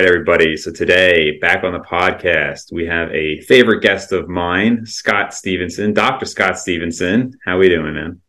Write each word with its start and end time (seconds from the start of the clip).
right, 0.00 0.08
everybody. 0.08 0.56
So 0.56 0.72
today, 0.72 1.38
back 1.40 1.62
on 1.62 1.74
the 1.74 1.80
podcast, 1.80 2.72
we 2.72 2.86
have 2.86 3.10
a 3.10 3.40
favorite 3.42 3.82
guest 3.82 4.12
of 4.12 4.28
mine, 4.30 4.86
Scott 4.86 5.34
Stevenson, 5.34 5.92
Dr. 5.92 6.24
Scott 6.24 6.58
Stevenson. 6.58 7.38
How 7.44 7.58
we 7.58 7.68
doing, 7.68 7.92
man? 7.92 8.20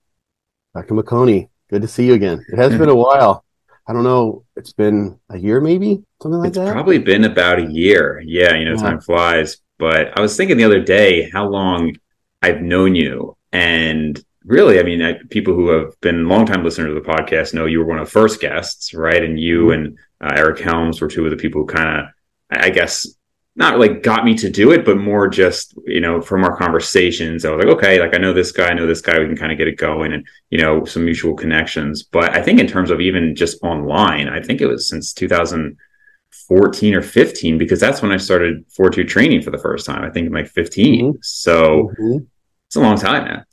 Dr. 0.75 0.95
McConey, 0.95 1.47
good 1.69 1.81
to 1.81 1.87
see 1.87 2.07
you 2.07 2.13
again. 2.13 2.45
It 2.51 2.57
has 2.57 2.77
been 2.77 2.89
a 2.89 2.95
while. 2.95 3.45
I 3.87 3.93
don't 3.93 4.03
know. 4.03 4.43
It's 4.57 4.73
been 4.73 5.17
a 5.29 5.37
year, 5.37 5.61
maybe 5.61 6.03
something 6.21 6.39
like 6.39 6.49
it's 6.49 6.57
that. 6.57 6.73
probably 6.73 6.97
been 6.99 7.23
about 7.23 7.59
a 7.59 7.71
year. 7.71 8.21
Yeah, 8.25 8.53
you 8.55 8.65
know, 8.65 8.71
Yeah. 8.71 8.81
time 8.81 8.99
flies. 8.99 9.57
But 9.79 10.17
I 10.17 10.21
was 10.21 10.35
thinking 10.35 10.57
the 10.57 10.65
other 10.65 10.81
day 10.81 11.29
how 11.29 11.47
long 11.47 11.95
I've 12.41 12.61
known 12.61 12.95
you, 12.95 13.37
and 13.53 14.21
really, 14.45 14.79
I 14.79 14.83
mean, 14.83 15.01
I, 15.01 15.15
people 15.29 15.53
who 15.53 15.69
have 15.69 15.99
been 16.01 16.27
longtime 16.27 16.63
listeners 16.63 16.95
of 16.95 17.03
the 17.03 17.09
podcast 17.09 17.53
know 17.53 17.65
you 17.65 17.79
were 17.79 17.85
one 17.85 17.99
of 17.99 18.05
the 18.05 18.11
first 18.11 18.39
guests, 18.41 18.93
right? 18.93 19.23
And 19.23 19.39
you 19.39 19.65
Mhm. 19.67 19.73
and 19.75 19.97
uh, 20.21 20.33
Eric 20.35 20.59
Helms 20.59 21.01
were 21.01 21.07
two 21.07 21.25
of 21.25 21.31
the 21.31 21.37
people 21.37 21.61
who 21.61 21.67
kind 21.67 21.99
of, 21.99 22.05
I 22.51 22.69
guess, 22.69 23.07
not 23.55 23.79
like 23.79 24.01
got 24.01 24.23
me 24.23 24.33
to 24.35 24.49
do 24.49 24.71
it, 24.71 24.85
but 24.85 24.97
more 24.97 25.27
just 25.27 25.73
you 25.85 25.99
know 25.99 26.21
from 26.21 26.43
our 26.45 26.55
conversations, 26.55 27.43
I 27.43 27.51
was 27.51 27.65
like, 27.65 27.75
okay, 27.75 27.99
like 27.99 28.15
I 28.15 28.17
know 28.17 28.31
this 28.33 28.51
guy, 28.51 28.69
I 28.69 28.73
know 28.73 28.87
this 28.87 29.01
guy, 29.01 29.19
we 29.19 29.25
can 29.25 29.35
kind 29.35 29.51
of 29.51 29.57
get 29.57 29.67
it 29.67 29.77
going, 29.77 30.13
and 30.13 30.25
you 30.51 30.57
know 30.61 30.85
some 30.85 31.03
mutual 31.03 31.33
connections. 31.35 32.01
But 32.03 32.35
I 32.35 32.41
think 32.41 32.59
in 32.59 32.67
terms 32.67 32.91
of 32.91 33.01
even 33.01 33.35
just 33.35 33.61
online, 33.61 34.29
I 34.29 34.41
think 34.41 34.61
it 34.61 34.67
was 34.67 34.87
since 34.87 35.11
2014 35.13 36.93
or 36.95 37.01
15 37.01 37.57
because 37.57 37.79
that's 37.79 38.01
when 38.01 38.11
I 38.11 38.17
started 38.17 38.63
Fortitude 38.69 39.09
training 39.09 39.41
for 39.41 39.51
the 39.51 39.57
first 39.57 39.85
time. 39.85 40.03
I 40.03 40.09
think 40.09 40.27
in 40.27 40.33
like 40.33 40.47
15. 40.47 41.17
So 41.21 41.91
Mhm. 41.99 42.25
it's 42.67 42.75
a 42.77 42.79
long 42.81 42.97
time 42.97 43.25
now. 43.25 43.43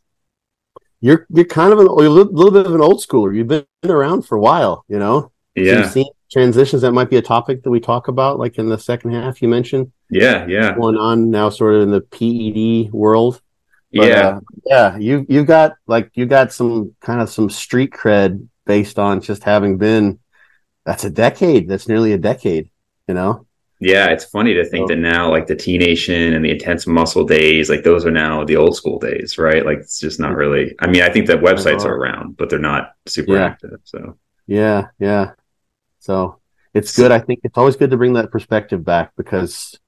You're 1.00 1.26
you're 1.30 1.44
kind 1.44 1.72
of 1.72 1.78
a 1.78 1.82
little, 1.82 2.50
bit 2.50 2.66
of 2.66 2.74
an 2.74 2.80
old 2.80 3.00
schooler. 3.00 3.34
You've 3.34 3.48
been 3.48 3.64
around 3.84 4.22
for 4.22 4.36
a 4.36 4.40
while, 4.40 4.84
you 4.88 4.98
know. 4.98 5.20
So 5.20 5.30
Yeah, 5.54 5.78
You've 5.80 5.90
seen 5.90 6.08
transitions. 6.30 6.82
That 6.82 6.92
might 6.92 7.10
be 7.10 7.16
a 7.16 7.22
topic 7.22 7.62
that 7.62 7.70
we 7.70 7.80
talk 7.80 8.08
about, 8.08 8.38
like 8.38 8.58
in 8.58 8.68
the 8.68 8.78
second 8.78 9.12
half. 9.12 9.40
You 9.40 9.48
mentioned 9.48 9.92
yeah, 10.10 10.46
yeah, 10.46 10.74
going 10.74 10.96
on 10.96 11.30
now, 11.30 11.50
sort 11.50 11.74
of 11.74 11.82
in 11.82 11.90
the 11.90 12.00
PED 12.00 12.92
world. 12.92 13.40
But, 13.92 14.08
yeah. 14.08 14.28
uh, 14.28 14.40
yeah. 14.66 14.96
You 14.98 15.24
you've 15.28 15.46
got 15.46 15.76
like 15.86 16.10
you 16.14 16.26
got 16.26 16.52
some 16.52 16.94
kind 17.00 17.20
of 17.20 17.30
some 17.30 17.48
street 17.48 17.92
cred 17.92 18.46
based 18.66 18.98
on 18.98 19.20
just 19.20 19.44
having 19.44 19.78
been. 19.78 20.18
That's 20.84 21.04
a 21.04 21.10
decade. 21.10 21.68
That's 21.68 21.88
nearly 21.88 22.12
a 22.12 22.18
decade. 22.18 22.70
You 23.06 23.14
know. 23.14 23.46
Yeah, 23.80 24.06
it's 24.08 24.24
funny 24.24 24.54
to 24.54 24.64
think 24.64 24.88
So- 24.88 24.94
that 24.94 25.00
now, 25.00 25.30
like 25.30 25.46
the 25.46 25.54
T 25.54 25.78
Nation 25.78 26.32
and 26.34 26.44
the 26.44 26.50
intense 26.50 26.86
muscle 26.86 27.24
days, 27.24 27.70
like 27.70 27.84
those 27.84 28.04
are 28.04 28.10
now 28.10 28.44
the 28.44 28.56
old 28.56 28.74
school 28.76 28.98
days, 28.98 29.38
right? 29.38 29.64
Like 29.64 29.78
it's 29.78 30.00
just 30.00 30.18
not 30.18 30.34
really. 30.34 30.74
I 30.80 30.88
mean, 30.88 31.02
I 31.02 31.10
think 31.10 31.26
that 31.28 31.38
websites 31.38 31.80
uh-huh. 31.80 31.88
are 31.90 31.96
around, 31.96 32.36
but 32.36 32.50
they're 32.50 32.58
not 32.58 32.92
super 33.06 33.34
Yeah. 33.34 33.44
active. 33.44 33.80
So 33.84 34.16
Yeah, 34.46 34.88
yeah. 34.98 35.32
So 36.00 36.38
it's 36.74 36.96
good. 36.96 37.12
I 37.12 37.18
think 37.20 37.40
it's 37.44 37.56
always 37.58 37.76
good 37.76 37.90
to 37.90 37.96
bring 37.96 38.14
that 38.14 38.30
perspective 38.32 38.84
back 38.84 39.12
because 39.16 39.78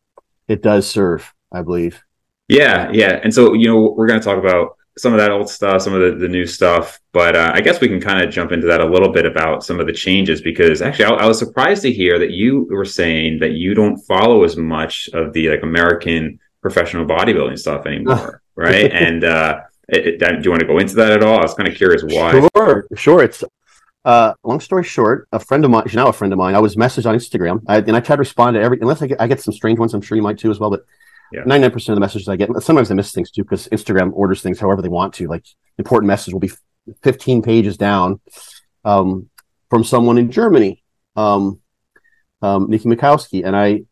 it 0.48 0.62
does 0.62 0.88
serve, 0.88 1.33
I 1.52 1.62
believe. 1.62 2.02
yeah, 2.48 2.91
yeah. 2.92 3.20
And 3.22 3.33
so 3.33 3.55
you 3.55 3.68
know, 3.68 3.94
we're 3.96 4.06
going 4.06 4.20
to 4.20 4.24
talk 4.24 4.38
about 4.38 4.77
some 5.01 5.12
of 5.12 5.19
that 5.19 5.31
old 5.31 5.48
stuff, 5.48 5.83
some 5.83 5.95
of 5.95 6.01
the, 6.01 6.19
the 6.19 6.29
new 6.29 6.47
stuff, 6.47 7.01
but 7.12 7.34
uh, 7.34 7.51
I 7.55 7.61
guess 7.61 7.81
we 7.81 7.89
can 7.89 8.01
kind 8.01 8.23
of 8.25 8.31
jump 8.33 8.53
into 8.53 8.67
that 8.67 8.81
a 8.81 8.84
little 8.87 9.11
bit 9.11 9.27
about 9.27 9.65
some 9.65 9.81
of 9.81 9.87
the 9.87 9.92
changes 9.92 10.41
because 10.42 10.83
actually, 10.83 11.07
I, 11.07 11.11
I 11.11 11.27
was 11.27 11.39
surprised 11.39 11.83
to 11.83 11.92
hear 11.92 12.19
that 12.19 12.31
you 12.31 12.67
were 12.70 12.84
saying 12.84 13.39
that 13.41 13.53
you 13.53 13.75
don't 13.75 13.97
follow 13.98 14.45
as 14.45 14.57
much 14.57 15.09
of 15.12 15.33
the 15.33 15.48
like 15.51 15.62
American 15.62 16.39
professional 16.62 17.07
bodybuilding 17.07 17.59
stuff 17.59 17.87
anymore, 17.87 18.42
right? 18.55 18.92
And 18.92 19.25
uh, 19.25 19.61
it, 19.89 20.07
it- 20.07 20.19
do 20.20 20.41
you 20.45 20.51
want 20.51 20.61
to 20.61 20.67
go 20.67 20.79
into 20.79 20.95
that 20.97 21.12
at 21.12 21.23
all? 21.23 21.39
I 21.39 21.42
was 21.42 21.55
kind 21.55 21.69
of 21.69 21.75
curious 21.75 22.03
why. 22.05 22.33
Sure, 22.57 22.87
sure. 22.95 23.23
It's 23.23 23.42
uh, 24.05 24.33
long 24.45 24.61
story 24.61 24.85
short. 24.85 25.29
A 25.33 25.39
friend 25.39 25.64
of 25.64 25.70
mine, 25.70 25.85
she's 25.87 25.95
now 25.97 26.09
a 26.09 26.12
friend 26.12 26.33
of 26.33 26.39
mine. 26.39 26.55
I 26.55 26.59
was 26.61 26.77
messaged 26.77 27.07
on 27.07 27.14
Instagram, 27.14 27.63
I, 27.69 27.79
and 27.79 27.97
I 27.97 28.01
try 28.01 28.17
to 28.17 28.20
respond 28.20 28.55
to 28.55 28.61
every. 28.63 28.79
Unless 28.80 29.03
I 29.03 29.07
get, 29.08 29.20
I 29.20 29.27
get 29.27 29.41
some 29.41 29.53
strange 29.55 29.79
ones. 29.79 29.92
I'm 29.95 30.01
sure 30.01 30.17
you 30.17 30.23
might 30.23 30.39
too 30.39 30.51
as 30.51 30.58
well. 30.58 30.70
But 30.70 30.85
Yeah. 31.33 31.42
ninety 31.46 31.63
nine 31.63 31.70
percent 31.70 31.92
of 31.92 31.96
the 31.96 32.01
messages 32.01 32.29
I 32.29 32.36
get, 32.36 32.51
sometimes 32.63 32.91
I 32.91 32.95
miss 32.95 33.13
things 33.13 33.30
too 33.30 33.45
because 33.45 33.68
Instagram 33.68 34.11
orders 34.13 34.42
things 34.42 34.58
however 34.58 34.83
they 34.83 34.89
want 34.89 35.14
to. 35.14 35.29
Like 35.29 35.45
important 35.79 36.08
message 36.08 36.33
will 36.33 36.41
be 36.41 36.52
fifteen 37.02 37.42
pages 37.42 37.77
down 37.77 38.20
um, 38.85 39.30
from 39.68 39.85
someone 39.85 40.18
in 40.18 40.30
Germany, 40.30 40.83
um, 41.17 41.61
um, 42.42 42.68
Nikki 42.68 42.89
Mikowski, 42.89 43.45
and 43.45 43.57
I. 43.57 43.83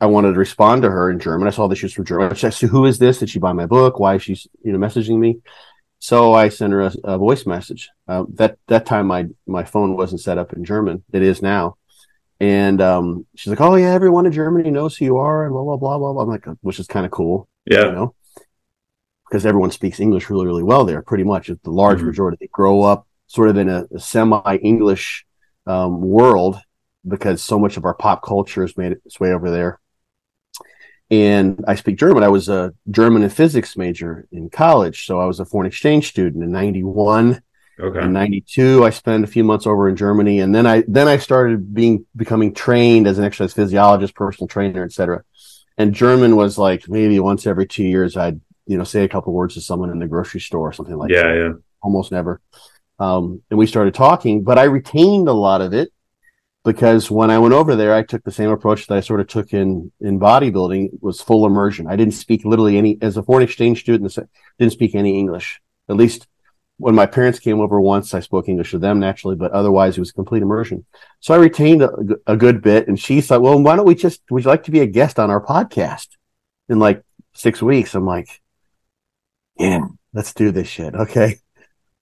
I 0.00 0.06
wanted 0.06 0.32
to 0.32 0.38
respond 0.38 0.82
to 0.82 0.90
her 0.90 1.08
in 1.08 1.18
German. 1.18 1.46
I 1.46 1.52
saw 1.52 1.68
that 1.68 1.76
she 1.76 1.86
was 1.86 1.94
from 1.94 2.04
Germany. 2.04 2.30
I 2.30 2.34
said, 2.34 2.68
"Who 2.68 2.84
is 2.84 2.98
this? 2.98 3.20
Did 3.20 3.30
she 3.30 3.38
buy 3.38 3.52
my 3.52 3.64
book? 3.64 3.98
Why 3.98 4.16
is 4.16 4.22
she, 4.22 4.36
you 4.62 4.72
know, 4.72 4.78
messaging 4.78 5.18
me?" 5.18 5.38
So 6.00 6.34
I 6.34 6.50
sent 6.50 6.72
her 6.74 6.82
a, 6.82 6.92
a 7.04 7.16
voice 7.16 7.46
message. 7.46 7.88
Uh, 8.06 8.24
that 8.34 8.58
that 8.66 8.84
time 8.84 9.06
my 9.06 9.28
my 9.46 9.64
phone 9.64 9.96
wasn't 9.96 10.20
set 10.20 10.36
up 10.36 10.52
in 10.52 10.64
German. 10.64 11.04
It 11.12 11.22
is 11.22 11.40
now, 11.40 11.78
and 12.40 12.80
um, 12.82 13.26
she's 13.36 13.50
like, 13.50 13.60
"Oh 13.60 13.76
yeah, 13.76 13.92
everyone 13.92 14.26
in 14.26 14.32
Germany 14.32 14.70
knows 14.70 14.96
who 14.96 15.04
you 15.06 15.16
are," 15.18 15.44
and 15.44 15.52
blah 15.52 15.62
blah 15.64 15.76
blah 15.76 15.98
blah. 15.98 16.12
blah. 16.14 16.22
I'm 16.22 16.28
like, 16.28 16.46
which 16.62 16.80
is 16.80 16.86
kind 16.86 17.06
of 17.06 17.12
cool, 17.12 17.48
you 17.80 17.90
Yeah, 17.90 17.92
know, 17.92 18.14
because 19.28 19.46
everyone 19.46 19.70
speaks 19.70 20.00
English 20.00 20.30
really 20.30 20.46
really 20.46 20.62
well 20.62 20.84
there. 20.84 21.02
Pretty 21.02 21.24
much, 21.24 21.48
the 21.48 21.70
large 21.70 22.02
Mhm. 22.02 22.04
majority 22.04 22.36
they 22.40 22.48
grow 22.52 22.82
up 22.82 23.06
sort 23.26 23.48
of 23.48 23.56
in 23.56 23.68
a, 23.68 23.84
a 23.94 23.98
semi 24.00 24.56
English 24.56 25.24
um, 25.66 26.00
world 26.00 26.58
because 27.06 27.42
so 27.42 27.58
much 27.58 27.76
of 27.76 27.84
our 27.84 27.94
pop 27.94 28.22
culture 28.22 28.62
has 28.62 28.76
made 28.76 28.92
its 28.92 29.20
way 29.20 29.32
over 29.32 29.50
there. 29.50 29.80
And 31.10 31.62
I 31.68 31.74
speak 31.74 31.98
German. 31.98 32.22
I 32.22 32.28
was 32.28 32.48
a 32.48 32.72
German 32.90 33.22
and 33.22 33.32
physics 33.32 33.76
major 33.76 34.26
in 34.32 34.48
college, 34.50 35.06
so 35.06 35.20
I 35.20 35.26
was 35.26 35.38
a 35.38 35.44
foreign 35.44 35.66
exchange 35.66 36.08
student 36.08 36.42
in 36.42 36.50
'91. 36.50 37.42
Okay, 37.78 38.00
In 38.00 38.12
'92, 38.12 38.84
I 38.84 38.90
spent 38.90 39.24
a 39.24 39.26
few 39.26 39.44
months 39.44 39.66
over 39.66 39.88
in 39.88 39.96
Germany, 39.96 40.40
and 40.40 40.54
then 40.54 40.66
I 40.66 40.84
then 40.88 41.08
I 41.08 41.16
started 41.16 41.74
being 41.74 42.06
becoming 42.16 42.54
trained 42.54 43.06
as 43.06 43.18
an 43.18 43.24
exercise 43.24 43.52
physiologist, 43.52 44.14
personal 44.14 44.48
trainer, 44.48 44.84
etc. 44.84 45.24
And 45.76 45.94
German 45.94 46.36
was 46.36 46.56
like 46.58 46.88
maybe 46.88 47.18
once 47.20 47.46
every 47.46 47.66
two 47.66 47.84
years, 47.84 48.16
I'd 48.16 48.40
you 48.66 48.78
know 48.78 48.84
say 48.84 49.04
a 49.04 49.08
couple 49.08 49.32
words 49.32 49.54
to 49.54 49.60
someone 49.60 49.90
in 49.90 49.98
the 49.98 50.06
grocery 50.06 50.40
store 50.40 50.68
or 50.68 50.72
something 50.72 50.96
like 50.96 51.10
that 51.10 51.26
yeah, 51.26 51.34
yeah, 51.34 51.52
almost 51.82 52.12
never. 52.12 52.40
Um, 52.98 53.42
and 53.50 53.58
we 53.58 53.66
started 53.66 53.94
talking, 53.94 54.44
but 54.44 54.58
I 54.58 54.64
retained 54.64 55.28
a 55.28 55.32
lot 55.32 55.60
of 55.60 55.74
it 55.74 55.90
because 56.64 57.10
when 57.10 57.30
I 57.30 57.38
went 57.38 57.54
over 57.54 57.76
there, 57.76 57.94
I 57.94 58.02
took 58.02 58.24
the 58.24 58.30
same 58.30 58.50
approach 58.50 58.86
that 58.86 58.96
I 58.96 59.00
sort 59.00 59.20
of 59.20 59.26
took 59.26 59.52
in 59.52 59.92
in 60.00 60.18
bodybuilding 60.18 60.94
It 60.94 61.02
was 61.02 61.20
full 61.20 61.44
immersion. 61.46 61.86
I 61.86 61.96
didn't 61.96 62.14
speak 62.14 62.44
literally 62.44 62.78
any 62.78 62.98
as 63.02 63.16
a 63.16 63.22
foreign 63.22 63.44
exchange 63.44 63.80
student. 63.80 64.16
Didn't 64.58 64.72
speak 64.72 64.94
any 64.94 65.18
English. 65.18 65.60
At 65.88 65.96
least 65.96 66.26
when 66.78 66.94
my 66.94 67.06
parents 67.06 67.38
came 67.38 67.60
over 67.60 67.80
once, 67.80 68.14
I 68.14 68.20
spoke 68.20 68.48
English 68.48 68.72
to 68.72 68.78
them 68.78 68.98
naturally, 68.98 69.36
but 69.36 69.52
otherwise 69.52 69.96
it 69.96 70.00
was 70.00 70.12
complete 70.12 70.42
immersion. 70.42 70.84
So 71.20 71.32
I 71.32 71.38
retained 71.38 71.82
a, 71.82 71.90
a 72.26 72.36
good 72.36 72.62
bit, 72.62 72.88
and 72.88 72.98
she 72.98 73.20
thought, 73.20 73.42
"Well, 73.42 73.62
why 73.62 73.76
don't 73.76 73.86
we 73.86 73.94
just? 73.94 74.22
Would 74.30 74.44
you 74.44 74.50
like 74.50 74.64
to 74.64 74.70
be 74.70 74.80
a 74.80 74.86
guest 74.86 75.18
on 75.18 75.30
our 75.30 75.44
podcast 75.44 76.08
in 76.68 76.78
like 76.78 77.02
six 77.34 77.62
weeks?" 77.62 77.94
I'm 77.94 78.06
like, 78.06 78.40
"Yeah, 79.56 79.86
let's 80.12 80.34
do 80.34 80.50
this 80.50 80.68
shit." 80.68 80.94
Okay. 80.94 81.38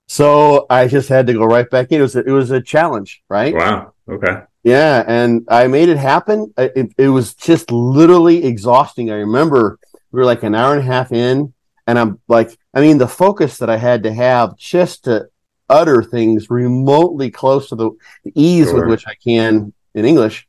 So 0.09 0.66
I 0.69 0.89
just 0.89 1.09
had 1.09 1.27
to 1.28 1.33
go 1.33 1.44
right 1.44 1.69
back 1.69 1.91
in. 1.91 2.00
It 2.00 2.03
was 2.03 2.16
a, 2.16 2.21
it 2.21 2.33
was 2.33 2.50
a 2.50 2.60
challenge, 2.60 3.22
right? 3.31 3.54
wow, 3.54 3.94
okay, 4.06 4.43
Yeah, 4.62 5.03
and 5.06 5.47
I 5.49 5.69
made 5.69 5.89
it 5.89 5.97
happen. 5.97 6.53
It, 6.59 6.93
it 6.99 7.09
was 7.09 7.34
just 7.34 7.71
literally 7.71 8.44
exhausting. 8.44 9.10
I 9.10 9.15
remember 9.15 9.78
we 10.10 10.19
were 10.19 10.27
like 10.27 10.43
an 10.43 10.54
hour 10.54 10.75
and 10.75 10.83
a 10.83 10.84
half 10.84 11.12
in, 11.12 11.54
and 11.87 11.98
I'm 11.98 12.20
like, 12.28 12.56
I 12.75 12.81
mean, 12.81 12.98
the 12.98 13.09
focus 13.09 13.59
that 13.59 13.70
I 13.70 13.76
had 13.76 14.04
to 14.04 14.12
have 14.12 14.56
just 14.56 15.04
to 15.04 15.28
utter 15.69 16.03
things 16.03 16.50
remotely 16.50 17.31
close 17.31 17.69
to 17.70 17.76
the, 17.76 17.91
the 18.25 18.32
ease 18.34 18.66
Sure. 18.69 18.81
with 18.81 18.88
which 18.88 19.06
I 19.06 19.15
can 19.15 19.72
in 19.94 20.04
English 20.04 20.47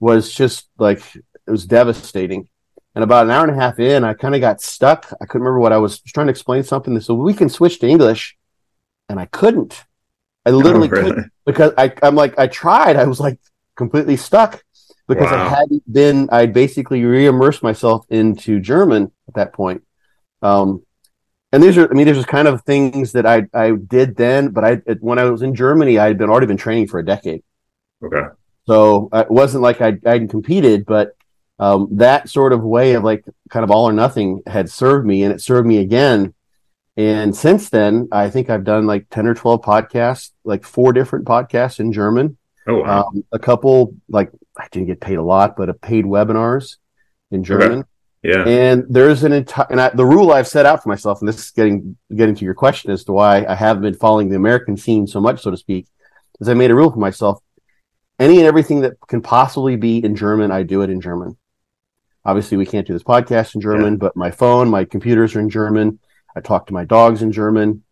was 0.00 0.32
just 0.32 0.68
like 0.78 1.02
it 1.14 1.50
was 1.50 1.66
devastating. 1.66 2.48
And 2.94 3.02
about 3.04 3.24
an 3.26 3.30
hour 3.32 3.46
and 3.46 3.56
a 3.56 3.60
half 3.60 3.78
in, 3.78 4.04
I 4.04 4.12
kind 4.14 4.34
of 4.34 4.40
got 4.40 4.60
stuck. 4.60 5.06
I 5.20 5.24
couldn't 5.24 5.42
remember 5.42 5.60
what 5.60 5.72
I 5.72 5.78
was 5.78 6.00
trying 6.00 6.26
to 6.26 6.30
explain 6.30 6.62
something. 6.62 6.92
They 6.92 7.00
said, 7.00 7.14
we 7.14 7.32
can 7.34 7.48
switch 7.48 7.78
to 7.80 7.86
English. 7.88 8.36
And 9.08 9.18
I 9.18 9.26
couldn't. 9.26 9.84
I 10.44 10.50
oh, 10.50 10.58
literally 10.58 10.88
Oh, 10.88 10.90
really? 10.90 11.10
couldn't 11.10 11.32
because 11.46 11.72
I, 11.78 11.92
I'm 12.02 12.14
like, 12.16 12.38
I 12.38 12.48
tried. 12.48 12.96
I 12.96 13.04
was 13.04 13.20
like 13.20 13.38
completely 13.76 14.16
stuck 14.16 14.62
because 15.08 15.30
I 15.32 15.48
hadn't 15.48 15.90
been, 15.90 16.28
I'd 16.32 16.52
basically 16.52 17.04
re-immersed 17.04 17.62
myself 17.62 18.06
into 18.10 18.60
German 18.60 19.10
at 19.28 19.34
that 19.34 19.52
point. 19.52 19.82
Um, 20.42 20.82
and 21.52 21.62
these 21.62 21.76
are, 21.76 21.90
I 21.90 21.94
mean, 21.94 22.06
these 22.06 22.18
are 22.18 22.22
kind 22.24 22.48
of 22.48 22.62
things 22.62 23.12
that 23.12 23.26
I, 23.26 23.46
I 23.52 23.72
did 23.72 24.16
then, 24.16 24.48
but 24.50 24.64
I, 24.64 24.74
when 25.00 25.18
I 25.18 25.24
was 25.24 25.42
in 25.42 25.54
Germany, 25.54 25.98
I 25.98 26.06
had 26.06 26.18
been 26.18 26.30
already 26.30 26.46
been 26.46 26.56
training 26.56 26.88
for 26.88 26.98
a 26.98 27.04
decade. 27.04 27.42
Okay. 28.02 28.22
So 28.66 29.08
uh, 29.12 29.24
it 29.26 29.30
wasn't 29.30 29.62
like 29.62 29.80
I, 29.80 29.98
I 30.06 30.18
competed, 30.20 30.86
but 30.86 31.14
um, 31.58 31.88
that 31.92 32.28
sort 32.28 32.52
of 32.52 32.62
way 32.62 32.94
of 32.94 33.04
like 33.04 33.24
kind 33.50 33.64
of 33.64 33.70
all 33.70 33.88
or 33.88 33.92
nothing 33.92 34.42
had 34.46 34.70
served 34.70 35.06
me 35.06 35.24
and 35.24 35.32
it 35.32 35.40
served 35.40 35.66
me 35.66 35.78
again. 35.78 36.34
And 36.96 37.34
since 37.34 37.70
then, 37.70 38.08
I 38.12 38.30
think 38.30 38.50
I've 38.50 38.64
done 38.64 38.86
like 38.86 39.08
10 39.10 39.26
or 39.26 39.34
12 39.34 39.62
podcasts, 39.62 40.30
like 40.44 40.64
four 40.64 40.92
different 40.92 41.24
podcasts 41.26 41.80
in 41.80 41.92
German, 41.92 42.36
Oh 42.66 42.82
wow. 42.82 43.04
um, 43.04 43.24
a 43.32 43.38
couple, 43.38 43.94
like 44.08 44.30
I 44.56 44.68
didn't 44.70 44.88
get 44.88 45.00
paid 45.00 45.16
a 45.16 45.22
lot, 45.22 45.56
but 45.56 45.68
a 45.68 45.74
paid 45.74 46.04
webinars 46.04 46.76
in 47.30 47.44
German. 47.44 47.84
Yeah. 48.22 48.46
And 48.46 48.84
there's 48.88 49.24
an 49.24 49.32
entire, 49.32 49.66
and 49.70 49.80
I, 49.80 49.88
the 49.90 50.06
rule 50.06 50.32
I've 50.32 50.48
set 50.48 50.66
out 50.66 50.82
for 50.82 50.88
myself, 50.88 51.20
and 51.20 51.28
this 51.28 51.38
is 51.38 51.50
getting, 51.50 51.96
getting 52.14 52.34
to 52.36 52.44
your 52.44 52.54
question 52.54 52.90
as 52.90 53.04
to 53.04 53.12
why 53.12 53.44
I 53.44 53.54
haven't 53.54 53.82
been 53.82 53.94
following 53.94 54.28
the 54.28 54.36
American 54.36 54.76
scene 54.76 55.06
so 55.06 55.20
much, 55.20 55.42
so 55.42 55.50
to 55.50 55.56
speak, 55.56 55.86
is 56.40 56.48
I 56.48 56.54
made 56.54 56.70
a 56.70 56.74
rule 56.74 56.90
for 56.90 56.98
myself 56.98 57.42
any 58.22 58.38
and 58.38 58.46
everything 58.46 58.82
that 58.82 58.94
can 59.08 59.20
possibly 59.20 59.76
be 59.76 59.98
in 59.98 60.14
German, 60.14 60.52
I 60.52 60.62
do 60.62 60.82
it 60.82 60.90
in 60.90 61.00
German. 61.00 61.36
Obviously, 62.24 62.56
we 62.56 62.66
can't 62.66 62.86
do 62.86 62.92
this 62.92 63.02
podcast 63.02 63.56
in 63.56 63.60
German, 63.60 63.94
yeah. 63.94 63.98
but 63.98 64.16
my 64.16 64.30
phone, 64.30 64.70
my 64.70 64.84
computers 64.84 65.34
are 65.34 65.40
in 65.40 65.50
German. 65.50 65.98
I 66.36 66.40
talk 66.40 66.66
to 66.66 66.72
my 66.72 66.84
dogs 66.84 67.22
in 67.22 67.32
German 67.32 67.82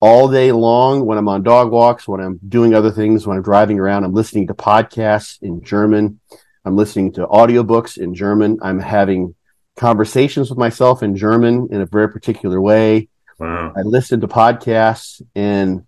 all 0.00 0.28
day 0.28 0.52
long 0.52 1.06
when 1.06 1.18
I'm 1.18 1.28
on 1.28 1.42
dog 1.42 1.70
walks, 1.70 2.06
when 2.06 2.20
I'm 2.20 2.38
doing 2.46 2.74
other 2.74 2.90
things, 2.90 3.26
when 3.26 3.38
I'm 3.38 3.42
driving 3.42 3.78
around. 3.78 4.04
I'm 4.04 4.12
listening 4.12 4.46
to 4.48 4.54
podcasts 4.54 5.38
in 5.40 5.62
German. 5.62 6.20
I'm 6.64 6.76
listening 6.76 7.12
to 7.14 7.26
audiobooks 7.26 7.96
in 7.96 8.14
German. 8.14 8.58
I'm 8.62 8.80
having 8.80 9.34
conversations 9.80 10.50
with 10.50 10.58
myself 10.58 11.02
in 11.02 11.16
German 11.16 11.68
in 11.70 11.80
a 11.80 11.86
very 11.86 12.10
particular 12.10 12.60
way. 12.60 13.08
Wow. 13.38 13.72
I 13.74 13.80
listen 13.80 14.20
to 14.20 14.28
podcasts 14.28 15.22
and 15.34 15.86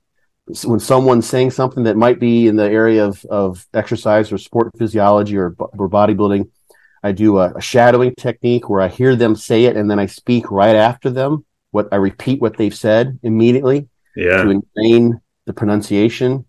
when 0.64 0.80
someone's 0.80 1.28
saying 1.28 1.50
something 1.50 1.84
that 1.84 1.96
might 1.96 2.18
be 2.18 2.48
in 2.48 2.56
the 2.56 2.64
area 2.64 3.04
of, 3.04 3.22
of 3.26 3.66
exercise 3.74 4.32
or 4.32 4.38
sport 4.38 4.72
physiology 4.78 5.36
or, 5.36 5.54
or 5.58 5.90
bodybuilding, 5.90 6.50
I 7.02 7.12
do 7.12 7.38
a, 7.38 7.52
a, 7.52 7.60
shadowing 7.60 8.14
technique 8.18 8.70
where 8.70 8.80
I 8.80 8.88
hear 8.88 9.14
them 9.14 9.36
say 9.36 9.66
it 9.66 9.76
and 9.76 9.90
then 9.90 9.98
I 9.98 10.06
speak 10.06 10.50
right 10.50 10.74
after 10.74 11.10
them. 11.10 11.44
What 11.70 11.88
I 11.92 11.96
repeat 11.96 12.40
what 12.40 12.56
they've 12.56 12.74
said 12.74 13.18
immediately 13.22 13.88
yeah. 14.16 14.42
to 14.42 14.50
ingrain 14.50 15.20
the 15.44 15.52
pronunciation. 15.52 16.46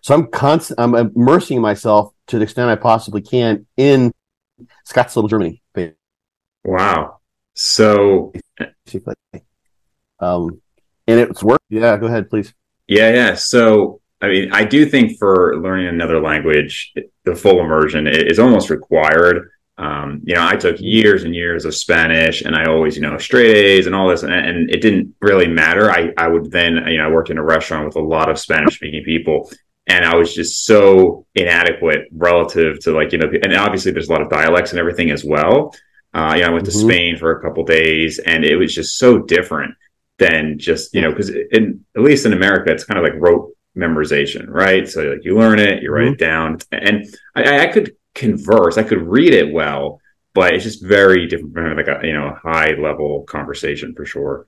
So 0.00 0.14
I'm 0.14 0.28
constant. 0.28 0.78
I'm 0.78 0.94
immersing 0.94 1.60
myself 1.60 2.12
to 2.28 2.38
the 2.38 2.44
extent 2.44 2.70
I 2.70 2.76
possibly 2.76 3.22
can 3.22 3.66
in 3.76 4.12
Scottsdale, 4.88 5.28
Germany. 5.28 5.62
Wow. 6.66 7.20
So, 7.54 8.32
um, 10.18 10.60
and 11.06 11.20
it's 11.20 11.42
work. 11.42 11.62
Yeah, 11.68 11.96
go 11.96 12.06
ahead, 12.06 12.28
please. 12.28 12.52
Yeah, 12.88 13.12
yeah. 13.12 13.34
So, 13.34 14.00
I 14.20 14.28
mean, 14.28 14.52
I 14.52 14.64
do 14.64 14.84
think 14.84 15.16
for 15.18 15.56
learning 15.58 15.86
another 15.86 16.20
language, 16.20 16.92
the 17.24 17.36
full 17.36 17.60
immersion 17.60 18.08
is 18.08 18.40
almost 18.40 18.68
required. 18.68 19.50
Um, 19.78 20.22
you 20.24 20.34
know, 20.34 20.44
I 20.44 20.56
took 20.56 20.80
years 20.80 21.22
and 21.22 21.34
years 21.34 21.66
of 21.66 21.74
Spanish 21.74 22.42
and 22.42 22.56
I 22.56 22.64
always, 22.64 22.96
you 22.96 23.02
know, 23.02 23.16
straight 23.18 23.54
A's 23.54 23.86
and 23.86 23.94
all 23.94 24.08
this, 24.08 24.24
and, 24.24 24.32
and 24.32 24.70
it 24.70 24.80
didn't 24.80 25.14
really 25.20 25.46
matter. 25.46 25.90
I, 25.90 26.12
I 26.16 26.26
would 26.26 26.50
then, 26.50 26.84
you 26.88 26.98
know, 26.98 27.06
I 27.06 27.10
worked 27.10 27.30
in 27.30 27.38
a 27.38 27.44
restaurant 27.44 27.86
with 27.86 27.96
a 27.96 28.00
lot 28.00 28.28
of 28.28 28.38
Spanish 28.38 28.74
speaking 28.74 29.04
people 29.04 29.50
and 29.86 30.04
I 30.04 30.16
was 30.16 30.34
just 30.34 30.64
so 30.64 31.26
inadequate 31.34 32.08
relative 32.12 32.80
to 32.80 32.92
like, 32.92 33.12
you 33.12 33.18
know, 33.18 33.30
and 33.42 33.54
obviously 33.54 33.92
there's 33.92 34.08
a 34.08 34.12
lot 34.12 34.22
of 34.22 34.30
dialects 34.30 34.72
and 34.72 34.80
everything 34.80 35.10
as 35.10 35.24
well. 35.24 35.74
Uh, 36.16 36.32
you 36.34 36.40
know, 36.40 36.48
I 36.48 36.50
went 36.50 36.64
mm-hmm. 36.64 36.78
to 36.78 36.94
Spain 36.94 37.16
for 37.18 37.32
a 37.32 37.42
couple 37.42 37.62
days 37.64 38.18
and 38.18 38.42
it 38.42 38.56
was 38.56 38.74
just 38.74 38.98
so 38.98 39.18
different 39.18 39.74
than 40.18 40.58
just 40.58 40.94
you 40.94 41.02
know 41.02 41.10
because 41.10 41.28
in 41.28 41.84
at 41.94 42.02
least 42.02 42.24
in 42.24 42.32
America 42.32 42.72
it's 42.72 42.84
kind 42.84 42.98
of 42.98 43.04
like 43.04 43.20
rote 43.20 43.52
memorization, 43.76 44.46
right? 44.48 44.88
So 44.88 45.02
like 45.02 45.24
you 45.24 45.38
learn 45.38 45.58
it, 45.58 45.82
you 45.82 45.92
write 45.92 46.04
mm-hmm. 46.04 46.14
it 46.14 46.18
down, 46.18 46.58
and 46.72 47.04
I, 47.34 47.66
I, 47.66 47.72
could 47.72 47.94
converse, 48.14 48.78
I 48.78 48.82
could 48.82 49.02
read 49.02 49.34
it 49.34 49.52
well, 49.52 50.00
but 50.32 50.54
it's 50.54 50.64
just 50.64 50.82
very 50.82 51.26
different 51.26 51.52
from 51.52 51.76
like 51.76 51.88
a 51.88 52.00
you 52.02 52.14
know 52.14 52.34
high 52.42 52.72
level 52.72 53.24
conversation 53.24 53.94
for 53.94 54.06
sure. 54.06 54.46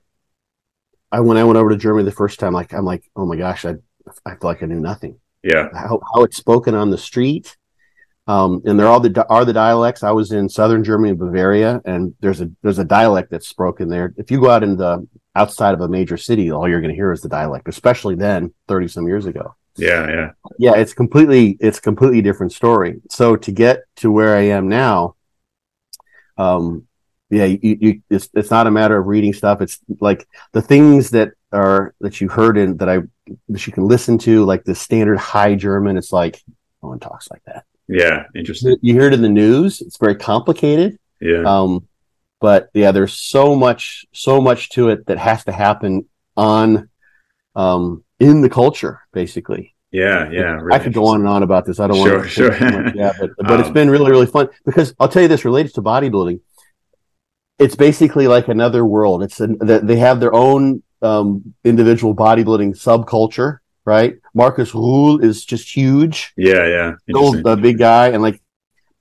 I 1.11 1.19
when 1.19 1.37
I 1.37 1.43
went 1.43 1.57
over 1.57 1.69
to 1.69 1.77
Germany 1.77 2.05
the 2.05 2.11
first 2.11 2.39
time, 2.39 2.53
like 2.53 2.73
I'm 2.73 2.85
like, 2.85 3.03
oh 3.15 3.25
my 3.25 3.35
gosh, 3.35 3.65
I 3.65 3.75
I 4.25 4.31
feel 4.31 4.39
like 4.49 4.63
I 4.63 4.65
knew 4.65 4.79
nothing. 4.79 5.19
Yeah, 5.43 5.69
how 5.73 6.01
how 6.13 6.23
it's 6.23 6.37
spoken 6.37 6.73
on 6.73 6.89
the 6.89 6.97
street, 6.97 7.55
um, 8.29 8.61
and 8.65 8.79
there 8.79 8.85
are 8.85 8.91
all 8.91 8.99
the 8.99 9.25
are 9.27 9.43
the 9.43 9.53
dialects. 9.53 10.03
I 10.03 10.11
was 10.11 10.31
in 10.31 10.47
southern 10.47 10.83
Germany, 10.83 11.09
and 11.09 11.19
Bavaria, 11.19 11.81
and 11.83 12.13
there's 12.19 12.41
a 12.41 12.51
there's 12.61 12.77
a 12.77 12.85
dialect 12.85 13.31
that's 13.31 13.47
spoken 13.47 13.89
there. 13.89 14.13
If 14.17 14.29
you 14.29 14.39
go 14.39 14.51
out 14.51 14.61
in 14.61 14.77
the 14.77 15.07
outside 15.33 15.73
of 15.73 15.81
a 15.81 15.87
major 15.87 16.15
city, 16.15 16.51
all 16.51 16.69
you're 16.69 16.79
going 16.79 16.93
to 16.93 16.95
hear 16.95 17.11
is 17.11 17.21
the 17.21 17.29
dialect, 17.29 17.67
especially 17.67 18.13
then, 18.13 18.53
30 18.67 18.87
some 18.87 19.07
years 19.07 19.25
ago. 19.25 19.55
Yeah, 19.77 20.07
yeah. 20.07 20.31
Yeah, 20.59 20.75
it's 20.75 20.93
completely 20.93 21.57
it's 21.59 21.79
completely 21.79 22.21
different 22.21 22.51
story. 22.51 23.01
So 23.09 23.35
to 23.35 23.51
get 23.51 23.79
to 23.97 24.11
where 24.11 24.35
I 24.35 24.41
am 24.41 24.69
now, 24.69 25.15
um 26.37 26.85
yeah, 27.31 27.45
you, 27.45 27.77
you 27.81 28.01
it's 28.11 28.29
it's 28.35 28.51
not 28.51 28.67
a 28.67 28.71
matter 28.71 28.95
of 28.95 29.07
reading 29.07 29.33
stuff. 29.33 29.59
It's 29.59 29.79
like 29.99 30.27
the 30.51 30.61
things 30.61 31.09
that 31.11 31.31
are 31.51 31.95
that 32.01 32.21
you 32.21 32.27
heard 32.27 32.59
in 32.59 32.77
that 32.77 32.89
I 32.89 32.99
that 33.47 33.65
you 33.65 33.73
can 33.73 33.87
listen 33.87 34.19
to, 34.19 34.45
like 34.45 34.65
the 34.65 34.75
standard 34.75 35.17
high 35.17 35.55
German. 35.55 35.97
It's 35.97 36.13
like 36.13 36.39
no 36.83 36.89
one 36.89 36.99
talks 36.99 37.27
like 37.31 37.43
that. 37.45 37.65
Yeah, 37.89 38.25
interesting. 38.35 38.77
You 38.81 38.93
hear 38.93 39.07
it 39.07 39.13
in 39.13 39.21
the 39.21 39.29
news. 39.29 39.81
It's 39.81 39.97
very 39.97 40.15
complicated. 40.15 40.99
Yeah. 41.19 41.43
Um, 41.43 41.87
but 42.39 42.69
yeah, 42.73 42.91
there's 42.91 43.13
so 43.13 43.55
much, 43.55 44.05
so 44.13 44.39
much 44.39 44.69
to 44.69 44.89
it 44.89 45.07
that 45.07 45.17
has 45.17 45.43
to 45.45 45.51
happen 45.51 46.07
on, 46.37 46.89
um, 47.55 48.03
in 48.19 48.41
the 48.41 48.49
culture, 48.49 49.01
basically. 49.11 49.75
Yeah, 49.91 50.29
yeah. 50.29 50.51
Really 50.61 50.75
I 50.75 50.79
could 50.79 50.93
go 50.93 51.07
on 51.07 51.21
and 51.21 51.27
on 51.27 51.41
about 51.41 51.65
this. 51.65 51.79
I 51.79 51.87
don't 51.87 51.97
sure, 51.97 52.17
want 52.17 52.23
to. 52.25 52.29
Sure, 52.29 52.53
sure. 52.53 52.95
Yeah, 52.95 53.11
but, 53.19 53.31
but 53.37 53.51
um, 53.51 53.59
it's 53.59 53.71
been 53.71 53.89
really, 53.89 54.11
really 54.11 54.27
fun 54.27 54.49
because 54.65 54.93
I'll 54.99 55.09
tell 55.09 55.23
you 55.23 55.27
this 55.27 55.43
related 55.43 55.73
to 55.75 55.81
bodybuilding. 55.81 56.39
It's 57.57 57.75
basically 57.75 58.27
like 58.27 58.47
another 58.47 58.85
world. 58.85 59.23
It's 59.23 59.39
an, 59.39 59.57
they 59.59 59.97
have 59.97 60.19
their 60.19 60.33
own 60.33 60.83
um, 61.01 61.55
individual 61.63 62.15
bodybuilding 62.15 62.77
subculture, 62.77 63.57
right? 63.89 64.13
Marcus 64.33 64.71
Rühl 64.71 65.23
is 65.23 65.43
just 65.43 65.75
huge. 65.75 66.33
Yeah, 66.37 66.65
yeah. 66.67 66.91
The 67.07 67.59
big 67.61 67.77
guy, 67.79 68.09
and 68.09 68.21
like 68.21 68.41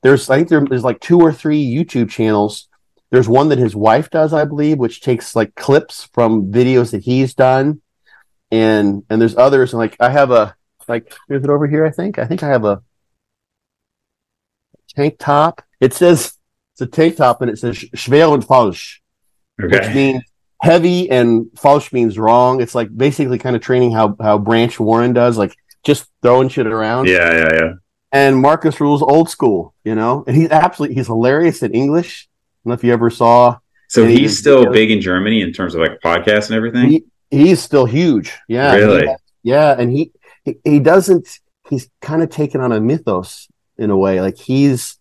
there's 0.03 0.29
I 0.31 0.37
think 0.37 0.49
there, 0.49 0.65
there's 0.65 0.85
like 0.85 1.01
two 1.01 1.21
or 1.21 1.33
three 1.33 1.63
YouTube 1.63 2.11
channels 2.11 2.69
there's 3.11 3.29
one 3.29 3.49
that 3.49 3.59
his 3.59 3.75
wife 3.75 4.11
does, 4.11 4.33
I 4.33 4.45
believe, 4.45 4.79
which 4.79 5.01
takes 5.01 5.35
like 5.35 5.55
clips 5.55 6.09
from 6.13 6.53
videos 6.53 6.91
that 6.91 7.03
he's 7.05 7.35
done. 7.35 7.81
And 8.51 9.05
and 9.09 9.21
there's 9.21 9.37
others 9.37 9.73
and 9.73 9.79
like 9.79 9.97
I 10.01 10.11
have 10.11 10.31
a 10.31 10.57
like 10.89 11.13
is 11.29 11.45
it 11.45 11.51
over 11.51 11.67
here, 11.67 11.85
I 11.85 11.91
think? 11.91 12.19
I 12.19 12.27
think 12.27 12.43
I 12.43 12.49
have 12.49 12.65
a 12.65 12.83
tank 14.95 15.17
top. 15.19 15.63
It 15.81 15.93
says 15.93 16.35
it's 16.73 16.81
a 16.81 16.87
tank 16.87 17.17
top 17.17 17.43
and 17.43 17.51
it 17.51 17.59
says 17.59 17.77
schwer 17.77 18.33
und 18.33 18.47
falsch. 18.47 19.01
Okay. 19.63 19.79
Which 19.79 19.95
means 19.95 20.23
heavy 20.61 21.11
and 21.11 21.47
falsch 21.57 21.93
means 21.93 22.19
wrong. 22.19 22.61
It's 22.61 22.75
like 22.75 22.95
basically 22.97 23.39
kind 23.39 23.57
of 23.57 23.63
training 23.63 23.93
how 23.93 24.17
how 24.21 24.39
Branch 24.39 24.79
Warren 24.79 25.13
does, 25.13 25.39
like 25.39 25.55
just 25.85 26.07
throwing 26.23 26.49
shit 26.49 26.67
around. 26.67 27.09
Yeah, 27.09 27.33
yeah, 27.33 27.55
yeah. 27.55 27.73
And 28.11 28.41
Marcus 28.41 28.77
Rühl's 28.77 29.03
old 29.03 29.29
school, 29.29 29.75
you 29.85 29.95
know, 29.95 30.25
and 30.27 30.37
he's 30.37 30.51
absolutely 30.51 30.95
he's 30.97 31.07
hilarious 31.07 31.63
in 31.63 31.73
English 31.73 32.29
I 32.59 32.69
don't 32.69 32.71
know 32.71 32.75
if 32.75 32.85
you 32.85 32.93
ever 32.93 33.11
saw. 33.11 33.59
So 33.89 34.05
he's 34.05 34.39
still 34.39 34.71
big 34.71 34.91
in 34.91 35.01
Germany 35.01 35.41
in 35.41 35.53
terms 35.53 35.75
of 35.75 35.81
like 35.81 36.01
podcasts 36.01 36.49
and 36.49 36.57
everything. 36.57 36.91
He, 36.91 37.05
he's 37.31 37.63
still 37.63 37.87
huge. 37.87 38.37
Yeah. 38.49 38.75
Really? 38.75 39.07
Yeah, 39.43 39.75
and 39.79 39.91
he, 39.91 40.13
he 40.45 40.57
he 40.65 40.79
doesn't. 40.81 41.27
He's 41.71 41.89
kind 42.03 42.23
of 42.23 42.31
taken 42.31 42.61
on 42.61 42.73
a 42.73 42.81
mythos 42.81 43.49
in 43.79 43.91
a 43.91 43.97
way. 43.97 44.21
Like 44.21 44.37
he's, 44.37 44.98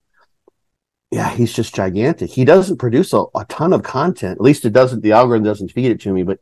yeah, 1.11 1.29
he's 1.29 1.53
just 1.53 1.75
gigantic. 1.75 2.29
He 2.29 2.45
doesn't 2.45 2.77
produce 2.77 3.13
a, 3.13 3.23
a 3.35 3.45
ton 3.47 3.73
of 3.73 3.83
content. 3.83 4.33
At 4.33 4.41
least 4.41 4.65
it 4.65 4.73
doesn't. 4.73 5.01
The 5.01 5.13
algorithm 5.13 5.45
doesn't 5.45 5.71
feed 5.71 5.91
it 5.91 6.01
to 6.01 6.13
me. 6.13 6.23
But 6.23 6.39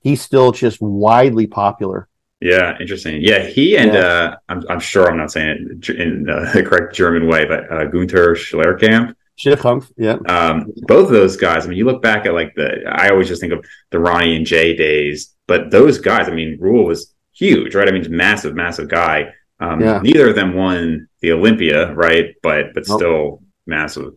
he's 0.00 0.20
still 0.20 0.52
just 0.52 0.80
widely 0.80 1.46
popular. 1.46 2.08
Yeah, 2.40 2.76
interesting. 2.80 3.20
Yeah, 3.20 3.44
he 3.44 3.76
and 3.76 3.92
yeah. 3.92 4.00
uh, 4.00 4.36
I'm, 4.48 4.64
I'm 4.70 4.80
sure 4.80 5.10
I'm 5.10 5.16
not 5.16 5.32
saying 5.32 5.80
it 5.82 5.90
in 5.90 6.28
uh, 6.28 6.52
the 6.52 6.62
correct 6.66 6.94
German 6.94 7.26
way, 7.26 7.44
but 7.44 7.70
uh, 7.70 7.84
Gunter 7.86 8.34
Schlierkamp 8.34 9.14
Schierkampf, 9.38 9.90
yeah. 9.96 10.18
Um, 10.28 10.72
both 10.88 11.06
of 11.06 11.12
those 11.12 11.36
guys. 11.36 11.64
I 11.64 11.68
mean, 11.68 11.78
you 11.78 11.84
look 11.84 12.02
back 12.02 12.26
at 12.26 12.34
like 12.34 12.54
the. 12.56 12.82
I 12.88 13.10
always 13.10 13.28
just 13.28 13.40
think 13.40 13.52
of 13.52 13.64
the 13.90 14.00
Ronnie 14.00 14.34
and 14.34 14.44
Jay 14.44 14.74
days, 14.74 15.34
but 15.46 15.70
those 15.70 15.98
guys. 15.98 16.28
I 16.28 16.32
mean, 16.32 16.58
Rühl 16.58 16.84
was 16.84 17.14
huge, 17.32 17.74
right? 17.76 17.88
I 17.88 17.92
mean, 17.92 18.04
massive, 18.14 18.56
massive 18.56 18.88
guy. 18.88 19.32
Um, 19.60 19.80
yeah. 19.80 20.00
Neither 20.02 20.28
of 20.28 20.34
them 20.34 20.54
won 20.54 21.08
the 21.20 21.32
Olympia, 21.32 21.94
right? 21.94 22.34
But 22.42 22.74
but 22.74 22.88
nope. 22.88 22.98
still 22.98 23.42
massive. 23.68 24.14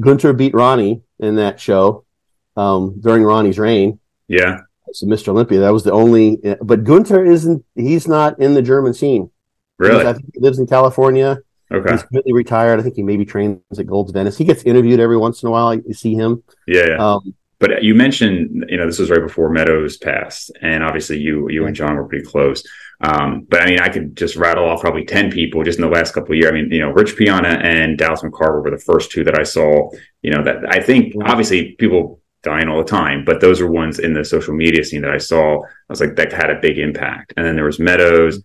Gunter 0.00 0.32
beat 0.32 0.54
Ronnie 0.54 1.02
in 1.18 1.36
that 1.36 1.60
show 1.60 2.04
um, 2.56 3.00
during 3.00 3.22
Ronnie's 3.22 3.58
reign. 3.58 4.00
Yeah. 4.28 4.60
So 4.92 5.06
Mr. 5.06 5.28
Olympia, 5.28 5.60
that 5.60 5.72
was 5.72 5.84
the 5.84 5.92
only. 5.92 6.38
But 6.62 6.84
Gunter 6.84 7.24
isn't. 7.24 7.64
He's 7.74 8.08
not 8.08 8.38
in 8.40 8.54
the 8.54 8.62
German 8.62 8.94
scene. 8.94 9.30
Really? 9.78 10.06
I 10.06 10.12
think 10.14 10.30
he 10.32 10.40
lives 10.40 10.58
in 10.58 10.66
California. 10.66 11.38
Okay. 11.72 11.92
He's 11.92 12.02
completely 12.02 12.32
retired. 12.32 12.78
I 12.78 12.82
think 12.82 12.94
he 12.94 13.02
maybe 13.02 13.24
trains 13.24 13.60
at 13.78 13.86
Gold's 13.86 14.12
Venice. 14.12 14.38
He 14.38 14.44
gets 14.44 14.62
interviewed 14.62 15.00
every 15.00 15.16
once 15.16 15.42
in 15.42 15.48
a 15.48 15.50
while. 15.50 15.74
You 15.74 15.92
see 15.92 16.14
him. 16.14 16.42
Yeah. 16.66 16.86
yeah. 16.88 16.96
Um, 16.96 17.34
but 17.58 17.82
you 17.82 17.94
mentioned, 17.94 18.66
you 18.68 18.76
know, 18.76 18.86
this 18.86 18.98
was 18.98 19.10
right 19.10 19.22
before 19.22 19.50
Meadows 19.50 19.96
passed, 19.96 20.52
and 20.60 20.84
obviously 20.84 21.18
you 21.18 21.48
you 21.48 21.66
and 21.66 21.74
John 21.74 21.96
were 21.96 22.06
pretty 22.06 22.24
close. 22.24 22.62
Um, 23.00 23.46
but 23.48 23.62
I 23.62 23.66
mean, 23.66 23.80
I 23.80 23.88
could 23.88 24.16
just 24.16 24.36
rattle 24.36 24.68
off 24.68 24.80
probably 24.80 25.04
ten 25.04 25.30
people 25.30 25.62
just 25.64 25.78
in 25.78 25.84
the 25.84 25.90
last 25.90 26.12
couple 26.12 26.32
of 26.32 26.38
years. 26.38 26.50
I 26.50 26.54
mean, 26.54 26.70
you 26.70 26.80
know, 26.80 26.90
Rich 26.90 27.16
Piana 27.16 27.60
and 27.62 27.98
Dallas 27.98 28.22
McCarver 28.22 28.62
were 28.62 28.70
the 28.70 28.78
first 28.78 29.10
two 29.10 29.24
that 29.24 29.38
I 29.38 29.42
saw. 29.42 29.90
You 30.22 30.32
know, 30.32 30.42
that 30.44 30.58
I 30.68 30.80
think 30.80 31.14
obviously 31.24 31.72
people 31.72 32.20
dying 32.42 32.68
all 32.68 32.78
the 32.78 32.84
time, 32.84 33.24
but 33.24 33.40
those 33.40 33.60
are 33.60 33.70
ones 33.70 33.98
in 33.98 34.14
the 34.14 34.24
social 34.24 34.54
media 34.54 34.84
scene 34.84 35.02
that 35.02 35.10
I 35.10 35.18
saw. 35.18 35.62
I 35.62 35.68
was 35.88 36.00
like, 36.00 36.16
that 36.16 36.32
had 36.32 36.50
a 36.50 36.60
big 36.60 36.78
impact. 36.78 37.34
And 37.36 37.44
then 37.46 37.56
there 37.56 37.64
was 37.64 37.78
Meadows. 37.78 38.42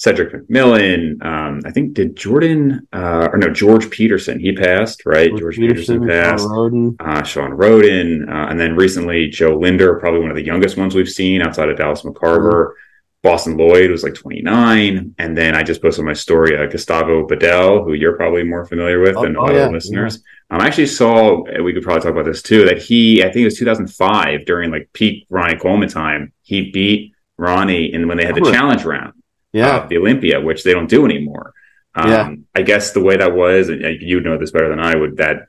Cedric 0.00 0.32
McMillan. 0.32 1.22
Um, 1.22 1.60
I 1.66 1.70
think 1.70 1.92
did 1.92 2.16
Jordan 2.16 2.88
uh, 2.90 3.28
or 3.30 3.36
no 3.36 3.50
George 3.50 3.90
Peterson. 3.90 4.40
He 4.40 4.54
passed, 4.54 5.04
right? 5.04 5.28
George, 5.28 5.40
George 5.40 5.56
Peterson, 5.56 6.00
Peterson, 6.00 6.08
passed. 6.08 6.44
Shawn 6.44 6.50
Rhoden, 6.50 6.96
uh, 7.00 7.22
Shawn 7.22 7.50
Rhoden, 7.50 8.26
uh, 8.26 8.48
and 8.48 8.58
then 8.58 8.76
recently 8.76 9.28
Jo 9.28 9.58
Lindner, 9.58 10.00
probably 10.00 10.20
one 10.20 10.30
of 10.30 10.36
the 10.36 10.44
youngest 10.44 10.78
ones 10.78 10.94
we've 10.94 11.06
seen 11.06 11.42
outside 11.42 11.68
of 11.68 11.76
Dallas 11.76 12.00
McCarver. 12.00 12.72
Bostin 13.22 13.56
Loyd 13.56 13.90
was 13.90 14.02
like 14.02 14.14
29. 14.14 15.14
And 15.18 15.36
then 15.36 15.54
I 15.54 15.62
just 15.62 15.82
posted 15.82 16.04
my 16.04 16.14
story, 16.14 16.56
uh, 16.56 16.66
Gustavo 16.66 17.26
Badell, 17.26 17.84
who 17.84 17.92
you're 17.92 18.16
probably 18.16 18.44
more 18.44 18.64
familiar 18.64 18.98
with 19.00 19.16
Oh, 19.16 19.22
than 19.22 19.36
oh, 19.36 19.44
other 19.44 19.58
yeah, 19.58 19.68
listeners. 19.68 20.22
Um, 20.50 20.60
I 20.60 20.66
actually 20.66 20.86
saw, 20.86 21.42
we 21.62 21.72
could 21.74 21.82
probably 21.82 22.00
talk 22.02 22.12
about 22.12 22.24
this 22.24 22.42
too, 22.42 22.64
that 22.64 22.78
he, 22.78 23.22
I 23.22 23.26
think 23.26 23.42
it 23.42 23.44
was 23.44 23.58
2005 23.58 24.46
during 24.46 24.70
like 24.70 24.88
peak 24.94 25.26
Ronnie 25.28 25.58
Coleman 25.58 25.88
time, 25.88 26.32
he 26.42 26.70
beat 26.70 27.12
Ronnie 27.36 27.92
and 27.92 28.08
when 28.08 28.16
they 28.16 28.24
had 28.24 28.34
the 28.36 28.50
challenge 28.50 28.84
round 28.84 29.12
Yeah. 29.52 29.82
of 29.82 29.88
the 29.90 29.98
Olympia, 29.98 30.40
which 30.40 30.64
they 30.64 30.72
don't 30.72 30.88
do 30.88 31.04
anymore. 31.04 31.52
Um, 31.94 32.08
Yeah. 32.10 32.34
I 32.54 32.62
guess 32.62 32.92
the 32.92 33.00
way 33.02 33.16
that 33.18 33.34
was, 33.34 33.68
and 33.68 33.84
uh, 33.84 33.88
you 33.88 34.20
know 34.20 34.38
this 34.38 34.50
better 34.50 34.68
than 34.70 34.80
I 34.80 34.96
would, 34.96 35.18
that 35.18 35.46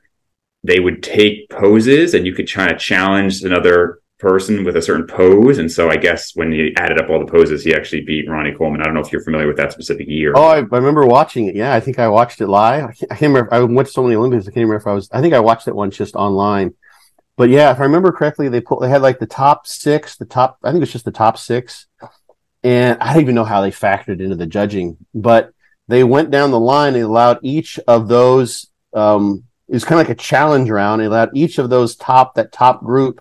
they 0.62 0.78
would 0.78 1.02
take 1.02 1.48
poses 1.48 2.12
and 2.14 2.26
you 2.26 2.34
could 2.34 2.46
try 2.46 2.68
to 2.68 2.76
challenge 2.78 3.42
another 3.42 3.98
person 4.22 4.64
with 4.64 4.76
a 4.76 4.82
certain 4.82 5.06
pose. 5.06 5.58
And 5.58 5.70
so 5.70 5.90
I 5.90 5.96
guess 5.96 6.34
when 6.34 6.52
he 6.52 6.72
added 6.76 6.98
up 6.98 7.10
all 7.10 7.18
the 7.18 7.30
poses, 7.30 7.64
he 7.64 7.74
actually 7.74 8.02
beat 8.02 8.30
Ronnie 8.30 8.54
Coleman. 8.54 8.80
I 8.80 8.84
don't 8.84 8.94
know 8.94 9.00
if 9.00 9.10
you're 9.10 9.24
familiar 9.24 9.48
with 9.48 9.56
that 9.56 9.72
specific 9.72 10.08
year. 10.08 10.32
Oh, 10.36 10.44
I, 10.44 10.58
I 10.58 10.60
remember 10.60 11.04
watching 11.04 11.48
it. 11.48 11.56
Yeah, 11.56 11.74
I 11.74 11.80
think 11.80 11.98
I 11.98 12.08
watched 12.08 12.40
it 12.40 12.46
live. 12.46 12.84
I 12.84 12.92
can't, 12.92 13.12
I 13.12 13.16
can't 13.16 13.34
remember. 13.34 13.52
I 13.52 13.60
went 13.60 13.88
to 13.88 13.92
so 13.92 14.04
many 14.04 14.14
Olympics. 14.14 14.46
I 14.46 14.52
can't 14.52 14.68
remember 14.68 14.76
if 14.76 14.86
I 14.86 14.92
was. 14.92 15.10
I 15.12 15.20
think 15.20 15.34
I 15.34 15.40
watched 15.40 15.66
it 15.66 15.74
once 15.74 15.96
just 15.96 16.14
online. 16.14 16.74
But 17.36 17.50
yeah, 17.50 17.72
if 17.72 17.80
I 17.80 17.82
remember 17.82 18.12
correctly, 18.12 18.48
they 18.48 18.60
put 18.60 18.80
they 18.80 18.88
had 18.88 19.02
like 19.02 19.18
the 19.18 19.26
top 19.26 19.66
six, 19.66 20.16
the 20.16 20.24
top. 20.24 20.58
I 20.62 20.70
think 20.70 20.84
it's 20.84 20.92
just 20.92 21.04
the 21.04 21.10
top 21.10 21.36
six, 21.36 21.86
and 22.62 22.98
I 23.00 23.12
don't 23.12 23.22
even 23.22 23.34
know 23.34 23.44
how 23.44 23.60
they 23.60 23.72
factored 23.72 24.20
into 24.20 24.36
the 24.36 24.46
judging. 24.46 24.98
But 25.12 25.52
they 25.88 26.04
went 26.04 26.30
down 26.30 26.52
the 26.52 26.60
line. 26.60 26.92
They 26.92 27.00
allowed 27.00 27.40
each 27.42 27.80
of 27.88 28.06
those. 28.06 28.68
Um, 28.92 29.44
it 29.66 29.74
was 29.74 29.84
kind 29.84 30.00
of 30.00 30.06
like 30.06 30.16
a 30.16 30.20
challenge 30.20 30.70
round. 30.70 31.00
They 31.00 31.06
allowed 31.06 31.36
each 31.36 31.58
of 31.58 31.70
those 31.70 31.96
top 31.96 32.36
that 32.36 32.52
top 32.52 32.84
group 32.84 33.20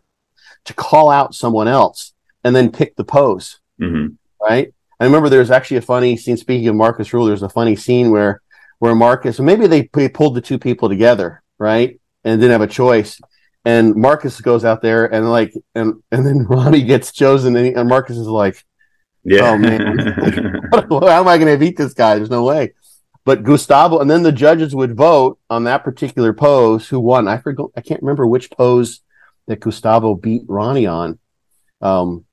to 0.65 0.73
call 0.73 1.09
out 1.09 1.33
someone 1.33 1.67
else 1.67 2.13
and 2.43 2.55
then 2.55 2.71
pick 2.71 2.95
the 2.95 3.03
pose 3.03 3.59
hmm 3.79 4.07
right? 4.41 4.73
I 4.99 5.05
remember 5.05 5.29
there's 5.29 5.51
actually 5.51 5.77
a 5.77 5.81
funny 5.81 6.17
scene. 6.17 6.37
Speaking 6.37 6.67
of 6.67 6.75
Marcus 6.75 7.09
Rühl, 7.09 7.27
there's 7.27 7.43
a 7.43 7.49
funny 7.49 7.75
scene 7.75 8.11
where 8.11 8.41
where 8.79 8.95
Marcus, 8.95 9.39
maybe 9.39 9.67
they, 9.67 9.89
they 9.93 10.09
pulled 10.09 10.35
the 10.35 10.41
two 10.41 10.57
people 10.57 10.89
together, 10.89 11.43
right, 11.59 11.99
and 12.23 12.41
didn't 12.41 12.51
have 12.51 12.61
a 12.61 12.67
choice. 12.67 13.19
And 13.63 13.95
Marcus 13.95 14.41
goes 14.41 14.65
out 14.65 14.81
there 14.81 15.05
and 15.05 15.29
like, 15.29 15.53
and 15.75 16.01
and 16.11 16.25
then 16.25 16.45
Ronnie 16.49 16.83
gets 16.83 17.11
chosen, 17.11 17.55
and, 17.55 17.67
he, 17.67 17.73
and 17.73 17.87
Marcus 17.87 18.17
is 18.17 18.27
like, 18.27 18.63
Yeah. 19.23 19.51
Oh, 19.51 19.57
man. 19.57 19.97
"How 20.73 21.21
am 21.21 21.27
I 21.27 21.37
going 21.37 21.51
to 21.53 21.57
beat 21.57 21.77
this 21.77 21.93
guy? 21.93 22.15
There's 22.15 22.29
no 22.29 22.43
way." 22.43 22.73
But 23.23 23.43
Gustavo, 23.43 23.99
and 23.99 24.09
then 24.09 24.23
the 24.23 24.31
judges 24.31 24.73
would 24.73 24.95
vote 24.95 25.37
on 25.47 25.65
that 25.65 25.83
particular 25.83 26.33
pose. 26.33 26.87
Who 26.89 26.99
won? 26.99 27.27
I 27.27 27.37
forgot. 27.37 27.69
I 27.77 27.81
can't 27.81 28.01
remember 28.01 28.25
which 28.25 28.49
pose 28.49 29.01
that 29.47 29.59
Gustavo 29.59 30.15
beat 30.15 30.43
Ronnie 30.47 30.87
on. 30.87 31.19
Um, 31.81 32.25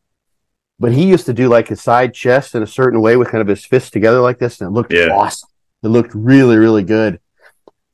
but 0.78 0.92
he 0.92 1.06
used 1.08 1.26
to 1.26 1.32
do 1.32 1.48
like 1.48 1.68
his 1.68 1.80
side 1.82 2.14
chest 2.14 2.54
in 2.54 2.62
a 2.62 2.66
certain 2.66 3.00
way 3.00 3.16
with 3.16 3.28
kind 3.30 3.42
of 3.42 3.48
his 3.48 3.64
fists 3.64 3.90
together 3.90 4.20
like 4.20 4.38
this, 4.38 4.60
and 4.60 4.68
it 4.68 4.72
looked 4.72 4.92
Yeah. 4.92 5.08
awesome. 5.08 5.48
It 5.82 5.88
looked 5.88 6.14
really, 6.14 6.56
really 6.56 6.84
good. 6.84 7.20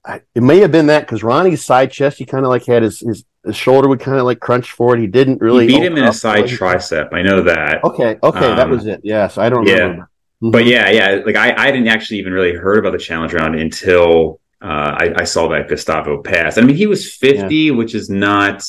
I, 0.07 0.21
it 0.35 0.43
may 0.43 0.59
have 0.61 0.71
been 0.73 0.87
that 0.89 1.01
because 1.01 1.23
Ronnie's 1.23 1.65
side 1.65 1.91
chest, 1.91 2.19
he 2.19 2.27
kind 2.27 2.45
of 2.45 2.51
like 2.51 2.67
had 2.67 2.83
his, 2.83 3.01
his 3.01 3.25
his 3.45 3.57
shoulder 3.57 3.89
would 3.89 4.01
kind 4.01 4.19
of 4.19 4.25
like 4.25 4.41
crunch 4.41 4.71
forward. 4.73 4.99
He 5.01 5.07
didn't 5.07 5.41
really 5.41 5.67
he 5.67 5.75
beat 5.75 5.83
him 5.85 5.97
in 5.97 6.05
a 6.05 6.13
side 6.13 6.45
tricep. 6.45 7.13
I 7.13 7.23
know 7.23 7.43
that. 7.43 7.85
Okay, 7.85 8.19
okay, 8.23 8.41
that 8.41 8.61
Um, 8.61 8.71
was 8.71 8.87
it. 8.87 9.01
Yes, 9.05 9.37
I 9.39 9.49
don't 9.51 9.67
yeah. 9.67 9.75
remember. 9.75 10.11
Mhm. 10.43 10.53
But 10.53 10.65
yeah, 10.67 10.91
yeah, 10.91 11.21
like 11.25 11.37
I, 11.37 11.55
I 11.57 11.71
didn't 11.71 11.89
actually 11.89 12.19
even 12.19 12.33
really 12.33 12.55
heard 12.55 12.79
about 12.79 12.93
the 12.93 12.99
challenge 12.99 13.33
round 13.33 13.55
until 13.55 14.41
uh, 14.63 14.97
I, 14.99 15.13
I 15.19 15.25
saw 15.25 15.49
that 15.49 15.69
Gustavo 15.69 16.23
passed. 16.23 16.59
I 16.59 16.63
mean, 16.63 16.77
he 16.77 16.87
was 16.87 17.11
50, 17.15 17.71
which 17.73 17.95
is 17.95 18.09
not 18.11 18.63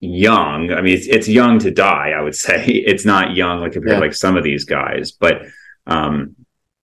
young. 0.00 0.72
I 0.72 0.80
mean, 0.80 0.96
it's, 0.96 1.06
it's 1.06 1.28
young 1.28 1.58
to 1.60 1.70
die, 1.70 2.10
I 2.16 2.20
would 2.22 2.34
say. 2.46 2.64
It's 2.66 3.04
not 3.04 3.34
young 3.34 3.60
like 3.60 3.72
compared 3.72 3.92
Yeah. 3.92 4.00
to 4.00 4.04
like 4.06 4.14
some 4.14 4.36
of 4.36 4.44
these 4.44 4.64
guys, 4.64 5.12
but 5.12 5.42
um, 5.86 6.36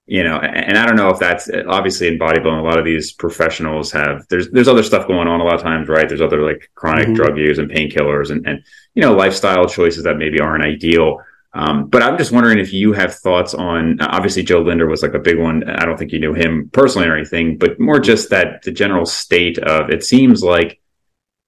you 0.07 0.23
know, 0.23 0.37
and, 0.37 0.65
and 0.69 0.77
I 0.77 0.85
don't 0.85 0.95
know 0.97 1.09
if 1.09 1.19
that's 1.19 1.49
obviously 1.67 2.07
in 2.07 2.19
bodybuilding. 2.19 2.59
A 2.59 2.63
lot 2.63 2.77
of 2.77 2.85
these 2.85 3.13
professionals 3.13 3.91
have 3.93 4.25
there's 4.29 4.49
there's 4.49 4.67
other 4.67 4.83
stuff 4.83 5.07
going 5.07 5.27
on 5.27 5.39
a 5.39 5.43
lot 5.43 5.55
of 5.55 5.61
times, 5.61 5.87
right? 5.87 6.07
There's 6.09 6.21
other 6.21 6.41
like 6.41 6.69
chronic 6.75 7.07
Mhm. 7.09 7.15
drug 7.15 7.37
use 7.37 7.59
and 7.59 7.69
painkillers 7.71 8.29
and 8.31 8.45
and 8.45 8.61
you 8.95 9.01
know 9.01 9.13
lifestyle 9.13 9.65
choices 9.67 10.03
that 10.03 10.17
maybe 10.17 10.39
aren't 10.41 10.65
ideal. 10.65 11.19
Um, 11.53 11.87
but 11.87 12.01
I'm 12.01 12.17
just 12.17 12.31
wondering 12.31 12.59
if 12.59 12.73
you 12.73 12.93
have 12.93 13.15
thoughts 13.15 13.53
on 13.53 13.99
obviously 14.01 14.41
Jo 14.43 14.61
Lindner 14.61 14.87
was 14.87 15.01
like 15.03 15.13
a 15.13 15.19
big 15.19 15.37
one. 15.39 15.63
I 15.69 15.85
don't 15.85 15.97
think 15.97 16.11
you 16.11 16.19
knew 16.19 16.33
him 16.33 16.69
personally 16.73 17.07
or 17.07 17.15
anything, 17.15 17.57
but 17.57 17.79
more 17.79 17.99
just 17.99 18.29
that 18.31 18.63
the 18.63 18.71
general 18.71 19.05
state 19.05 19.59
of 19.59 19.89
it 19.89 20.03
seems 20.03 20.43
like 20.43 20.80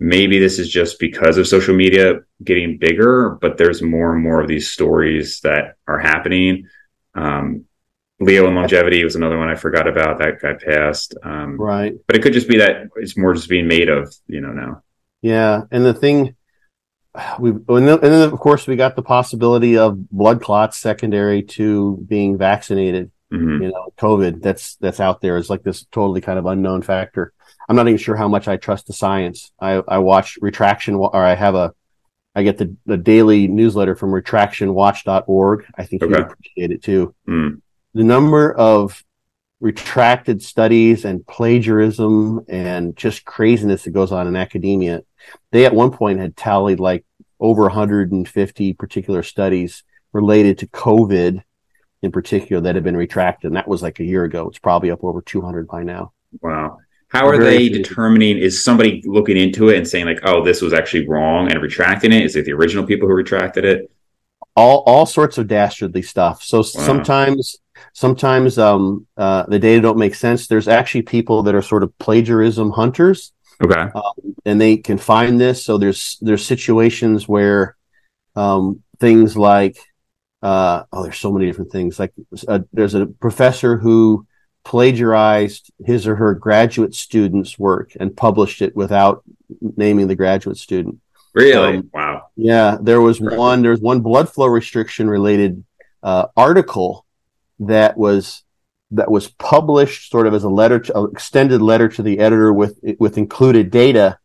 maybe 0.03 0.37
this 0.37 0.59
is 0.59 0.67
just 0.69 0.99
because 0.99 1.37
of 1.37 1.47
social 1.47 1.73
media 1.73 2.15
getting 2.43 2.77
bigger, 2.77 3.37
but 3.41 3.57
there's 3.57 3.81
more 3.81 4.13
and 4.13 4.21
more 4.21 4.41
of 4.41 4.49
these 4.49 4.69
stories 4.69 5.39
that 5.41 5.75
are 5.87 5.97
happening. 5.97 6.67
Um, 7.15 7.63
Leo 8.19 8.45
and 8.47 8.55
longevity 8.55 9.01
was 9.03 9.15
another 9.15 9.37
one 9.37 9.49
I 9.49 9.55
forgot 9.55 9.87
about. 9.87 10.19
That 10.19 10.41
guy 10.41 10.53
passed. 10.53 11.15
Um, 11.23 11.55
Right. 11.57 11.93
but 12.05 12.17
it 12.17 12.21
could 12.21 12.33
just 12.33 12.49
be 12.49 12.57
that 12.57 12.89
it's 12.97 13.17
more 13.17 13.33
just 13.33 13.47
being 13.47 13.65
made 13.67 13.87
of, 13.87 14.13
you 14.27 14.41
know, 14.41 14.51
now. 14.51 14.83
Yeah, 15.21 15.61
and 15.71 15.85
the 15.85 15.93
thing 15.93 16.35
we 17.39 17.51
and 17.51 17.87
then, 17.87 18.29
of 18.33 18.39
course 18.39 18.67
we 18.67 18.75
got 18.75 18.95
the 18.97 19.03
possibility 19.03 19.77
of 19.77 20.09
blood 20.09 20.41
clots 20.41 20.77
secondary 20.77 21.43
to 21.43 22.03
being 22.09 22.37
vaccinated. 22.37 23.09
Mhm. 23.31 23.61
You 23.63 23.71
know, 23.71 23.93
COVID 23.97 24.41
that's 24.41 24.75
that's 24.77 24.99
out 24.99 25.21
there 25.21 25.37
is 25.37 25.49
like 25.49 25.63
this 25.63 25.85
totally 25.91 26.19
kind 26.21 26.37
of 26.39 26.45
unknown 26.45 26.81
factor. 26.81 27.31
I'm 27.67 27.75
not 27.75 27.87
even 27.87 27.97
sure 27.97 28.15
how 28.15 28.27
much 28.27 28.47
I 28.47 28.57
trust 28.57 28.87
the 28.87 28.93
science. 28.93 29.51
I 29.59 29.81
I 29.87 29.99
watch 29.99 30.37
retraction 30.41 30.95
or 30.95 31.15
I 31.15 31.35
have 31.35 31.55
a 31.55 31.73
I 32.35 32.43
get 32.43 32.57
the, 32.57 32.75
the 32.85 32.97
daily 32.97 33.47
newsletter 33.47 33.95
from 33.95 34.11
retractionwatch.org. 34.11 35.65
I 35.77 35.85
think 35.85 36.01
you'd 36.01 36.19
appreciate 36.19 36.71
it 36.71 36.81
too. 36.81 37.13
Mm. 37.27 37.61
The 37.93 38.03
number 38.03 38.51
of 38.53 39.03
retracted 39.59 40.41
studies 40.41 41.05
and 41.05 41.25
plagiarism 41.25 42.43
and 42.49 42.97
just 42.97 43.23
craziness 43.23 43.83
that 43.83 43.91
goes 43.91 44.11
on 44.11 44.27
in 44.27 44.35
academia. 44.35 45.03
They 45.51 45.65
at 45.65 45.75
one 45.75 45.91
point 45.91 46.19
had 46.19 46.35
tallied 46.35 46.79
like 46.79 47.05
over 47.39 47.63
150 47.63 48.73
particular 48.73 49.23
studies 49.23 49.83
related 50.11 50.57
to 50.59 50.67
COVID 50.67 51.43
in 52.01 52.11
particular 52.11 52.61
that 52.61 52.75
had 52.75 52.83
been 52.83 52.97
retracted. 52.97 53.47
And 53.47 53.55
that 53.55 53.67
was 53.67 53.81
like 53.81 53.99
a 53.99 54.03
year 54.03 54.25
ago. 54.25 54.49
It's 54.49 54.59
probably 54.59 54.91
up 54.91 55.03
over 55.03 55.21
200 55.21 55.67
by 55.67 55.83
now. 55.83 56.11
Wow. 56.41 56.79
How 57.13 57.27
are 57.27 57.37
Very 57.37 57.69
they 57.69 57.69
determining? 57.69 58.37
Is 58.37 58.63
somebody 58.63 59.01
looking 59.05 59.37
into 59.37 59.69
it 59.69 59.77
and 59.77 59.87
saying 59.87 60.05
like, 60.05 60.19
"Oh, 60.23 60.43
this 60.43 60.61
was 60.61 60.73
actually 60.73 61.07
wrong," 61.07 61.51
and 61.51 61.61
retracting 61.61 62.11
it? 62.11 62.23
Is 62.23 62.35
it 62.35 62.45
the 62.45 62.53
original 62.53 62.85
people 62.85 63.07
who 63.07 63.13
retracted 63.13 63.65
it? 63.65 63.89
all 64.55 64.83
all 64.85 65.05
sorts 65.05 65.37
of 65.37 65.47
dastardly 65.47 66.01
stuff. 66.01 66.43
So 66.43 66.61
sometimes 66.61 67.57
sometimes 67.93 68.57
um 68.57 69.07
uh 69.17 69.45
the 69.47 69.59
data 69.59 69.81
don't 69.81 69.97
make 69.97 70.15
sense. 70.15 70.47
There's 70.47 70.67
actually 70.67 71.03
people 71.03 71.43
that 71.43 71.55
are 71.55 71.61
sort 71.61 71.83
of 71.83 71.97
plagiarism 71.97 72.71
hunters 72.71 73.31
Okay. 73.63 73.85
and 74.45 74.59
they 74.59 74.77
can 74.77 74.97
find 74.97 75.39
this. 75.39 75.65
So 75.65 75.77
there's 75.77 76.17
there's 76.21 76.45
situations 76.45 77.27
where 77.27 77.75
um 78.35 78.83
things 78.99 79.35
like 79.35 79.77
uh 80.41 80.83
oh 80.91 81.03
there's 81.03 81.17
so 81.17 81.31
many 81.31 81.45
different 81.45 81.71
things 81.71 81.99
like 81.99 82.13
uh, 82.47 82.59
there's 82.73 82.95
a 82.95 83.05
professor 83.07 83.77
who 83.77 84.25
plagiarized 84.63 85.71
his 85.85 86.07
or 86.07 86.15
her 86.15 86.33
graduate 86.33 86.95
student's 86.95 87.57
work 87.59 87.91
and 87.99 88.15
published 88.15 88.61
it 88.61 88.75
without 88.75 89.23
naming 89.77 90.07
the 90.07 90.15
graduate 90.15 90.57
student. 90.57 90.99
Really? 91.33 91.77
Um, 91.77 91.89
wow. 91.93 92.27
Yeah, 92.35 92.77
there 92.81 93.01
was 93.01 93.19
Right. 93.19 93.37
one. 93.37 93.61
There's 93.61 93.79
one 93.81 94.01
blood 94.01 94.29
flow 94.29 94.47
restriction 94.47 95.09
related 95.09 95.63
uh, 96.01 96.27
article 96.35 97.05
that 97.59 97.97
was 97.97 98.43
that 98.91 99.09
was 99.09 99.27
published 99.27 100.11
sort 100.11 100.27
of 100.27 100.35
as 100.35 100.43
a 100.43 100.49
letter, 100.49 100.77
to, 100.79 100.99
an 100.99 101.09
extended 101.11 101.61
letter 101.61 101.87
to 101.89 102.03
the 102.03 102.19
editor 102.19 102.53
with 102.53 102.79
with 102.99 103.17
included 103.17 103.71
data. 103.71 104.17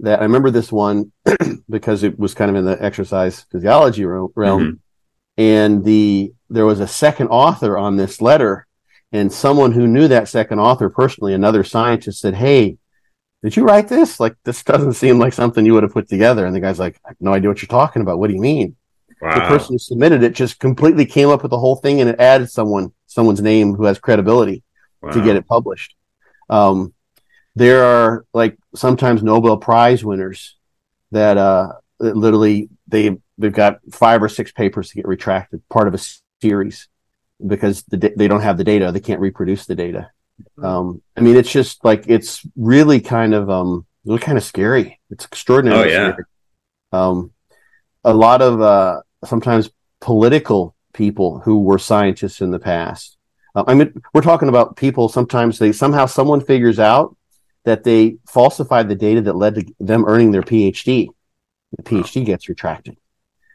That 0.00 0.20
I 0.20 0.22
remember 0.22 0.50
this 0.50 0.70
one 0.70 1.12
because 1.68 2.02
it 2.04 2.18
was 2.18 2.32
kind 2.34 2.50
of 2.50 2.56
in 2.56 2.64
the 2.64 2.82
exercise 2.82 3.44
physiology 3.50 4.04
realm, 4.04 4.30
Mhm. 4.36 4.78
and 5.36 5.84
the 5.84 6.32
there 6.48 6.64
was 6.64 6.80
a 6.80 6.86
second 6.86 7.28
author 7.28 7.76
on 7.76 7.96
this 7.96 8.22
letter, 8.22 8.66
and 9.12 9.32
someone 9.32 9.72
who 9.72 9.86
knew 9.86 10.08
that 10.08 10.28
second 10.28 10.58
author 10.58 10.88
personally, 10.90 11.34
another 11.34 11.64
scientist, 11.64 12.20
said, 12.20 12.34
"Hey." 12.34 12.78
Did 13.40 13.54
you 13.54 13.62
write 13.62 13.86
this? 13.86 14.18
Like, 14.18 14.34
this 14.42 14.64
doesn't 14.64 14.94
seem 14.94 15.20
like 15.20 15.32
something 15.32 15.64
you 15.64 15.72
would 15.72 15.84
have 15.84 15.92
put 15.92 16.08
together. 16.08 16.44
And 16.44 16.52
the 16.52 16.58
guy's 16.58 16.80
like, 16.80 16.98
I 17.04 17.10
have 17.10 17.16
no 17.20 17.34
idea 17.34 17.48
what 17.48 17.62
you're 17.62 17.68
talking 17.68 18.02
about. 18.02 18.18
What 18.18 18.26
do 18.26 18.34
you 18.34 18.40
mean? 18.40 18.74
the 19.20 19.40
person 19.48 19.74
who 19.74 19.78
submitted 19.78 20.22
it 20.22 20.34
just 20.34 20.58
completely 20.58 21.04
came 21.04 21.28
up 21.28 21.42
with 21.42 21.50
the 21.50 21.58
whole 21.58 21.76
thing 21.76 22.00
and 22.00 22.08
it 22.08 22.20
added 22.20 22.50
someone 22.50 22.92
someone's 23.06 23.40
name 23.40 23.74
who 23.74 23.84
has 23.84 23.98
credibility 23.98 24.62
to 25.12 25.22
get 25.22 25.36
it 25.36 25.46
published. 25.46 25.94
Um, 26.50 26.94
there 27.54 27.84
are 27.84 28.24
like 28.32 28.56
sometimes 28.74 29.22
Nobel 29.22 29.56
Prize 29.56 30.04
winners 30.04 30.56
that 31.10 31.36
uh 31.36 31.72
that 31.98 32.16
literally 32.16 32.68
they 32.86 33.16
they've 33.38 33.52
got 33.52 33.80
five 33.90 34.22
or 34.22 34.28
six 34.28 34.52
papers 34.52 34.90
to 34.90 34.96
get 34.96 35.06
retracted, 35.06 35.62
part 35.68 35.88
of 35.88 35.94
a 35.94 36.00
series, 36.40 36.88
because 37.46 37.82
the, 37.84 38.12
they 38.16 38.28
don't 38.28 38.40
have 38.42 38.58
the 38.58 38.64
data, 38.64 38.92
they 38.92 39.00
can't 39.00 39.20
reproduce 39.20 39.66
the 39.66 39.74
data. 39.74 40.10
Um, 40.62 41.02
I 41.16 41.20
mean, 41.20 41.36
it's 41.36 41.50
just 41.50 41.84
like 41.84 42.04
it's 42.06 42.46
really 42.56 43.00
kind 43.00 43.34
of 43.34 43.50
um 43.50 43.86
really 44.04 44.20
kind 44.20 44.38
of 44.38 44.44
scary. 44.44 45.00
It's 45.10 45.24
extraordinary. 45.24 45.80
Oh, 45.80 45.92
yeah. 45.92 46.12
scary. 46.12 46.24
Um, 46.92 47.32
a 48.04 48.14
lot 48.14 48.42
of 48.42 48.60
uh 48.60 49.00
sometimes 49.24 49.70
political 50.00 50.76
people 50.92 51.40
who 51.40 51.62
were 51.62 51.78
scientists 51.78 52.40
in 52.40 52.50
the 52.50 52.58
past. 52.58 53.16
Uh, 53.54 53.64
I 53.66 53.74
mean, 53.74 54.00
we're 54.14 54.22
talking 54.22 54.48
about 54.48 54.76
people. 54.76 55.08
Sometimes 55.08 55.58
they 55.58 55.72
somehow 55.72 56.06
someone 56.06 56.40
figures 56.40 56.78
out 56.78 57.16
that 57.64 57.84
they 57.84 58.16
falsified 58.28 58.88
the 58.88 58.94
data 58.94 59.20
that 59.22 59.36
led 59.36 59.56
to 59.56 59.64
them 59.80 60.04
earning 60.06 60.30
their 60.30 60.42
PhD. 60.42 61.08
The 61.76 61.82
PhD 61.82 62.24
gets 62.24 62.48
retracted. 62.48 62.96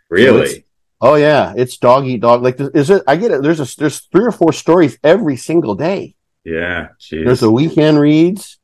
Really? 0.10 0.48
So 0.48 0.60
oh 1.04 1.16
yeah, 1.16 1.54
it's 1.56 1.78
dog 1.78 2.08
eat 2.08 2.22
dog. 2.22 2.42
Like, 2.42 2.60
is 2.60 2.90
it? 2.90 3.04
I 3.08 3.18
get 3.18 3.32
it. 3.32 3.44
There's 3.44 3.60
a 3.60 3.78
there's 3.78 4.00
three 4.00 4.26
or 4.26 4.32
four 4.32 4.54
stories 4.54 4.98
every 5.04 5.36
single 5.36 5.76
day. 5.76 6.16
Yeah. 6.44 6.90
Geez. 7.00 7.26
There's 7.26 7.44
a 7.44 7.52
weekend 7.52 8.00
reads. 8.00 8.60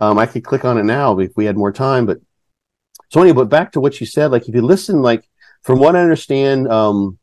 Um, 0.00 0.18
I 0.18 0.26
could 0.26 0.44
click 0.44 0.64
on 0.64 0.76
it 0.76 0.84
now 0.84 1.18
if 1.18 1.32
we 1.36 1.44
had 1.46 1.56
more 1.56 1.72
time, 1.72 2.04
but 2.04 2.18
so 3.10 3.22
anyway, 3.22 3.36
but 3.36 3.48
back 3.48 3.72
to 3.72 3.80
what 3.80 4.00
you 4.00 4.06
said, 4.06 4.32
like 4.32 4.48
if 4.48 4.54
you 4.54 4.60
listen, 4.60 5.00
like 5.00 5.28
from 5.62 5.78
what 5.78 5.94
I 5.94 6.00
understand, 6.00 6.68
um, 6.68 7.18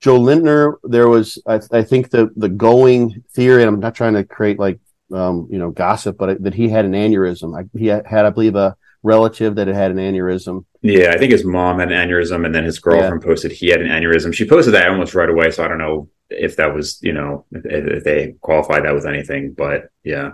Jo 0.00 0.16
Lindner, 0.16 0.78
there 0.84 1.08
was, 1.08 1.42
I, 1.46 1.60
I, 1.72 1.82
think 1.82 2.10
the 2.10 2.30
the 2.36 2.48
going 2.48 3.24
theory, 3.34 3.62
and 3.62 3.68
I'm 3.68 3.80
not 3.80 3.96
trying 3.96 4.14
to 4.14 4.24
create 4.24 4.60
like, 4.60 4.78
um, 5.12 5.48
you 5.50 5.58
know, 5.58 5.70
gossip, 5.70 6.16
but 6.16 6.42
that 6.44 6.54
he 6.54 6.68
had 6.68 6.84
an 6.84 6.92
aneurysm. 6.92 7.58
I, 7.58 7.68
he 7.76 7.86
had, 7.86 8.06
I 8.06 8.30
believe, 8.30 8.54
a 8.54 8.76
relative 9.04 9.54
that 9.54 9.68
had 9.68 9.76
had 9.76 9.90
an 9.92 9.98
aneurysm. 9.98 10.64
Yeah, 10.82 11.12
I 11.12 11.18
think 11.18 11.30
his 11.30 11.44
mom 11.44 11.78
had 11.78 11.92
an 11.92 12.08
aneurysm, 12.08 12.44
and 12.44 12.54
then 12.54 12.64
his 12.64 12.80
girlfriend 12.80 13.22
yeah. 13.22 13.28
posted 13.28 13.52
he 13.52 13.68
had 13.68 13.80
an 13.80 13.88
aneurysm. 13.88 14.34
She 14.34 14.48
posted 14.48 14.74
that 14.74 14.88
almost 14.88 15.14
right 15.14 15.28
away, 15.28 15.50
so 15.50 15.64
I 15.64 15.68
don't 15.68 15.78
know 15.78 16.08
if 16.30 16.56
that 16.56 16.74
was, 16.74 16.98
you 17.02 17.12
know, 17.12 17.44
if, 17.52 17.64
if 17.64 18.04
they 18.04 18.34
qualified 18.40 18.84
that 18.84 18.94
with 18.94 19.06
anything, 19.06 19.52
but 19.52 19.90
yeah. 20.02 20.32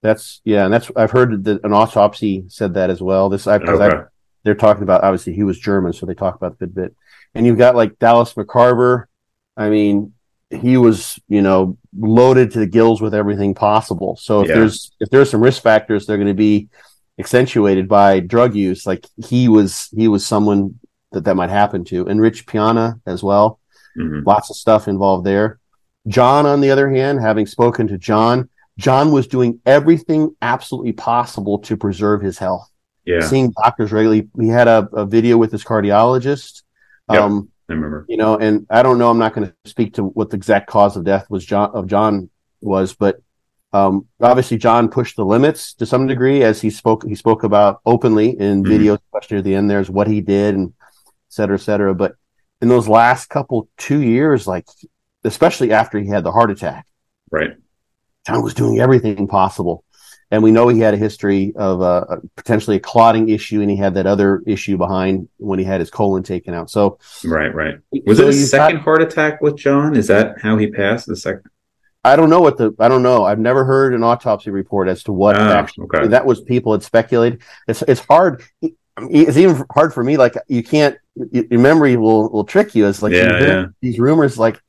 That's 0.00 0.40
yeah, 0.44 0.64
and 0.64 0.72
that's 0.72 0.90
I've 0.96 1.10
heard 1.10 1.44
that 1.44 1.64
an 1.64 1.72
autopsy 1.72 2.44
said 2.48 2.74
that 2.74 2.90
as 2.90 3.02
well. 3.02 3.30
This 3.30 3.46
I, 3.46 3.56
okay. 3.56 4.04
they're 4.42 4.54
talking 4.54 4.82
about 4.82 5.02
obviously 5.02 5.32
he 5.32 5.44
was 5.44 5.58
German, 5.58 5.92
so 5.92 6.06
they 6.06 6.14
talk 6.14 6.36
about 6.36 6.58
the 6.58 6.66
bit. 6.66 6.94
And 7.34 7.46
you've 7.46 7.58
got 7.58 7.74
like 7.74 7.98
Dallas 7.98 8.34
McCarver. 8.34 9.04
I 9.56 9.70
mean, 9.70 10.12
he 10.50 10.76
was 10.76 11.18
you 11.26 11.40
know 11.40 11.78
loaded 11.98 12.50
to 12.50 12.58
the 12.58 12.66
gills 12.66 13.00
with 13.00 13.14
everything 13.14 13.54
possible. 13.54 14.16
So 14.16 14.42
if 14.42 14.48
yeah. 14.48 14.56
there's 14.56 14.92
if 15.00 15.08
there's 15.08 15.30
some 15.30 15.40
risk 15.40 15.62
factors, 15.62 16.04
they're 16.04 16.18
going 16.18 16.28
to 16.28 16.34
be 16.34 16.68
accentuated 17.18 17.88
by 17.88 18.20
drug 18.20 18.54
use. 18.54 18.86
Like 18.86 19.06
he 19.26 19.48
was 19.48 19.88
he 19.96 20.08
was 20.08 20.26
someone 20.26 20.78
that 21.12 21.24
that 21.24 21.36
might 21.36 21.50
happen 21.50 21.84
to, 21.86 22.06
and 22.06 22.20
Rich 22.20 22.46
Piana 22.46 23.00
as 23.06 23.22
well. 23.22 23.60
Mm-hmm. 23.96 24.26
Lots 24.26 24.50
of 24.50 24.56
stuff 24.56 24.88
involved 24.88 25.24
there. 25.24 25.58
John, 26.06 26.46
on 26.46 26.60
the 26.60 26.70
other 26.70 26.90
hand, 26.90 27.20
having 27.20 27.46
spoken 27.46 27.88
to 27.88 27.98
John, 27.98 28.48
John 28.78 29.12
was 29.12 29.26
doing 29.26 29.60
everything 29.64 30.34
absolutely 30.42 30.92
possible 30.92 31.60
to 31.60 31.76
preserve 31.76 32.20
his 32.20 32.38
health. 32.38 32.68
Yeah. 33.04 33.20
Seeing 33.20 33.52
doctors 33.52 33.92
regularly. 33.92 34.28
He 34.38 34.48
had 34.48 34.68
a, 34.68 34.88
a 34.92 35.06
video 35.06 35.36
with 35.36 35.52
his 35.52 35.64
cardiologist. 35.64 36.62
Yep, 37.10 37.20
um, 37.20 37.50
I 37.68 37.74
remember. 37.74 38.06
You 38.08 38.16
know, 38.16 38.36
and 38.36 38.66
I 38.70 38.82
don't 38.82 38.98
know, 38.98 39.10
I'm 39.10 39.18
not 39.18 39.34
going 39.34 39.48
to 39.48 39.54
speak 39.64 39.94
to 39.94 40.04
what 40.04 40.30
the 40.30 40.36
exact 40.36 40.68
cause 40.68 40.96
of 40.96 41.04
death 41.04 41.28
was 41.30 41.44
John 41.44 41.70
of 41.74 41.86
John 41.86 42.30
was, 42.60 42.94
but 42.94 43.20
um, 43.74 44.06
obviously 44.20 44.56
John 44.56 44.88
pushed 44.88 45.16
the 45.16 45.24
limits 45.24 45.74
to 45.74 45.86
some 45.86 46.06
degree 46.06 46.42
as 46.42 46.60
he 46.60 46.70
spoke 46.70 47.04
he 47.04 47.14
spoke 47.14 47.42
about 47.42 47.80
openly 47.84 48.30
in 48.30 48.62
mm-hmm. 48.62 48.72
videos, 48.72 48.98
especially 49.12 49.38
at 49.38 49.44
the 49.44 49.54
end 49.54 49.68
there's 49.68 49.90
what 49.90 50.06
he 50.06 50.20
did 50.20 50.54
and 50.54 50.72
et 50.80 51.12
cetera, 51.28 51.56
et 51.56 51.60
cetera. 51.60 51.94
But 51.94 52.14
in 52.60 52.68
those 52.68 52.88
last 52.88 53.28
couple 53.28 53.68
two 53.76 54.00
years, 54.00 54.46
like 54.46 54.66
especially 55.24 55.72
after 55.72 55.98
he 55.98 56.08
had 56.08 56.24
the 56.24 56.32
heart 56.32 56.50
attack. 56.50 56.86
Right 57.30 57.56
John 58.26 58.42
was 58.42 58.54
doing 58.54 58.80
everything 58.80 59.26
possible. 59.26 59.84
And 60.30 60.42
we 60.42 60.50
know 60.50 60.68
he 60.68 60.80
had 60.80 60.94
a 60.94 60.96
history 60.96 61.52
of 61.54 61.82
uh, 61.82 62.06
potentially 62.34 62.76
a 62.76 62.80
clotting 62.80 63.28
issue, 63.28 63.60
and 63.60 63.70
he 63.70 63.76
had 63.76 63.94
that 63.94 64.06
other 64.06 64.42
issue 64.46 64.76
behind 64.76 65.28
when 65.36 65.58
he 65.58 65.64
had 65.64 65.80
his 65.80 65.90
colon 65.90 66.22
taken 66.22 66.54
out. 66.54 66.70
So, 66.70 66.98
right, 67.24 67.54
right. 67.54 67.76
Was 68.06 68.18
so 68.18 68.24
it 68.24 68.30
a 68.30 68.32
second 68.32 68.76
got, 68.76 68.84
heart 68.84 69.02
attack 69.02 69.40
with 69.42 69.56
John? 69.56 69.94
Is 69.94 70.06
that 70.08 70.40
how 70.40 70.56
he 70.56 70.68
passed 70.68 71.06
the 71.06 71.16
second? 71.16 71.50
I 72.04 72.16
don't 72.16 72.28
know 72.28 72.40
what 72.40 72.58
the 72.58 72.74
I 72.78 72.88
don't 72.88 73.02
know. 73.02 73.24
I've 73.24 73.38
never 73.38 73.64
heard 73.64 73.94
an 73.94 74.02
autopsy 74.02 74.50
report 74.50 74.88
as 74.88 75.02
to 75.04 75.12
what 75.12 75.36
ah, 75.36 75.52
actually 75.52 75.84
okay. 75.86 76.08
that 76.08 76.26
was. 76.26 76.42
People 76.42 76.72
had 76.72 76.82
speculated. 76.82 77.42
It's 77.66 77.82
it's 77.82 78.00
hard. 78.00 78.42
It's 78.60 79.36
even 79.36 79.64
hard 79.72 79.94
for 79.94 80.04
me. 80.04 80.16
Like 80.16 80.34
you 80.48 80.62
can't. 80.62 80.96
Your 81.32 81.60
memory 81.60 81.96
will 81.96 82.28
will 82.30 82.44
trick 82.44 82.74
you. 82.74 82.86
It's 82.86 83.02
like 83.02 83.12
yeah, 83.12 83.40
yeah. 83.40 83.66
these 83.80 83.98
rumors. 83.98 84.38
Like 84.38 84.60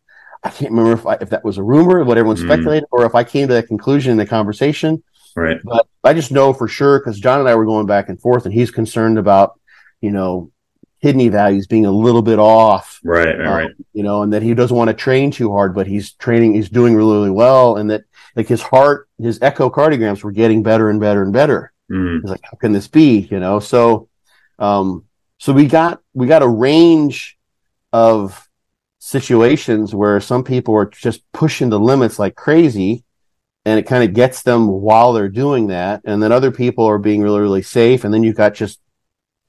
I 0.43 0.49
can't 0.49 0.71
remember 0.71 0.93
if 0.93 1.05
I, 1.05 1.17
if 1.19 1.31
that 1.31 1.43
was 1.43 1.57
a 1.57 1.63
rumor, 1.63 2.03
what 2.03 2.17
everyone 2.17 2.37
mm. 2.37 2.45
speculated, 2.45 2.85
or 2.91 3.05
if 3.05 3.15
I 3.15 3.23
came 3.23 3.47
to 3.47 3.55
that 3.55 3.67
conclusion 3.67 4.11
in 4.11 4.17
the 4.17 4.25
conversation. 4.25 5.03
Right. 5.35 5.59
But 5.63 5.87
I 6.03 6.13
just 6.13 6.31
know 6.31 6.53
for 6.53 6.67
sure 6.67 6.99
because 6.99 7.19
John 7.19 7.39
and 7.41 7.49
I 7.49 7.55
were 7.55 7.65
going 7.65 7.87
back 7.87 8.09
and 8.09 8.21
forth, 8.21 8.45
and 8.45 8.53
he's 8.53 8.71
concerned 8.71 9.17
about, 9.17 9.59
you 9.99 10.11
know, 10.11 10.51
kidney 11.05 11.29
values 11.29 11.67
being 11.67 11.85
a 11.85 11.91
little 11.91 12.23
bit 12.23 12.39
off. 12.39 12.99
Right. 13.03 13.39
Um, 13.39 13.47
right. 13.47 13.71
You 13.93 14.01
know, 14.01 14.23
and 14.23 14.33
that 14.33 14.41
he 14.41 14.55
doesn't 14.55 14.75
want 14.75 14.87
to 14.87 14.93
train 14.95 15.29
too 15.29 15.51
hard, 15.51 15.75
but 15.75 15.85
he's 15.85 16.13
training, 16.13 16.55
he's 16.55 16.67
doing 16.67 16.95
really, 16.95 17.13
really 17.13 17.29
well, 17.29 17.77
and 17.77 17.91
that 17.91 18.05
like 18.35 18.47
his 18.47 18.63
heart, 18.63 19.07
his 19.19 19.37
echocardiograms 19.37 20.23
were 20.23 20.31
getting 20.31 20.63
better 20.63 20.89
and 20.89 20.99
better 20.99 21.21
and 21.21 21.31
better. 21.31 21.71
Mm. 21.91 22.21
He's 22.21 22.31
like, 22.31 22.41
how 22.43 22.57
can 22.57 22.71
this 22.71 22.87
be? 22.87 23.27
You 23.29 23.39
know, 23.39 23.59
so, 23.59 24.09
um, 24.57 25.05
so 25.37 25.53
we 25.53 25.67
got 25.67 26.01
we 26.15 26.25
got 26.25 26.41
a 26.41 26.47
range 26.47 27.37
of 27.93 28.49
situations 28.97 29.93
where 29.93 30.19
some 30.19 30.43
people 30.43 30.73
are 30.73 30.87
just 30.87 31.21
pushing 31.33 31.69
the 31.69 31.79
limits 31.79 32.17
like 32.17 32.33
crazy 32.33 33.03
and 33.63 33.77
it 33.77 33.85
kind 33.85 34.03
of 34.03 34.15
gets 34.15 34.41
them 34.41 34.67
while 34.67 35.13
they're 35.13 35.29
doing 35.29 35.67
that 35.67 36.01
and 36.05 36.23
then 36.23 36.31
other 36.31 36.49
people 36.49 36.85
are 36.85 36.97
being 36.97 37.21
really 37.21 37.41
really 37.41 37.61
safe 37.61 38.03
and 38.03 38.11
then 38.11 38.23
you've 38.23 38.35
got 38.35 38.55
just 38.55 38.79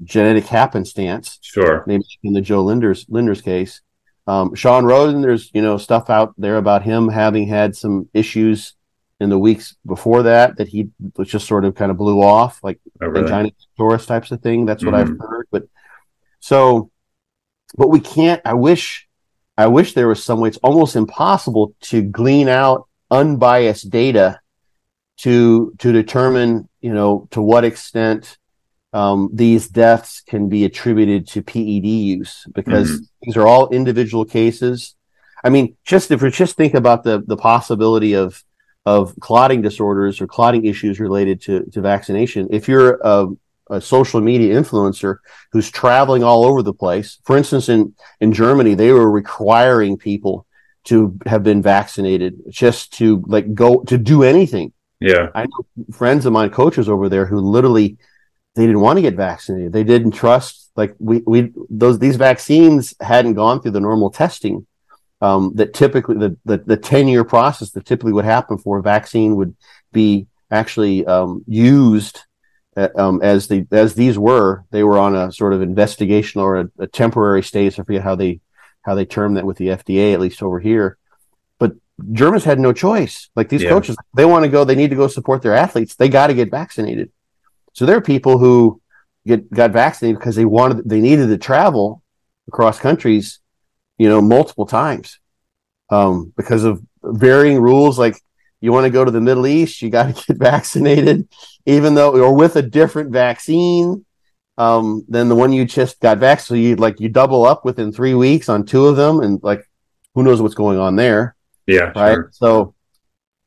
genetic 0.05 0.45
happenstance 0.47 1.36
sure 1.47 1.85
maybe 1.87 2.05
in 2.23 2.33
the 2.33 2.41
Jo 2.41 2.65
Lindner's 2.65 3.07
Lindner's 3.09 3.41
case 3.41 3.81
um, 4.27 4.55
Shawn 4.55 4.85
Rhoden 4.85 5.23
there's 5.23 5.51
you 5.55 5.63
know 5.63 5.79
stuff 5.79 6.11
out 6.11 6.35
there 6.37 6.57
about 6.57 6.83
him 6.83 7.09
having 7.09 7.47
had 7.47 7.77
some 7.77 8.09
issues 8.13 8.75
in 9.19 9.31
the 9.31 9.39
weeks 9.39 9.77
before 9.87 10.25
that 10.25 10.57
that 10.59 10.69
he 10.69 10.91
was 11.17 11.29
just 11.29 11.47
sort 11.47 11.65
of 11.65 11.75
kind 11.75 11.91
of 11.91 11.97
blew 11.97 12.23
off 12.23 12.63
like 12.63 12.79
oh, 13.01 13.07
really? 13.07 13.25
angina 13.25 13.51
pectoris 13.79 14.07
types 14.07 14.31
of 14.31 14.43
thing 14.43 14.67
that's 14.67 14.85
what 14.85 14.95
mm-hmm. 14.95 15.13
i've 15.13 15.29
heard 15.29 15.47
but 15.51 15.63
so 16.41 16.91
but 17.77 17.89
we 17.89 18.01
can't 18.01 18.43
i 18.45 18.53
wish 18.53 19.07
I 19.59 19.67
wish 19.69 19.95
there 19.95 20.09
was 20.09 20.23
some 20.23 20.41
way. 20.41 20.49
It's 20.49 20.59
almost 20.59 20.97
impossible 20.97 21.75
to 21.83 22.03
glean 22.03 22.49
out 22.49 22.89
unbiased 23.11 23.91
data 23.91 24.41
to 25.19 25.75
to 25.79 25.93
determine, 25.93 26.69
you 26.81 26.93
know, 26.93 27.27
to 27.31 27.41
what 27.41 27.65
extent 27.65 28.37
um, 28.97 29.29
these 29.31 29.69
deaths 29.69 30.23
can 30.23 30.49
be 30.49 30.65
attributed 30.65 31.29
to 31.29 31.43
PED 31.43 31.85
use 31.85 32.47
because 32.55 32.91
mm-hmm. 32.91 33.05
these 33.23 33.37
are 33.37 33.47
all 33.47 33.69
individual 33.69 34.25
cases. 34.25 34.95
I 35.45 35.51
mean, 35.51 35.77
just 35.85 36.11
if 36.11 36.23
we 36.23 36.31
just 36.31 36.57
think 36.57 36.73
about 36.73 37.05
the 37.05 37.23
the 37.27 37.37
possibility 37.37 38.15
of 38.15 38.43
of 38.87 39.15
clotting 39.21 39.61
disorders 39.61 40.23
or 40.23 40.27
clotting 40.27 40.65
issues 40.65 40.99
related 40.99 41.43
to 41.43 41.65
to 41.73 41.83
vaccination, 41.83 42.49
if 42.51 42.69
you're 42.69 42.99
a, 43.05 43.27
a 43.69 43.83
social 43.83 44.23
media 44.23 44.59
influencer 44.59 45.19
who's 45.53 45.71
traveling 45.71 46.25
all 46.25 46.47
over 46.47 46.63
the 46.63 46.73
place. 46.73 47.19
For 47.25 47.37
instance, 47.37 47.69
in, 47.69 47.95
in 48.21 48.33
Germany, 48.33 48.75
they 48.75 48.93
were 48.93 49.11
requiring 49.11 49.99
people 49.99 50.47
to 50.85 51.19
have 51.27 51.43
been 51.43 51.61
vaccinated 51.61 52.41
just 52.49 52.95
to 52.95 53.23
like 53.27 53.53
go 53.53 53.83
to 53.85 53.99
do 53.99 54.23
anything. 54.23 54.73
Yeah. 55.01 55.29
I 55.35 55.43
know 55.43 55.85
friends 55.93 56.25
of 56.25 56.33
mine, 56.33 56.49
coaches 56.51 56.89
over 56.89 57.09
there 57.11 57.27
who 57.27 57.41
literally 57.41 57.99
they 58.57 58.67
didn't 58.67 58.81
want 58.81 58.97
to 58.97 59.03
get 59.03 59.15
vaccinated. 59.15 59.73
They 59.73 59.85
didn't 59.85 60.13
trust 60.13 60.71
like 60.77 60.95
we, 60.99 61.23
we 61.27 61.53
those 61.71 61.99
these 61.99 62.17
vaccines 62.17 62.95
hadn't 63.01 63.35
gone 63.35 63.61
through 63.61 63.73
the 63.73 63.81
normal 63.81 64.11
testing 64.11 64.67
um, 65.21 65.53
that 65.55 65.75
typically 65.75 66.17
the, 66.17 66.37
the, 66.45 66.59
the 66.59 66.77
10 66.77 67.09
year 67.09 67.25
process 67.25 67.71
that 67.71 67.87
typically 67.87 68.13
would 68.13 68.25
happen 68.25 68.59
for 68.59 68.79
a 68.79 68.83
vaccine 68.83 69.37
would 69.37 69.55
be 69.93 70.27
actually 70.51 71.07
um, 71.07 71.45
used 71.47 72.21
uh, 72.77 72.89
um, 72.97 73.23
as 73.23 73.49
the 73.49 73.67
as 73.73 73.95
these 73.95 74.19
were, 74.19 74.65
they 74.71 74.85
were 74.85 74.99
on 74.99 75.15
a 75.15 75.33
sort 75.33 75.55
of 75.55 75.63
investigation 75.63 76.41
or 76.41 76.61
a, 76.61 76.71
a 76.79 76.87
temporary 76.87 77.43
stage. 77.43 77.79
I 77.79 77.85
forget 77.85 78.03
how 78.03 78.17
they 78.17 78.41
how 78.83 78.95
they 78.95 79.07
term 79.07 79.35
that 79.35 79.47
with 79.47 79.57
the 79.57 79.69
FDA, 79.69 80.13
at 80.13 80.21
least 80.21 80.43
over 80.43 80.61
here. 80.61 80.99
But 81.59 81.73
Germans 82.13 82.45
had 82.45 82.61
no 82.61 82.73
choice. 82.73 83.31
Like 83.35 83.49
these 83.49 83.63
yeah. 83.63 83.71
coaches, 83.71 83.97
they 84.15 84.27
want 84.27 84.45
to 84.45 84.51
go, 84.51 84.65
they 84.65 84.75
need 84.75 84.91
to 84.91 84.97
go 84.97 85.09
support 85.09 85.43
their 85.43 85.55
athletes. 85.55 85.97
They 85.97 86.09
got 86.09 86.27
to 86.27 86.35
get 86.35 86.51
vaccinated. 86.51 87.11
So 87.77 87.85
there 87.85 87.99
are 87.99 88.01
people 88.01 88.39
who 88.39 88.81
get 89.27 89.51
got 89.51 89.71
vaccinated 89.71 90.19
because 90.19 90.35
they 90.35 90.47
wanted 90.47 90.89
they 90.89 90.99
needed 90.99 91.27
to 91.27 91.37
travel 91.37 92.03
across 92.49 92.79
countries, 92.79 93.41
you 93.99 94.09
know, 94.09 94.23
multiple 94.23 94.65
times 94.65 95.19
um, 95.91 96.33
because 96.39 96.65
of 96.65 96.81
varying 97.03 97.61
rules. 97.61 97.99
Like 97.99 98.19
you 98.63 98.73
want 98.73 98.85
to 98.85 98.91
go 98.91 99.05
to 99.05 99.11
the 99.11 99.21
Middle 99.21 99.47
East, 99.47 99.83
you 99.83 99.91
got 99.91 100.17
to 100.17 100.27
get 100.27 100.39
vaccinated 100.39 101.29
even 101.67 101.95
though 101.95 102.19
or 102.19 102.35
with 102.35 102.57
a 102.57 102.63
different 102.63 103.13
vaccine 103.13 104.07
um, 104.57 105.05
than 105.07 105.29
the 105.29 105.35
one 105.35 105.53
you 105.53 105.67
just 105.67 106.01
got 106.01 106.17
vaccinated. 106.17 106.47
So 106.47 106.55
you 106.55 106.77
like 106.77 106.99
you 106.99 107.11
double 107.11 107.45
up 107.45 107.67
within 107.67 107.93
three 107.93 108.15
weeks 108.15 108.49
on 108.49 108.65
two 108.65 108.87
of 108.87 108.97
them, 108.97 109.21
and 109.21 109.39
like 109.43 109.61
who 110.15 110.23
knows 110.23 110.41
what's 110.41 110.55
going 110.55 110.79
on 110.79 110.97
there? 110.97 111.37
Yeah, 111.67 111.93
right. 111.95 112.15
Sure. 112.15 112.31
So 112.33 112.75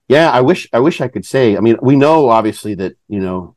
yeah, 0.08 0.30
I 0.30 0.42
wish 0.42 0.70
I 0.72 0.78
wish 0.78 1.02
I 1.02 1.08
could 1.08 1.26
say. 1.26 1.58
I 1.58 1.62
mean, 1.62 1.78
we 1.82 1.96
know 1.96 2.30
obviously 2.30 2.76
that 2.76 2.96
you 3.08 3.22
know 3.22 3.56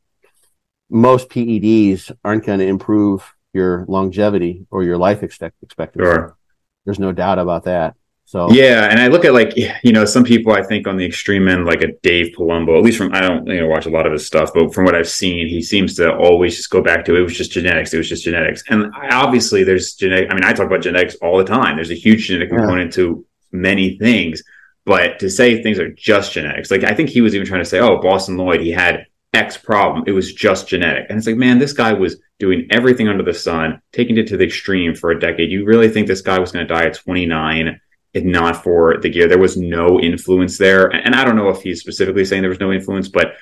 most 0.93 1.29
PEDs 1.29 2.11
aren't 2.23 2.45
going 2.45 2.59
to 2.59 2.65
improve 2.65 3.33
your 3.51 3.85
longevity 3.87 4.65
or 4.71 4.83
your 4.83 4.97
life 4.97 5.23
expect- 5.23 5.61
expectancy. 5.61 6.05
Sure. 6.05 6.37
There's 6.85 6.99
no 6.99 7.11
doubt 7.11 7.39
about 7.39 7.63
that. 7.65 7.95
So 8.25 8.49
yeah, 8.51 8.85
and 8.89 8.99
I 8.99 9.09
look 9.09 9.25
at 9.25 9.33
like 9.33 9.53
you 9.55 9.91
know 9.91 10.05
some 10.05 10.23
people 10.23 10.53
I 10.53 10.63
think 10.63 10.87
on 10.87 10.97
the 10.97 11.05
extreme 11.05 11.47
end 11.47 11.65
like 11.65 11.81
a 11.81 11.91
Dave 12.01 12.33
Palumbo. 12.35 12.77
At 12.77 12.83
least 12.83 12.97
from 12.97 13.13
I 13.13 13.19
don't 13.19 13.45
you 13.45 13.59
know 13.59 13.67
watch 13.67 13.85
a 13.85 13.89
lot 13.89 14.07
of 14.07 14.13
his 14.13 14.25
stuff, 14.25 14.51
but 14.53 14.73
from 14.73 14.85
what 14.85 14.95
I've 14.95 15.09
seen, 15.09 15.47
he 15.47 15.61
seems 15.61 15.95
to 15.97 16.15
always 16.15 16.55
just 16.55 16.69
go 16.69 16.81
back 16.81 17.05
to 17.05 17.15
it 17.15 17.21
was 17.21 17.37
just 17.37 17.51
genetics. 17.51 17.93
It 17.93 17.97
was 17.97 18.09
just 18.09 18.23
genetics, 18.23 18.63
and 18.69 18.91
obviously 19.11 19.63
there's 19.63 19.93
genetic. 19.93 20.31
I 20.31 20.33
mean, 20.33 20.45
I 20.45 20.53
talk 20.53 20.67
about 20.67 20.81
genetics 20.81 21.15
all 21.15 21.37
the 21.37 21.43
time. 21.43 21.75
There's 21.75 21.91
a 21.91 21.95
huge 21.95 22.27
genetic 22.27 22.49
yeah. 22.49 22.59
component 22.59 22.93
to 22.93 23.25
many 23.51 23.97
things, 23.97 24.41
but 24.85 25.19
to 25.19 25.29
say 25.29 25.61
things 25.61 25.77
are 25.77 25.91
just 25.91 26.31
genetics, 26.31 26.71
like 26.71 26.85
I 26.85 26.95
think 26.95 27.09
he 27.09 27.21
was 27.21 27.35
even 27.35 27.45
trying 27.45 27.61
to 27.61 27.69
say, 27.69 27.79
oh, 27.81 27.99
Bostin 27.99 28.37
Loyd, 28.37 28.61
he 28.61 28.71
had 28.71 29.05
X 29.33 29.57
problem. 29.57 30.03
It 30.07 30.11
was 30.11 30.33
just 30.33 30.67
genetic. 30.67 31.07
And 31.09 31.17
it's 31.17 31.27
like, 31.27 31.37
man, 31.37 31.59
this 31.59 31.73
guy 31.73 31.93
was 31.93 32.17
doing 32.39 32.67
everything 32.69 33.07
under 33.07 33.23
the 33.23 33.33
sun, 33.33 33.81
taking 33.91 34.17
it 34.17 34.27
to 34.27 34.37
the 34.37 34.45
extreme 34.45 34.93
for 34.93 35.11
a 35.11 35.19
decade. 35.19 35.51
You 35.51 35.65
really 35.65 35.89
think 35.89 36.07
this 36.07 36.21
guy 36.21 36.39
was 36.39 36.51
going 36.51 36.67
to 36.67 36.73
die 36.73 36.85
at 36.85 36.95
29 36.95 37.79
if 38.13 38.23
not 38.23 38.63
for 38.63 38.97
the 39.01 39.09
gear? 39.09 39.27
There 39.27 39.39
was 39.39 39.57
no 39.57 39.99
influence 39.99 40.57
there. 40.57 40.87
And 40.87 41.15
I 41.15 41.25
don't 41.25 41.35
know 41.35 41.49
if 41.49 41.61
he's 41.61 41.79
specifically 41.79 42.25
saying 42.25 42.41
there 42.41 42.49
was 42.49 42.59
no 42.59 42.71
influence, 42.71 43.07
but 43.07 43.33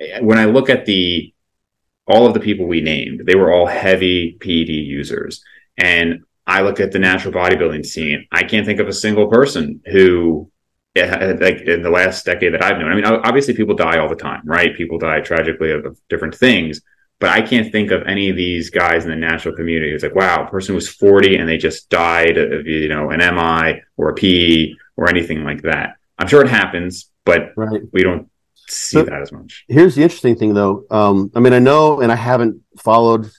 eh, 0.00 0.20
when 0.20 0.38
I 0.38 0.44
look 0.44 0.70
at 0.70 0.86
the 0.86 1.32
all 2.06 2.26
of 2.26 2.32
the 2.32 2.40
people 2.40 2.66
we 2.66 2.80
named, 2.80 3.22
they 3.26 3.34
were 3.34 3.52
all 3.52 3.66
heavy 3.66 4.38
PED 4.40 4.68
users. 4.68 5.42
And 5.76 6.24
I 6.46 6.62
look 6.62 6.80
at 6.80 6.92
the 6.92 6.98
natural 6.98 7.34
bodybuilding 7.34 7.84
scene. 7.84 8.26
I 8.32 8.44
can't 8.44 8.64
think 8.64 8.80
of 8.80 8.88
a 8.88 8.94
single 8.94 9.28
person 9.28 9.82
who 9.84 10.50
like 10.96 11.60
in 11.60 11.82
the 11.82 11.90
last 11.90 12.24
decade 12.24 12.54
that 12.54 12.62
I've 12.62 12.78
known. 12.78 12.90
I 12.90 12.94
mean, 12.94 13.04
obviously 13.04 13.54
people 13.54 13.74
die 13.74 13.98
all 13.98 14.08
the 14.08 14.16
time, 14.16 14.42
right? 14.44 14.76
People 14.76 14.98
die 14.98 15.20
tragically 15.20 15.70
of, 15.70 15.84
of 15.84 16.00
different 16.08 16.34
things, 16.34 16.80
but 17.20 17.30
I 17.30 17.42
can't 17.42 17.70
think 17.72 17.90
of 17.90 18.02
any 18.06 18.30
of 18.30 18.36
these 18.36 18.70
guys 18.70 19.04
in 19.04 19.10
the 19.10 19.16
natural 19.16 19.54
community. 19.54 19.92
It's 19.92 20.02
like, 20.02 20.14
wow, 20.14 20.44
a 20.44 20.50
person 20.50 20.74
was 20.74 20.88
40 20.88 21.36
and 21.36 21.48
they 21.48 21.56
just 21.56 21.88
died 21.88 22.38
of, 22.38 22.66
you 22.66 22.88
know, 22.88 23.10
an 23.10 23.18
MI 23.18 23.82
or 23.96 24.10
a 24.10 24.14
PE 24.14 24.72
or 24.96 25.08
anything 25.08 25.44
like 25.44 25.62
that. 25.62 25.96
I'm 26.18 26.28
sure 26.28 26.42
it 26.42 26.48
happens, 26.48 27.10
but 27.24 27.52
right. 27.56 27.82
we 27.92 28.02
don't 28.02 28.28
see 28.54 28.96
so 28.96 29.02
that 29.04 29.20
as 29.20 29.32
much. 29.32 29.64
Here's 29.68 29.94
the 29.94 30.02
interesting 30.02 30.36
thing 30.36 30.54
though. 30.54 30.84
Um, 30.90 31.30
I 31.34 31.40
mean, 31.40 31.52
I 31.52 31.58
know, 31.58 32.00
and 32.00 32.12
I 32.12 32.16
haven't 32.16 32.62
followed 32.78 33.30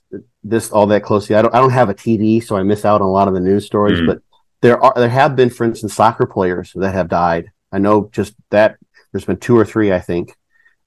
this 0.43 0.71
all 0.71 0.87
that 0.87 1.03
closely. 1.03 1.35
I 1.35 1.41
don't, 1.41 1.53
I 1.53 1.59
don't 1.59 1.71
have 1.71 1.89
a 1.89 1.93
TV, 1.93 2.43
so 2.43 2.55
I 2.55 2.63
miss 2.63 2.85
out 2.85 3.01
on 3.01 3.07
a 3.07 3.11
lot 3.11 3.27
of 3.27 3.33
the 3.33 3.39
news 3.39 3.65
stories, 3.65 3.99
mm 3.99 4.07
but 4.07 4.21
there 4.61 4.81
are 4.81 4.93
there 4.95 5.09
have 5.09 5.35
been, 5.35 5.49
for 5.49 5.65
instance, 5.65 5.93
soccer 5.93 6.25
players 6.25 6.73
that 6.75 6.93
have 6.93 7.07
died. 7.07 7.51
I 7.71 7.79
know 7.79 8.09
just 8.11 8.33
that 8.49 8.77
there's 9.11 9.25
been 9.25 9.37
two 9.37 9.57
or 9.57 9.65
three, 9.65 9.91
I 9.93 9.99
think, 9.99 10.35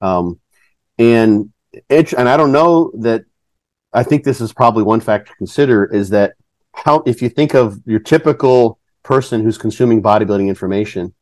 um, 0.01 0.39
and 0.97 1.51
it, 1.89 2.13
and 2.13 2.29
I 2.29 2.37
don't 2.37 2.51
know 2.51 2.91
that. 2.99 3.25
I 3.95 4.01
think 4.01 4.23
this 4.23 4.41
is 4.41 4.53
probably 4.53 4.81
one 4.81 5.01
factor 5.01 5.31
to 5.31 5.37
consider 5.37 5.85
is 5.85 6.09
that 6.09 6.33
how 6.73 7.03
if 7.05 7.21
you 7.21 7.29
think 7.29 7.53
of 7.53 7.79
your 7.85 7.99
typical 7.99 8.79
person 9.03 9.43
who's 9.43 9.57
consuming 9.57 10.01
bodybuilding 10.01 10.47
information, 10.47 11.13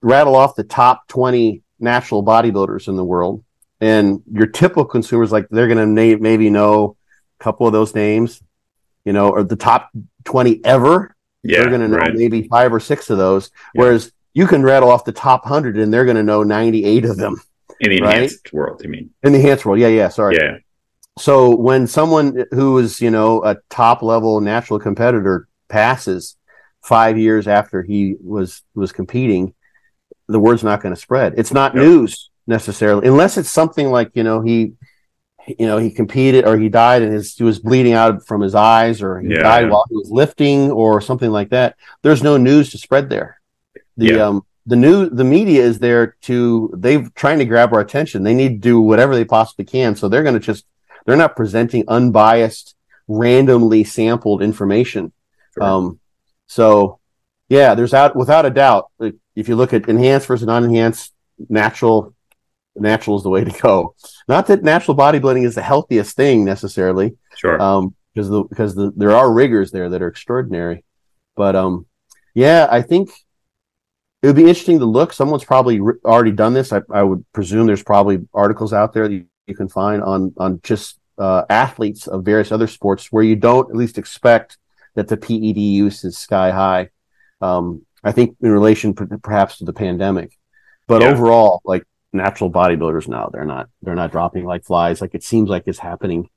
rattle 0.00 0.36
off 0.36 0.54
the 0.54 0.64
top 0.64 1.08
twenty 1.08 1.62
natural 1.80 2.24
bodybuilders 2.24 2.86
in 2.88 2.96
the 2.96 3.04
world, 3.04 3.44
and 3.80 4.22
your 4.30 4.46
typical 4.46 4.84
consumers 4.84 5.32
like 5.32 5.48
they're 5.50 5.66
going 5.68 5.78
to 5.78 5.86
na- 5.86 6.20
maybe 6.20 6.50
know 6.50 6.96
a 7.40 7.44
couple 7.44 7.66
of 7.66 7.72
those 7.72 7.94
names, 7.94 8.40
you 9.04 9.12
know, 9.12 9.28
or 9.30 9.42
the 9.42 9.56
top 9.56 9.90
twenty 10.24 10.64
ever 10.64 11.16
yeah, 11.42 11.60
they're 11.60 11.68
going 11.68 11.80
to 11.80 11.88
know 11.88 11.98
right. 11.98 12.14
maybe 12.14 12.48
five 12.48 12.72
or 12.72 12.80
six 12.80 13.10
of 13.10 13.18
those. 13.18 13.50
Yeah. 13.74 13.82
Whereas 13.82 14.12
you 14.34 14.46
can 14.46 14.62
rattle 14.62 14.90
off 14.90 15.04
the 15.04 15.12
top 15.12 15.44
hundred 15.44 15.78
and 15.78 15.92
they're 15.92 16.04
going 16.04 16.16
to 16.16 16.22
know 16.22 16.42
98 16.42 17.04
of 17.04 17.16
them. 17.16 17.40
In 17.80 17.90
the 17.90 17.98
enhanced 17.98 18.46
right? 18.46 18.52
world, 18.52 18.82
you 18.82 18.90
mean? 18.90 19.10
In 19.22 19.32
the 19.32 19.38
enhanced 19.38 19.64
world. 19.64 19.78
Yeah. 19.78 19.88
Yeah. 19.88 20.08
Sorry. 20.08 20.36
Yeah. 20.36 20.58
So 21.18 21.54
when 21.54 21.86
someone 21.86 22.44
who 22.52 22.78
is, 22.78 23.00
you 23.00 23.10
know, 23.10 23.42
a 23.44 23.56
top 23.70 24.02
level 24.02 24.40
natural 24.40 24.78
competitor 24.78 25.48
passes 25.68 26.36
five 26.82 27.18
years 27.18 27.48
after 27.48 27.82
he 27.82 28.16
was, 28.20 28.62
was 28.74 28.92
competing, 28.92 29.54
the 30.28 30.38
word's 30.38 30.62
not 30.62 30.80
going 30.80 30.94
to 30.94 31.00
spread. 31.00 31.34
It's 31.36 31.52
not 31.52 31.74
news 31.74 32.30
necessarily, 32.46 33.06
unless 33.08 33.36
it's 33.36 33.50
something 33.50 33.90
like, 33.90 34.10
you 34.14 34.22
know, 34.22 34.40
he, 34.40 34.72
you 35.58 35.66
know 35.66 35.78
he 35.78 35.90
competed 35.90 36.46
or 36.46 36.58
he 36.58 36.68
died 36.68 37.02
and 37.02 37.12
his 37.12 37.34
he 37.36 37.44
was 37.44 37.58
bleeding 37.58 37.92
out 37.92 38.26
from 38.26 38.40
his 38.40 38.54
eyes 38.54 39.02
or 39.02 39.20
he 39.20 39.28
yeah, 39.28 39.42
died 39.42 39.70
while 39.70 39.84
he 39.88 39.96
was 39.96 40.10
lifting 40.10 40.70
or 40.70 41.00
something 41.00 41.30
like 41.30 41.50
that. 41.50 41.76
There's 42.02 42.22
no 42.22 42.36
news 42.36 42.70
to 42.70 42.78
spread 42.78 43.08
there. 43.08 43.40
The 43.96 44.06
yeah. 44.06 44.26
um 44.26 44.46
the 44.66 44.76
new 44.76 45.08
the 45.08 45.24
media 45.24 45.62
is 45.62 45.78
there 45.78 46.16
to 46.22 46.72
they've 46.76 47.12
trying 47.14 47.38
to 47.38 47.44
grab 47.44 47.72
our 47.72 47.80
attention. 47.80 48.22
They 48.22 48.34
need 48.34 48.48
to 48.48 48.68
do 48.68 48.80
whatever 48.80 49.14
they 49.14 49.24
possibly 49.24 49.64
can. 49.64 49.96
So 49.96 50.08
they're 50.08 50.22
going 50.22 50.34
to 50.34 50.40
just 50.40 50.64
they're 51.06 51.16
not 51.16 51.36
presenting 51.36 51.84
unbiased 51.88 52.74
randomly 53.06 53.84
sampled 53.84 54.42
information. 54.42 55.12
Sure. 55.54 55.62
um 55.62 56.00
so 56.46 56.98
yeah 57.48 57.74
there's 57.74 57.94
out 57.94 58.14
without 58.14 58.46
a 58.46 58.50
doubt 58.50 58.90
if 59.34 59.48
you 59.48 59.56
look 59.56 59.72
at 59.72 59.88
enhanced 59.88 60.26
versus 60.26 60.46
non-enhanced 60.46 61.14
natural 61.48 62.14
natural 62.80 63.16
is 63.16 63.22
the 63.22 63.30
way 63.30 63.44
to 63.44 63.60
go. 63.60 63.94
Not 64.26 64.46
that 64.48 64.62
natural 64.62 64.96
bodybuilding 64.96 65.44
is 65.44 65.54
the 65.54 65.62
healthiest 65.62 66.16
thing 66.16 66.44
necessarily. 66.44 67.16
Sure. 67.36 67.60
Um, 67.60 67.94
because 68.14 68.30
the 68.30 68.42
because 68.44 68.74
the, 68.74 68.92
there 68.96 69.12
are 69.12 69.32
rigors 69.32 69.70
there 69.70 69.88
that 69.88 70.02
are 70.02 70.08
extraordinary, 70.08 70.84
but 71.36 71.54
um, 71.54 71.86
yeah, 72.34 72.66
I 72.68 72.82
think 72.82 73.10
it 74.22 74.26
would 74.26 74.36
be 74.36 74.42
interesting 74.42 74.80
to 74.80 74.86
look. 74.86 75.12
Someone's 75.12 75.44
probably 75.44 75.80
re- 75.80 76.00
already 76.04 76.32
done 76.32 76.52
this. 76.52 76.72
I, 76.72 76.80
I 76.90 77.04
would 77.04 77.24
presume 77.32 77.66
there's 77.66 77.82
probably 77.82 78.26
articles 78.34 78.72
out 78.72 78.92
there 78.92 79.06
that 79.06 79.14
you, 79.14 79.26
you 79.46 79.54
can 79.54 79.68
find 79.68 80.02
on 80.02 80.34
on 80.36 80.60
just 80.62 80.98
uh, 81.18 81.44
athletes 81.48 82.06
of 82.06 82.24
various 82.24 82.50
other 82.50 82.66
sports 82.66 83.12
where 83.12 83.22
you 83.22 83.36
don't 83.36 83.70
at 83.70 83.76
least 83.76 83.98
expect 83.98 84.58
that 84.94 85.08
the 85.08 85.16
PED 85.16 85.58
use 85.58 86.04
is 86.04 86.18
sky 86.18 86.50
high. 86.50 86.90
Um, 87.40 87.86
I 88.02 88.12
think 88.12 88.36
in 88.40 88.50
relation 88.50 88.94
perhaps 88.94 89.58
to 89.58 89.64
the 89.64 89.72
pandemic, 89.72 90.36
but 90.86 91.02
yeah. 91.02 91.08
overall, 91.08 91.60
like 91.64 91.84
natural 92.12 92.50
bodybuilders 92.50 93.08
now. 93.08 93.30
They're 93.32 93.44
not 93.44 93.68
they're 93.82 93.94
not 93.94 94.12
dropping 94.12 94.44
like 94.44 94.64
flies. 94.64 95.00
Like 95.00 95.14
it 95.14 95.22
seems 95.22 95.48
like 95.48 95.64
it's 95.66 95.78
happening. 95.78 96.28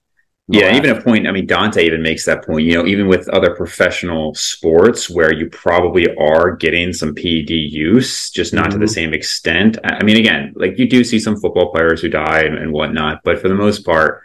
Yeah, 0.48 0.76
even 0.76 0.90
a 0.90 1.02
point. 1.02 1.28
I 1.28 1.32
mean, 1.32 1.46
Dante 1.46 1.86
even 1.86 2.02
makes 2.02 2.26
that 2.26 2.46
point. 2.46 2.66
You 2.66 2.74
know, 2.74 2.86
even 2.86 3.08
with 3.08 3.30
other 3.30 3.56
professional 3.56 4.34
sports 4.36 5.10
where 5.10 5.34
you 5.34 5.50
probably 5.50 6.14
are 6.18 6.56
getting 6.58 6.92
some 6.92 7.16
PED 7.16 7.52
use, 7.52 8.30
just 8.32 8.54
not 8.54 8.66
mm-hmm. 8.66 8.72
to 8.74 8.78
the 8.80 8.86
mm-hmm. 8.86 8.94
same 8.94 9.14
extent. 9.14 9.78
I 9.84 10.04
mean, 10.04 10.18
again, 10.18 10.54
like 10.56 10.78
you 10.78 10.90
do 10.90 11.04
see 11.04 11.20
some 11.20 11.40
football 11.40 11.72
players 11.72 12.02
who 12.02 12.10
die 12.10 12.42
and, 12.42 12.58
and 12.58 12.74
whatnot, 12.74 13.22
but 13.24 13.40
for 13.40 13.48
the 13.48 13.56
most 13.56 13.86
part, 13.86 14.24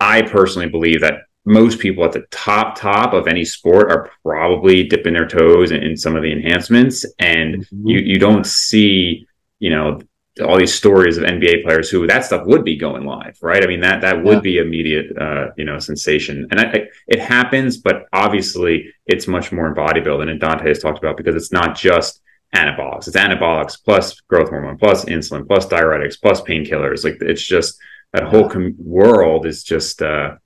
I 0.00 0.22
personally 0.22 0.68
believe 0.68 1.00
that 1.02 1.20
most 1.44 1.78
people 1.78 2.04
at 2.04 2.12
the 2.12 2.26
top 2.32 2.76
top 2.76 3.12
of 3.14 3.28
any 3.28 3.44
sport 3.44 3.90
are 3.90 4.10
probably 4.24 4.82
dipping 4.82 5.14
their 5.14 5.28
toes 5.28 5.70
in, 5.70 5.82
in 5.82 5.96
some 5.96 6.16
of 6.16 6.22
the 6.22 6.32
enhancements, 6.32 7.06
and 7.20 7.58
mm-hmm. 7.58 7.86
you 7.86 7.98
you 8.00 8.18
don't 8.18 8.46
see 8.46 9.26
you 9.60 9.70
know 9.70 10.00
all 10.44 10.58
these 10.58 10.74
stories 10.74 11.16
of 11.16 11.24
NBA 11.24 11.64
players 11.64 11.88
who 11.88 12.06
that 12.06 12.24
stuff 12.24 12.46
would 12.46 12.64
be 12.64 12.76
going 12.76 13.06
live, 13.06 13.38
right? 13.40 13.62
I 13.62 13.66
mean 13.66 13.80
that 13.80 14.02
that 14.02 14.22
would 14.22 14.36
yeah. 14.36 14.40
be 14.40 14.58
immediate, 14.58 15.16
uh, 15.16 15.48
you 15.56 15.64
know, 15.64 15.78
sensation, 15.78 16.46
and 16.50 16.60
I, 16.60 16.64
I, 16.64 16.88
it 17.08 17.20
happens, 17.20 17.78
but 17.78 18.06
obviously 18.12 18.92
it's 19.06 19.26
much 19.26 19.52
more 19.52 19.66
in 19.68 19.74
bodybuilding, 19.74 20.28
and 20.28 20.40
Dante 20.40 20.68
has 20.68 20.78
talked 20.78 20.98
about 20.98 21.16
because 21.16 21.34
it's 21.34 21.52
not 21.52 21.76
just 21.76 22.20
anabolics; 22.54 23.06
it's 23.08 23.16
anabolics 23.16 23.82
plus 23.82 24.20
growth 24.20 24.50
hormone 24.50 24.76
plus 24.76 25.04
insulin 25.06 25.46
plus 25.46 25.66
diuretics 25.66 26.20
plus 26.20 26.42
painkillers. 26.42 27.04
Like 27.04 27.16
it's 27.20 27.46
just 27.46 27.78
that 28.12 28.24
whole 28.24 28.48
com- 28.48 28.76
world 28.78 29.46
is 29.46 29.62
just. 29.62 30.02
Uh, 30.02 30.36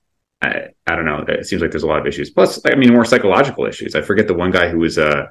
I, 0.43 0.69
I 0.87 0.97
don't 0.97 1.05
know. 1.05 1.23
It 1.29 1.45
seems 1.45 1.61
like 1.61 1.71
there's 1.71 1.83
a 1.83 1.87
lot 1.87 2.01
of 2.01 2.07
issues. 2.07 2.31
Plus, 2.31 2.59
I 2.65 2.75
mean, 2.75 2.95
more 2.95 3.05
psychological 3.05 3.67
issues. 3.67 3.95
I 3.95 4.01
forget 4.01 4.27
the 4.27 4.33
one 4.33 4.51
guy 4.51 4.71
who 4.71 4.79
was 4.79 4.97
uh 4.97 5.27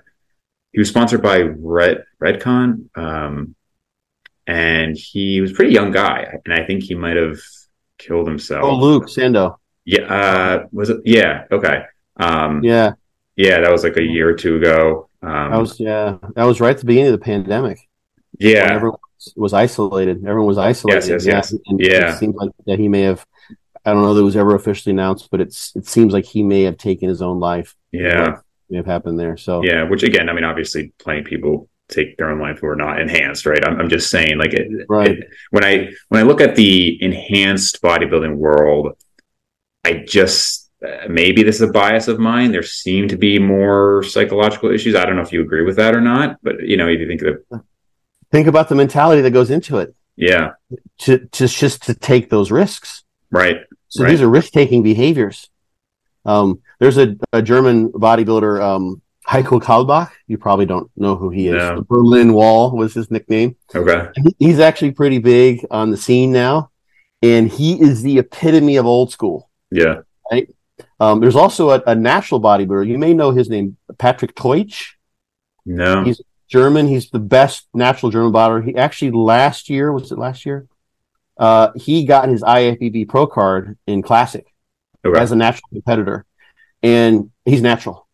he 0.71 0.79
was 0.79 0.89
sponsored 0.89 1.21
by 1.21 1.41
Red 1.41 2.03
Redcon. 2.21 2.95
Um, 2.95 3.55
and 4.49 4.97
he 4.97 5.41
was 5.41 5.51
a 5.51 5.53
pretty 5.53 5.71
young 5.71 5.91
guy, 5.91 6.39
and 6.43 6.53
I 6.53 6.65
think 6.65 6.83
he 6.83 6.95
might 6.95 7.17
have 7.17 7.37
killed 7.99 8.27
himself. 8.27 8.63
Oh, 8.63 8.75
Luke 8.75 9.05
Sandoe. 9.05 9.57
Yeah, 9.85 10.01
uh, 10.01 10.65
was 10.71 10.89
it? 10.89 11.01
Yeah, 11.05 11.45
okay. 11.51 11.83
Um, 12.17 12.63
yeah, 12.63 12.93
yeah, 13.35 13.59
that 13.59 13.71
was 13.71 13.83
like 13.83 13.97
a 13.97 14.03
year 14.03 14.27
or 14.27 14.33
two 14.33 14.55
ago. 14.55 15.09
Um, 15.21 15.51
that 15.51 15.59
was 15.59 15.79
yeah, 15.79 16.17
that 16.35 16.45
was 16.45 16.59
right 16.59 16.71
at 16.71 16.79
the 16.79 16.85
beginning 16.85 17.13
of 17.13 17.19
the 17.19 17.23
pandemic. 17.23 17.77
Yeah, 18.39 18.73
everyone 18.73 18.97
was 19.35 19.53
isolated. 19.53 20.25
Everyone 20.25 20.47
was 20.47 20.57
isolated. 20.57 21.07
Yes, 21.07 21.25
yes, 21.25 21.25
yes. 21.25 21.53
And 21.67 21.79
yeah, 21.79 22.15
it 22.15 22.17
seems 22.17 22.35
like 22.35 22.49
that 22.65 22.79
he 22.79 22.87
may 22.87 23.01
have. 23.01 23.23
I 23.85 23.93
don't 23.93 24.01
know 24.01 24.15
that 24.15 24.21
it 24.21 24.25
was 24.25 24.35
ever 24.35 24.55
officially 24.55 24.93
announced, 24.93 25.29
but 25.29 25.41
it's 25.41 25.75
it 25.75 25.87
seems 25.87 26.11
like 26.11 26.25
he 26.25 26.41
may 26.41 26.63
have 26.63 26.77
taken 26.77 27.07
his 27.07 27.21
own 27.21 27.39
life. 27.39 27.75
Yeah, 27.91 28.37
may 28.69 28.77
have 28.77 28.87
happened 28.87 29.19
there. 29.19 29.37
So 29.37 29.63
yeah, 29.63 29.83
which 29.83 30.01
again, 30.01 30.27
I 30.27 30.33
mean, 30.33 30.43
obviously, 30.43 30.93
plenty 30.97 31.19
of 31.19 31.25
people 31.25 31.68
take 31.89 32.17
their 32.17 32.29
own 32.29 32.39
life 32.39 32.59
who 32.59 32.67
are 32.67 32.75
not 32.75 33.01
enhanced, 33.01 33.45
right? 33.45 33.65
I'm, 33.65 33.79
I'm 33.79 33.89
just 33.89 34.09
saying, 34.09 34.37
like, 34.37 34.53
it, 34.53 34.85
right. 34.87 35.11
It, 35.11 35.29
when 35.51 35.63
I 35.63 35.91
when 36.09 36.21
I 36.21 36.23
look 36.23 36.41
at 36.41 36.55
the 36.55 37.01
enhanced 37.03 37.81
bodybuilding 37.81 38.35
world, 38.35 38.95
I 39.83 40.05
just 40.07 40.69
uh, 40.85 41.07
maybe 41.09 41.43
this 41.43 41.55
is 41.55 41.69
a 41.69 41.71
bias 41.71 42.07
of 42.07 42.19
mine. 42.19 42.51
There 42.51 42.63
seem 42.63 43.07
to 43.09 43.17
be 43.17 43.39
more 43.39 44.03
psychological 44.03 44.71
issues. 44.71 44.95
I 44.95 45.05
don't 45.05 45.15
know 45.15 45.21
if 45.21 45.33
you 45.33 45.41
agree 45.41 45.63
with 45.63 45.75
that 45.77 45.95
or 45.95 46.01
not, 46.01 46.37
but 46.41 46.61
you 46.61 46.77
know, 46.77 46.87
if 46.87 46.99
you 46.99 47.07
think 47.07 47.21
of 47.23 47.61
think 48.31 48.47
about 48.47 48.69
the 48.69 48.75
mentality 48.75 49.21
that 49.21 49.31
goes 49.31 49.49
into 49.49 49.77
it. 49.79 49.95
Yeah, 50.15 50.51
to 50.99 51.19
to 51.19 51.47
just 51.47 51.83
to 51.83 51.93
take 51.93 52.29
those 52.29 52.51
risks. 52.51 53.03
Right. 53.31 53.61
So 53.89 54.03
right. 54.03 54.11
these 54.11 54.21
are 54.21 54.29
risk 54.29 54.51
taking 54.51 54.83
behaviors. 54.83 55.49
Um, 56.25 56.61
there's 56.79 56.97
a, 56.97 57.15
a 57.33 57.41
German 57.41 57.91
bodybuilder. 57.91 58.61
Um, 58.61 59.01
Heiko 59.27 59.61
Kallbach. 59.61 60.11
You 60.27 60.37
probably 60.37 60.65
don't 60.65 60.89
know 60.95 61.15
who 61.15 61.29
he 61.29 61.47
is. 61.47 61.55
No. 61.55 61.75
The 61.77 61.81
Berlin 61.83 62.33
Wall 62.33 62.75
was 62.75 62.93
his 62.93 63.11
nickname. 63.11 63.55
Okay. 63.73 64.09
He's 64.39 64.59
actually 64.59 64.91
pretty 64.91 65.19
big 65.19 65.65
on 65.69 65.91
the 65.91 65.97
scene 65.97 66.31
now, 66.31 66.71
and 67.21 67.49
he 67.49 67.79
is 67.79 68.01
the 68.01 68.19
epitome 68.19 68.77
of 68.77 68.85
old 68.85 69.11
school. 69.11 69.49
Yeah. 69.71 70.01
Um, 70.99 71.19
there's 71.19 71.35
also 71.35 71.71
a, 71.71 71.81
a 71.87 71.95
natural 71.95 72.41
bodybuilder. 72.41 72.87
You 72.87 72.97
may 72.97 73.13
know 73.13 73.31
his 73.31 73.49
name, 73.49 73.77
Patrick 73.97 74.35
Teutsch. 74.35 74.93
No. 75.65 76.03
He's- 76.03 76.21
German. 76.49 76.87
He's 76.87 77.09
the 77.11 77.19
best 77.19 77.67
natural 77.73 78.11
German 78.11 78.33
bodybuilder. 78.33 78.65
He 78.65 78.75
actually 78.75 79.11
last 79.11 79.69
year 79.69 79.93
was 79.93 80.11
it 80.11 80.17
last 80.17 80.45
year? 80.45 80.67
Uh, 81.37 81.69
he 81.75 82.05
got 82.05 82.27
his 82.27 82.41
IFBB 82.41 83.07
Pro 83.07 83.27
card 83.27 83.77
in 83.87 84.01
Classic 84.01 84.45
okay. 85.05 85.21
as 85.21 85.31
a 85.31 85.35
natural 85.35 85.69
competitor, 85.71 86.25
and 86.83 87.31
he's 87.45 87.61
natural. 87.61 88.08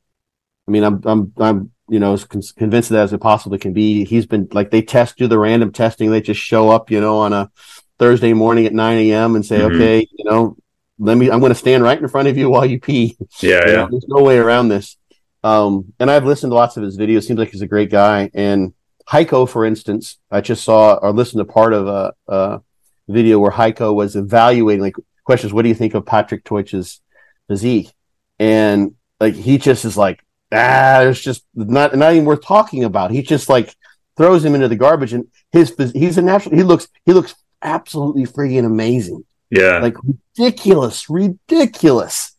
I 0.67 0.71
mean, 0.71 0.83
I'm 0.83 1.01
I'm 1.05 1.33
I'm 1.37 1.71
you 1.89 1.99
know 1.99 2.13
as 2.13 2.23
con- 2.25 2.41
convinced 2.57 2.89
of 2.91 2.95
that 2.95 3.03
as 3.03 3.13
it 3.13 3.19
possibly 3.21 3.59
can 3.59 3.73
be. 3.73 4.03
He's 4.05 4.25
been 4.25 4.47
like 4.51 4.71
they 4.71 4.81
test 4.81 5.17
do 5.17 5.27
the 5.27 5.37
random 5.37 5.71
testing. 5.71 6.09
They 6.11 6.21
just 6.21 6.39
show 6.41 6.69
up, 6.69 6.89
you 6.91 6.99
know, 7.01 7.17
on 7.19 7.33
a 7.33 7.51
Thursday 7.99 8.33
morning 8.33 8.65
at 8.65 8.73
9 8.73 8.97
a.m. 8.97 9.35
and 9.35 9.45
say, 9.45 9.59
Mhm. 9.59 9.75
okay, 9.75 9.99
you 10.11 10.25
know, 10.25 10.57
let 10.99 11.17
me. 11.17 11.29
I'm 11.29 11.39
going 11.39 11.51
to 11.51 11.55
stand 11.55 11.83
right 11.83 11.99
in 12.01 12.07
front 12.07 12.27
of 12.27 12.37
you 12.37 12.49
while 12.49 12.65
you 12.65 12.79
pee. 12.79 13.15
yeah. 13.41 13.59
You 13.65 13.65
know, 13.65 13.71
Yeah. 13.83 13.87
there's 13.91 14.05
no 14.07 14.23
way 14.23 14.37
around 14.37 14.69
this. 14.69 14.97
Um, 15.43 15.93
and 15.99 16.09
I've 16.09 16.25
listened 16.25 16.49
to 16.51 16.55
lots 16.55 16.75
of 16.77 16.83
his 16.83 16.97
videos. 16.97 17.23
Seems 17.25 17.37
like 17.39 17.51
he's 17.51 17.61
a 17.61 17.67
great 17.67 17.91
guy. 17.91 18.31
And 18.33 18.73
Heiko, 19.07 19.47
for 19.47 19.63
instance, 19.63 20.17
I 20.31 20.41
just 20.41 20.63
saw 20.63 20.95
or 20.95 21.13
listened 21.13 21.39
to 21.39 21.45
part 21.45 21.71
of 21.73 21.87
a, 21.87 22.13
a 22.27 22.61
video 23.07 23.37
where 23.37 23.51
Heiko 23.51 23.93
was 23.93 24.15
evaluating 24.15 24.81
like 24.81 24.95
questions. 25.23 25.53
What 25.53 25.61
do 25.61 25.69
you 25.69 25.75
think 25.75 25.93
of 25.93 26.03
Patrick 26.05 26.43
Teutsch's 26.43 26.99
physique? 27.47 27.93
And 28.39 28.95
like 29.19 29.35
he 29.35 29.59
just 29.59 29.85
is 29.85 29.95
like, 29.95 30.19
ah, 30.51 31.01
it's 31.01 31.21
just 31.21 31.43
not 31.53 31.95
not 31.95 32.13
even 32.13 32.25
worth 32.25 32.43
talking 32.43 32.83
about. 32.83 33.11
He 33.11 33.21
just 33.21 33.49
like 33.49 33.75
throws 34.17 34.43
him 34.45 34.55
into 34.55 34.67
the 34.67 34.75
garbage. 34.75 35.13
And 35.13 35.27
his 35.51 35.73
he's 35.93 36.17
a 36.17 36.21
natural. 36.21 36.55
He 36.55 36.63
looks 36.63 36.87
he 37.05 37.13
looks 37.13 37.35
absolutely 37.61 38.25
freaking 38.25 38.65
amazing 38.65 39.25
Yeah. 39.49 39.79
like 39.79 39.95
ridiculous, 40.37 41.09
ridiculous, 41.09 42.35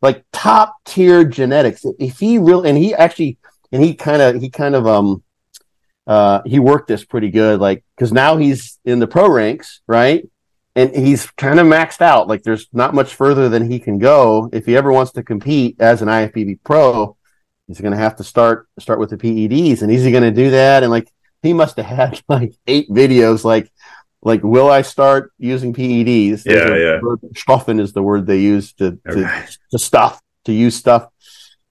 like 0.00 0.24
top 0.32 0.76
tier 0.84 1.24
genetics. 1.24 1.84
If 1.98 2.18
he 2.18 2.38
really, 2.38 2.68
and 2.68 2.78
he 2.78 2.94
actually, 2.94 3.38
and 3.72 3.82
he 3.82 3.94
kind 3.94 4.22
of, 4.22 4.40
he 4.40 4.48
kind 4.50 4.74
of, 4.74 4.86
um, 4.86 5.22
uh, 6.06 6.40
he 6.44 6.58
worked 6.58 6.88
this 6.88 7.04
pretty 7.04 7.30
good, 7.30 7.60
like, 7.60 7.84
cause 7.98 8.10
now 8.12 8.36
he's 8.36 8.78
in 8.84 8.98
the 8.98 9.06
pro 9.06 9.30
ranks, 9.30 9.80
right? 9.86 10.26
And 10.74 10.94
he's 10.94 11.30
kind 11.32 11.60
of 11.60 11.66
maxed 11.66 12.00
out. 12.00 12.26
Like, 12.26 12.42
there's 12.42 12.68
not 12.72 12.94
much 12.94 13.14
further 13.14 13.48
than 13.48 13.70
he 13.70 13.78
can 13.78 13.98
go. 13.98 14.48
If 14.52 14.66
he 14.66 14.76
ever 14.76 14.92
wants 14.92 15.12
to 15.12 15.22
compete 15.22 15.76
as 15.80 16.00
an 16.00 16.08
IFBB 16.08 16.60
pro, 16.64 17.16
he's 17.70 17.80
going 17.80 17.92
to 17.92 17.98
have 17.98 18.16
to 18.16 18.24
start, 18.24 18.68
start 18.78 18.98
with 18.98 19.10
the 19.10 19.16
PEDs. 19.16 19.82
And 19.82 19.90
is 19.92 20.04
he 20.04 20.10
going 20.10 20.22
to 20.24 20.30
do 20.30 20.50
that? 20.50 20.82
And 20.82 20.90
like, 20.90 21.08
he 21.42 21.52
must 21.52 21.76
have 21.76 21.86
had 21.86 22.20
like 22.28 22.54
eight 22.66 22.88
videos, 22.90 23.44
like, 23.44 23.70
like, 24.22 24.42
will 24.42 24.70
I 24.70 24.82
start 24.82 25.32
using 25.38 25.72
PEDs? 25.72 26.44
Yeah, 26.44 26.68
a 26.68 26.78
yeah. 26.78 27.00
word- 27.00 27.20
Stoffen 27.34 27.80
is 27.80 27.92
the 27.92 28.02
word 28.02 28.26
they 28.26 28.40
use 28.40 28.72
to, 28.74 28.92
to, 28.92 29.10
Okay. 29.10 29.44
to 29.70 29.78
stuff, 29.78 30.20
to 30.44 30.52
use 30.52 30.74
stuff. 30.76 31.06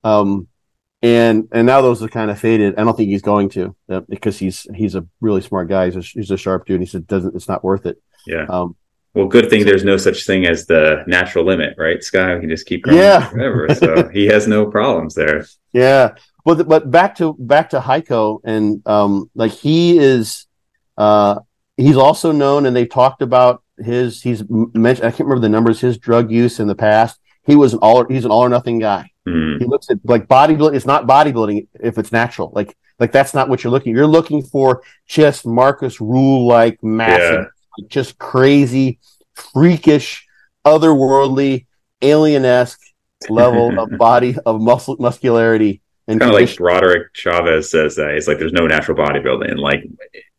Um, 0.03 0.47
and, 1.01 1.47
and 1.51 1.67
now 1.67 1.81
those 1.81 2.01
are 2.01 2.07
kind 2.07 2.31
of 2.31 2.39
faded. 2.39 2.77
I 2.79 2.83
don't 2.83 2.95
think 2.97 3.09
he's 3.09 3.21
going 3.21 3.49
to 3.49 3.75
uh, 3.89 4.01
because 4.09 4.39
he's, 4.39 4.65
he's 4.73 4.95
a 4.95 5.05
really 5.21 5.41
smart 5.41 5.69
guy. 5.69 5.85
He's 5.91 5.95
a, 5.95 6.01
he's 6.01 6.31
a 6.31 6.37
sharp 6.37 6.65
dude. 6.65 6.75
And 6.75 6.83
he 6.83 6.89
said, 6.89 7.05
doesn't, 7.07 7.35
it's 7.35 7.47
not 7.47 7.63
worth 7.63 7.85
it. 7.85 8.01
Yeah. 8.25 8.45
Um, 8.49 8.75
Well, 9.19 9.27
good 9.27 9.49
thing 9.49 9.65
there's 9.65 9.83
no 9.83 9.97
such 9.97 10.25
thing 10.25 10.45
as 10.45 10.65
the 10.65 11.03
natural 11.05 11.43
limit, 11.43 11.75
right, 11.77 12.01
Sky? 12.01 12.35
We 12.35 12.39
can 12.39 12.49
just 12.49 12.65
keep 12.65 12.85
going 12.85 12.95
Yeah. 12.95 13.27
forever. 13.27 13.75
So 13.75 14.07
he 14.13 14.27
has 14.27 14.47
no 14.47 14.65
problems 14.67 15.13
there. 15.13 15.45
Yeah, 15.73 16.15
but 16.45 16.69
but 16.69 16.89
back 16.89 17.15
to 17.15 17.35
back 17.37 17.71
to 17.71 17.81
Heiko 17.81 18.39
and 18.45 18.81
um 18.87 19.29
like 19.35 19.51
he 19.51 19.97
is 19.97 20.47
uh 20.97 21.41
he's 21.75 21.97
also 21.97 22.31
known 22.31 22.65
and 22.65 22.73
they 22.73 22.85
talked 22.85 23.21
about 23.21 23.61
his 23.77 24.21
he's 24.21 24.41
mentioned 24.49 25.05
I 25.05 25.11
can't 25.11 25.27
remember 25.27 25.41
the 25.41 25.49
numbers 25.49 25.81
his 25.81 25.97
drug 25.97 26.31
use 26.31 26.61
in 26.61 26.67
the 26.67 26.75
past. 26.75 27.19
He 27.43 27.57
was 27.57 27.73
an 27.73 27.79
all 27.81 28.05
he's 28.07 28.23
an 28.23 28.31
all 28.31 28.45
or 28.45 28.49
nothing 28.49 28.79
guy. 28.79 29.11
Hmm. 29.27 29.57
He 29.57 29.65
looks 29.65 29.89
at 29.89 29.97
like 30.05 30.27
bodybuilding. 30.27 30.75
It's 30.75 30.85
not 30.85 31.07
bodybuilding 31.07 31.67
if 31.81 31.97
it's 31.97 32.13
natural. 32.13 32.53
Like 32.55 32.77
like 32.99 33.11
that's 33.11 33.33
not 33.33 33.49
what 33.49 33.65
you're 33.65 33.71
looking. 33.71 33.93
You're 33.93 34.07
looking 34.07 34.43
for 34.43 34.81
just 35.07 35.45
Marcus 35.45 35.97
Rühl 35.97 36.47
like 36.47 36.81
massive, 36.81 37.39
like, 37.39 37.47
just 37.87 38.17
crazy, 38.17 38.99
freakish, 39.33 40.25
otherworldly, 40.65 41.65
alien 42.01 42.45
esque 42.45 42.81
level 43.29 43.77
of 43.79 43.89
body 43.97 44.35
of 44.45 44.61
muscle 44.61 44.95
muscularity 44.99 45.81
and 46.07 46.19
Kind 46.19 46.33
of 46.33 46.39
like 46.39 46.59
Roderick 46.59 47.13
Chavez 47.13 47.69
says 47.69 47.95
that. 47.97 48.13
He's 48.15 48.27
like, 48.27 48.39
there's 48.39 48.53
no 48.53 48.65
natural 48.65 48.97
bodybuilding. 48.97 49.57
Like, 49.59 49.83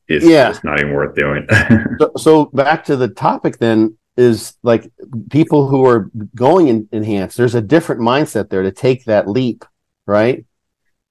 it's 0.09 0.25
Yeah. 0.27 0.49
just 0.49 0.65
not 0.65 0.81
even 0.81 0.93
worth 0.93 1.15
doing. 1.15 1.47
so, 2.01 2.11
so 2.17 2.45
back 2.47 2.85
to 2.87 2.97
the 2.97 3.09
topic 3.09 3.59
then 3.59 3.97
is 4.17 4.55
like 4.65 4.91
people 5.31 5.69
who 5.69 5.87
are 5.87 6.11
going 6.35 6.67
in 6.67 6.89
enhanced 6.91 7.37
there's 7.37 7.55
a 7.55 7.63
different 7.63 8.01
mindset 8.01 8.51
there 8.51 8.63
to 8.65 8.73
take 8.73 9.05
that 9.05 9.29
leap 9.29 9.65
right 10.05 10.45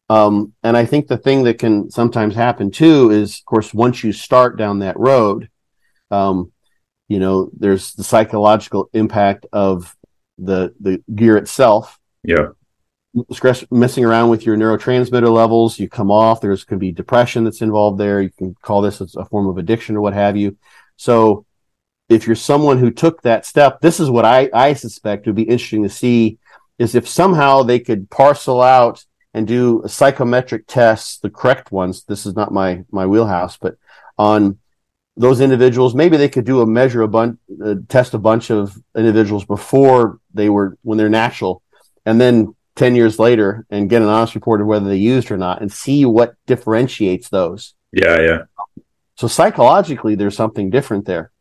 um 0.09 0.51
and 0.63 0.75
i 0.75 0.83
think 0.85 1.07
the 1.07 1.17
thing 1.17 1.43
that 1.43 1.57
can 1.57 1.89
sometimes 1.89 2.35
happen 2.35 2.69
too 2.69 3.09
is 3.09 3.39
of 3.39 3.45
course 3.45 3.73
once 3.73 4.03
you 4.03 4.11
start 4.11 4.57
down 4.57 4.79
that 4.79 4.99
road 4.99 5.49
um 6.11 6.51
you 7.07 7.19
know 7.19 7.49
there's 7.57 7.93
the 7.95 8.03
psychological 8.03 8.89
impact 8.93 9.45
of 9.51 9.95
the 10.37 10.73
the 10.79 11.03
gear 11.13 11.37
itself 11.37 11.99
yeah. 12.23 12.47
stress 13.31 13.65
messing 13.71 14.05
around 14.05 14.29
with 14.29 14.45
your 14.45 14.55
neurotransmitter 14.55 15.33
levels 15.33 15.79
you 15.79 15.89
come 15.89 16.11
off 16.11 16.39
there's 16.39 16.63
could 16.63 16.79
be 16.79 16.91
depression 16.91 17.43
that's 17.43 17.61
involved 17.61 17.97
there 17.99 18.21
you 18.21 18.29
can 18.29 18.55
call 18.61 18.81
this 18.81 19.01
a 19.01 19.25
form 19.25 19.47
of 19.47 19.57
addiction 19.57 19.97
or 19.97 20.01
what 20.01 20.13
have 20.13 20.37
you 20.37 20.55
so 20.95 21.45
if 22.07 22.25
you're 22.25 22.35
someone 22.35 22.79
who 22.79 22.91
took 22.91 23.21
that 23.21 23.45
step 23.45 23.81
this 23.81 23.99
is 23.99 24.09
what 24.09 24.25
i 24.25 24.49
i 24.53 24.73
suspect 24.73 25.25
would 25.25 25.35
be 25.35 25.43
interesting 25.43 25.83
to 25.83 25.89
see 25.89 26.37
is 26.77 26.95
if 26.95 27.07
somehow 27.07 27.61
they 27.61 27.79
could 27.79 28.09
parcel 28.09 28.61
out 28.61 29.05
and 29.33 29.47
do 29.47 29.83
psychometric 29.87 30.65
tests 30.67 31.17
the 31.19 31.29
correct 31.29 31.71
ones 31.71 32.03
this 32.03 32.25
is 32.25 32.35
not 32.35 32.53
my 32.53 32.83
my 32.91 33.05
wheelhouse 33.05 33.57
but 33.57 33.75
on 34.17 34.57
those 35.19 35.41
individuals 35.41 35.93
maybe 35.93 36.17
they 36.17 36.29
could 36.29 36.45
do 36.45 36.61
a 36.61 36.65
measure 36.65 37.01
a 37.01 37.07
bunch 37.07 37.37
uh, 37.63 37.75
test 37.89 38.13
a 38.13 38.17
bunch 38.17 38.49
of 38.49 38.75
individuals 38.95 39.45
before 39.45 40.19
they 40.33 40.49
were 40.49 40.77
when 40.81 40.97
they're 40.97 41.09
natural 41.09 41.61
and 42.05 42.19
then 42.19 42.55
10 42.75 42.95
years 42.95 43.19
later 43.19 43.65
and 43.69 43.89
get 43.89 44.01
an 44.01 44.07
honest 44.07 44.33
report 44.35 44.61
of 44.61 44.67
whether 44.67 44.87
they 44.87 44.95
used 44.95 45.29
or 45.31 45.37
not 45.37 45.61
and 45.61 45.69
see 45.71 46.05
what 46.05 46.35
differentiates 46.47 47.27
those. 47.27 47.73
Yeah. 47.91 48.21
Yeah. 48.21 48.41
So 49.17 49.27
psychologically, 49.27 50.15
there's 50.15 50.37
something 50.37 50.69
different 50.69 51.05
there. 51.05 51.31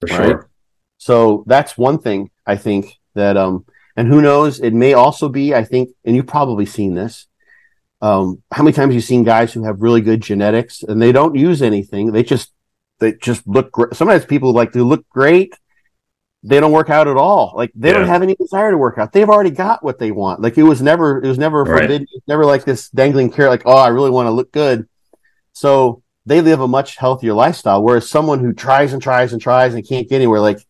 For 0.00 0.06
Right. 0.06 0.26
sure. 0.28 0.48
So 0.96 1.44
that's 1.46 1.76
one 1.76 1.98
thing 1.98 2.30
I 2.46 2.56
think 2.56 2.98
that, 3.14 3.36
um, 3.36 3.66
and 3.96 4.08
who 4.08 4.22
knows, 4.22 4.58
it 4.60 4.72
may 4.72 4.94
also 4.94 5.28
be, 5.28 5.54
I 5.54 5.62
think, 5.62 5.90
and 6.06 6.16
you've 6.16 6.26
probably 6.26 6.64
seen 6.64 6.94
this. 6.94 7.26
Um, 8.00 8.42
how 8.50 8.62
many 8.62 8.72
times 8.74 8.94
you've 8.94 9.04
seen 9.04 9.24
guys 9.24 9.52
who 9.52 9.64
have 9.64 9.82
really 9.82 10.00
good 10.00 10.22
genetics 10.22 10.82
and 10.82 11.02
they 11.02 11.12
don't 11.12 11.34
use 11.34 11.60
anything. 11.60 12.12
They 12.12 12.22
just, 12.22 12.52
they 12.98 13.12
just 13.14 13.46
look 13.46 13.72
great. 13.72 13.94
Sometimes 13.94 14.24
people 14.24 14.52
like 14.52 14.72
they 14.72 14.80
look 14.80 15.08
great. 15.08 15.54
They 16.42 16.60
don't 16.60 16.72
work 16.72 16.90
out 16.90 17.08
at 17.08 17.16
all. 17.16 17.54
Like 17.56 17.72
they 17.74 17.92
don't 17.92 18.06
have 18.06 18.22
any 18.22 18.34
desire 18.36 18.70
to 18.70 18.78
work 18.78 18.98
out. 18.98 19.12
They've 19.12 19.28
already 19.28 19.50
got 19.50 19.82
what 19.82 19.98
they 19.98 20.12
want. 20.12 20.40
Like 20.40 20.56
it 20.56 20.62
was 20.62 20.80
never, 20.80 21.22
it 21.22 21.26
was 21.26 21.38
never 21.38 21.64
Right. 21.64 21.80
forbidden. 21.80 22.06
It's 22.12 22.28
never 22.28 22.44
like 22.44 22.64
this 22.64 22.88
dangling 22.90 23.30
carrot. 23.32 23.50
Like, 23.50 23.62
oh, 23.66 23.76
I 23.76 23.88
really 23.88 24.10
want 24.10 24.26
to 24.26 24.30
look 24.30 24.52
good. 24.52 24.88
So 25.52 26.02
they 26.24 26.40
live 26.40 26.60
a 26.60 26.68
much 26.68 26.96
healthier 26.96 27.32
lifestyle. 27.32 27.82
Whereas 27.82 28.08
someone 28.08 28.38
who 28.40 28.52
tries 28.52 28.92
and 28.92 29.02
tries 29.02 29.32
and 29.32 29.42
tries 29.42 29.74
and 29.74 29.86
can't 29.86 30.08
get 30.08 30.16
anywhere, 30.16 30.40
like, 30.40 30.64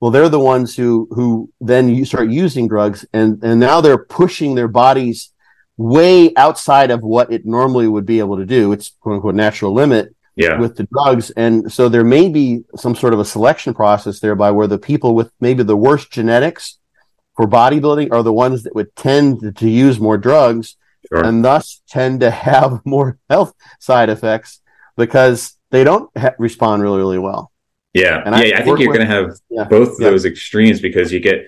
well, 0.00 0.10
they're 0.10 0.28
the 0.28 0.40
ones 0.40 0.74
who 0.76 1.08
who 1.12 1.50
then 1.60 1.88
you 1.88 2.04
start 2.04 2.28
using 2.30 2.66
drugs, 2.66 3.04
and 3.12 3.42
and 3.44 3.60
now 3.60 3.80
they're 3.80 4.04
pushing 4.04 4.54
their 4.54 4.68
bodies 4.68 5.30
way 5.76 6.34
outside 6.36 6.90
of 6.90 7.02
what 7.02 7.32
it 7.32 7.46
normally 7.46 7.86
would 7.86 8.06
be 8.06 8.18
able 8.18 8.36
to 8.38 8.46
do. 8.46 8.72
It's 8.72 8.90
quote 9.00 9.16
unquote 9.16 9.34
natural 9.34 9.72
limit 9.72 10.14
Yeah. 10.36 10.58
with 10.58 10.76
the 10.76 10.88
drugs, 10.92 11.30
and 11.32 11.70
so 11.70 11.88
there 11.88 12.04
may 12.04 12.28
be 12.28 12.64
some 12.76 12.94
sort 12.94 13.12
of 13.12 13.20
a 13.20 13.24
selection 13.24 13.74
process 13.74 14.20
thereby 14.20 14.50
where 14.50 14.66
the 14.66 14.78
people 14.78 15.14
with 15.14 15.30
maybe 15.40 15.62
the 15.62 15.76
worst 15.76 16.10
genetics 16.10 16.78
for 17.36 17.46
bodybuilding 17.46 18.12
are 18.12 18.22
the 18.22 18.32
ones 18.32 18.62
that 18.62 18.74
would 18.74 18.94
tend 18.96 19.56
to 19.56 19.68
use 19.68 19.98
more 20.00 20.16
drugs 20.18 20.76
Sure. 21.08 21.24
and 21.24 21.44
thus 21.44 21.82
tend 21.88 22.20
to 22.20 22.30
have 22.30 22.80
more 22.86 23.18
health 23.28 23.54
side 23.80 24.08
effects 24.08 24.60
because 24.96 25.56
they 25.70 25.82
don't 25.84 26.08
ha- 26.16 26.34
respond 26.38 26.80
really, 26.82 26.98
really 26.98 27.18
well. 27.18 27.50
Yeah, 27.92 28.22
And 28.24 28.34
I 28.34 28.44
yeah, 28.44 28.58
I, 28.60 28.62
think 28.62 28.78
you're 28.78 28.94
going 28.94 29.06
to 29.06 29.12
have 29.14 29.32
Yeah. 29.50 29.64
both 29.64 29.88
of 29.90 30.00
Yeah. 30.00 30.10
those 30.10 30.24
extremes 30.24 30.80
because 30.80 31.12
you 31.12 31.20
get 31.20 31.46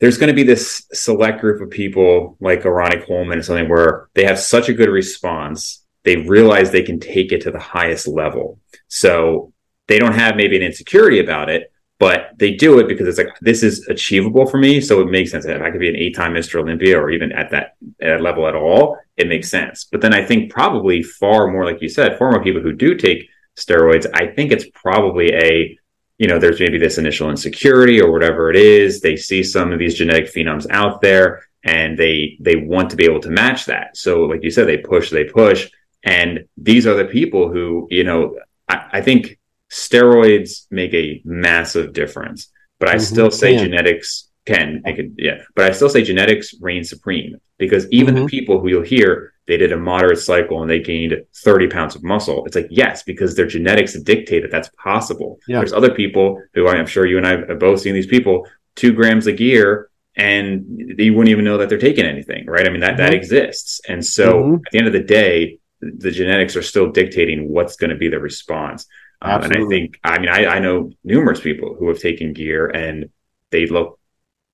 there's 0.00 0.16
going 0.16 0.28
to 0.28 0.34
be 0.34 0.42
this 0.44 0.86
select 0.94 1.40
group 1.42 1.60
of 1.60 1.68
people 1.70 2.38
like 2.40 2.64
a 2.64 2.70
Ronnie 2.72 3.02
Coleman 3.02 3.38
or 3.38 3.42
something 3.42 3.68
where 3.68 4.08
they 4.14 4.24
have 4.24 4.38
such 4.38 4.68
a 4.70 4.72
good 4.74 4.88
response, 4.88 5.79
they 6.04 6.16
realize 6.16 6.70
they 6.70 6.82
can 6.82 7.00
take 7.00 7.32
it 7.32 7.42
to 7.42 7.50
the 7.50 7.58
highest 7.58 8.08
level. 8.08 8.58
So 8.88 9.52
they 9.88 9.98
don't 9.98 10.14
have 10.14 10.36
maybe 10.36 10.56
an 10.56 10.62
insecurity 10.62 11.20
about 11.20 11.50
it, 11.50 11.72
but 11.98 12.30
they 12.38 12.54
do 12.54 12.78
it 12.78 12.88
because 12.88 13.06
it's 13.06 13.18
like 13.18 13.28
this 13.40 13.62
is 13.62 13.86
achievable 13.88 14.46
for 14.46 14.58
me. 14.58 14.80
So 14.80 15.00
it 15.00 15.10
makes 15.10 15.30
sense. 15.30 15.44
If 15.44 15.60
I 15.60 15.70
could 15.70 15.80
be 15.80 15.88
an 15.88 15.96
eight-time 15.96 16.32
Mr. 16.32 16.60
Olympia 16.60 16.98
or 16.98 17.10
even 17.10 17.32
at 17.32 17.50
that 17.50 17.76
at 18.00 18.22
level 18.22 18.48
at 18.48 18.54
all, 18.54 18.98
it 19.16 19.28
makes 19.28 19.50
sense. 19.50 19.86
But 19.90 20.00
then 20.00 20.14
I 20.14 20.24
think 20.24 20.50
probably 20.50 21.02
far 21.02 21.48
more, 21.48 21.64
like 21.64 21.82
you 21.82 21.88
said, 21.88 22.18
far 22.18 22.30
more 22.30 22.42
people 22.42 22.62
who 22.62 22.72
do 22.72 22.94
take 22.94 23.28
steroids, 23.56 24.06
I 24.14 24.28
think 24.28 24.52
it's 24.52 24.66
probably 24.72 25.34
a, 25.34 25.78
you 26.18 26.28
know, 26.28 26.38
there's 26.38 26.60
maybe 26.60 26.78
this 26.78 26.98
initial 26.98 27.30
insecurity 27.30 28.00
or 28.00 28.10
whatever 28.10 28.48
it 28.48 28.56
is. 28.56 29.00
They 29.00 29.16
see 29.16 29.42
some 29.42 29.72
of 29.72 29.78
these 29.78 29.94
genetic 29.94 30.32
phenoms 30.32 30.66
out 30.70 31.00
there 31.02 31.42
and 31.64 31.98
they 31.98 32.38
they 32.40 32.56
want 32.56 32.90
to 32.90 32.96
be 32.96 33.04
able 33.04 33.20
to 33.20 33.30
match 33.30 33.66
that. 33.66 33.96
So 33.96 34.22
like 34.22 34.42
you 34.42 34.50
said, 34.50 34.66
they 34.66 34.78
push, 34.78 35.10
they 35.10 35.24
push. 35.24 35.70
And 36.02 36.46
these 36.56 36.86
are 36.86 36.94
the 36.94 37.04
people 37.04 37.52
who, 37.52 37.86
you 37.90 38.04
know, 38.04 38.38
I, 38.68 38.86
I 38.94 39.00
think 39.02 39.38
steroids 39.70 40.66
make 40.70 40.94
a 40.94 41.20
massive 41.24 41.92
difference. 41.92 42.50
But 42.78 42.88
I 42.88 42.94
mm-hmm. 42.94 43.14
still 43.14 43.30
say 43.30 43.54
yeah. 43.54 43.64
genetics 43.64 44.28
can, 44.46 44.82
can, 44.84 45.14
yeah. 45.18 45.42
But 45.54 45.66
I 45.66 45.72
still 45.72 45.90
say 45.90 46.02
genetics 46.02 46.54
reign 46.60 46.82
supreme 46.84 47.36
because 47.58 47.86
even 47.90 48.14
mm-hmm. 48.14 48.24
the 48.24 48.30
people 48.30 48.60
who 48.60 48.68
you'll 48.68 48.82
hear 48.82 49.34
they 49.50 49.56
did 49.56 49.72
a 49.72 49.76
moderate 49.76 50.20
cycle 50.20 50.62
and 50.62 50.70
they 50.70 50.78
gained 50.78 51.12
30 51.34 51.66
pounds 51.66 51.96
of 51.96 52.04
muscle. 52.04 52.46
It's 52.46 52.54
like, 52.54 52.68
yes, 52.70 53.02
because 53.02 53.34
their 53.34 53.48
genetics 53.48 53.98
dictate 54.00 54.42
that 54.42 54.52
that's 54.52 54.70
possible. 54.78 55.40
Yeah. 55.48 55.58
There's 55.58 55.72
other 55.72 55.92
people 55.92 56.40
who 56.54 56.68
I'm 56.68 56.86
sure 56.86 57.04
you 57.04 57.16
and 57.16 57.26
I 57.26 57.30
have 57.48 57.58
both 57.58 57.80
seen 57.80 57.94
these 57.94 58.06
people, 58.06 58.46
two 58.76 58.92
grams 58.92 59.26
a 59.26 59.36
year, 59.36 59.90
and 60.14 60.94
you 60.96 61.14
wouldn't 61.14 61.30
even 61.30 61.44
know 61.44 61.58
that 61.58 61.68
they're 61.68 61.78
taking 61.78 62.04
anything, 62.04 62.46
right? 62.46 62.64
I 62.64 62.70
mean, 62.70 62.80
that, 62.82 62.92
mm-hmm. 62.92 62.98
that 62.98 63.14
exists. 63.14 63.80
And 63.88 64.04
so 64.06 64.34
mm-hmm. 64.34 64.54
at 64.54 64.70
the 64.70 64.78
end 64.78 64.86
of 64.86 64.92
the 64.92 65.02
day, 65.02 65.58
the 65.80 66.10
genetics 66.10 66.56
are 66.56 66.62
still 66.62 66.90
dictating 66.90 67.48
what's 67.48 67.76
going 67.76 67.90
to 67.90 67.96
be 67.96 68.08
the 68.08 68.20
response. 68.20 68.86
Um, 69.22 69.42
and 69.42 69.52
I 69.56 69.68
think, 69.68 69.98
I 70.02 70.18
mean, 70.18 70.28
I, 70.28 70.46
I 70.46 70.58
know 70.60 70.92
numerous 71.04 71.40
people 71.40 71.76
who 71.78 71.88
have 71.88 71.98
taken 71.98 72.32
gear 72.32 72.68
and 72.68 73.10
they 73.50 73.66
look 73.66 73.98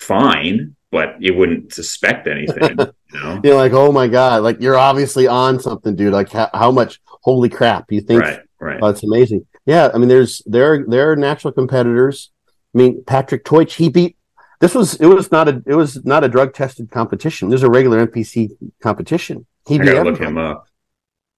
fine, 0.01 0.77
but 0.91 1.21
you 1.21 1.35
wouldn't 1.35 1.73
suspect 1.73 2.27
anything. 2.27 2.79
You 3.13 3.21
know? 3.23 3.41
you're 3.45 3.55
like, 3.55 3.73
oh 3.73 3.93
my 3.93 4.09
god, 4.09 4.43
like 4.43 4.61
you're 4.61 4.77
obviously 4.77 5.29
on 5.29 5.61
something, 5.61 5.95
dude. 5.95 6.13
Like 6.13 6.33
how, 6.33 6.51
how 6.53 6.73
much? 6.73 7.01
Holy 7.23 7.49
crap! 7.49 7.93
You 7.93 8.01
think? 8.01 8.21
Right, 8.21 8.41
right. 8.61 8.81
Oh, 8.83 8.89
it's 8.89 9.05
amazing. 9.05 9.47
Yeah, 9.65 9.91
I 9.95 9.99
mean, 9.99 10.09
there's 10.09 10.43
there 10.45 10.85
there 10.87 11.13
are 11.13 11.17
natural 11.17 11.53
competitors. 11.53 12.33
I 12.75 12.79
mean, 12.79 13.05
Patrick 13.05 13.45
Teutsch, 13.45 13.75
he 13.75 13.89
beat. 13.89 14.17
This 14.61 14.75
was 14.75 14.95
it 14.97 15.07
was 15.07 15.31
not 15.31 15.49
a 15.49 15.63
it 15.67 15.77
was 15.77 16.05
not 16.05 16.25
a 16.25 16.29
drug 16.29 16.53
tested 16.53 16.91
competition. 16.91 17.49
This 17.49 17.61
is 17.61 17.63
a 17.63 17.71
regular 17.71 18.05
NPC 18.05 18.51
competition. 18.83 19.47
He 19.69 19.79
I 19.81 19.85
gotta 19.85 20.11
look 20.11 20.21
him 20.21 20.37
up. 20.37 20.67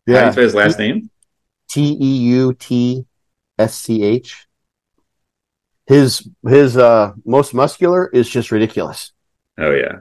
Yeah, 0.08 0.14
How 0.14 0.20
do 0.22 0.26
you 0.28 0.32
say 0.32 0.42
his 0.42 0.54
last 0.54 0.78
name? 0.78 1.10
T 1.68 1.96
E 2.00 2.16
U 2.16 2.54
T 2.54 3.04
S 3.58 3.74
C 3.74 4.02
H. 4.02 4.46
His 5.86 6.26
his 6.46 6.78
uh 6.78 7.12
most 7.26 7.52
muscular 7.52 8.08
is 8.08 8.28
just 8.28 8.50
ridiculous. 8.50 9.12
Oh 9.58 9.70
yeah, 9.70 9.98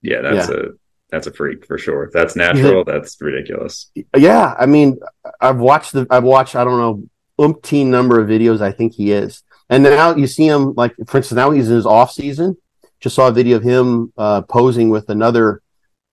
yeah. 0.00 0.22
That's 0.22 0.48
yeah. 0.48 0.56
a 0.56 0.62
that's 1.10 1.26
a 1.26 1.32
freak 1.32 1.66
for 1.66 1.76
sure. 1.76 2.10
that's 2.12 2.36
natural. 2.36 2.84
That's 2.84 3.20
ridiculous. 3.20 3.90
Yeah, 4.16 4.54
I 4.58 4.64
mean, 4.64 4.98
I've 5.42 5.58
watched 5.58 5.92
the 5.92 6.06
I've 6.08 6.24
watched 6.24 6.56
I 6.56 6.64
don't 6.64 6.78
know 6.78 7.04
umpteen 7.38 7.86
number 7.86 8.18
of 8.18 8.28
videos. 8.28 8.62
I 8.62 8.72
think 8.72 8.94
he 8.94 9.12
is, 9.12 9.42
and 9.68 9.82
now 9.82 10.16
you 10.16 10.26
see 10.26 10.46
him 10.46 10.72
like 10.74 10.94
for 11.06 11.18
instance 11.18 11.36
now 11.36 11.50
he's 11.50 11.68
in 11.68 11.76
his 11.76 11.86
off 11.86 12.12
season. 12.12 12.56
Just 12.98 13.14
saw 13.14 13.28
a 13.28 13.32
video 13.32 13.58
of 13.58 13.62
him 13.62 14.12
uh, 14.16 14.40
posing 14.42 14.88
with 14.88 15.10
another 15.10 15.62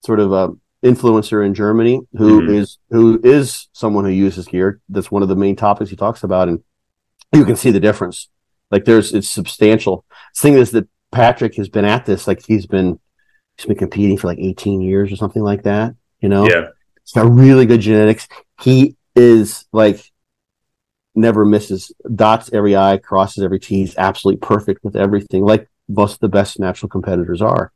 sort 0.06 0.20
of 0.20 0.32
a 0.32 0.36
uh, 0.36 0.50
influencer 0.84 1.46
in 1.46 1.54
Germany 1.54 2.02
who 2.14 2.42
mm-hmm. 2.42 2.54
is 2.54 2.78
who 2.90 3.20
is 3.24 3.68
someone 3.74 4.06
who 4.06 4.12
uses 4.12 4.48
gear. 4.48 4.80
That's 4.90 5.12
one 5.12 5.24
of 5.24 5.30
the 5.30 5.36
main 5.36 5.56
topics 5.56 5.90
he 5.90 5.96
talks 5.96 6.24
about, 6.24 6.48
and 6.48 6.64
you 7.34 7.46
can 7.46 7.56
see 7.56 7.72
the 7.72 7.80
difference. 7.80 8.30
Like 8.72 8.86
there's 8.86 9.14
it's 9.14 9.30
substantial. 9.30 10.06
The 10.36 10.42
thing 10.42 10.54
is 10.54 10.72
that 10.72 10.88
Patrick 11.12 11.56
has 11.56 11.70
been 11.70 11.86
at 11.86 12.06
this 12.06 12.28
like 12.28 12.46
he's 12.46 12.66
been 12.66 13.00
he's 13.58 13.66
been 13.66 13.78
competing 13.78 14.18
for 14.18 14.28
like 14.28 14.40
18 14.40 14.82
years 14.82 15.12
or 15.12 15.16
something 15.16 15.44
like 15.44 15.64
that. 15.64 15.96
You 16.20 16.30
know, 16.30 16.48
yeah, 16.48 16.68
he's 17.04 17.14
got 17.14 17.32
really 17.32 17.66
good 17.66 17.82
genetics. 17.82 18.28
He 18.62 18.98
is 19.16 19.66
like 19.72 20.12
never 21.16 21.44
misses 21.46 21.92
dots 22.14 22.52
every 22.54 22.76
I, 22.76 22.98
crosses 22.98 23.44
every 23.44 23.60
T. 23.60 23.78
He's 23.78 23.98
absolutely 23.98 24.40
perfect 24.40 24.84
with 24.84 24.96
everything, 24.96 25.44
like 25.44 25.68
most 25.88 26.14
of 26.14 26.20
the 26.20 26.30
best 26.30 26.60
natural 26.60 26.90
competitors 26.90 27.42
are. 27.42 27.72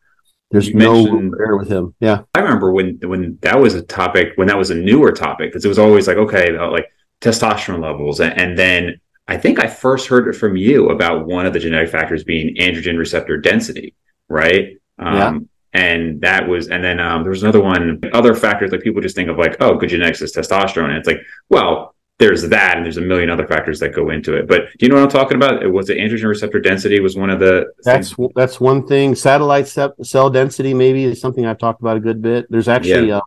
There's 0.52 0.68
you 0.68 0.76
no 0.76 1.06
error 1.40 1.58
with 1.58 1.70
him. 1.70 1.96
Yeah, 2.00 2.24
I 2.36 2.40
remember 2.40 2.72
when 2.72 3.00
when 3.04 3.38
that 3.42 3.60
was 3.60 3.76
a 3.76 3.82
topic 3.82 4.34
when 4.36 4.48
that 4.48 4.58
was 4.58 4.70
a 4.70 4.76
newer 4.76 5.12
topic 5.12 5.50
because 5.50 5.66
it 5.66 5.70
was 5.70 5.80
always 5.80 6.08
like 6.08 6.18
okay, 6.18 6.58
like 6.58 6.92
testosterone 7.22 7.82
levels, 7.82 8.20
and, 8.20 8.38
and 8.38 8.58
then 8.58 9.00
I 9.32 9.38
think 9.38 9.60
I 9.60 9.68
first 9.68 10.08
heard 10.08 10.28
it 10.28 10.34
from 10.34 10.58
you 10.58 10.90
about 10.90 11.26
one 11.26 11.46
of 11.46 11.54
the 11.54 11.60
genetic 11.60 11.90
factors 11.90 12.26
being 12.26 12.56
androgen 12.56 12.98
receptor 12.98 13.38
density, 13.38 13.96
right? 14.28 14.78
Um, 15.00 15.16
yeah. 15.16 15.40
And 15.74 16.20
that 16.20 16.50
was, 16.50 16.68
and 16.68 16.84
then 16.84 17.00
um, 17.00 17.24
there 17.24 17.30
was 17.30 17.42
another 17.42 17.62
one, 17.62 18.02
other 18.12 18.36
factors 18.36 18.74
like 18.74 18.82
people 18.82 19.02
just 19.02 19.16
think 19.16 19.30
of 19.30 19.38
like, 19.38 19.56
oh, 19.62 19.76
good 19.76 19.88
genetics 19.88 20.22
is 20.22 20.36
testosterone. 20.36 20.90
And 20.90 20.98
it's 20.98 21.08
like, 21.08 21.22
well, 21.50 21.96
there's 22.22 22.48
that, 22.50 22.78
and 22.78 22.86
there's 22.86 22.98
a 22.98 23.02
million 23.02 23.32
other 23.32 23.48
factors 23.48 23.80
that 23.80 23.96
go 23.96 24.12
into 24.12 24.36
it. 24.36 24.48
But 24.48 24.66
do 24.78 24.86
you 24.86 24.90
know 24.90 24.96
what 24.96 25.06
I'm 25.06 25.10
talking 25.10 25.38
about? 25.38 25.64
it 25.64 25.68
Was 25.68 25.88
the 25.88 25.96
androgen 25.96 26.28
receptor 26.28 26.60
density 26.60 27.00
was 27.00 27.18
one 27.18 27.32
of 27.32 27.40
the 27.40 27.74
that's 27.84 28.14
things? 28.14 28.32
that's 28.36 28.62
one 28.62 28.86
thing. 28.86 29.16
Satellite 29.16 29.68
cell 29.68 30.30
density 30.30 30.76
maybe 30.76 31.04
is 31.06 31.20
something 31.20 31.48
I've 31.48 31.58
talked 31.58 31.82
about 31.82 31.98
a 31.98 32.00
good 32.00 32.22
bit. 32.22 32.46
There's 32.52 32.68
actually 32.68 33.08
yeah. 33.08 33.22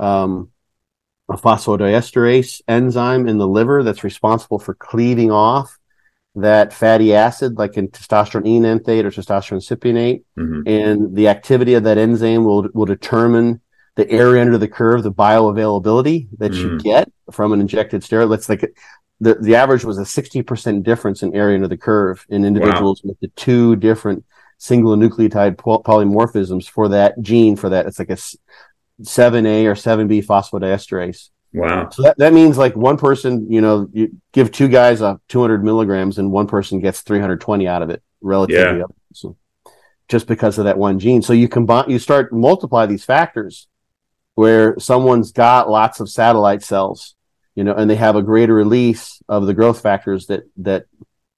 uh, 0.00 0.04
um, 0.04 0.50
a 1.28 1.36
phosphodiesterase 1.36 2.60
enzyme 2.66 3.28
in 3.28 3.38
the 3.38 3.46
liver 3.46 3.84
that's 3.84 4.02
responsible 4.02 4.58
for 4.58 4.74
cleaving 4.74 5.30
off 5.30 5.78
that 6.34 6.72
fatty 6.72 7.14
acid, 7.14 7.56
like 7.56 7.76
in 7.76 7.86
testosterone 7.86 8.48
enanthate 8.48 9.04
or 9.04 9.12
testosterone 9.12 9.62
cypionate. 9.62 10.24
Mm-hmm. 10.36 10.62
And 10.66 11.14
the 11.14 11.28
activity 11.28 11.74
of 11.74 11.84
that 11.84 11.98
enzyme 11.98 12.42
will, 12.42 12.68
will 12.74 12.86
determine 12.86 13.60
the 13.98 14.08
area 14.12 14.40
under 14.40 14.56
the 14.56 14.68
curve, 14.68 15.02
the 15.02 15.10
bioavailability 15.10 16.28
that 16.38 16.52
mm-hmm. 16.52 16.74
you 16.74 16.78
get 16.78 17.10
from 17.32 17.52
an 17.52 17.60
injected 17.60 18.00
steroid. 18.00 18.28
Let's 18.28 18.48
like 18.48 18.60
the, 19.18 19.34
the 19.34 19.56
average 19.56 19.84
was 19.84 19.98
a 19.98 20.02
60% 20.02 20.84
difference 20.84 21.24
in 21.24 21.34
area 21.34 21.56
under 21.56 21.66
the 21.66 21.76
curve 21.76 22.24
in 22.28 22.44
individuals 22.44 23.02
wow. 23.02 23.08
with 23.08 23.18
the 23.18 23.28
two 23.34 23.74
different 23.74 24.24
single 24.56 24.96
nucleotide 24.96 25.56
polymorphisms 25.56 26.70
for 26.70 26.90
that 26.90 27.20
gene 27.20 27.56
for 27.56 27.70
that. 27.70 27.86
It's 27.86 27.98
like 27.98 28.10
a 28.10 28.18
7A 29.02 29.64
or 29.64 29.74
7B 29.74 30.24
phosphodiesterase. 30.24 31.30
Wow. 31.52 31.90
So 31.90 32.02
that, 32.02 32.18
that 32.18 32.32
means 32.32 32.56
like 32.56 32.76
one 32.76 32.98
person, 32.98 33.50
you 33.50 33.60
know, 33.60 33.88
you 33.92 34.16
give 34.32 34.52
two 34.52 34.68
guys 34.68 35.00
a 35.00 35.20
200 35.26 35.64
milligrams 35.64 36.18
and 36.18 36.30
one 36.30 36.46
person 36.46 36.78
gets 36.78 37.00
320 37.00 37.66
out 37.66 37.82
of 37.82 37.90
it 37.90 38.00
relatively. 38.20 38.78
Yeah. 38.78 38.84
So 39.12 39.36
just 40.06 40.28
because 40.28 40.56
of 40.56 40.66
that 40.66 40.78
one 40.78 41.00
gene. 41.00 41.20
So 41.20 41.32
you 41.32 41.48
combine, 41.48 41.90
you 41.90 41.98
start 41.98 42.32
multiply 42.32 42.86
these 42.86 43.04
factors 43.04 43.66
where 44.38 44.78
someone's 44.78 45.32
got 45.32 45.68
lots 45.68 45.98
of 45.98 46.08
satellite 46.08 46.62
cells, 46.62 47.16
you 47.56 47.64
know, 47.64 47.74
and 47.74 47.90
they 47.90 47.96
have 47.96 48.14
a 48.14 48.22
greater 48.22 48.54
release 48.54 49.20
of 49.28 49.46
the 49.46 49.52
growth 49.52 49.82
factors 49.82 50.28
that, 50.28 50.44
that 50.56 50.84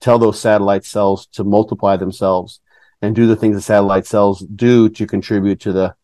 tell 0.03 0.19
those 0.19 0.39
satellite 0.39 0.85
cells 0.85 1.27
to 1.33 1.43
multiply 1.43 1.97
themselves 1.97 2.61
and 3.01 3.17
do 3.17 3.27
the 3.27 3.37
things 3.37 3.57
the 3.57 3.63
satellite 3.63 4.07
cells 4.07 4.41
do 4.41 4.91
to 4.91 5.07
contribute 5.07 5.61
to 5.61 5.73
the 5.73 5.95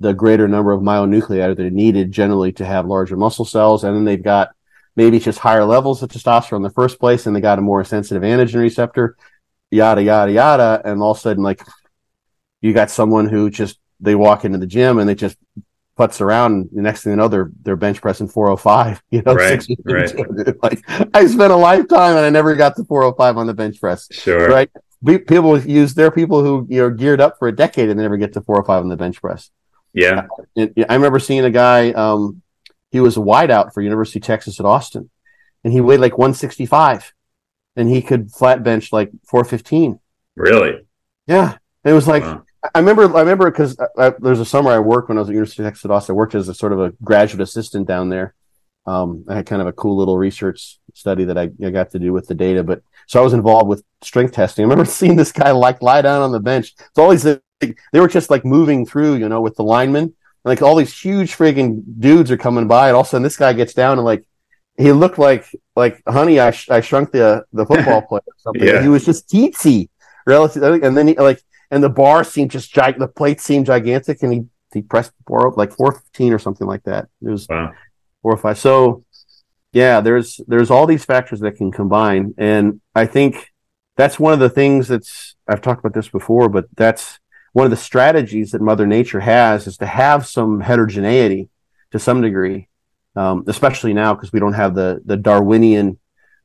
the 0.00 0.14
greater 0.14 0.48
number 0.48 0.72
of 0.72 0.80
myonuclei 0.80 1.54
that 1.54 1.60
are 1.60 1.70
needed 1.70 2.10
generally 2.10 2.52
to 2.52 2.64
have 2.64 2.86
larger 2.86 3.18
muscle 3.18 3.44
cells. 3.44 3.84
And 3.84 3.94
then 3.94 4.04
they've 4.04 4.22
got 4.22 4.48
maybe 4.94 5.18
just 5.18 5.38
higher 5.38 5.66
levels 5.66 6.02
of 6.02 6.08
testosterone 6.08 6.56
in 6.56 6.62
the 6.62 6.70
first 6.70 6.98
place, 6.98 7.26
and 7.26 7.36
they 7.36 7.42
got 7.42 7.58
a 7.58 7.62
more 7.62 7.84
sensitive 7.84 8.22
antigen 8.22 8.62
receptor, 8.62 9.18
yada, 9.70 10.02
yada, 10.02 10.32
yada. 10.32 10.80
And 10.86 11.02
all 11.02 11.10
of 11.10 11.18
a 11.18 11.20
sudden, 11.20 11.42
like, 11.42 11.60
you 12.62 12.72
got 12.72 12.90
someone 12.90 13.28
who 13.28 13.50
just, 13.50 13.78
they 14.00 14.14
walk 14.14 14.46
into 14.46 14.58
the 14.58 14.66
gym 14.66 14.98
and 14.98 15.06
they 15.06 15.14
just 15.14 15.36
putts 15.96 16.20
around. 16.20 16.68
The 16.72 16.82
next 16.82 17.02
thing 17.02 17.12
you 17.12 17.16
know, 17.16 17.28
they're, 17.28 17.50
they're 17.62 17.76
bench 17.76 18.00
pressing 18.00 18.28
405, 18.28 19.02
you 19.10 19.22
know, 19.22 19.34
right, 19.34 19.66
right. 19.84 20.62
like 20.62 20.82
I 21.14 21.26
spent 21.26 21.52
a 21.52 21.56
lifetime 21.56 22.16
and 22.16 22.26
I 22.26 22.30
never 22.30 22.54
got 22.54 22.76
to 22.76 22.84
405 22.84 23.36
on 23.36 23.46
the 23.46 23.54
bench 23.54 23.80
press. 23.80 24.08
Sure. 24.12 24.48
Right. 24.48 24.70
People 25.04 25.60
use, 25.60 25.94
there 25.94 26.06
are 26.06 26.10
people 26.10 26.42
who, 26.42 26.66
you 26.68 26.82
know, 26.82 26.90
geared 26.90 27.20
up 27.20 27.38
for 27.38 27.48
a 27.48 27.54
decade 27.54 27.88
and 27.88 27.98
they 27.98 28.02
never 28.02 28.16
get 28.16 28.32
to 28.34 28.40
405 28.40 28.82
on 28.82 28.88
the 28.88 28.96
bench 28.96 29.20
press. 29.20 29.50
Yeah. 29.92 30.26
I 30.56 30.94
remember 30.94 31.18
seeing 31.18 31.44
a 31.44 31.50
guy, 31.50 31.90
um, 31.92 32.42
he 32.90 33.00
was 33.00 33.16
a 33.16 33.20
wideout 33.20 33.72
for 33.72 33.82
University 33.82 34.18
of 34.18 34.24
Texas 34.24 34.60
at 34.60 34.66
Austin, 34.66 35.10
and 35.64 35.72
he 35.72 35.80
weighed 35.80 36.00
like 36.00 36.16
165, 36.16 37.12
and 37.76 37.88
he 37.88 38.00
could 38.00 38.30
flat 38.30 38.62
bench 38.62 38.92
like 38.92 39.10
415. 39.28 39.98
Really? 40.34 40.86
Yeah. 41.26 41.58
It 41.84 41.92
was 41.92 42.06
like, 42.06 42.22
wow. 42.22 42.45
I 42.74 42.78
remember, 42.78 43.14
I 43.16 43.20
remember 43.20 43.50
because 43.50 43.76
there's 44.20 44.40
a 44.40 44.44
summer 44.44 44.70
I 44.70 44.78
worked 44.78 45.08
when 45.08 45.18
I 45.18 45.20
was 45.20 45.28
at 45.28 45.34
University 45.34 45.62
of 45.62 45.68
Texas 45.68 45.84
at 45.84 45.90
Austin. 45.90 46.14
I 46.14 46.16
worked 46.16 46.34
as 46.34 46.48
a 46.48 46.54
sort 46.54 46.72
of 46.72 46.80
a 46.80 46.92
graduate 47.02 47.42
assistant 47.42 47.86
down 47.86 48.08
there. 48.08 48.34
Um, 48.86 49.24
I 49.28 49.36
had 49.36 49.46
kind 49.46 49.60
of 49.60 49.68
a 49.68 49.72
cool 49.72 49.96
little 49.96 50.16
research 50.16 50.78
study 50.94 51.24
that 51.24 51.36
I, 51.36 51.50
I, 51.64 51.70
got 51.70 51.90
to 51.90 51.98
do 51.98 52.12
with 52.12 52.28
the 52.28 52.36
data, 52.36 52.62
but 52.62 52.82
so 53.08 53.20
I 53.20 53.24
was 53.24 53.32
involved 53.32 53.68
with 53.68 53.82
strength 54.00 54.32
testing. 54.32 54.62
I 54.62 54.68
remember 54.68 54.84
seeing 54.90 55.16
this 55.16 55.32
guy 55.32 55.50
like 55.50 55.82
lie 55.82 56.02
down 56.02 56.22
on 56.22 56.30
the 56.30 56.38
bench. 56.38 56.72
It's 56.78 56.98
always 56.98 57.24
they 57.24 57.74
were 57.94 58.06
just 58.06 58.30
like 58.30 58.44
moving 58.44 58.86
through, 58.86 59.16
you 59.16 59.28
know, 59.28 59.40
with 59.40 59.56
the 59.56 59.64
linemen. 59.64 60.14
Like 60.44 60.62
all 60.62 60.76
these 60.76 60.96
huge 60.96 61.36
frigging 61.36 61.82
dudes 61.98 62.30
are 62.30 62.36
coming 62.36 62.68
by, 62.68 62.86
and 62.88 62.94
all 62.94 63.00
of 63.00 63.08
a 63.08 63.10
sudden 63.10 63.24
this 63.24 63.36
guy 63.36 63.52
gets 63.52 63.74
down 63.74 63.98
and 63.98 64.04
like 64.04 64.24
he 64.78 64.92
looked 64.92 65.18
like 65.18 65.46
like 65.74 66.02
honey, 66.06 66.38
I, 66.38 66.52
sh- 66.52 66.70
I 66.70 66.80
shrunk 66.80 67.10
the 67.10 67.44
the 67.52 67.66
football 67.66 68.02
player 68.08 68.20
or 68.26 68.34
something. 68.38 68.62
Yeah. 68.62 68.82
He 68.82 68.88
was 68.88 69.04
just 69.04 69.28
teensy 69.28 69.88
relative, 70.26 70.62
and 70.62 70.96
then 70.96 71.08
he 71.08 71.14
like 71.14 71.42
and 71.70 71.82
the 71.82 71.88
bar 71.88 72.24
seemed 72.24 72.50
just 72.50 72.72
gig- 72.72 72.98
the 72.98 73.08
plate 73.08 73.40
seemed 73.40 73.66
gigantic, 73.66 74.22
and 74.22 74.32
he 74.32 74.44
he 74.74 74.82
pressed 74.82 75.12
four, 75.26 75.52
like 75.56 75.72
415 75.72 76.32
or 76.32 76.38
something 76.38 76.66
like 76.66 76.82
that. 76.84 77.08
It 77.22 77.28
was 77.30 77.46
Wow. 77.48 77.72
four 78.22 78.32
or 78.34 78.36
five. 78.36 78.58
So 78.58 79.04
yeah, 79.72 80.00
there's 80.00 80.40
there's 80.48 80.70
all 80.70 80.86
these 80.86 81.04
factors 81.04 81.40
that 81.40 81.56
can 81.56 81.70
combine, 81.72 82.34
and 82.38 82.80
I 82.94 83.06
think 83.06 83.52
that's 83.96 84.18
one 84.18 84.32
of 84.32 84.38
the 84.38 84.50
things 84.50 84.88
that's 84.88 85.36
I've 85.48 85.60
talked 85.62 85.80
about 85.80 85.94
this 85.94 86.08
before, 86.08 86.48
but 86.48 86.66
that's 86.76 87.18
one 87.52 87.64
of 87.64 87.70
the 87.70 87.76
strategies 87.76 88.50
that 88.50 88.60
Mother 88.60 88.86
Nature 88.86 89.20
has 89.20 89.66
is 89.66 89.76
to 89.78 89.86
have 89.86 90.26
some 90.26 90.60
heterogeneity 90.60 91.48
to 91.92 91.98
some 91.98 92.20
degree, 92.20 92.68
um, 93.14 93.44
especially 93.46 93.94
now 93.94 94.14
because 94.14 94.32
we 94.32 94.40
don't 94.40 94.52
have 94.54 94.74
the 94.74 95.00
the 95.04 95.16
Darwinian 95.16 95.98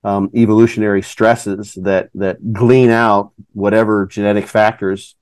um, 0.03 0.29
evolutionary 0.35 1.01
stresses 1.01 1.73
that 1.75 2.09
that 2.15 2.53
glean 2.53 2.89
out 2.89 3.31
whatever 3.53 4.05
genetic 4.07 4.47
factors 4.47 5.15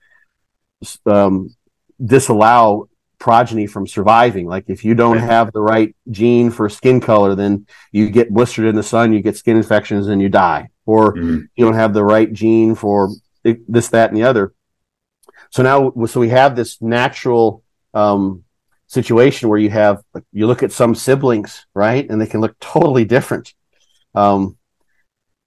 um, 1.06 1.56
disallow 2.04 2.90
progeny 3.20 3.68
from 3.68 3.86
surviving. 3.86 4.48
Like 4.48 4.66
if 4.68 4.86
you 4.86 4.96
don't 4.96 5.18
have 5.18 5.52
the 5.52 5.62
right 5.62 5.94
gene 6.10 6.50
for 6.52 6.70
skin 6.70 7.02
color, 7.02 7.36
then 7.36 7.68
you 7.92 8.10
get 8.10 8.34
blistered 8.34 8.66
in 8.66 8.76
the 8.76 8.84
sun, 8.84 9.12
you 9.12 9.22
get 9.22 9.36
skin 9.36 9.58
infections, 9.58 10.08
and 10.08 10.22
you 10.22 10.30
die. 10.30 10.70
Or 10.86 11.14
Mhm. 11.14 11.48
you 11.56 11.66
don't 11.66 11.74
have 11.74 11.94
the 11.94 12.04
right 12.04 12.32
gene 12.32 12.76
for 12.76 13.10
this, 13.44 13.90
that, 13.90 14.10
and 14.10 14.18
the 14.18 14.24
other. 14.24 14.54
So 15.52 15.64
now, 15.64 15.92
so 16.06 16.20
we 16.20 16.30
have 16.30 16.56
this 16.56 16.82
natural 16.82 17.64
um, 17.94 18.44
situation 18.88 19.50
where 19.50 19.60
you 19.60 19.70
have 19.70 20.02
you 20.32 20.48
look 20.48 20.64
at 20.64 20.72
some 20.72 20.96
siblings, 20.96 21.66
right, 21.74 22.10
and 22.10 22.22
they 22.22 22.28
can 22.28 22.40
look 22.40 22.58
totally 22.60 23.04
different. 23.04 23.54
Um, 24.16 24.58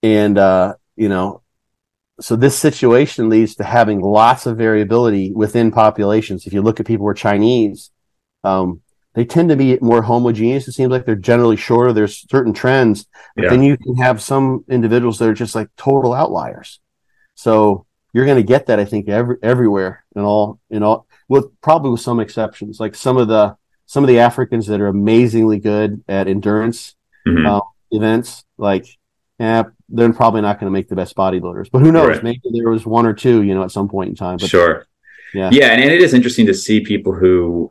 and 0.03 0.39
uh, 0.39 0.75
you 0.97 1.09
know, 1.09 1.43
so 2.21 2.37
this 2.37 2.59
situation 2.59 3.29
leads 3.29 3.57
to 3.57 3.65
having 3.65 4.01
lots 4.01 4.47
of 4.47 4.57
variability 4.59 5.33
within 5.33 5.71
populations. 5.73 6.47
If 6.47 6.53
you 6.53 6.63
look 6.63 6.81
at 6.81 6.87
people 6.87 7.05
who 7.05 7.09
are 7.11 7.15
Chinese, 7.15 7.91
um, 8.45 8.83
they 9.15 9.25
tend 9.25 9.49
to 9.51 9.57
be 9.57 9.79
more 9.81 10.03
homogeneous. 10.03 10.69
It 10.69 10.73
seems 10.73 10.91
like 10.91 11.05
they're 11.05 11.15
generally 11.17 11.57
shorter. 11.57 11.93
There's 11.93 12.25
certain 12.31 12.53
trends, 12.53 13.07
but 13.37 13.45
Yeah. 13.45 13.51
then 13.51 13.63
you 13.63 13.77
can 13.77 13.97
have 13.97 14.23
some 14.23 14.65
individuals 14.69 15.19
that 15.19 15.29
are 15.29 15.35
just 15.35 15.55
like 15.55 15.69
total 15.77 16.13
outliers. 16.15 16.81
So 17.35 17.87
you're 18.13 18.27
going 18.27 18.37
to 18.39 18.43
get 18.43 18.67
that, 18.67 18.79
I 18.79 18.85
think, 18.85 19.09
every, 19.09 19.37
everywhere 19.43 20.05
in 20.15 20.23
all 20.23 20.61
in 20.71 20.83
all. 20.83 21.07
With 21.29 21.47
probably 21.61 21.91
with 21.93 22.01
some 22.01 22.21
exceptions, 22.21 22.79
like 22.79 22.95
some 22.95 23.17
of 23.17 23.29
the 23.29 23.57
some 23.87 24.05
of 24.05 24.09
the 24.09 24.21
Africans 24.21 24.67
that 24.69 24.81
are 24.81 24.87
amazingly 24.89 25.59
good 25.59 26.03
at 26.09 26.29
endurance 26.29 26.95
Mhm. 27.27 27.47
uh, 27.47 27.61
events, 27.91 28.45
like 28.59 28.87
yeah, 29.43 29.63
they're 29.89 30.13
probably 30.13 30.41
not 30.41 30.59
going 30.61 30.71
to 30.71 30.77
make 30.79 30.89
the 30.89 30.97
best 30.97 31.17
bodybuilders. 31.17 31.69
But 31.73 31.81
who 31.83 31.91
knows? 31.93 32.09
Right. 32.17 32.23
Maybe 32.23 32.41
there 32.53 32.71
was 32.71 32.87
one 32.87 33.07
or 33.07 33.13
two, 33.15 33.43
you 33.43 33.55
know, 33.55 33.65
at 33.65 33.71
some 33.73 33.89
point 33.89 34.09
in 34.11 34.15
time. 34.17 34.37
But 34.39 34.49
sure. 34.51 34.87
yeah. 35.35 35.51
Yeah, 35.53 35.69
and, 35.73 35.83
and 35.83 35.91
it 35.93 36.01
is 36.01 36.15
interesting 36.15 36.47
to 36.47 36.55
see 36.55 36.81
people 36.81 37.13
who, 37.13 37.71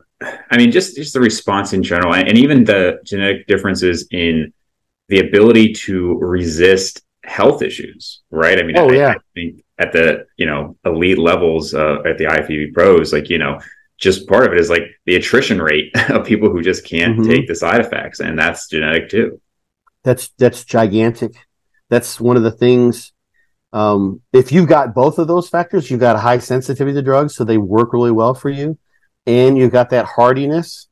I 0.50 0.56
mean, 0.58 0.70
just 0.70 0.96
just 0.96 1.14
the 1.14 1.20
response 1.20 1.72
in 1.72 1.82
general, 1.82 2.14
and, 2.14 2.28
and 2.28 2.36
even 2.38 2.64
the 2.64 3.00
genetic 3.04 3.46
differences 3.46 4.06
in 4.10 4.52
the 5.08 5.20
ability 5.20 5.72
to 5.86 6.18
resist 6.18 7.02
health 7.24 7.62
issues, 7.62 8.20
right? 8.30 8.58
I 8.58 8.62
mean, 8.62 8.76
Oh, 8.78 8.90
I, 8.90 8.94
yeah. 8.94 9.08
I 9.10 9.16
think 9.34 9.64
at 9.78 9.92
the 9.92 10.26
you 10.36 10.46
know 10.46 10.76
elite 10.84 11.18
levels 11.18 11.74
uh, 11.74 11.98
at 12.06 12.18
the 12.18 12.24
IFBB 12.24 12.72
pros, 12.72 13.12
like 13.12 13.28
you 13.30 13.38
know, 13.38 13.60
just 13.98 14.28
part 14.28 14.46
of 14.46 14.52
it 14.52 14.60
is 14.60 14.70
like 14.70 14.84
the 15.06 15.16
attrition 15.16 15.60
rate 15.60 15.90
of 16.10 16.26
people 16.26 16.50
who 16.50 16.62
just 16.62 16.84
can't 16.84 17.18
Mhm. 17.18 17.26
take 17.26 17.48
the 17.48 17.54
side 17.54 17.80
effects, 17.80 18.20
and 18.20 18.38
that's 18.38 18.68
genetic 18.68 19.08
too. 19.08 19.40
that's 20.04 20.24
that's 20.42 20.64
gigantic. 20.64 21.32
That's 21.92 22.18
one 22.18 22.38
of 22.38 22.42
the 22.42 22.50
things. 22.50 23.12
Um, 23.74 24.22
if 24.32 24.50
you've 24.50 24.66
got 24.66 24.94
both 24.94 25.18
of 25.18 25.28
those 25.28 25.50
factors, 25.50 25.90
you've 25.90 26.00
got 26.00 26.16
a 26.16 26.20
high 26.20 26.38
sensitivity 26.38 26.94
to 26.94 27.02
drugs, 27.02 27.34
so 27.34 27.44
they 27.44 27.58
work 27.58 27.92
really 27.92 28.10
well 28.10 28.32
for 28.32 28.48
you, 28.48 28.78
and 29.26 29.58
you've 29.58 29.72
got 29.72 29.90
that 29.90 30.06
hardiness 30.06 30.88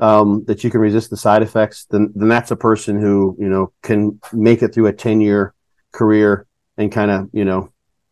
um, 0.00 0.44
that 0.48 0.64
you 0.64 0.70
can 0.70 0.80
resist 0.80 1.10
the 1.10 1.16
side 1.16 1.42
effects. 1.42 1.86
Then, 1.88 2.10
then 2.16 2.28
that's 2.28 2.50
a 2.50 2.56
person 2.56 3.00
who 3.00 3.36
you 3.38 3.48
know 3.48 3.72
can 3.82 4.18
make 4.32 4.64
it 4.64 4.74
through 4.74 4.88
a 4.88 4.92
ten 4.92 5.20
year 5.20 5.54
career 5.92 6.48
and 6.76 6.90
kind 6.90 7.12
of 7.12 7.30
you 7.32 7.44
know 7.44 7.68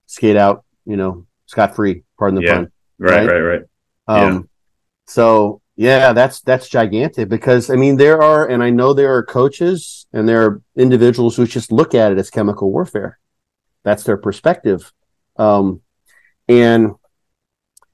skate 0.07 0.37
out 0.37 0.65
you 0.87 0.97
know 0.97 1.27
scot 1.47 1.75
free. 1.75 2.05
Pardon 2.17 2.37
the 2.37 2.47
Yeah. 2.47 2.55
pun. 2.55 2.73
Right, 3.01 3.27
Right. 3.27 3.27
right, 3.27 3.41
right. 3.41 3.63
Um, 4.07 4.49
so 5.09 5.63
yeah, 5.81 6.13
that's 6.13 6.43
that's 6.43 6.69
gigantic 6.69 7.31
because 7.31 7.71
I 7.71 7.77
mean 7.77 7.97
there 7.97 8.21
are, 8.23 8.47
and 8.47 8.63
I 8.63 8.69
know 8.69 8.93
there 8.93 9.15
are 9.17 9.23
coaches 9.23 10.07
and 10.13 10.29
there 10.29 10.45
are 10.45 10.63
individuals 10.77 11.37
who 11.37 11.47
just 11.47 11.73
look 11.73 11.95
at 11.95 12.13
it 12.13 12.19
as 12.19 12.29
chemical 12.29 12.71
warfare. 12.71 13.19
That's 13.83 14.05
their 14.05 14.19
perspective, 14.19 14.93
um, 15.37 15.81
and 16.49 16.97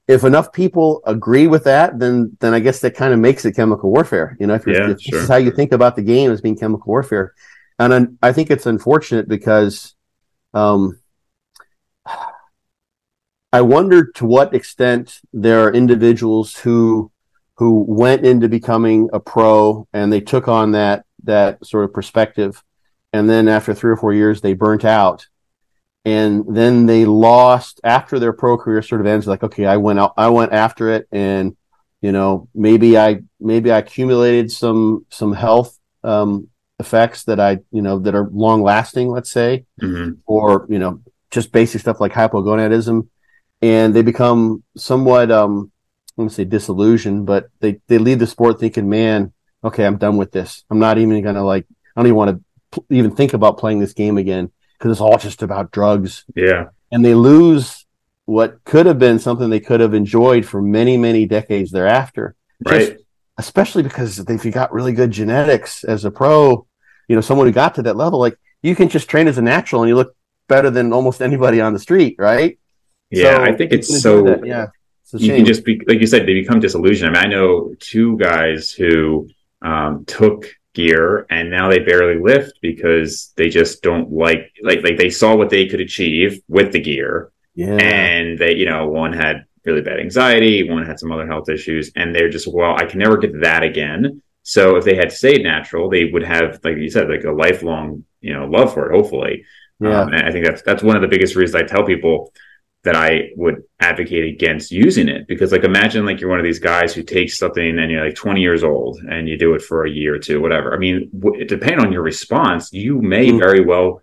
if 0.05 0.25
enough 0.25 0.51
people 0.51 1.01
agree 1.05 1.47
with 1.47 1.63
that, 1.63 1.97
then 1.97 2.35
then 2.41 2.53
I 2.53 2.59
guess 2.59 2.81
that 2.81 2.93
kind 2.93 3.13
of 3.13 3.21
makes 3.21 3.45
it 3.45 3.55
chemical 3.55 3.89
warfare. 3.89 4.35
You 4.37 4.47
know, 4.47 4.55
if, 4.55 4.65
you're, 4.65 4.75
Yeah, 4.75 4.89
if 4.91 4.97
this 4.97 5.21
is 5.23 5.29
how 5.29 5.37
you 5.37 5.51
think 5.51 5.71
about 5.71 5.95
the 5.95 6.01
game 6.01 6.29
as 6.29 6.41
being 6.41 6.57
chemical 6.57 6.87
warfare, 6.91 7.35
and 7.79 7.93
un- 7.93 8.17
I 8.21 8.33
think 8.33 8.51
it's 8.51 8.65
unfortunate 8.65 9.29
because. 9.29 9.95
Um, 10.53 10.99
I 13.53 13.61
wonder 13.61 14.11
to 14.15 14.25
what 14.25 14.53
extent 14.53 15.21
there 15.31 15.61
are 15.61 15.73
individuals 15.73 16.57
who 16.57 17.11
who 17.57 17.83
went 17.87 18.25
into 18.25 18.47
becoming 18.47 19.09
a 19.13 19.19
pro 19.19 19.87
and 19.91 20.13
they 20.13 20.21
took 20.21 20.47
on 20.47 20.71
that 20.71 21.05
that 21.23 21.65
sort 21.65 21.83
of 21.83 21.93
perspective, 21.93 22.63
and 23.11 23.29
then 23.29 23.47
after 23.47 23.73
three 23.73 23.91
or 23.91 23.97
four 23.97 24.13
years 24.13 24.41
they 24.41 24.53
burnt 24.53 24.85
out, 24.85 25.27
and 26.05 26.45
then 26.47 26.85
they 26.85 27.05
lost 27.05 27.81
after 27.83 28.19
their 28.19 28.33
pro 28.33 28.57
career 28.57 28.81
sort 28.81 29.01
of 29.01 29.07
ends. 29.07 29.27
Like, 29.27 29.43
okay, 29.43 29.65
I 29.65 29.77
went 29.77 29.99
out, 29.99 30.13
I 30.17 30.29
went 30.29 30.53
after 30.53 30.89
it, 30.89 31.07
and 31.11 31.57
you 32.01 32.11
know 32.11 32.47
maybe 32.53 32.97
I 32.97 33.21
maybe 33.39 33.71
I 33.71 33.79
accumulated 33.79 34.51
some 34.51 35.05
some 35.09 35.33
health 35.33 35.77
um, 36.03 36.49
effects 36.79 37.23
that 37.23 37.39
I 37.39 37.59
you 37.71 37.81
know 37.81 37.99
that 37.99 38.13
are 38.15 38.29
long 38.31 38.61
lasting, 38.61 39.09
let's 39.09 39.31
say, 39.31 39.65
hmm 39.79 40.11
or 40.27 40.67
you 40.69 40.77
know 40.79 41.01
just 41.31 41.51
basic 41.51 41.81
stuff 41.81 41.99
like 41.99 42.13
hypogonadism. 42.13 43.07
And 43.63 43.95
they 43.95 44.03
become 44.03 44.63
somewhat 44.77 45.31
um 45.31 45.71
I 46.17 46.21
wouldn't 46.21 46.33
say 46.33 46.45
disillusioned, 46.45 47.25
but 47.25 47.49
they 47.59 47.79
they 47.87 47.97
leave 47.99 48.19
the 48.19 48.27
sport 48.27 48.59
thinking, 48.59 48.89
man, 48.89 49.33
okay, 49.63 49.85
I'm 49.85 49.97
done 49.97 50.17
with 50.17 50.31
this. 50.31 50.63
I'm 50.69 50.79
not 50.79 50.97
even 50.97 51.21
gonna 51.23 51.43
like 51.43 51.65
I 51.95 51.99
don't 52.01 52.07
even 52.07 52.15
want 52.17 52.31
to 52.37 52.43
pl- 52.71 52.85
even 52.89 53.11
think 53.15 53.33
about 53.33 53.57
playing 53.57 53.79
this 53.79 53.93
game 53.93 54.17
again 54.17 54.51
because 54.77 54.91
it's 54.91 55.01
all 55.01 55.17
just 55.17 55.43
about 55.43 55.71
drugs, 55.71 56.25
Yeah, 56.35 56.69
and 56.91 57.05
they 57.05 57.13
lose 57.15 57.85
what 58.25 58.63
could 58.65 58.85
have 58.87 58.99
been 58.99 59.19
something 59.19 59.49
they 59.49 59.59
could 59.59 59.79
have 59.79 59.93
enjoyed 59.93 60.45
for 60.45 60.61
many 60.61 60.97
many 60.97 61.25
decades 61.25 61.71
thereafter. 61.71 62.35
right. 62.65 62.79
Just- 62.93 63.03
especially 63.39 63.83
because 63.83 64.17
if 64.17 64.43
you 64.43 64.51
got 64.51 64.73
really 64.73 64.93
good 64.93 65.11
genetics 65.11 65.83
as 65.83 66.03
a 66.05 66.09
pro, 66.09 66.65
you 67.07 67.15
know, 67.15 67.21
someone 67.21 67.45
who 67.45 67.53
got 67.53 67.75
to 67.75 67.83
that 67.83 67.95
level, 67.95 68.17
like 68.17 68.35
you 68.63 68.75
can 68.75 68.89
just 68.89 69.07
train 69.07 69.27
as 69.27 69.37
a 69.37 69.41
natural 69.43 69.83
and 69.83 69.89
you 69.89 69.95
look 69.95 70.15
better 70.47 70.71
than 70.71 70.91
almost 70.91 71.21
anybody 71.21 71.61
on 71.61 71.71
the 71.71 71.77
street, 71.77 72.15
right? 72.17 72.57
Yeah, 73.11 73.35
So 73.37 73.43
I 73.43 73.51
think 73.55 73.71
it's 73.73 74.01
so. 74.01 74.23
that, 74.23 74.43
yeah. 74.43 74.67
You 75.13 75.35
can 75.35 75.45
just 75.45 75.63
be 75.63 75.81
like 75.87 75.99
you 75.99 76.07
said 76.07 76.23
they 76.23 76.33
become 76.33 76.59
disillusioned. 76.59 77.15
I 77.15 77.21
mean 77.21 77.31
i 77.31 77.33
know 77.33 77.73
two 77.79 78.17
guys 78.17 78.71
who 78.71 79.29
um, 79.61 80.05
took 80.05 80.47
gear 80.73 81.25
and 81.31 81.49
now 81.49 81.69
they 81.69 81.79
barely 81.79 82.21
lift 82.21 82.59
because 82.61 83.33
they 83.35 83.49
just 83.49 83.81
don't 83.81 84.11
like 84.11 84.51
like 84.61 84.83
like 84.83 84.97
they 84.97 85.09
saw 85.09 85.35
what 85.35 85.49
they 85.49 85.65
could 85.65 85.81
achieve 85.81 86.41
with 86.47 86.71
the 86.71 86.79
gear. 86.79 87.31
Yeah. 87.55 87.75
and 87.77 88.37
they 88.37 88.53
you 88.53 88.65
know 88.65 88.87
one 88.87 89.13
had 89.13 89.45
really 89.65 89.81
bad 89.81 89.99
anxiety 89.99 90.69
one 90.69 90.85
had 90.85 90.99
some 90.99 91.11
other 91.11 91.25
health 91.25 91.49
issues 91.49 91.91
and 91.95 92.13
they're 92.13 92.29
just 92.29 92.47
well 92.47 92.75
i 92.75 92.85
can 92.85 92.99
never 92.99 93.17
get 93.17 93.41
that 93.41 93.63
again. 93.63 94.21
So 94.43 94.77
if 94.77 94.85
they 94.85 94.95
had 94.95 95.11
stayed 95.11 95.43
natural 95.43 95.89
they 95.89 96.05
would 96.05 96.23
have 96.23 96.59
like 96.63 96.77
you 96.77 96.89
said 96.89 97.09
like 97.09 97.23
a 97.23 97.31
lifelong 97.31 98.03
you 98.21 98.33
know 98.33 98.45
love 98.45 98.73
for 98.73 98.91
it 98.91 98.95
hopefully. 98.95 99.45
Yeah. 99.79 100.01
um, 100.01 100.13
and 100.13 100.27
I 100.27 100.31
think 100.31 100.45
that's 100.45 100.61
that's 100.61 100.83
one 100.83 100.95
of 100.95 101.01
the 101.01 101.07
biggest 101.07 101.35
reasons 101.35 101.55
I 101.55 101.63
tell 101.63 101.85
people 101.85 102.33
that 102.87 102.95
I 102.95 103.31
would 103.35 103.63
advocate 103.81 104.23
against 104.33 104.71
using 104.71 105.09
it 105.09 105.27
because 105.27 105.51
like 105.51 105.65
imagine 105.65 106.05
like 106.05 106.21
you're 106.21 106.29
one 106.29 106.39
of 106.39 106.45
these 106.45 106.59
guys 106.59 106.93
who 106.93 107.03
takes 107.03 107.37
something 107.37 107.77
and 107.79 107.91
you're 107.91 108.05
like 108.05 108.15
20 108.15 108.39
years 108.39 108.63
old 108.63 108.99
and 109.11 109.27
you 109.27 109.37
do 109.37 109.53
it 109.55 109.61
for 109.61 109.85
a 109.85 109.89
year 109.89 110.15
or 110.15 110.19
two 110.19 110.39
whatever. 110.41 110.73
I 110.73 110.77
mean, 110.77 111.09
w- 111.19 111.43
depending 111.45 111.81
on 111.85 111.91
your 111.91 112.01
response, 112.01 112.71
you 112.71 113.01
may 113.01 113.27
Mhm. 113.27 113.39
very 113.39 113.61
well 113.71 114.01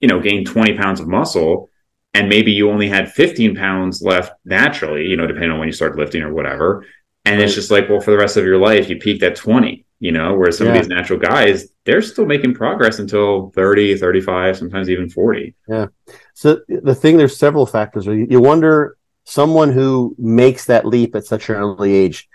you 0.00 0.08
know 0.08 0.20
gain 0.20 0.44
20 0.44 0.72
pounds 0.74 1.00
of 1.00 1.06
muscle 1.08 1.68
and 2.14 2.30
maybe 2.30 2.50
you 2.52 2.70
only 2.70 2.88
had 2.88 3.12
15 3.12 3.54
pounds 3.54 4.00
left 4.00 4.32
naturally, 4.44 5.04
you 5.10 5.16
know, 5.18 5.26
depending 5.26 5.50
on 5.50 5.58
when 5.58 5.68
you 5.68 5.72
start 5.80 5.98
lifting 5.98 6.22
or 6.22 6.32
whatever. 6.32 6.86
And 7.26 7.42
it's 7.42 7.54
just 7.54 7.70
like, 7.70 7.90
well, 7.90 8.00
for 8.00 8.10
the 8.12 8.16
rest 8.24 8.38
of 8.38 8.44
your 8.46 8.56
life, 8.56 8.88
you 8.88 8.96
peaked 8.96 9.22
at 9.22 9.36
20, 9.36 9.84
you 10.00 10.12
know, 10.12 10.34
whereas 10.34 10.56
some 10.56 10.68
Yeah. 10.68 10.76
of 10.76 10.78
these 10.80 10.88
natural 10.88 11.18
guys, 11.18 11.56
they're 11.88 12.02
still 12.02 12.26
making 12.26 12.52
progress 12.52 12.98
until 12.98 13.50
30, 13.54 13.96
35, 13.96 14.58
sometimes 14.58 14.90
even 14.90 15.08
40. 15.08 15.54
yeah 15.68 15.86
So 16.34 16.60
the 16.68 16.94
thing, 16.94 17.16
there's 17.16 17.38
several 17.38 17.64
factors. 17.64 18.04
You 18.04 18.42
wonder 18.42 18.98
someone 19.24 19.72
who 19.72 20.14
makes 20.18 20.66
that 20.66 20.84
leap 20.84 21.16
at 21.16 21.24
such 21.24 21.48
an 21.48 21.56
early 21.56 21.94
age, 21.94 22.28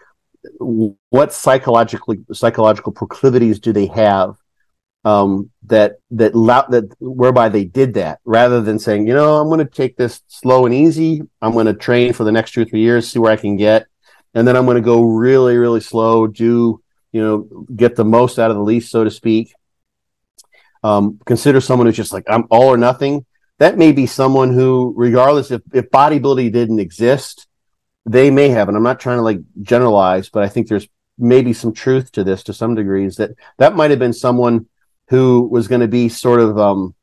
what 1.09 1.31
psychologically 1.31 2.25
psychological 2.33 2.91
proclivities 2.91 3.59
do 3.59 3.71
they 3.71 3.85
have 3.85 4.35
um, 5.05 5.51
that 5.67 5.97
that 6.09 6.33
that 6.33 6.95
whereby 6.99 7.49
they 7.49 7.63
did 7.63 7.93
that 7.93 8.21
rather 8.25 8.59
than 8.59 8.79
saying, 8.79 9.07
you 9.07 9.13
know, 9.13 9.39
I'm 9.39 9.49
going 9.49 9.59
to 9.59 9.65
take 9.65 9.97
this 9.97 10.21
slow 10.27 10.65
and 10.65 10.73
easy. 10.73 11.21
I'm 11.43 11.51
going 11.51 11.67
to 11.67 11.75
train 11.75 12.13
for 12.13 12.23
the 12.23 12.31
next 12.31 12.53
two 12.53 12.63
or 12.63 12.65
three 12.65 12.81
years, 12.81 13.11
see 13.11 13.19
where 13.19 13.31
I 13.31 13.35
can 13.35 13.55
get, 13.55 13.85
and 14.33 14.47
then 14.47 14.55
I'm 14.55 14.65
going 14.65 14.77
to 14.77 14.81
go 14.81 15.03
really, 15.03 15.57
really 15.57 15.81
slow, 15.81 16.25
do, 16.25 16.82
you 17.13 17.21
know, 17.21 17.65
get 17.73 17.95
the 17.95 18.03
most 18.03 18.39
out 18.39 18.51
of 18.51 18.57
the 18.57 18.63
least, 18.63 18.91
so 18.91 19.05
to 19.05 19.11
speak. 19.11 19.53
Um, 20.83 21.19
consider 21.25 21.61
someone 21.61 21.87
who's 21.87 21.95
just 21.95 22.11
like, 22.11 22.25
I'm 22.27 22.45
all 22.49 22.67
or 22.67 22.77
nothing. 22.77 23.25
That 23.59 23.77
may 23.77 23.93
be 23.93 24.07
someone 24.07 24.51
who, 24.51 24.93
regardless 24.97 25.51
if, 25.51 25.61
if 25.73 25.89
bodybuilding 25.91 26.51
didn't 26.51 26.79
exist, 26.79 27.47
they 28.05 28.29
may 28.29 28.49
have, 28.49 28.67
and 28.67 28.75
I'm 28.75 28.83
not 28.83 28.99
trying 28.99 29.19
to 29.19 29.23
like 29.23 29.39
generalize, 29.61 30.29
but 30.29 30.43
I 30.43 30.49
think 30.49 30.67
there's 30.67 30.89
maybe 31.17 31.53
some 31.53 31.71
truth 31.71 32.11
to 32.13 32.23
this 32.23 32.43
to 32.43 32.53
some 32.53 32.75
degrees 32.75 33.15
that 33.17 33.31
that 33.59 33.75
might 33.75 33.91
have 33.91 33.99
been 33.99 34.11
someone 34.11 34.67
who 35.07 35.47
was 35.49 35.67
going 35.67 35.81
to 35.81 35.87
be 35.87 36.09
sort 36.09 36.39
of 36.41 36.57
um, 36.57 36.95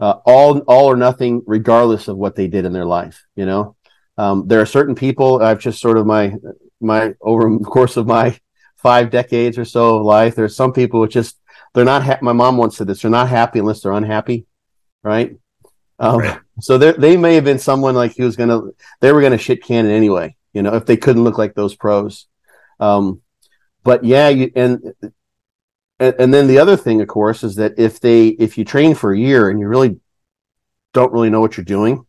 uh, 0.00 0.16
all 0.26 0.58
all 0.60 0.86
or 0.86 0.96
nothing, 0.96 1.42
regardless 1.46 2.08
of 2.08 2.18
what 2.18 2.34
they 2.34 2.48
did 2.48 2.66
in 2.66 2.72
their 2.72 2.84
life. 2.84 3.24
You 3.34 3.46
know, 3.46 3.76
um, 4.18 4.46
there 4.46 4.60
are 4.60 4.66
certain 4.66 4.94
people. 4.94 5.40
I've 5.40 5.60
just 5.60 5.80
sort 5.80 5.96
of 5.96 6.04
my 6.04 6.34
my 6.80 7.14
over 7.22 7.48
the 7.48 7.64
course 7.64 7.96
of 7.96 8.06
my 8.06 8.38
five 8.86 9.10
decades 9.10 9.58
or 9.58 9.64
so 9.64 9.98
of 9.98 10.04
life. 10.04 10.36
There's 10.36 10.54
some 10.54 10.72
people 10.72 11.00
who 11.00 11.08
just 11.08 11.36
they're 11.74 11.84
not. 11.84 12.04
Ha- 12.04 12.20
my 12.22 12.32
mom 12.32 12.56
once 12.56 12.76
said 12.76 12.86
this: 12.86 13.02
they're 13.02 13.10
not 13.10 13.28
happy 13.28 13.58
unless 13.58 13.82
they're 13.82 13.90
unhappy, 13.92 14.46
right? 15.02 15.36
Um, 15.98 16.18
right. 16.18 16.40
So 16.60 16.78
they 16.78 17.16
may 17.16 17.34
have 17.34 17.42
been 17.44 17.58
someone 17.58 17.96
like 17.96 18.16
who 18.16 18.24
was 18.24 18.36
gonna 18.36 18.60
they 19.00 19.10
were 19.10 19.22
gonna 19.22 19.38
shit 19.38 19.64
can 19.64 19.86
it 19.86 19.92
anyway. 19.92 20.36
You 20.52 20.62
know, 20.62 20.74
if 20.76 20.86
they 20.86 20.96
couldn't 20.96 21.24
look 21.24 21.36
like 21.36 21.54
those 21.54 21.74
pros. 21.74 22.28
Um, 22.78 23.22
but 23.82 24.04
yeah, 24.04 24.28
you, 24.28 24.52
and 24.54 24.94
and 25.98 26.32
then 26.32 26.46
the 26.46 26.58
other 26.58 26.76
thing, 26.76 27.00
of 27.00 27.08
course, 27.08 27.42
is 27.42 27.56
that 27.56 27.78
if 27.78 27.98
they 27.98 28.28
if 28.28 28.56
you 28.56 28.64
train 28.64 28.94
for 28.94 29.12
a 29.12 29.18
year 29.18 29.50
and 29.50 29.58
you 29.58 29.66
really 29.66 29.98
don't 30.92 31.12
really 31.12 31.30
know 31.30 31.40
what 31.40 31.56
you're 31.56 31.64
doing, 31.64 32.06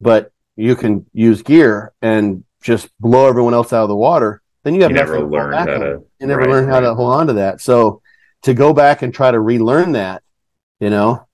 but 0.00 0.30
you 0.56 0.76
can 0.76 1.06
use 1.14 1.40
gear 1.42 1.94
and 2.02 2.44
just 2.60 2.88
blow 3.00 3.28
everyone 3.28 3.54
else 3.54 3.72
out 3.72 3.84
of 3.84 3.88
the 3.88 3.96
water, 3.96 4.42
then 4.66 4.74
you 4.74 4.82
have 4.82 4.90
you 4.90 4.96
never 4.96 5.24
learned 5.24 5.54
how 5.54 5.64
to 5.64 6.02
you 6.18 6.26
never 6.26 6.40
right, 6.40 6.50
learn 6.50 6.64
how 6.64 6.80
right. 6.80 6.80
to 6.80 6.94
hold 6.94 7.12
on 7.12 7.28
to 7.28 7.34
that. 7.34 7.60
So 7.60 8.02
to 8.42 8.52
go 8.52 8.72
back 8.72 9.02
and 9.02 9.14
try 9.14 9.30
to 9.30 9.38
relearn 9.38 9.92
that, 9.92 10.24
you 10.80 10.90
know, 10.90 11.24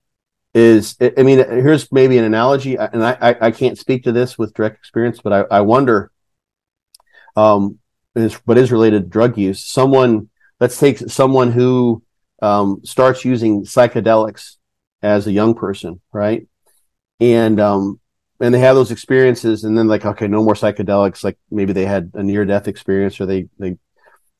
is 0.53 0.95
I 1.01 1.23
mean, 1.23 1.39
here's 1.39 1.91
maybe 1.91 2.19
an 2.19 2.25
analogy, 2.25 2.75
and 2.75 3.03
I 3.03 3.35
I, 3.41 3.49
can't 3.49 3.79
speak 3.79 4.03
to 4.03 4.11
this 4.11 4.37
with 4.37 4.53
direct 4.53 4.77
experience, 4.77 5.19
but 5.19 5.33
I, 5.33 5.57
I 5.57 5.61
wonder, 5.61 6.11
um, 7.35 7.79
is 8.15 8.39
but 8.45 8.59
is 8.59 8.71
related 8.71 9.01
to 9.01 9.09
drug 9.09 9.35
use. 9.35 9.63
Someone 9.63 10.29
let's 10.59 10.77
take 10.77 10.99
someone 10.99 11.51
who 11.51 12.03
um, 12.39 12.81
starts 12.83 13.25
using 13.25 13.63
psychedelics 13.63 14.57
as 15.01 15.25
a 15.25 15.31
young 15.31 15.55
person, 15.55 16.01
right? 16.11 16.47
And 17.19 17.59
um, 17.59 17.99
and 18.43 18.53
they 18.53 18.59
have 18.59 18.75
those 18.75 18.91
experiences, 18.91 19.63
and 19.63 19.77
then 19.77 19.87
like, 19.87 20.05
okay, 20.05 20.27
no 20.27 20.43
more 20.43 20.53
psychedelics. 20.53 21.23
Like 21.23 21.37
maybe 21.49 21.71
they 21.71 21.85
had 21.85 22.11
a 22.13 22.21
near 22.21 22.43
death 22.43 22.67
experience, 22.67 23.21
or 23.21 23.25
they 23.25 23.47
they 23.57 23.69
you 23.69 23.77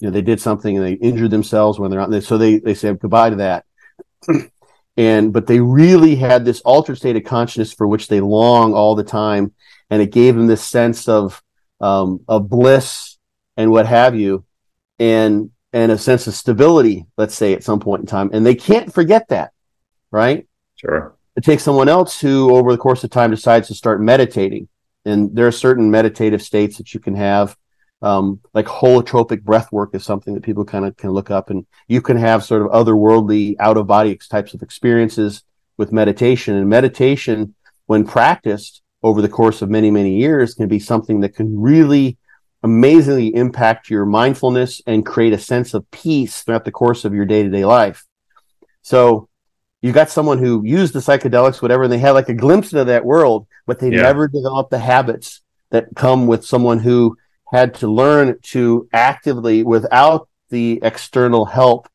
know 0.01 0.10
they 0.10 0.22
did 0.22 0.41
something 0.41 0.76
and 0.76 0.86
they 0.86 0.93
injured 0.93 1.32
themselves 1.32 1.80
when 1.80 1.89
they're 1.89 2.01
out. 2.01 2.24
So 2.24 2.38
they 2.38 2.60
they 2.60 2.74
say 2.74 2.93
goodbye 2.93 3.30
to 3.30 3.36
that. 3.38 3.66
and 4.97 5.32
but 5.32 5.47
they 5.47 5.62
really 5.62 6.16
had 6.16 6.43
this 6.43 6.60
altered 6.62 6.97
state 6.97 7.16
of 7.16 7.24
consciousness 7.24 7.72
for 7.72 7.88
which 7.88 8.10
they 8.10 8.20
long 8.20 8.74
all 8.74 8.95
the 8.95 9.06
time, 9.06 9.54
and 9.89 10.01
it 10.01 10.12
gave 10.12 10.36
them 10.36 10.47
this 10.47 10.64
sense 10.64 11.08
of 11.08 11.41
um, 11.80 12.20
of 12.28 12.49
bliss 12.49 13.18
and 13.56 13.72
what 13.72 13.86
have 13.86 14.16
you. 14.16 14.43
And 14.99 15.51
and 15.72 15.93
a 15.93 15.97
sense 15.97 16.28
of 16.28 16.34
stability, 16.34 17.06
let's 17.18 17.36
say 17.36 17.54
at 17.54 17.64
some 17.64 17.80
point 17.80 18.01
in 18.01 18.06
time. 18.08 18.32
And 18.34 18.45
they 18.45 18.56
can't 18.56 18.93
forget 18.93 19.30
that, 19.30 19.54
right? 20.12 20.45
Sure. 20.76 21.16
It 21.36 21.44
takes 21.44 21.64
someone 21.64 21.90
else 21.90 22.20
who, 22.20 22.56
over 22.56 22.72
the 22.72 22.78
course 22.78 23.04
of 23.04 23.10
time, 23.10 23.32
decides 23.32 23.68
to 23.68 23.76
start 23.76 24.02
meditating. 24.02 24.68
And 25.06 25.36
there 25.36 25.48
are 25.48 25.52
certain 25.52 25.90
meditative 25.90 26.42
states 26.42 26.78
that 26.78 26.94
you 26.94 27.00
can 27.00 27.16
have. 27.16 27.58
Um, 28.02 28.42
like 28.54 28.66
holotropic 28.66 29.44
breath 29.44 29.72
work 29.72 29.96
is 29.96 30.04
something 30.04 30.34
that 30.34 30.44
people 30.44 30.66
kind 30.66 30.86
of 30.86 30.96
can 30.98 31.12
look 31.12 31.32
up, 31.32 31.50
and 31.50 31.66
you 31.88 32.02
can 32.02 32.18
have 32.18 32.44
sort 32.44 32.62
of 32.62 32.68
otherworldly, 32.70 33.56
out 33.60 33.78
of 33.78 33.88
body 33.88 34.18
types 34.30 34.54
of 34.54 34.62
experiences 34.62 35.44
with 35.78 35.92
meditation. 35.92 36.56
And 36.56 36.70
meditation, 36.70 37.56
when 37.86 38.06
practiced 38.06 38.82
over 39.02 39.22
the 39.22 39.30
course 39.30 39.62
of 39.62 39.70
many, 39.70 39.90
many 39.90 40.18
years, 40.18 40.54
can 40.54 40.68
be 40.68 40.80
something 40.80 41.22
that 41.22 41.36
can 41.36 41.60
really 41.60 42.18
amazingly 42.62 43.34
impact 43.36 43.90
your 43.90 44.06
mindfulness 44.06 44.82
and 44.88 45.06
create 45.06 45.34
a 45.34 45.38
sense 45.38 45.74
of 45.74 45.90
peace 45.92 46.42
throughout 46.42 46.66
the 46.66 46.72
course 46.72 47.06
of 47.06 47.14
your 47.14 47.26
day 47.26 47.44
to 47.44 47.50
day 47.50 47.66
life. 47.66 48.06
So 48.82 49.28
you 49.84 49.92
got 49.92 50.10
someone 50.10 50.40
who 50.40 50.64
used 50.66 50.94
the 50.94 51.00
psychedelics, 51.00 51.62
whatever, 51.62 51.84
and 51.84 51.92
they 51.92 52.00
had 52.00 52.12
like 52.12 52.30
a 52.30 52.34
glimpse 52.34 52.72
into 52.72 52.86
that 52.86 53.06
world, 53.06 53.46
but 53.68 53.80
they 53.80 53.92
yeah. 53.92 54.02
never 54.02 54.28
developed 54.28 54.72
the 54.72 54.80
habits 54.80 55.42
that 55.70 55.90
come 55.96 56.26
with 56.26 56.46
someone 56.46 56.80
who 56.80 57.18
had 57.52 57.76
to 57.76 57.88
learn 57.88 58.40
to 58.42 58.88
actively, 58.94 59.62
without 59.62 60.30
the 60.50 60.80
external 60.82 61.46
help 61.46 61.88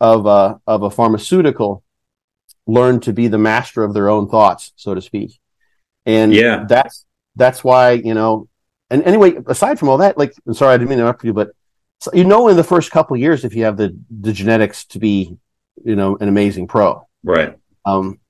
of 0.00 0.26
a, 0.26 0.60
of 0.66 0.82
a 0.82 0.90
pharmaceutical, 0.90 1.82
learn 2.66 3.00
to 3.00 3.12
be 3.12 3.28
the 3.28 3.36
master 3.36 3.82
of 3.82 3.92
their 3.94 4.08
own 4.08 4.28
thoughts, 4.28 4.72
so 4.76 4.94
to 4.94 5.02
speak. 5.02 5.38
And 6.06 6.32
yeah, 6.32 6.64
that's, 6.68 7.04
that's 7.36 7.64
why, 7.64 7.92
you 7.92 8.14
know, 8.14 8.48
and 8.90 9.02
anyway, 9.02 9.34
aside 9.46 9.78
from 9.78 9.88
all 9.88 9.98
that, 9.98 10.16
like, 10.16 10.32
I'm 10.46 10.54
sorry, 10.54 10.74
I 10.74 10.76
didn't 10.76 10.90
mean 10.90 10.98
to 10.98 11.04
interrupt 11.04 11.24
you, 11.24 11.32
but 11.32 11.50
you 12.12 12.24
know, 12.24 12.48
in 12.48 12.56
the 12.56 12.62
first 12.62 12.90
couple 12.90 13.16
years, 13.16 13.44
if 13.44 13.56
you 13.56 13.64
have 13.64 13.76
the 13.76 13.96
the 14.10 14.32
genetics 14.32 14.84
to 14.86 14.98
be, 14.98 15.36
you 15.84 15.96
know, 15.96 16.16
an 16.20 16.28
amazing 16.28 16.68
pro, 16.68 17.06
right? 17.24 17.56
Um, 17.84 18.20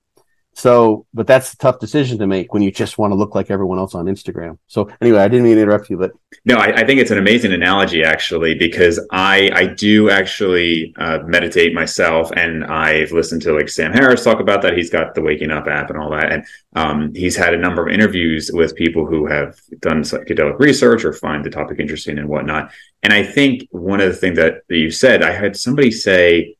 so, 0.56 1.06
but 1.12 1.26
that's 1.26 1.52
a 1.52 1.56
tough 1.56 1.80
decision 1.80 2.18
to 2.18 2.28
make 2.28 2.54
when 2.54 2.62
you 2.62 2.70
just 2.70 2.96
want 2.96 3.10
to 3.10 3.16
look 3.16 3.34
like 3.34 3.50
everyone 3.50 3.78
else 3.78 3.94
on 3.94 4.06
Instagram. 4.06 4.56
So, 4.68 4.88
anyway, 5.00 5.18
I 5.18 5.26
didn't 5.26 5.44
mean 5.44 5.56
to 5.56 5.62
interrupt 5.62 5.90
you, 5.90 5.98
but 5.98 6.12
no, 6.44 6.56
I, 6.56 6.66
I 6.66 6.86
think 6.86 7.00
it's 7.00 7.10
an 7.10 7.18
amazing 7.18 7.52
analogy 7.52 8.04
actually 8.04 8.54
because 8.54 9.04
I 9.10 9.50
I 9.52 9.66
do 9.66 10.10
actually 10.10 10.94
uh, 10.96 11.18
meditate 11.26 11.74
myself, 11.74 12.30
and 12.36 12.64
I've 12.64 13.10
listened 13.10 13.42
to 13.42 13.52
like 13.52 13.68
Sam 13.68 13.92
Harris 13.92 14.22
talk 14.22 14.38
about 14.38 14.62
that. 14.62 14.76
He's 14.76 14.90
got 14.90 15.14
the 15.14 15.22
Waking 15.22 15.50
Up 15.50 15.66
app 15.66 15.90
and 15.90 15.98
all 15.98 16.10
that, 16.10 16.32
and 16.32 16.46
um, 16.76 17.12
he's 17.14 17.36
had 17.36 17.52
a 17.52 17.58
number 17.58 17.86
of 17.86 17.92
interviews 17.92 18.50
with 18.52 18.76
people 18.76 19.06
who 19.06 19.26
have 19.26 19.58
done 19.80 20.02
psychedelic 20.02 20.60
research 20.60 21.04
or 21.04 21.12
find 21.12 21.44
the 21.44 21.50
topic 21.50 21.80
interesting 21.80 22.18
and 22.18 22.28
whatnot. 22.28 22.70
And 23.02 23.12
I 23.12 23.24
think 23.24 23.66
one 23.70 24.00
of 24.00 24.08
the 24.08 24.16
things 24.16 24.36
that, 24.36 24.62
that 24.68 24.76
you 24.76 24.90
said, 24.90 25.22
I 25.22 25.32
had 25.32 25.56
somebody 25.56 25.90
say 25.90 26.56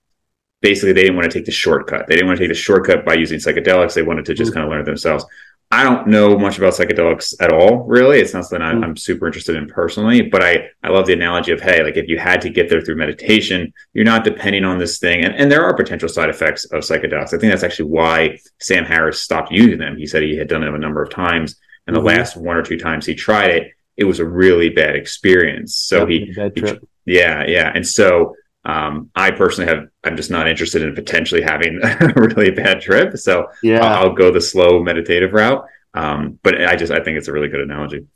basically 0.64 0.94
they 0.94 1.02
didn't 1.02 1.16
want 1.16 1.30
to 1.30 1.38
take 1.38 1.44
the 1.44 1.52
shortcut. 1.52 2.06
They 2.06 2.14
didn't 2.14 2.26
want 2.26 2.38
to 2.38 2.44
take 2.44 2.50
the 2.50 2.58
shortcut 2.58 3.04
by 3.04 3.14
using 3.14 3.38
psychedelics. 3.38 3.92
They 3.92 4.02
wanted 4.02 4.24
to 4.24 4.32
just 4.32 4.50
mm-hmm. 4.50 4.60
kind 4.60 4.64
of 4.64 4.70
learn 4.70 4.80
it 4.80 4.86
themselves. 4.86 5.26
I 5.70 5.82
don't 5.82 6.06
know 6.06 6.38
much 6.38 6.56
about 6.56 6.72
psychedelics 6.72 7.34
at 7.38 7.52
all, 7.52 7.84
really. 7.84 8.18
It's 8.18 8.32
not 8.32 8.46
something 8.46 8.66
mm-hmm. 8.66 8.82
I'm 8.82 8.96
super 8.96 9.26
interested 9.26 9.56
in 9.56 9.66
personally, 9.68 10.22
but 10.22 10.42
I, 10.42 10.70
I 10.82 10.88
love 10.88 11.06
the 11.06 11.12
analogy 11.12 11.52
of, 11.52 11.60
hey, 11.60 11.82
like 11.82 11.98
if 11.98 12.08
you 12.08 12.18
had 12.18 12.40
to 12.42 12.48
get 12.48 12.70
there 12.70 12.80
through 12.80 12.96
meditation, 12.96 13.74
you're 13.92 14.06
not 14.06 14.24
depending 14.24 14.64
on 14.64 14.78
this 14.78 14.98
thing. 14.98 15.22
And, 15.22 15.34
and 15.34 15.52
there 15.52 15.64
are 15.64 15.76
potential 15.76 16.08
side 16.08 16.30
effects 16.30 16.64
of 16.66 16.82
psychedelics. 16.82 17.34
I 17.34 17.38
think 17.38 17.52
that's 17.52 17.62
actually 17.62 17.90
why 17.90 18.38
Sam 18.58 18.86
Harris 18.86 19.20
stopped 19.20 19.52
using 19.52 19.78
them. 19.78 19.98
He 19.98 20.06
said 20.06 20.22
he 20.22 20.38
had 20.38 20.48
done 20.48 20.62
them 20.62 20.74
a 20.74 20.78
number 20.78 21.02
of 21.02 21.10
times. 21.10 21.56
And 21.86 21.94
the 21.94 22.00
mm-hmm. 22.00 22.08
last 22.08 22.38
one 22.38 22.56
or 22.56 22.62
two 22.62 22.78
times 22.78 23.04
he 23.04 23.14
tried 23.14 23.50
it, 23.50 23.72
it 23.98 24.04
was 24.04 24.18
a 24.18 24.24
really 24.24 24.70
bad 24.70 24.96
experience. 24.96 25.76
So 25.76 26.06
yep, 26.06 26.52
he, 26.54 26.62
he 26.62 26.78
yeah, 27.04 27.44
yeah. 27.46 27.70
And 27.74 27.86
so 27.86 28.34
um, 28.64 29.10
I 29.14 29.30
personally 29.30 29.70
have, 29.70 29.88
I'm 30.04 30.16
just 30.16 30.30
not 30.30 30.48
interested 30.48 30.82
in 30.82 30.94
potentially 30.94 31.42
having 31.42 31.80
a 31.82 32.12
really 32.16 32.50
bad 32.50 32.80
trip. 32.80 33.16
So 33.18 33.48
yeah. 33.62 33.84
I'll, 33.84 34.08
I'll 34.08 34.14
go 34.14 34.30
the 34.30 34.40
slow 34.40 34.82
meditative 34.82 35.32
route. 35.32 35.64
Um, 35.92 36.38
but 36.42 36.64
I 36.64 36.74
just, 36.76 36.92
I 36.92 37.02
think 37.02 37.18
it's 37.18 37.28
a 37.28 37.32
really 37.32 37.48
good 37.48 37.60
analogy. 37.60 38.06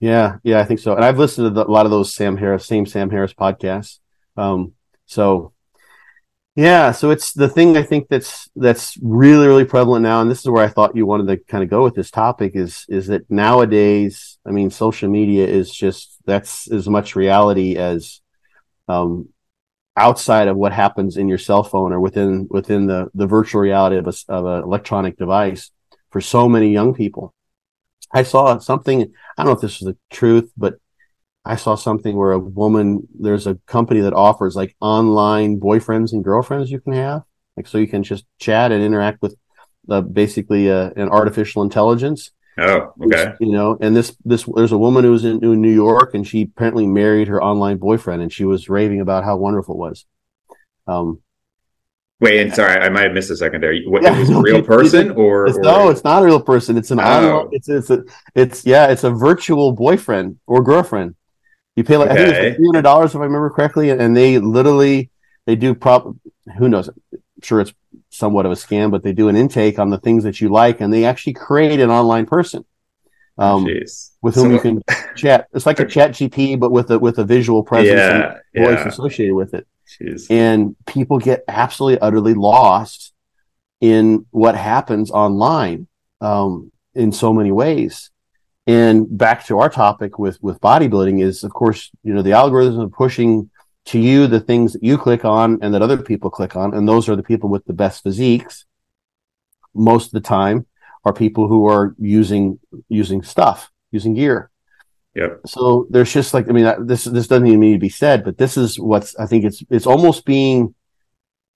Yeah. 0.00 0.36
Yeah, 0.42 0.60
I 0.60 0.64
think 0.64 0.80
so. 0.80 0.94
And 0.94 1.04
I've 1.04 1.18
listened 1.18 1.46
to 1.46 1.50
the, 1.50 1.66
a 1.66 1.70
lot 1.70 1.86
of 1.86 1.90
those 1.90 2.14
Sam 2.14 2.36
Harris, 2.36 2.66
same 2.66 2.86
Sam 2.86 3.10
Harris 3.10 3.32
podcasts. 3.32 3.98
Um, 4.36 4.72
so 5.06 5.52
yeah, 6.56 6.90
so 6.92 7.10
it's 7.10 7.32
the 7.32 7.48
thing 7.48 7.76
I 7.76 7.82
think 7.82 8.08
that's 8.08 8.50
that's 8.56 8.98
really 9.00 9.46
really 9.46 9.64
prevalent 9.64 10.02
now, 10.02 10.20
and 10.20 10.30
this 10.30 10.40
is 10.40 10.48
where 10.48 10.64
I 10.64 10.68
thought 10.68 10.96
you 10.96 11.06
wanted 11.06 11.28
to 11.28 11.36
kind 11.44 11.62
of 11.62 11.70
go 11.70 11.84
with 11.84 11.94
this 11.94 12.10
topic 12.10 12.52
is 12.54 12.84
is 12.88 13.06
that 13.06 13.30
nowadays, 13.30 14.36
I 14.44 14.50
mean, 14.50 14.70
social 14.70 15.08
media 15.08 15.46
is 15.46 15.72
just 15.72 16.18
that's 16.26 16.70
as 16.70 16.88
much 16.88 17.14
reality 17.14 17.76
as 17.76 18.20
um, 18.88 19.28
outside 19.96 20.48
of 20.48 20.56
what 20.56 20.72
happens 20.72 21.16
in 21.16 21.28
your 21.28 21.38
cell 21.38 21.62
phone 21.62 21.92
or 21.92 22.00
within 22.00 22.46
within 22.50 22.86
the 22.86 23.08
the 23.14 23.26
virtual 23.26 23.60
reality 23.60 23.96
of 23.96 24.06
a 24.06 24.14
of 24.28 24.46
an 24.46 24.62
electronic 24.62 25.16
device 25.16 25.70
for 26.10 26.20
so 26.20 26.48
many 26.48 26.70
young 26.70 26.94
people. 26.94 27.34
I 28.12 28.22
saw 28.22 28.58
something. 28.58 29.02
I 29.02 29.42
don't 29.42 29.46
know 29.46 29.52
if 29.52 29.60
this 29.60 29.80
is 29.80 29.86
the 29.86 29.96
truth, 30.10 30.50
but 30.56 30.74
I 31.44 31.56
saw 31.56 31.74
something 31.74 32.16
where 32.16 32.32
a 32.32 32.38
woman 32.38 33.06
there's 33.18 33.46
a 33.46 33.56
company 33.66 34.00
that 34.00 34.12
offers 34.12 34.56
like 34.56 34.76
online 34.80 35.60
boyfriends 35.60 36.12
and 36.12 36.24
girlfriends 36.24 36.70
you 36.70 36.80
can 36.80 36.92
have, 36.92 37.22
like 37.56 37.66
so 37.66 37.78
you 37.78 37.88
can 37.88 38.02
just 38.02 38.24
chat 38.38 38.72
and 38.72 38.82
interact 38.82 39.22
with 39.22 39.36
uh, 39.88 40.00
basically 40.00 40.70
uh, 40.70 40.90
an 40.96 41.08
artificial 41.08 41.62
intelligence 41.62 42.30
Oh, 42.58 42.92
okay. 43.02 43.34
You 43.40 43.52
know, 43.52 43.78
and 43.80 43.96
this 43.96 44.16
this 44.24 44.44
there's 44.44 44.72
a 44.72 44.78
woman 44.78 45.04
who 45.04 45.12
was 45.12 45.24
in, 45.24 45.42
in, 45.42 45.60
New 45.60 45.72
York, 45.72 46.14
and 46.14 46.26
she 46.26 46.42
apparently 46.42 46.86
married 46.86 47.28
her 47.28 47.42
online 47.42 47.78
boyfriend, 47.78 48.22
and 48.22 48.32
she 48.32 48.44
was 48.44 48.68
raving 48.68 49.00
about 49.00 49.24
how 49.24 49.36
wonderful 49.36 49.76
it 49.76 49.78
was. 49.78 50.04
Um, 50.86 51.22
Wait, 52.20 52.40
and 52.40 52.54
sorry, 52.54 52.78
I 52.78 52.90
might 52.90 53.04
have 53.04 53.12
missed 53.12 53.30
a 53.30 53.36
second 53.36 53.62
there. 53.62 53.74
What, 53.86 54.02
yeah, 54.02 54.14
it 54.14 54.18
was 54.28 54.30
a 54.30 54.40
real 54.40 54.62
person, 54.62 55.12
or, 55.12 55.46
it's, 55.46 55.56
or, 55.56 55.62
no? 55.62 55.88
It's 55.88 56.04
not 56.04 56.22
a 56.22 56.26
real 56.26 56.40
person. 56.40 56.76
It's 56.76 56.90
an 56.90 57.00
oh. 57.00 57.02
online. 57.02 57.48
It's 57.52 57.68
it's 57.68 57.88
a 57.88 58.04
it's 58.34 58.66
yeah. 58.66 58.88
It's 58.88 59.04
a 59.04 59.10
virtual 59.10 59.72
boyfriend 59.72 60.38
or 60.46 60.62
girlfriend, 60.62 61.14
You 61.76 61.84
pay 61.84 61.96
like 61.96 62.10
I 62.10 62.16
think 62.16 62.28
Okay. 62.28 62.48
it's 62.48 62.56
three 62.56 62.66
hundred 62.66 62.82
dollars 62.82 63.14
if 63.14 63.20
I 63.20 63.24
remember 63.24 63.48
correctly, 63.50 63.90
and 63.90 64.14
they 64.14 64.38
literally 64.38 65.10
they 65.46 65.56
do 65.56 65.74
prop. 65.74 66.14
Who 66.58 66.68
knows? 66.68 66.90
Sure 67.42 67.60
it's 67.60 67.72
somewhat 68.10 68.46
of 68.46 68.52
a 68.52 68.56
scam, 68.56 68.90
but 68.90 69.02
they 69.02 69.12
do 69.12 69.28
an 69.28 69.36
intake 69.36 69.78
on 69.78 69.90
the 69.90 69.98
things 69.98 70.24
that 70.24 70.40
you 70.40 70.48
like, 70.48 70.80
and 70.80 70.92
they 70.92 71.04
actually 71.04 71.32
create 71.34 71.80
an 71.80 71.90
online 71.90 72.26
person 72.26 72.64
um, 73.38 73.64
Jeez. 73.64 74.10
with 74.22 74.34
whom 74.34 74.48
So- 74.48 74.50
you 74.50 74.60
can 74.60 74.82
chat. 75.16 75.46
It's 75.52 75.66
like 75.66 75.80
a 75.80 75.86
chat 75.94 76.12
GP, 76.12 76.60
but 76.60 76.70
with 76.70 76.90
a 76.90 76.98
with 76.98 77.18
a 77.18 77.24
visual 77.24 77.62
presence 77.62 77.98
yeah, 77.98 78.38
and 78.54 78.64
voice 78.64 78.78
yeah. 78.78 78.88
associated 78.88 79.34
with 79.34 79.54
it. 79.54 79.66
Jeez. 80.00 80.30
And 80.30 80.76
people 80.86 81.18
get 81.18 81.42
absolutely 81.48 81.98
utterly 82.00 82.34
lost 82.34 83.12
in 83.80 84.26
what 84.30 84.54
happens 84.54 85.10
online 85.10 85.88
um, 86.20 86.70
in 86.94 87.12
so 87.12 87.32
many 87.32 87.50
ways. 87.50 88.10
And 88.66 89.18
back 89.18 89.46
to 89.46 89.58
our 89.58 89.68
topic 89.70 90.18
with 90.18 90.40
with 90.42 90.60
bodybuilding 90.60 91.22
is, 91.22 91.42
of 91.42 91.52
course, 91.52 91.90
you 92.04 92.12
know, 92.12 92.22
the 92.22 92.30
algorithms 92.30 92.84
are 92.84 92.88
pushing 92.88 93.49
to 93.86 93.98
you 93.98 94.26
the 94.26 94.40
things 94.40 94.72
that 94.72 94.82
you 94.82 94.98
click 94.98 95.24
on 95.24 95.58
and 95.62 95.74
that 95.74 95.82
other 95.82 95.98
people 95.98 96.30
click 96.30 96.56
on, 96.56 96.74
and 96.74 96.88
those 96.88 97.08
are 97.08 97.16
the 97.16 97.22
people 97.22 97.48
with 97.48 97.64
the 97.64 97.72
best 97.72 98.02
physiques. 98.02 98.66
Most 99.74 100.06
of 100.06 100.12
the 100.12 100.20
time, 100.20 100.66
are 101.04 101.12
people 101.12 101.48
who 101.48 101.66
are 101.66 101.94
using 101.98 102.58
using 102.88 103.22
stuff, 103.22 103.70
using 103.90 104.14
gear. 104.14 104.50
yeah 105.14 105.28
So 105.46 105.86
there's 105.90 106.12
just 106.12 106.34
like 106.34 106.48
I 106.48 106.52
mean 106.52 106.86
this 106.86 107.04
this 107.04 107.26
doesn't 107.26 107.46
even 107.46 107.60
need 107.60 107.72
to 107.72 107.78
be 107.78 107.88
said, 107.88 108.24
but 108.24 108.38
this 108.38 108.56
is 108.56 108.78
what's 108.78 109.16
I 109.16 109.26
think 109.26 109.44
it's 109.44 109.62
it's 109.70 109.86
almost 109.86 110.24
being 110.24 110.74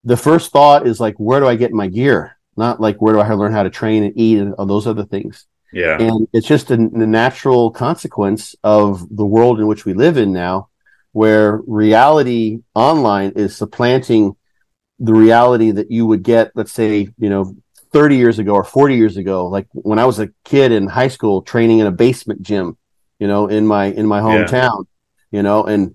the 0.02 0.16
first 0.16 0.52
thought 0.52 0.86
is 0.86 1.00
like 1.00 1.16
where 1.16 1.40
do 1.40 1.46
I 1.46 1.56
get 1.56 1.72
my 1.72 1.88
gear, 1.88 2.36
not 2.56 2.80
like 2.80 3.00
where 3.00 3.14
do 3.14 3.20
I 3.20 3.32
learn 3.32 3.52
how 3.52 3.62
to 3.62 3.70
train 3.70 4.04
and 4.04 4.16
eat 4.16 4.38
and 4.38 4.54
all 4.54 4.66
those 4.66 4.86
other 4.86 5.04
things. 5.04 5.46
Yeah. 5.72 5.98
And 5.98 6.28
it's 6.32 6.46
just 6.46 6.70
a, 6.70 6.74
a 6.74 6.78
natural 6.78 7.70
consequence 7.70 8.54
of 8.62 9.04
the 9.10 9.26
world 9.26 9.58
in 9.58 9.66
which 9.66 9.84
we 9.84 9.92
live 9.92 10.16
in 10.16 10.32
now, 10.32 10.68
where 11.14 11.60
reality 11.68 12.58
online 12.74 13.30
is 13.36 13.56
supplanting 13.56 14.36
the 14.98 15.14
reality 15.14 15.70
that 15.70 15.90
you 15.90 16.06
would 16.06 16.24
get, 16.24 16.50
let's 16.56 16.72
say, 16.72 17.08
you 17.18 17.30
know, 17.30 17.56
30 17.92 18.16
years 18.16 18.40
ago 18.40 18.54
or 18.54 18.64
40 18.64 18.96
years 18.96 19.16
ago. 19.16 19.46
Like 19.46 19.68
when 19.72 20.00
I 20.00 20.06
was 20.06 20.18
a 20.18 20.30
kid 20.44 20.72
in 20.72 20.88
high 20.88 21.08
school 21.08 21.42
training 21.42 21.78
in 21.78 21.86
a 21.86 21.92
basement 21.92 22.42
gym, 22.42 22.76
you 23.20 23.28
know, 23.28 23.46
in 23.46 23.64
my 23.66 23.86
in 23.86 24.06
my 24.08 24.20
Yeah. 24.20 24.22
hometown, 24.22 24.86
you 25.30 25.42
know, 25.44 25.64
and 25.64 25.94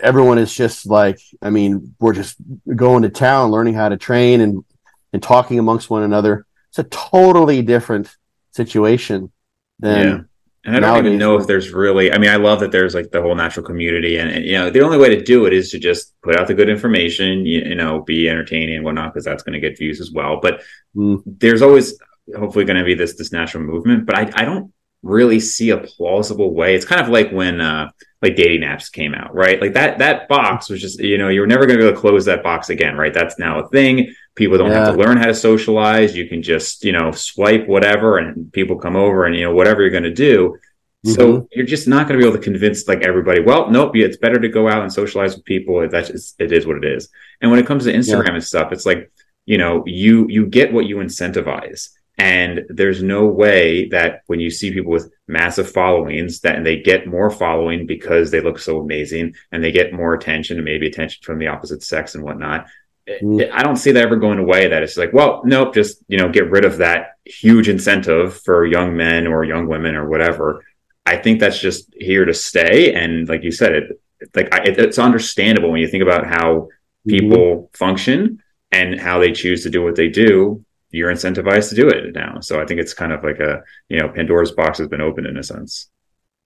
everyone 0.00 0.38
is 0.38 0.54
just 0.54 0.86
like, 0.86 1.20
I 1.42 1.50
mean, 1.50 1.94
we're 2.00 2.14
just 2.14 2.36
going 2.74 3.02
to 3.02 3.10
town, 3.10 3.50
learning 3.50 3.74
how 3.74 3.90
to 3.90 3.98
train 3.98 4.40
and 4.40 4.64
and 5.12 5.22
talking 5.22 5.58
amongst 5.58 5.90
one 5.90 6.02
another. 6.02 6.46
It's 6.70 6.78
a 6.78 6.84
totally 6.84 7.62
different 7.62 8.16
situation 8.52 9.30
than 9.78 10.06
Yeah. 10.06 10.20
And 10.66 10.76
I 10.76 10.80
don't 10.80 11.06
even 11.06 11.18
know 11.18 11.36
if 11.36 11.46
there's 11.46 11.72
really. 11.72 12.10
I 12.12 12.18
mean, 12.18 12.30
I 12.30 12.36
love 12.36 12.60
that 12.60 12.72
there's 12.72 12.94
like 12.94 13.10
the 13.10 13.20
whole 13.20 13.34
natural 13.34 13.66
community, 13.66 14.16
and, 14.16 14.30
and 14.30 14.44
you 14.44 14.52
know, 14.52 14.70
the 14.70 14.80
only 14.80 14.96
way 14.98 15.14
to 15.14 15.22
do 15.22 15.44
it 15.44 15.52
is 15.52 15.70
to 15.72 15.78
just 15.78 16.14
put 16.22 16.36
out 16.36 16.46
the 16.46 16.54
good 16.54 16.70
information. 16.70 17.44
You, 17.44 17.60
you 17.60 17.74
know, 17.74 18.00
be 18.02 18.28
entertaining 18.30 18.76
and 18.76 18.84
whatnot, 18.84 19.12
because 19.12 19.24
that's 19.26 19.42
going 19.42 19.52
to 19.52 19.60
get 19.60 19.78
views 19.78 20.00
as 20.00 20.10
well. 20.10 20.40
But 20.40 20.62
Mm. 20.96 21.22
there's 21.26 21.60
always 21.60 21.98
hopefully 22.38 22.64
going 22.64 22.78
to 22.78 22.84
be 22.84 22.94
this 22.94 23.16
this 23.16 23.32
natural 23.32 23.64
movement. 23.64 24.06
But 24.06 24.14
I 24.16 24.30
I 24.42 24.44
don't 24.44 24.72
really 25.04 25.38
see 25.38 25.70
a 25.70 25.78
plausible 25.78 26.54
way. 26.54 26.74
It's 26.74 26.84
kind 26.84 27.00
of 27.00 27.08
like 27.08 27.30
when 27.30 27.60
uh 27.60 27.90
like 28.22 28.36
dating 28.36 28.62
apps 28.62 28.90
came 28.90 29.14
out, 29.14 29.34
right? 29.34 29.60
Like 29.60 29.74
that 29.74 29.98
that 29.98 30.28
box 30.28 30.70
was 30.70 30.80
just 30.80 30.98
you 30.98 31.18
know 31.18 31.28
you're 31.28 31.46
never 31.46 31.66
going 31.66 31.78
to 31.78 31.82
be 31.82 31.88
able 31.88 31.94
to 31.94 32.00
close 32.00 32.24
that 32.24 32.42
box 32.42 32.70
again, 32.70 32.96
right? 32.96 33.12
That's 33.12 33.38
now 33.38 33.60
a 33.60 33.68
thing. 33.68 34.12
People 34.34 34.58
don't 34.58 34.72
have 34.72 34.94
to 34.94 34.98
learn 35.00 35.18
how 35.18 35.26
to 35.26 35.34
socialize. 35.34 36.16
You 36.16 36.28
can 36.28 36.42
just 36.42 36.84
you 36.84 36.92
know 36.92 37.12
swipe 37.12 37.68
whatever, 37.68 38.18
and 38.18 38.52
people 38.52 38.76
come 38.78 38.96
over, 38.96 39.26
and 39.26 39.36
you 39.36 39.44
know 39.44 39.54
whatever 39.54 39.82
you're 39.82 39.90
going 39.90 40.04
to 40.04 40.14
do. 40.14 40.58
So 41.06 41.48
you're 41.52 41.66
just 41.66 41.86
not 41.86 42.08
going 42.08 42.18
to 42.18 42.22
be 42.22 42.26
able 42.26 42.38
to 42.38 42.42
convince 42.42 42.88
like 42.88 43.02
everybody. 43.02 43.40
Well, 43.40 43.70
nope, 43.70 43.94
it's 43.94 44.16
better 44.16 44.40
to 44.40 44.48
go 44.48 44.68
out 44.68 44.82
and 44.82 44.90
socialize 44.90 45.36
with 45.36 45.44
people. 45.44 45.86
That's 45.86 46.08
just 46.08 46.40
it 46.40 46.50
is 46.50 46.66
what 46.66 46.78
it 46.78 46.84
is. 46.86 47.10
And 47.42 47.50
when 47.50 47.60
it 47.60 47.66
comes 47.66 47.84
to 47.84 47.92
Instagram 47.92 48.32
and 48.32 48.42
stuff, 48.42 48.72
it's 48.72 48.86
like 48.86 49.12
you 49.44 49.58
know 49.58 49.82
you 49.86 50.26
you 50.30 50.46
get 50.46 50.72
what 50.72 50.86
you 50.86 50.96
incentivize, 50.96 51.90
and 52.16 52.62
there's 52.68 53.02
no 53.02 53.26
way 53.26 53.88
that 53.88 54.22
when 54.26 54.38
you 54.38 54.50
see 54.50 54.72
people 54.72 54.92
with 54.92 55.12
massive 55.26 55.70
followings 55.70 56.40
that 56.40 56.56
and 56.56 56.64
they 56.64 56.80
get 56.80 57.08
more 57.08 57.30
following 57.30 57.86
because 57.86 58.30
they 58.30 58.40
look 58.40 58.58
so 58.58 58.80
amazing 58.80 59.34
and 59.50 59.64
they 59.64 59.72
get 59.72 59.92
more 59.92 60.14
attention 60.14 60.56
and 60.56 60.64
maybe 60.64 60.86
attention 60.86 61.22
from 61.24 61.38
the 61.38 61.48
opposite 61.48 61.82
sex 61.82 62.14
and 62.14 62.22
whatnot. 62.22 62.66
Mm. 63.08 63.50
I 63.50 63.62
don't 63.62 63.76
see 63.76 63.92
that 63.92 64.02
ever 64.02 64.16
going 64.16 64.38
away. 64.38 64.68
That 64.68 64.82
it's 64.82 64.96
like, 64.96 65.12
well, 65.12 65.42
nope, 65.44 65.74
just 65.74 65.98
you 66.08 66.16
know, 66.16 66.28
get 66.28 66.50
rid 66.50 66.64
of 66.64 66.78
that 66.78 67.14
huge 67.24 67.68
incentive 67.68 68.40
for 68.42 68.64
young 68.64 68.96
men 68.96 69.26
or 69.26 69.44
young 69.44 69.66
women 69.66 69.96
or 69.96 70.08
whatever. 70.08 70.64
I 71.04 71.16
think 71.16 71.40
that's 71.40 71.58
just 71.58 71.92
here 71.98 72.24
to 72.24 72.32
stay. 72.32 72.94
And 72.94 73.28
like 73.28 73.42
you 73.42 73.50
said, 73.50 73.72
it 73.72 74.00
like 74.34 74.54
I, 74.54 74.64
it, 74.64 74.78
it's 74.78 74.98
understandable 74.98 75.70
when 75.70 75.80
you 75.80 75.88
think 75.88 76.02
about 76.02 76.26
how 76.26 76.68
people 77.06 77.70
function 77.74 78.42
and 78.72 78.98
how 78.98 79.18
they 79.18 79.32
choose 79.32 79.64
to 79.64 79.70
do 79.70 79.82
what 79.82 79.96
they 79.96 80.08
do. 80.08 80.64
You're 80.94 81.12
incentivized 81.12 81.70
to 81.70 81.74
do 81.74 81.88
it 81.88 82.14
now. 82.14 82.40
So 82.40 82.60
I 82.60 82.66
think 82.66 82.80
it's 82.80 82.94
kind 82.94 83.12
of 83.12 83.24
like 83.24 83.40
a 83.40 83.62
you 83.88 83.98
know 83.98 84.08
Pandora's 84.08 84.52
box 84.52 84.78
has 84.78 84.88
been 84.88 85.00
opened 85.00 85.26
in 85.26 85.36
a 85.36 85.42
sense. 85.42 85.90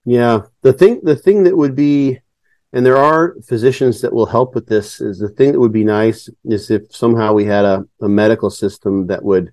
Yeah, 0.04 0.42
the 0.62 0.72
thing 0.72 1.00
the 1.02 1.16
thing 1.16 1.44
that 1.44 1.56
would 1.56 1.74
be, 1.76 2.20
and 2.72 2.84
there 2.86 2.96
are 2.96 3.36
physicians 3.46 4.00
that 4.00 4.12
will 4.12 4.26
help 4.26 4.54
with 4.54 4.66
this. 4.66 5.00
Is 5.00 5.18
the 5.18 5.28
thing 5.28 5.52
that 5.52 5.60
would 5.60 5.72
be 5.72 5.84
nice 5.84 6.30
is 6.44 6.70
if 6.70 6.94
somehow 6.94 7.32
we 7.34 7.44
had 7.44 7.64
a, 7.64 7.84
a 8.00 8.08
medical 8.08 8.50
system 8.50 9.06
that 9.08 9.22
would 9.22 9.52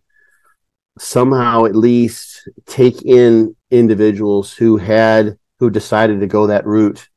somehow 0.98 1.66
at 1.66 1.76
least 1.76 2.48
take 2.66 3.02
in 3.04 3.56
individuals 3.72 4.54
who 4.54 4.78
had 4.78 5.38
who 5.60 5.70
decided 5.70 6.20
to 6.22 6.28
go 6.28 6.48
that 6.48 6.66
route 6.66 7.08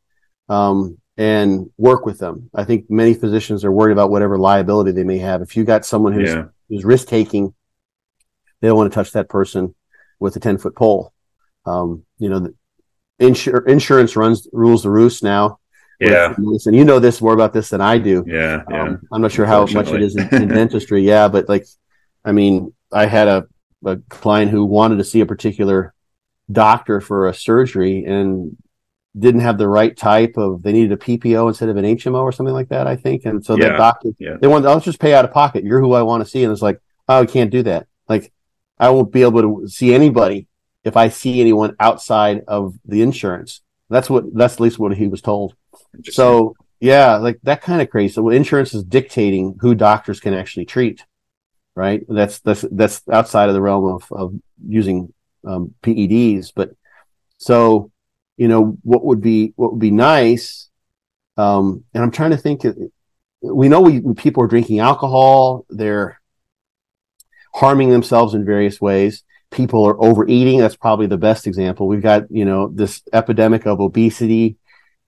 um, 0.49 0.99
and 1.16 1.70
work 1.76 2.07
with 2.07 2.18
them. 2.18 2.51
I 2.55 2.64
think 2.64 2.91
many 2.91 3.14
physicians 3.14 3.64
are 3.64 3.72
worried 3.72 3.93
about 3.93 4.11
whatever 4.11 4.39
liability 4.39 4.93
they 4.93 5.05
may 5.05 5.18
have. 5.18 5.43
If 5.43 5.57
you 5.57 5.64
got 5.64 5.87
someone 5.87 6.12
who's 6.12 6.35
Yeah, 6.35 6.45
who's 6.68 6.85
risk 6.85 7.09
taking, 7.09 7.55
they 8.61 8.68
don't 8.68 8.76
want 8.76 8.90
to 8.90 8.94
touch 8.94 9.12
that 9.12 9.28
person 9.28 9.74
with 10.20 10.36
a 10.36 10.40
10 10.40 10.59
foot 10.59 10.74
pole. 10.76 11.12
Um, 11.66 12.04
you 12.18 12.28
know, 12.28 12.40
the 12.40 12.54
insur- 13.20 13.66
insurance 13.68 14.16
runs 14.16 14.48
rules 14.52 14.82
the 14.82 14.90
roost 14.90 15.22
now. 15.22 15.59
yeah, 16.00 16.34
And 16.36 16.74
you 16.76 16.84
know 16.84 16.98
this 16.98 17.20
more 17.20 17.34
about 17.34 17.52
this 17.52 17.70
than 17.70 17.80
I 17.80 17.98
do. 17.98 18.24
yeah, 18.26 18.62
yeah. 18.70 18.82
Um, 18.82 19.00
I'm 19.12 19.22
not 19.22 19.32
sure 19.32 19.46
how 19.46 19.66
much 19.66 19.88
it 19.88 20.02
is 20.02 20.16
in, 20.16 20.28
in 20.42 20.48
dentistry. 20.59 21.02
Yeah, 21.02 21.28
but 21.28 21.48
like, 21.48 21.66
I 22.24 22.32
mean, 22.32 22.72
I 22.92 23.06
had 23.06 23.28
a, 23.28 23.46
a 23.84 23.96
client 24.09 24.50
who 24.50 24.64
wanted 24.64 24.98
to 24.98 25.04
see 25.04 25.20
a 25.20 25.26
particular 25.26 25.94
doctor 26.50 27.00
for 27.00 27.28
a 27.28 27.34
surgery 27.34 28.04
and 28.04 28.56
didn't 29.18 29.40
have 29.40 29.59
the 29.59 29.68
right 29.68 29.96
type 29.96 30.34
of, 30.36 30.62
they 30.62 30.72
needed 30.72 30.92
a 30.92 30.96
PPO 30.96 31.48
instead 31.48 31.68
of 31.68 31.76
an 31.76 31.84
HMO 31.84 32.22
or 32.22 32.32
something 32.32 32.54
like 32.54 32.68
that, 32.68 32.86
I 32.86 32.96
think. 32.96 33.24
And 33.24 33.44
so 33.44 33.56
Yeah, 33.56 33.68
that 33.70 33.78
doctor, 33.78 34.11
yeah. 34.18 34.36
they 34.40 34.46
wanted, 34.46 34.68
I'll 34.68 34.80
just 34.80 35.00
pay 35.00 35.14
out 35.14 35.24
of 35.24 35.32
pocket. 35.32 35.64
You're 35.64 35.80
who 35.80 35.92
I 35.94 36.02
want 36.02 36.24
to 36.24 36.30
see. 36.30 36.44
And 36.44 36.52
it's 36.52 36.62
like, 36.62 36.80
oh, 37.09 37.20
I 37.22 37.26
can't 37.26 37.50
do 37.50 37.62
that. 37.64 37.86
Like, 38.09 38.32
I 38.79 38.91
won't 38.91 39.12
be 39.12 39.22
able 39.22 39.43
to 39.43 39.68
see 39.68 39.95
anybody 39.95 40.47
if 40.85 40.97
I 40.97 41.09
see 41.09 41.41
anyone 41.41 41.74
outside 41.81 42.43
of 42.47 42.74
the 42.85 43.03
insurance. 43.03 43.61
That's 43.91 44.09
what, 44.09 44.35
that's 44.35 44.55
at 44.55 44.61
least 44.61 44.79
what 44.79 44.97
he 44.97 45.09
was 45.09 45.22
told. 45.22 45.55
So 46.05 46.55
yeah, 46.81 47.16
like 47.16 47.41
that 47.43 47.62
kind 47.62 47.83
of 47.83 47.91
crazy. 47.91 48.12
So 48.12 48.29
insurance 48.29 48.74
is 48.74 48.85
dictating 48.85 49.57
who 49.61 49.74
doctors 49.74 50.20
can 50.20 50.35
actually 50.35 50.66
treat, 50.66 51.05
right? 51.74 52.03
That's 52.09 52.39
that's 52.41 52.64
that's 52.70 53.03
outside 53.11 53.49
of 53.49 53.55
the 53.55 53.61
realm 53.61 53.85
of 53.87 54.12
of 54.12 54.35
using 54.64 55.12
um, 55.45 55.74
PEDs. 55.83 56.53
But 56.55 56.70
so 57.39 57.91
you 58.37 58.49
know 58.49 58.76
what 58.83 59.05
would 59.05 59.20
be 59.20 59.53
what 59.57 59.72
would 59.72 59.81
be 59.81 59.91
nice, 59.91 60.68
um, 61.37 61.85
and 61.95 62.03
I'm 62.03 62.12
trying 62.12 62.31
to 62.31 62.37
think. 62.37 62.64
We 63.41 63.68
know 63.68 63.81
we 63.81 64.01
people 64.14 64.43
are 64.43 64.49
drinking 64.49 64.81
alcohol. 64.81 65.64
They're 65.70 66.18
harming 67.61 67.90
themselves 67.90 68.34
in 68.34 68.44
various 68.44 68.80
ways. 68.80 69.22
People 69.50 69.84
are 69.86 70.00
overeating. 70.02 70.61
That's 70.61 70.76
probably 70.76 71.06
the 71.06 71.16
best 71.16 71.46
example. 71.46 71.88
We've 71.88 72.02
got 72.02 72.30
you 72.30 72.44
know 72.44 72.68
this 72.68 73.02
epidemic 73.12 73.66
of 73.66 73.80
obesity 73.80 74.56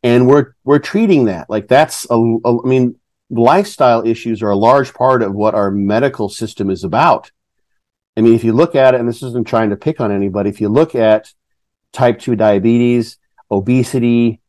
and 0.03 0.27
we're 0.27 0.55
we're 0.65 0.79
treating 0.79 1.27
that 1.27 1.49
like 1.51 1.69
that's 1.69 2.07
a, 2.11 2.15
a- 2.15 2.63
I 2.65 2.67
mean 2.67 2.97
lifestyle 3.29 4.07
issues 4.07 4.43
are 4.43 4.51
a 4.51 4.57
large 4.57 4.93
part 4.95 5.23
of 5.23 5.35
what 5.35 5.55
our 5.55 5.71
medical 5.71 6.29
system 6.29 6.69
is 6.71 6.83
about 6.83 7.31
i 8.17 8.21
mean 8.21 8.35
if 8.35 8.43
you 8.43 8.53
look 8.53 8.75
at 8.75 8.95
it 8.95 9.01
and 9.01 9.09
this 9.09 9.23
isn't 9.23 9.47
trying 9.47 9.71
to 9.71 9.77
pick 9.77 10.01
on 10.01 10.11
anybody 10.11 10.51
if 10.51 10.61
you 10.61 10.69
look 10.69 10.95
at 10.95 11.33
type 11.93 12.19
2 12.19 12.35
diabetes 12.35 13.19
obesity 13.51 14.41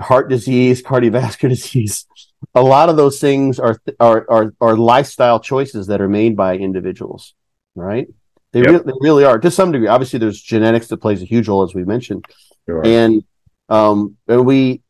heart 0.00 0.30
disease 0.30 0.82
cardiovascular 0.90 1.50
disease 1.50 2.06
a 2.54 2.62
lot 2.62 2.88
of 2.88 2.96
those 2.96 3.18
things 3.20 3.58
are 3.58 3.80
are 4.00 4.26
are, 4.30 4.54
are 4.60 4.76
lifestyle 4.76 5.40
choices 5.40 5.86
that 5.88 6.00
are 6.00 6.08
made 6.08 6.36
by 6.36 6.56
individuals 6.56 7.34
right 7.74 8.08
they, 8.52 8.60
Yep. 8.60 8.68
re- 8.70 8.78
they 8.86 8.92
really 9.00 9.24
are 9.24 9.38
to 9.38 9.50
some 9.50 9.72
degree 9.72 9.88
obviously 9.88 10.18
there's 10.18 10.40
genetics 10.40 10.86
that 10.88 10.98
plays 10.98 11.20
a 11.22 11.24
huge 11.26 11.48
role 11.48 11.62
as 11.62 11.74
we 11.74 11.84
mentioned 11.84 12.24
Sure. 12.66 12.84
and 12.86 13.22
um 13.68 14.16
and 14.28 14.44
we 14.46 14.82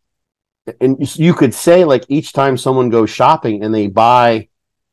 and 0.80 0.96
you- 1.18 1.34
could 1.34 1.54
say 1.54 1.84
like 1.84 2.04
each 2.08 2.32
time 2.32 2.56
someone 2.58 2.90
goes 2.90 3.10
shopping 3.10 3.64
and 3.64 3.74
they 3.74 3.86
buy 3.86 4.48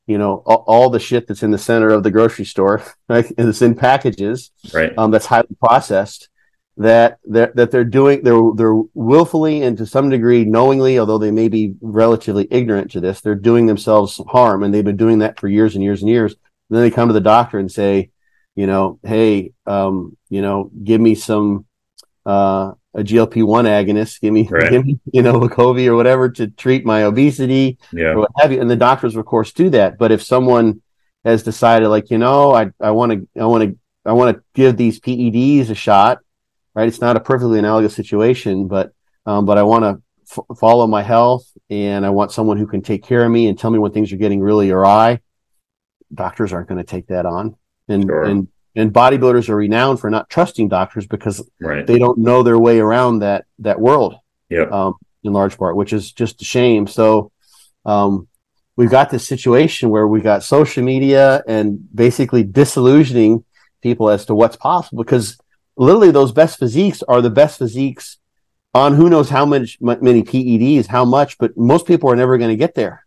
you 0.07 0.17
know 0.17 0.43
all, 0.45 0.63
all 0.67 0.89
the 0.89 0.99
shit 0.99 1.27
that's 1.27 1.43
in 1.43 1.51
the 1.51 1.57
center 1.57 1.89
of 1.89 2.03
the 2.03 2.11
grocery 2.11 2.45
store 2.45 2.81
like 3.09 3.31
and 3.37 3.49
it's 3.49 3.61
in 3.61 3.75
packages 3.75 4.51
right. 4.73 4.93
um 4.97 5.11
that's 5.11 5.25
highly 5.25 5.47
processed 5.59 6.29
that 6.77 7.19
they're, 7.23 7.51
that 7.55 7.71
they're 7.71 7.85
doing 7.85 8.21
they're 8.23 8.51
they're 8.55 8.75
willfully 8.93 9.61
and 9.61 9.77
to 9.77 9.85
some 9.85 10.09
degree 10.09 10.43
knowingly 10.43 10.99
although 10.99 11.17
they 11.17 11.31
may 11.31 11.47
be 11.47 11.73
relatively 11.81 12.47
ignorant 12.51 12.91
to 12.91 12.99
this 12.99 13.21
they're 13.21 13.35
doing 13.35 13.65
themselves 13.65 14.19
harm 14.27 14.61
and 14.61 14.73
they've 14.73 14.83
been 14.83 14.97
doing 14.97 15.19
that 15.19 15.39
for 15.39 15.47
years 15.47 15.75
and 15.75 15.83
years 15.83 16.01
and 16.01 16.09
years 16.09 16.33
and 16.33 16.75
then 16.77 16.81
they 16.81 16.91
come 16.91 17.07
to 17.07 17.13
the 17.13 17.21
doctor 17.21 17.59
and 17.59 17.71
say 17.71 18.09
you 18.55 18.67
know 18.67 18.99
hey 19.03 19.53
um, 19.65 20.17
you 20.29 20.41
know 20.41 20.69
give 20.83 20.99
me 20.99 21.15
some 21.15 21.65
uh, 22.25 22.73
a 22.93 23.03
GLP-1 23.03 23.65
agonist 23.65 24.19
give 24.19 24.33
me, 24.33 24.47
right. 24.51 24.69
give 24.69 24.85
me 24.85 24.99
you 25.13 25.21
know 25.21 25.39
Wegovy 25.39 25.87
or 25.87 25.95
whatever 25.95 26.29
to 26.31 26.47
treat 26.47 26.85
my 26.85 27.03
obesity 27.03 27.77
yeah. 27.93 28.07
or 28.07 28.19
what 28.19 28.31
have 28.37 28.51
you 28.51 28.59
and 28.59 28.69
the 28.69 28.75
doctors 28.75 29.15
of 29.15 29.25
course 29.25 29.53
do 29.53 29.69
that 29.69 29.97
but 29.97 30.11
if 30.11 30.21
someone 30.21 30.81
has 31.23 31.41
decided 31.43 31.87
like 31.87 32.09
you 32.09 32.17
know 32.17 32.53
I 32.53 32.71
I 32.81 32.91
want 32.91 33.13
to 33.13 33.41
I 33.41 33.45
want 33.45 33.63
to 33.63 33.77
I 34.05 34.11
want 34.11 34.35
to 34.35 34.43
give 34.53 34.75
these 34.75 34.99
PEDs 34.99 35.69
a 35.69 35.75
shot 35.75 36.19
right? 36.75 36.87
It's 36.87 37.01
not 37.01 37.15
a 37.15 37.21
perfectly 37.21 37.57
analogous 37.57 37.95
situation, 37.95 38.67
but 38.67 38.91
um, 39.25 39.45
but 39.45 39.57
I 39.57 39.63
want 39.63 39.83
to 39.83 40.01
f- 40.29 40.57
follow 40.57 40.85
my 40.85 41.01
health, 41.01 41.49
and 41.69 42.05
I 42.05 42.11
want 42.11 42.31
someone 42.31 42.57
who 42.57 42.67
can 42.67 42.81
take 42.81 43.03
care 43.03 43.25
of 43.25 43.31
me 43.31 43.47
and 43.47 43.57
tell 43.57 43.71
me 43.71 43.79
when 43.79 43.91
things 43.91 44.11
are 44.11 44.17
getting 44.17 44.41
really 44.41 44.69
awry. 44.69 45.21
Doctors 46.13 46.53
aren't 46.53 46.67
going 46.67 46.77
to 46.77 46.83
take 46.83 47.07
that 47.07 47.25
on, 47.25 47.55
and 47.87 48.03
sure. 48.03 48.23
and 48.23 48.47
and 48.75 48.93
bodybuilders 48.93 49.49
are 49.49 49.55
renowned 49.55 49.99
for 49.99 50.09
not 50.09 50.29
trusting 50.29 50.67
doctors 50.67 51.07
because 51.07 51.49
right. 51.61 51.87
they 51.87 51.97
don't 51.97 52.19
know 52.19 52.43
their 52.43 52.59
way 52.59 52.79
around 52.79 53.19
that 53.19 53.45
that 53.59 53.79
world. 53.79 54.15
Yeah, 54.49 54.65
um, 54.71 54.95
in 55.23 55.33
large 55.33 55.57
part, 55.57 55.75
which 55.75 55.93
is 55.93 56.11
just 56.11 56.41
a 56.41 56.45
shame. 56.45 56.85
So. 56.87 57.31
Um, 57.85 58.27
we've 58.77 58.89
got 58.89 59.09
this 59.09 59.25
situation 59.25 59.89
where 59.89 60.07
we 60.07 60.19
got 60.19 60.43
social 60.43 60.83
media 60.83 61.41
and 61.47 61.79
basically 61.95 62.43
disillusioning 62.43 63.45
people 63.81 64.09
as 64.09 64.25
to 64.25 64.35
what's 64.35 64.57
possible 64.57 65.01
because 65.03 65.37
literally 65.77 66.11
those 66.11 66.31
best 66.31 66.59
physiques 66.59 67.03
are 67.03 67.21
the 67.21 67.29
best 67.29 67.57
physiques 67.57 68.17
on 68.73 68.93
who 68.93 69.09
knows 69.09 69.29
how 69.29 69.45
much 69.45 69.77
many 69.79 70.21
PEDs, 70.21 70.87
how 70.87 71.05
much, 71.05 71.37
but 71.37 71.55
most 71.57 71.85
people 71.87 72.11
are 72.11 72.15
never 72.15 72.37
going 72.37 72.49
to 72.49 72.57
get 72.57 72.75
there. 72.75 73.05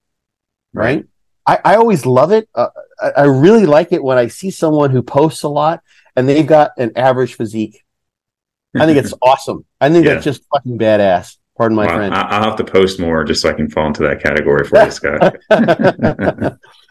Right. 0.73 1.07
right? 1.47 1.61
I, 1.65 1.73
I 1.73 1.77
always 1.77 2.07
love 2.07 2.33
it. 2.33 2.49
Uh, 2.55 2.69
I, 3.01 3.11
I 3.11 3.25
really 3.25 3.67
like 3.67 3.93
it 3.93 4.03
when 4.03 4.19
I 4.19 4.29
see 4.29 4.51
someone 4.51 4.91
who 4.91 5.03
posts 5.03 5.43
a 5.43 5.49
lot 5.49 5.83
and 6.17 6.29
they've 6.29 6.47
got 6.47 6.73
an 6.79 6.93
average 6.97 7.35
physique. 7.35 7.85
I 8.75 8.87
think 8.87 8.99
it's 8.99 9.15
awesome. 9.23 9.65
I 9.81 9.91
think 9.91 10.05
yeah. 10.07 10.15
that's 10.15 10.25
just 10.25 10.43
fucking 10.53 10.79
badass. 10.79 11.37
Pardon 11.59 11.75
my 11.75 11.87
well, 11.87 11.97
friend. 11.97 12.15
I'll 12.15 12.45
have 12.45 12.57
to 12.57 12.65
post 12.65 13.01
more 13.01 13.25
just 13.25 13.43
so 13.43 13.49
I 13.49 13.53
can 13.53 13.69
fall 13.69 13.89
into 13.89 14.05
that 14.05 14.23
category 14.23 14.65
for 14.65 14.81
you, 14.81 14.91
Scott. 14.93 15.37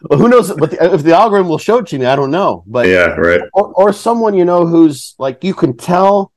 well, 0.02 0.18
who 0.18 0.28
knows? 0.28 0.52
But 0.52 0.72
the, 0.72 0.94
if 0.94 1.02
the 1.02 1.16
algorithm 1.16 1.48
will 1.48 1.56
show 1.56 1.78
it 1.78 1.86
to 1.86 1.98
me, 1.98 2.04
I 2.04 2.14
don't 2.14 2.30
know. 2.30 2.64
But 2.66 2.86
yeah, 2.86 3.14
right. 3.14 3.40
Or, 3.54 3.72
or 3.72 3.92
someone 3.94 4.34
you 4.34 4.44
know 4.44 4.66
who's 4.66 5.14
like 5.18 5.42
you 5.42 5.54
can 5.54 5.74
tell, 5.74 6.32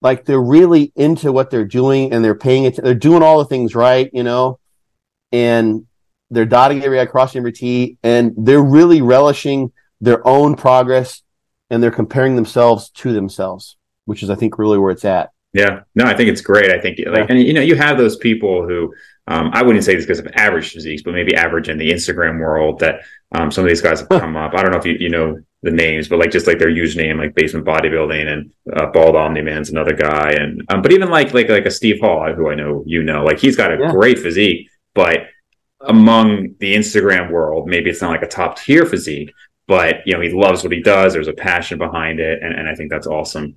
like 0.00 0.24
they're 0.24 0.40
really 0.40 0.92
into 0.94 1.32
what 1.32 1.50
they're 1.50 1.64
doing 1.64 2.12
and 2.12 2.24
they're 2.24 2.36
paying 2.36 2.62
it. 2.62 2.76
They're 2.76 2.94
doing 2.94 3.24
all 3.24 3.38
the 3.38 3.44
things 3.46 3.74
right, 3.74 4.08
you 4.12 4.22
know, 4.22 4.60
and 5.32 5.84
they're 6.30 6.46
dotting 6.46 6.84
every 6.84 7.00
I, 7.00 7.06
crossing 7.06 7.40
every 7.40 7.52
T, 7.52 7.98
and 8.04 8.34
they're 8.36 8.62
really 8.62 9.02
relishing 9.02 9.72
their 10.00 10.24
own 10.24 10.54
progress 10.54 11.22
and 11.70 11.82
they're 11.82 11.90
comparing 11.90 12.36
themselves 12.36 12.90
to 12.90 13.12
themselves, 13.12 13.76
which 14.04 14.22
is, 14.22 14.30
I 14.30 14.36
think, 14.36 14.58
really 14.58 14.78
where 14.78 14.92
it's 14.92 15.04
at. 15.04 15.30
Yeah, 15.54 15.82
no, 15.94 16.04
I 16.04 16.14
think 16.14 16.28
it's 16.28 16.40
great. 16.40 16.70
I 16.70 16.80
think 16.80 16.98
like, 17.06 17.30
and 17.30 17.40
you 17.40 17.52
know, 17.52 17.60
you 17.60 17.76
have 17.76 17.96
those 17.96 18.16
people 18.16 18.66
who 18.66 18.92
um, 19.28 19.50
I 19.54 19.62
wouldn't 19.62 19.84
say 19.84 19.94
this 19.94 20.04
because 20.04 20.18
of 20.18 20.26
average 20.34 20.72
physiques, 20.72 21.02
but 21.02 21.14
maybe 21.14 21.34
average 21.34 21.68
in 21.68 21.78
the 21.78 21.90
Instagram 21.90 22.40
world 22.40 22.80
that 22.80 23.00
um, 23.32 23.50
some 23.50 23.64
of 23.64 23.68
these 23.68 23.80
guys 23.80 24.00
have 24.00 24.08
come 24.08 24.36
up. 24.36 24.52
I 24.54 24.62
don't 24.62 24.72
know 24.72 24.78
if 24.78 24.84
you, 24.84 24.96
you 24.98 25.08
know 25.08 25.40
the 25.62 25.70
names, 25.70 26.08
but 26.08 26.18
like 26.18 26.30
just 26.30 26.46
like 26.46 26.58
their 26.58 26.68
username, 26.68 27.18
like 27.18 27.34
basement 27.34 27.64
bodybuilding 27.64 28.26
and 28.26 28.52
uh, 28.74 28.86
bald 28.86 29.16
omni 29.16 29.40
man's 29.40 29.70
another 29.70 29.94
guy. 29.94 30.32
And, 30.32 30.62
um, 30.68 30.82
but 30.82 30.92
even 30.92 31.08
like, 31.08 31.32
like, 31.32 31.48
like 31.48 31.64
a 31.64 31.70
Steve 31.70 32.00
Hall, 32.00 32.30
who 32.34 32.50
I 32.50 32.54
know, 32.54 32.84
you 32.86 33.02
know, 33.02 33.24
like 33.24 33.38
he's 33.38 33.56
got 33.56 33.72
a 33.72 33.78
yeah. 33.80 33.90
great 33.90 34.18
physique, 34.18 34.68
but 34.94 35.20
among 35.80 36.56
the 36.60 36.74
Instagram 36.74 37.30
world, 37.30 37.66
maybe 37.66 37.88
it's 37.88 38.02
not 38.02 38.10
like 38.10 38.22
a 38.22 38.28
top 38.28 38.58
tier 38.58 38.84
physique, 38.84 39.32
but 39.66 40.06
you 40.06 40.12
know, 40.12 40.20
he 40.20 40.30
loves 40.30 40.62
what 40.62 40.72
he 40.72 40.82
does. 40.82 41.14
There's 41.14 41.28
a 41.28 41.32
passion 41.32 41.78
behind 41.78 42.20
it. 42.20 42.42
And, 42.42 42.52
and 42.54 42.68
I 42.68 42.74
think 42.74 42.90
that's 42.90 43.06
awesome. 43.06 43.56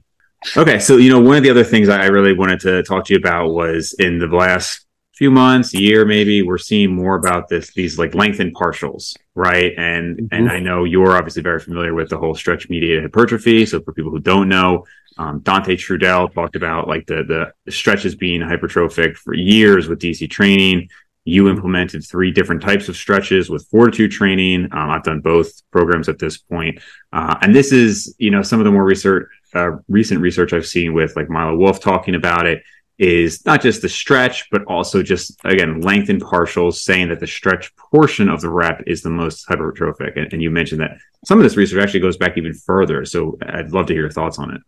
Okay, 0.55 0.79
so 0.79 0.97
you 0.97 1.09
know, 1.09 1.19
one 1.19 1.37
of 1.37 1.43
the 1.43 1.49
other 1.49 1.63
things 1.63 1.89
I 1.89 2.05
really 2.05 2.33
wanted 2.33 2.59
to 2.61 2.83
talk 2.83 3.05
to 3.05 3.13
you 3.13 3.19
about 3.19 3.49
was 3.49 3.93
in 3.99 4.19
the 4.19 4.27
last 4.27 4.85
few 5.17 5.31
months, 5.31 5.73
year 5.73 6.05
maybe, 6.05 6.43
we're 6.43 6.59
seeing 6.59 6.93
more 6.93 7.15
about 7.15 7.49
this 7.49 7.73
these 7.73 7.97
like 7.97 8.13
lengthened 8.13 8.55
partials, 8.55 9.15
right? 9.33 9.73
And 9.77 10.17
mm-hmm. 10.17 10.27
and 10.31 10.51
I 10.51 10.59
know 10.59 10.83
you're 10.83 11.17
obviously 11.17 11.41
very 11.41 11.59
familiar 11.59 11.93
with 11.93 12.09
the 12.09 12.17
whole 12.17 12.35
stretch 12.35 12.69
mediated 12.69 13.03
hypertrophy. 13.03 13.65
So 13.65 13.81
for 13.81 13.93
people 13.93 14.11
who 14.11 14.19
don't 14.19 14.47
know, 14.47 14.85
um, 15.17 15.39
Dante 15.39 15.75
Trudel 15.75 16.31
talked 16.33 16.55
about 16.55 16.87
like 16.87 17.07
the 17.07 17.51
the 17.65 17.71
stretches 17.71 18.15
being 18.15 18.41
hypertrophic 18.41 19.17
for 19.17 19.33
years 19.33 19.87
with 19.87 19.99
DC 19.99 20.29
training. 20.29 20.89
You 21.27 21.49
implemented 21.49 22.05
three 22.05 22.31
different 22.31 22.61
types 22.61 22.87
of 22.87 22.95
stretches 22.95 23.49
with 23.49 23.67
fortitude 23.67 24.11
training. 24.11 24.69
Um, 24.71 24.89
I've 24.89 25.03
done 25.03 25.19
both 25.19 25.51
programs 25.71 26.07
at 26.07 26.19
this 26.19 26.37
point. 26.37 26.79
Uh, 27.11 27.35
and 27.41 27.53
this 27.53 27.73
is, 27.73 28.15
you 28.17 28.31
know, 28.31 28.41
some 28.41 28.61
of 28.61 28.65
the 28.65 28.71
more 28.71 28.85
research 28.85 29.27
uh, 29.53 29.71
recent 29.89 30.21
research 30.21 30.53
I've 30.53 30.65
seen 30.65 30.93
with 30.93 31.17
like 31.17 31.29
Milo 31.29 31.57
Wolf 31.57 31.81
talking 31.81 32.15
about 32.15 32.45
it 32.45 32.63
is 32.97 33.45
not 33.45 33.61
just 33.61 33.81
the 33.81 33.89
stretch, 33.89 34.49
but 34.51 34.63
also 34.67 35.03
just 35.03 35.37
again 35.43 35.81
lengthened 35.81 36.21
partials, 36.23 36.75
saying 36.75 37.09
that 37.09 37.19
the 37.19 37.27
stretch 37.27 37.75
portion 37.75 38.29
of 38.29 38.39
the 38.39 38.49
rep 38.49 38.81
is 38.87 39.01
the 39.01 39.09
most 39.09 39.47
hypertrophic. 39.49 40.17
And, 40.17 40.31
and, 40.31 40.41
you 40.41 40.49
mentioned 40.49 40.79
that 40.79 40.97
some 41.25 41.37
of 41.37 41.43
this 41.43 41.57
research 41.57 41.83
actually 41.83 41.99
goes 41.99 42.15
back 42.15 42.37
even 42.37 42.53
further. 42.53 43.03
So 43.03 43.37
I'd 43.45 43.71
love 43.71 43.87
to 43.87 43.93
hear 43.93 44.03
your 44.03 44.11
thoughts 44.11 44.39
on 44.39 44.53
it. 44.53 44.61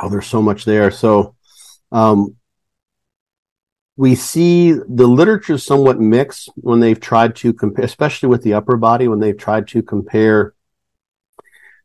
Oh, 0.00 0.08
there's 0.08 0.26
so 0.26 0.40
much 0.40 0.64
there. 0.64 0.90
So 0.90 1.36
um, 1.92 2.36
we 3.96 4.14
see 4.14 4.72
the 4.72 5.06
literature 5.06 5.58
somewhat 5.58 6.00
mixed 6.00 6.50
when 6.56 6.80
they've 6.80 6.98
tried 6.98 7.36
to 7.36 7.52
compare, 7.52 7.84
especially 7.84 8.28
with 8.28 8.42
the 8.42 8.54
upper 8.54 8.76
body, 8.76 9.06
when 9.06 9.20
they've 9.20 9.38
tried 9.38 9.68
to 9.68 9.82
compare 9.82 10.54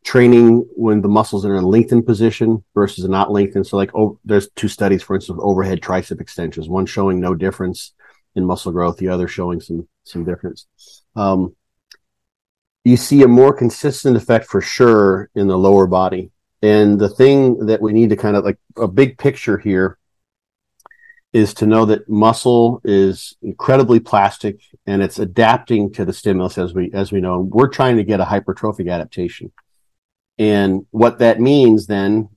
training 0.04 0.66
when 0.76 1.02
the 1.02 1.08
muscles 1.08 1.46
are 1.46 1.56
in 1.56 1.64
a 1.64 1.68
lengthened 1.68 2.06
position 2.06 2.64
versus 2.74 3.08
not 3.08 3.32
lengthened. 3.32 3.68
So 3.68 3.78
like, 3.78 3.92
oh, 3.94 4.20
there's 4.26 4.50
two 4.56 4.68
studies, 4.68 5.04
for 5.04 5.16
instance, 5.16 5.40
overhead 5.42 5.82
tricep 5.82 6.20
extensions, 6.20 6.68
one 6.68 6.88
showing 6.88 7.20
no 7.20 7.36
difference 7.36 7.94
in 8.36 8.46
muscle 8.46 8.72
growth, 8.72 8.98
the 8.98 9.10
other 9.10 9.28
showing 9.28 9.60
some, 9.60 9.88
some 10.04 10.24
difference. 10.24 10.66
Um, 11.16 11.56
you 12.86 12.98
see 12.98 13.22
a 13.22 13.28
more 13.28 13.54
consistent 13.54 14.18
effect 14.18 14.48
for 14.48 14.62
sure 14.62 15.30
in 15.36 15.48
the 15.48 15.58
lower 15.58 15.86
body. 15.86 16.32
And 16.62 17.00
the 17.00 17.10
thing 17.10 17.68
that 17.68 17.82
we 17.82 17.94
need 17.94 18.10
to 18.10 18.16
kind 18.16 18.36
of 18.36 18.44
like 18.44 18.58
a 18.78 18.88
big 18.88 19.18
picture 19.18 19.60
here 19.60 19.99
is 21.32 21.54
to 21.56 21.68
know 21.68 21.86
that 21.86 22.10
muscle 22.10 22.82
is 22.84 23.38
incredibly 23.42 24.00
plastic 24.00 24.60
and 24.88 25.02
it's 25.04 25.20
adapting 25.20 25.92
to 25.94 26.04
the 26.04 26.14
stimulus 26.14 26.58
as 26.58 26.74
we 26.74 26.92
as 26.94 27.12
we 27.12 27.22
know. 27.22 27.40
We're 27.42 27.68
trying 27.68 27.98
to 27.98 28.04
get 28.04 28.20
a 28.20 28.26
hypertrophic 28.26 28.92
adaptation. 28.92 29.52
And 30.40 30.86
what 30.92 31.20
that 31.20 31.40
means 31.40 31.86
then, 31.86 32.30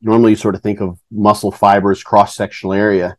normally 0.00 0.30
you 0.30 0.36
sort 0.36 0.54
of 0.54 0.62
think 0.62 0.80
of 0.80 0.98
muscle 1.10 1.50
fibers, 1.50 2.02
cross 2.02 2.36
sectional 2.36 2.72
area, 2.72 3.16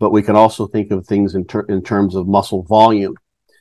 but 0.00 0.10
we 0.10 0.22
can 0.22 0.36
also 0.36 0.66
think 0.66 0.90
of 0.90 1.06
things 1.06 1.34
in, 1.34 1.44
ter- 1.44 1.66
in 1.66 1.82
terms 1.82 2.14
of 2.14 2.26
muscle 2.26 2.62
volume. 2.62 3.14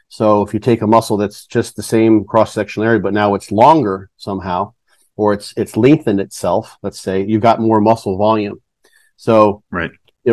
So 0.10 0.42
if 0.42 0.54
you 0.54 0.60
take 0.60 0.82
a 0.82 0.88
muscle 0.88 1.18
that's 1.18 1.46
just 1.46 1.76
the 1.76 1.84
same 1.84 2.24
cross 2.24 2.54
sectional 2.54 2.88
area, 2.88 3.02
but 3.02 3.14
now 3.14 3.36
it's 3.36 3.52
longer 3.52 4.10
somehow, 4.16 4.74
or 5.16 5.34
it's 5.34 5.54
it's 5.58 5.76
lengthened 5.76 6.22
itself, 6.22 6.78
let's 6.82 7.00
say 7.00 7.26
you've 7.26 7.42
got 7.42 7.60
more 7.60 7.82
muscle 7.82 8.18
volume. 8.18 8.62
So 9.18 9.64
right, 9.72 9.92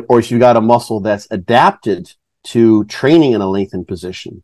or 0.08 0.18
if 0.18 0.30
you've 0.30 0.40
got 0.40 0.56
a 0.56 0.60
muscle 0.60 1.00
that's 1.00 1.28
adapted 1.30 2.12
to 2.44 2.84
training 2.84 3.32
in 3.32 3.40
a 3.40 3.48
lengthened 3.48 3.88
position, 3.88 4.42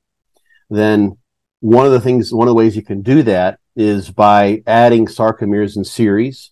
then 0.68 1.16
one 1.60 1.86
of 1.86 1.92
the 1.92 2.00
things, 2.00 2.32
one 2.32 2.48
of 2.48 2.50
the 2.50 2.56
ways 2.56 2.76
you 2.76 2.82
can 2.82 3.02
do 3.02 3.22
that 3.24 3.58
is 3.76 4.10
by 4.10 4.62
adding 4.66 5.06
sarcomeres 5.06 5.76
in 5.76 5.84
series, 5.84 6.50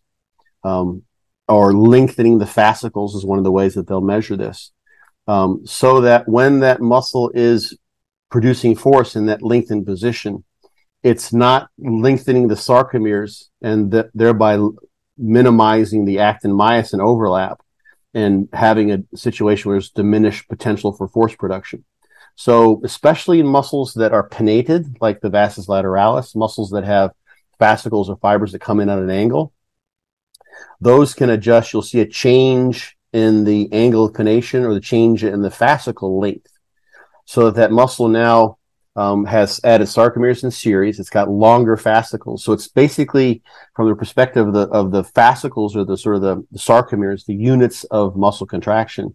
um, 0.65 1.03
or 1.49 1.73
lengthening 1.73 2.39
the 2.39 2.47
fascicles 2.47 3.15
is 3.15 3.25
one 3.25 3.39
of 3.39 3.45
the 3.45 3.53
ways 3.53 3.75
that 3.75 3.87
they'll 3.87 4.01
measure 4.01 4.37
this. 4.37 4.73
Um, 5.27 5.63
so 5.67 6.03
that 6.03 6.29
when 6.29 6.61
that 6.61 6.81
muscle 6.81 7.31
is 7.35 7.77
producing 8.31 8.77
force 8.77 9.17
in 9.17 9.27
that 9.27 9.43
lengthened 9.43 9.87
position, 9.87 10.45
it's 11.03 11.33
not 11.33 11.71
lengthening 11.79 12.49
the 12.49 12.55
sarcomeres 12.55 13.45
and 13.63 13.93
th- 13.93 14.07
thereby 14.15 14.59
minimizing 15.17 16.05
the 16.05 16.19
actin 16.19 16.51
myosin 16.51 17.01
overlap 17.01 17.61
and 18.15 18.49
having 18.53 18.93
a 18.93 19.03
situation 19.15 19.69
where 19.69 19.77
there's 19.77 19.91
diminished 19.91 20.49
potential 20.49 20.93
for 20.93 21.09
force 21.09 21.35
production. 21.35 21.85
So, 22.37 22.81
especially 22.85 23.41
in 23.41 23.47
muscles 23.47 23.95
that 23.95 24.13
are 24.13 24.29
pinnated, 24.29 24.97
like 25.01 25.21
the 25.21 25.31
vastus 25.31 25.67
lateralis, 25.67 26.37
muscles 26.37 26.71
that 26.71 26.85
have 26.85 27.11
fascicles 27.59 28.09
or 28.09 28.17
fibers 28.17 28.53
that 28.53 28.61
come 28.61 28.81
in 28.81 28.89
at 28.89 28.99
an 28.99 29.11
angle, 29.11 29.53
those 30.81 31.15
can 31.15 31.31
adjust. 31.31 31.73
You'll 31.73 31.83
see 31.83 32.01
a 32.01 32.07
change 32.07 32.97
in 33.13 33.45
the 33.45 33.69
angle 33.73 34.05
of 34.05 34.15
pennation 34.15 34.65
or 34.65 34.75
the 34.75 34.81
change 34.81 35.25
in 35.25 35.43
the 35.43 35.49
fascicle 35.49 36.21
length. 36.21 36.53
So 37.25 37.47
that 37.47 37.57
that 37.57 37.73
muscle 37.73 38.09
now 38.09 38.58
um, 38.99 39.25
has 39.25 39.61
added 39.63 39.87
sarcomeres 39.87 40.43
in 40.43 40.51
series. 40.51 40.99
It's 40.99 41.09
got 41.09 41.31
longer 41.31 41.77
fascicles, 41.77 42.43
so 42.43 42.53
it's 42.53 42.67
basically 42.67 43.43
from 43.77 43.89
the 43.89 43.95
perspective 43.95 44.49
of 44.49 44.53
the 44.53 44.67
of 44.81 44.91
the 44.91 45.05
fascicles 45.05 45.77
or 45.77 45.85
the 45.85 45.97
sort 45.97 46.17
of 46.17 46.23
the, 46.23 46.45
the 46.51 46.59
sarcomeres, 46.59 47.25
the 47.25 47.35
units 47.35 47.85
of 47.85 48.17
muscle 48.17 48.47
contraction. 48.47 49.15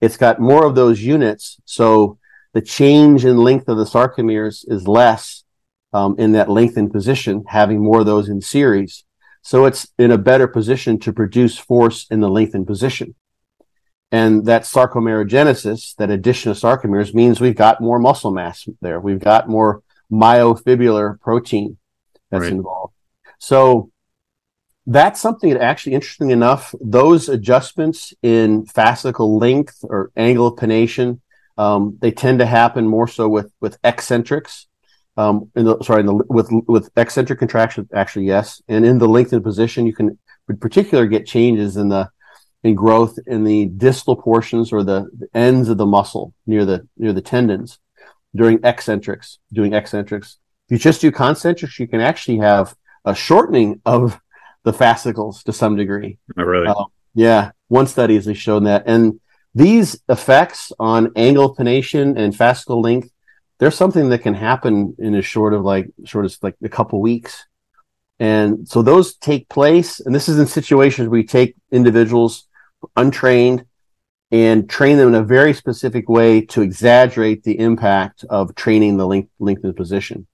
It's 0.00 0.16
got 0.16 0.40
more 0.40 0.64
of 0.64 0.74
those 0.74 1.02
units, 1.02 1.60
so 1.66 2.18
the 2.54 2.62
change 2.62 3.26
in 3.26 3.36
length 3.36 3.68
of 3.68 3.76
the 3.76 3.84
sarcomeres 3.84 4.64
is 4.66 4.88
less 4.88 5.44
um, 5.92 6.16
in 6.18 6.32
that 6.32 6.48
lengthened 6.48 6.90
position, 6.90 7.44
having 7.46 7.84
more 7.84 8.00
of 8.00 8.06
those 8.06 8.30
in 8.30 8.40
series. 8.40 9.04
So 9.42 9.66
it's 9.66 9.86
in 9.98 10.10
a 10.10 10.18
better 10.18 10.46
position 10.46 10.98
to 11.00 11.12
produce 11.12 11.58
force 11.58 12.06
in 12.10 12.20
the 12.20 12.28
lengthened 12.28 12.66
position. 12.66 13.14
And 14.12 14.46
that 14.46 14.62
sarcomerogenesis, 14.62 15.94
that 15.96 16.10
addition 16.10 16.50
of 16.50 16.56
sarcomeres, 16.56 17.14
means 17.14 17.40
we've 17.40 17.54
got 17.54 17.80
more 17.80 17.98
muscle 17.98 18.32
mass 18.32 18.68
there. 18.80 18.98
We've 18.98 19.20
got 19.20 19.48
more 19.48 19.82
myofibrillar 20.10 21.20
protein 21.20 21.78
that's 22.30 22.42
right. 22.42 22.52
involved. 22.52 22.94
So 23.38 23.90
that's 24.86 25.20
something 25.20 25.50
that 25.50 25.62
actually, 25.62 25.94
interesting 25.94 26.30
enough, 26.30 26.74
those 26.80 27.28
adjustments 27.28 28.12
in 28.22 28.64
fascicle 28.66 29.40
length 29.40 29.78
or 29.84 30.10
angle 30.16 30.48
of 30.48 30.58
pennation, 30.58 31.20
um, 31.56 31.98
they 32.00 32.10
tend 32.10 32.40
to 32.40 32.46
happen 32.46 32.86
more 32.86 33.06
so 33.06 33.28
with 33.28 33.52
with 33.60 33.78
eccentrics. 33.84 34.66
Um, 35.16 35.50
in 35.54 35.66
the 35.66 35.82
sorry, 35.82 36.00
in 36.00 36.06
the, 36.06 36.14
with 36.14 36.50
with 36.66 36.90
eccentric 36.96 37.38
contraction, 37.38 37.88
actually 37.94 38.26
yes, 38.26 38.62
and 38.66 38.84
in 38.84 38.98
the 38.98 39.08
lengthened 39.08 39.44
position, 39.44 39.86
you 39.86 39.94
can 39.94 40.18
in 40.48 40.56
particular 40.56 41.06
get 41.06 41.26
changes 41.26 41.76
in 41.76 41.88
the 41.88 42.08
in 42.62 42.74
growth 42.74 43.18
in 43.26 43.44
the 43.44 43.66
distal 43.66 44.16
portions 44.16 44.72
or 44.72 44.82
the, 44.82 45.08
the 45.18 45.28
ends 45.34 45.68
of 45.68 45.78
the 45.78 45.86
muscle 45.86 46.34
near 46.46 46.64
the 46.64 46.86
near 46.96 47.12
the 47.12 47.22
tendons 47.22 47.78
during 48.34 48.60
eccentrics, 48.64 49.38
doing 49.52 49.72
eccentrics. 49.72 50.38
If 50.68 50.72
you 50.72 50.78
just 50.78 51.00
do 51.00 51.10
concentrics, 51.10 51.78
you 51.78 51.88
can 51.88 52.00
actually 52.00 52.38
have 52.38 52.76
a 53.04 53.14
shortening 53.14 53.80
of 53.84 54.20
the 54.62 54.72
fascicles 54.72 55.42
to 55.44 55.52
some 55.52 55.76
degree. 55.76 56.18
Oh, 56.38 56.44
really? 56.44 56.68
Uh, 56.68 56.84
yeah. 57.14 57.52
One 57.68 57.86
study 57.86 58.14
has 58.14 58.36
shown 58.36 58.64
that. 58.64 58.84
And 58.86 59.20
these 59.54 60.00
effects 60.08 60.70
on 60.78 61.12
angle 61.16 61.56
pennation 61.56 62.16
and 62.16 62.32
fascicle 62.34 62.82
length, 62.82 63.10
there's 63.58 63.74
something 63.74 64.10
that 64.10 64.20
can 64.20 64.34
happen 64.34 64.94
in 64.98 65.14
a 65.14 65.22
short 65.22 65.54
of 65.54 65.62
like, 65.62 65.88
sort 66.06 66.24
of 66.24 66.36
like 66.42 66.56
a 66.62 66.68
couple 66.68 67.00
weeks. 67.00 67.46
And 68.20 68.68
so 68.68 68.82
those 68.82 69.16
take 69.16 69.48
place. 69.48 69.98
And 69.98 70.14
this 70.14 70.28
is 70.28 70.38
in 70.38 70.46
situations 70.46 71.08
where 71.08 71.18
we 71.18 71.26
take 71.26 71.56
individuals 71.72 72.46
untrained 72.96 73.64
and 74.32 74.70
train 74.70 74.96
them 74.96 75.08
in 75.08 75.14
a 75.14 75.24
very 75.24 75.52
specific 75.52 76.08
way 76.08 76.40
to 76.42 76.62
exaggerate 76.62 77.42
the 77.42 77.58
impact 77.58 78.24
of 78.30 78.54
training 78.54 78.96
the 78.96 79.06
length, 79.06 79.30
lengthened 79.38 79.76
position. 79.76 80.26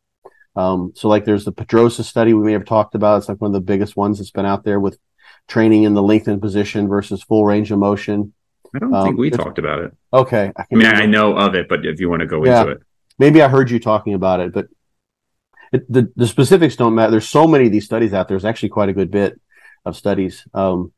Um, 0.55 0.93
so 0.95 1.09
like 1.09 1.25
there's 1.25 1.45
the 1.45 1.53
Pedrosa 1.53 2.05
study 2.05 2.35
we 2.35 2.45
may 2.45 2.53
have 2.53 2.65
talked 2.65 2.95
about. 2.95 3.19
It's 3.19 3.29
like 3.29 3.41
one 3.41 3.51
of 3.51 3.55
the 3.55 3.61
biggest 3.61 3.97
ones 3.97 4.19
that's 4.19 4.31
been 4.31 4.47
out 4.47 4.65
there 4.65 4.81
with 4.81 4.99
training 5.49 5.85
in 5.85 5.95
the 5.95 6.03
lengthened 6.03 6.41
position 6.43 6.89
versus 6.89 7.23
full 7.23 7.45
range 7.45 7.71
of 7.71 7.79
motion. 7.79 8.33
I 8.75 8.79
don't 8.79 8.95
um, 8.95 9.05
think 9.05 9.19
we 9.19 9.31
talked 9.31 9.59
about 9.59 9.81
it. 9.81 9.93
Okay. 10.13 10.53
I, 10.57 10.63
I 10.63 10.67
mean, 10.71 10.87
remember. 10.87 11.03
I 11.03 11.07
know 11.07 11.37
of 11.37 11.55
it, 11.55 11.69
but 11.69 11.85
if 11.87 12.01
you 12.01 12.11
want 12.11 12.21
to 12.21 12.27
go 12.27 12.45
yeah, 12.45 12.61
into 12.61 12.73
it. 12.73 12.83
Maybe 13.19 13.41
I 13.41 13.49
heard 13.49 13.71
you 13.71 13.79
talking 13.79 14.15
about 14.15 14.41
it, 14.41 14.53
but 14.53 14.69
it, 15.73 15.91
the, 15.91 16.13
the 16.17 16.27
specifics 16.27 16.77
don't 16.77 16.95
matter. 16.95 17.11
There's 17.11 17.29
so 17.29 17.47
many 17.47 17.67
of 17.67 17.73
these 17.73 17.85
studies 17.85 18.13
out 18.13 18.29
there. 18.29 18.37
There's 18.37 18.45
actually 18.45 18.71
quite 18.71 18.89
a 18.89 18.93
good 18.93 19.11
bit 19.11 19.41
of 19.85 19.97
studies. 19.97 20.47
Um, 20.53 20.93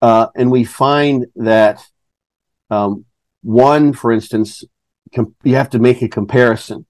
uh, 0.00 0.28
and 0.34 0.50
we 0.50 0.64
find 0.64 1.26
that 1.36 1.84
um, 2.70 3.04
one, 3.42 3.92
for 3.92 4.12
instance, 4.12 4.64
com- 5.14 5.34
you 5.44 5.54
have 5.54 5.70
to 5.70 5.78
make 5.78 6.02
a 6.02 6.08
comparison. 6.08 6.86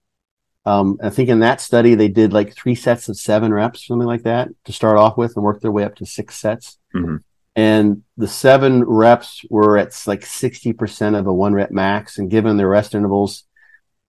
Um, 0.65 0.99
I 1.03 1.11
think 1.11 1.29
in 1.29 1.41
that 1.41 1.61
study 1.61 1.95
they 1.95 2.09
did 2.09 2.33
like 2.33 2.55
three 2.55 2.75
sets 2.75 3.09
of 3.09 3.17
seven 3.17 3.55
reps, 3.55 3.87
something 3.87 4.07
like 4.07 4.25
that, 4.25 4.49
to 4.65 4.73
start 4.73 4.99
off 4.99 5.17
with, 5.17 5.35
and 5.37 5.45
work 5.45 5.61
their 5.61 5.73
way 5.73 5.85
up 5.85 5.97
to 5.97 6.07
six 6.07 6.37
sets. 6.37 6.79
Mm-hmm. 6.95 7.17
And 7.57 8.03
the 8.17 8.29
seven 8.29 8.85
reps 8.85 9.45
were 9.49 9.79
at 9.79 10.01
like 10.07 10.25
sixty 10.27 10.73
percent 10.73 11.17
of 11.17 11.27
a 11.27 11.33
one 11.33 11.55
rep 11.55 11.71
max, 11.71 12.19
and 12.19 12.31
given 12.31 12.57
their 12.57 12.69
rest 12.69 12.95
intervals, 12.95 13.45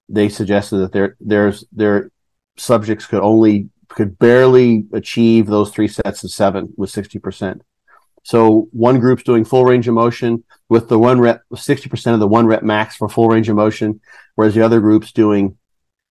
they 0.10 0.28
suggested 0.28 0.78
that 0.78 0.92
their 0.92 1.16
there's 1.20 1.64
their 1.72 2.12
subjects 2.58 3.06
could 3.06 3.22
only 3.22 3.70
could 3.88 4.20
barely 4.20 4.86
achieve 4.92 5.48
those 5.48 5.72
three 5.72 5.88
sets 5.88 6.24
of 6.24 6.32
seven 6.32 6.74
with 6.78 6.90
sixty 6.90 7.20
percent. 7.20 7.64
So 8.24 8.68
one 8.72 9.00
group's 9.00 9.24
doing 9.24 9.46
full 9.46 9.66
range 9.66 9.88
of 9.88 9.94
motion 9.94 10.44
with 10.68 10.88
the 10.88 11.00
one 11.00 11.20
rep, 11.20 11.42
60% 11.54 12.14
of 12.14 12.20
the 12.20 12.28
one 12.28 12.46
rep 12.46 12.64
max 12.64 12.96
for 12.96 13.10
full 13.10 13.28
range 13.28 13.50
of 13.50 13.56
motion, 13.56 14.02
whereas 14.36 14.56
the 14.56 14.62
other 14.62 14.80
group's 14.80 15.12
doing 15.12 15.58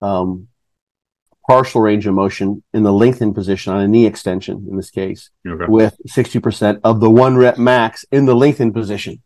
um, 0.02 0.48
partial 1.48 1.82
range 1.82 2.08
of 2.08 2.14
motion 2.14 2.64
in 2.74 2.84
the 2.84 2.94
lengthened 2.94 3.36
position 3.36 3.74
on 3.74 3.82
a 3.82 3.88
knee 3.88 4.06
extension 4.06 4.66
in 4.70 4.78
this 4.78 4.90
case 4.90 5.30
okay. 5.48 5.66
with 5.68 5.98
60% 6.08 6.82
of 6.84 7.00
the 7.00 7.10
one 7.10 7.36
rep 7.36 7.58
max 7.58 8.06
in 8.12 8.26
the 8.26 8.36
lengthened 8.36 8.74
position, 8.74 9.22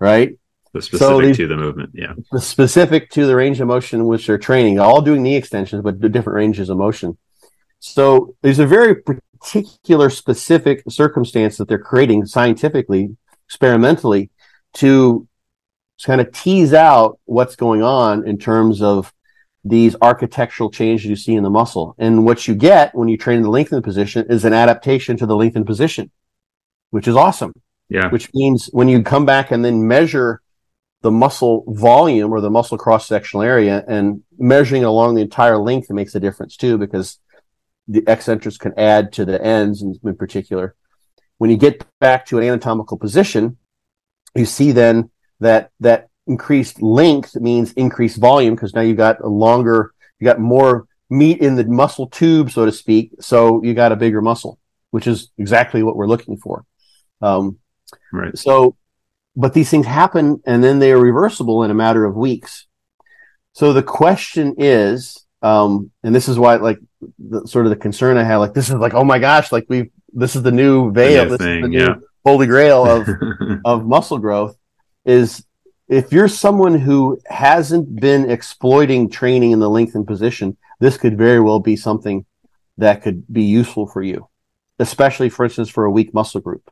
right? 0.00 0.38
The 0.72 0.82
specific 0.82 1.08
so 1.08 1.20
these, 1.20 1.36
to 1.36 1.46
the 1.46 1.56
movement, 1.56 1.90
yeah. 1.94 2.14
The 2.32 2.40
specific 2.40 3.10
to 3.10 3.26
the 3.26 3.36
range 3.36 3.60
of 3.60 3.68
motion 3.68 4.00
in 4.00 4.06
which 4.06 4.26
they're 4.26 4.38
training, 4.38 4.78
all 4.78 5.00
doing 5.00 5.22
knee 5.22 5.36
extensions, 5.36 5.82
but 5.82 6.00
different 6.00 6.36
ranges 6.36 6.68
of 6.68 6.76
motion. 6.76 7.16
So 7.78 8.34
these 8.42 8.58
are 8.58 8.66
very 8.66 8.96
particular 9.40 10.10
specific 10.10 10.82
circumstance 10.88 11.56
that 11.56 11.68
they're 11.68 11.78
creating 11.78 12.26
scientifically, 12.26 13.16
experimentally 13.46 14.30
to 14.74 15.26
kind 16.04 16.20
of 16.20 16.30
tease 16.32 16.74
out 16.74 17.18
what's 17.24 17.56
going 17.56 17.82
on 17.82 18.26
in 18.26 18.38
terms 18.38 18.82
of 18.82 19.12
these 19.64 19.96
architectural 20.00 20.70
changes 20.70 21.06
you 21.06 21.16
see 21.16 21.34
in 21.34 21.42
the 21.42 21.50
muscle. 21.50 21.94
And 21.98 22.24
what 22.24 22.46
you 22.46 22.54
get 22.54 22.94
when 22.94 23.08
you 23.08 23.16
train 23.16 23.38
in 23.38 23.42
the 23.42 23.50
lengthened 23.50 23.82
position 23.82 24.26
is 24.30 24.44
an 24.44 24.52
adaptation 24.52 25.16
to 25.16 25.26
the 25.26 25.34
lengthened 25.34 25.66
position, 25.66 26.10
which 26.90 27.08
is 27.08 27.16
awesome. 27.16 27.52
Yeah. 27.88 28.08
Which 28.10 28.32
means 28.34 28.66
when 28.72 28.88
you 28.88 29.02
come 29.02 29.26
back 29.26 29.50
and 29.50 29.64
then 29.64 29.88
measure 29.88 30.40
the 31.02 31.10
muscle 31.10 31.64
volume 31.68 32.32
or 32.32 32.40
the 32.40 32.50
muscle 32.50 32.78
cross 32.78 33.06
sectional 33.06 33.42
area 33.42 33.84
and 33.86 34.22
measuring 34.38 34.84
along 34.84 35.14
the 35.14 35.22
entire 35.22 35.58
length, 35.58 35.88
it 35.90 35.94
makes 35.94 36.14
a 36.14 36.20
difference 36.20 36.56
too, 36.56 36.78
because 36.78 37.18
the 37.88 38.04
eccentrics 38.06 38.58
can 38.58 38.74
add 38.78 39.12
to 39.12 39.24
the 39.24 39.42
ends 39.42 39.82
in, 39.82 39.98
in 40.02 40.16
particular. 40.16 40.74
When 41.38 41.50
you 41.50 41.56
get 41.56 41.84
back 42.00 42.26
to 42.26 42.38
an 42.38 42.44
anatomical 42.44 42.98
position, 42.98 43.58
you 44.34 44.44
see 44.44 44.72
then 44.72 45.10
that 45.40 45.70
that 45.80 46.08
increased 46.26 46.82
length 46.82 47.36
means 47.36 47.72
increased 47.72 48.18
volume 48.18 48.54
because 48.54 48.74
now 48.74 48.80
you've 48.80 48.96
got 48.96 49.20
a 49.20 49.28
longer, 49.28 49.92
you 50.18 50.24
got 50.24 50.40
more 50.40 50.86
meat 51.08 51.38
in 51.40 51.54
the 51.54 51.64
muscle 51.64 52.08
tube, 52.08 52.50
so 52.50 52.64
to 52.64 52.72
speak. 52.72 53.12
So 53.20 53.62
you 53.62 53.74
got 53.74 53.92
a 53.92 53.96
bigger 53.96 54.20
muscle, 54.20 54.58
which 54.90 55.06
is 55.06 55.30
exactly 55.38 55.82
what 55.82 55.96
we're 55.96 56.08
looking 56.08 56.36
for. 56.36 56.64
Um, 57.22 57.58
right. 58.12 58.36
So, 58.36 58.76
but 59.36 59.54
these 59.54 59.70
things 59.70 59.86
happen 59.86 60.42
and 60.46 60.64
then 60.64 60.78
they 60.78 60.92
are 60.92 60.98
reversible 60.98 61.62
in 61.62 61.70
a 61.70 61.74
matter 61.74 62.04
of 62.04 62.16
weeks. 62.16 62.66
So 63.52 63.72
the 63.72 63.82
question 63.82 64.56
is, 64.58 65.25
um, 65.42 65.90
and 66.02 66.14
this 66.14 66.28
is 66.28 66.38
why, 66.38 66.56
like, 66.56 66.78
the, 67.18 67.46
sort 67.46 67.66
of 67.66 67.70
the 67.70 67.76
concern 67.76 68.16
I 68.16 68.24
have, 68.24 68.40
like, 68.40 68.54
this 68.54 68.68
is 68.68 68.74
like, 68.74 68.94
oh 68.94 69.04
my 69.04 69.18
gosh, 69.18 69.52
like 69.52 69.66
we, 69.68 69.90
this 70.12 70.34
is 70.34 70.42
the 70.42 70.52
new 70.52 70.92
veil, 70.92 71.28
this 71.28 71.38
thing, 71.38 71.56
is 71.58 71.62
the 71.62 71.68
new 71.68 71.78
yeah. 71.78 71.94
holy 72.24 72.46
grail 72.46 72.84
of 72.86 73.08
of 73.64 73.86
muscle 73.86 74.18
growth. 74.18 74.56
Is 75.04 75.44
if 75.88 76.12
you're 76.12 76.28
someone 76.28 76.78
who 76.78 77.20
hasn't 77.26 78.00
been 78.00 78.30
exploiting 78.30 79.08
training 79.08 79.52
in 79.52 79.60
the 79.60 79.70
lengthened 79.70 80.06
position, 80.06 80.56
this 80.80 80.96
could 80.96 81.16
very 81.16 81.40
well 81.40 81.60
be 81.60 81.76
something 81.76 82.24
that 82.78 83.02
could 83.02 83.24
be 83.32 83.44
useful 83.44 83.86
for 83.86 84.02
you, 84.02 84.28
especially, 84.78 85.28
for 85.28 85.44
instance, 85.44 85.68
for 85.68 85.84
a 85.84 85.90
weak 85.90 86.12
muscle 86.12 86.40
group, 86.40 86.70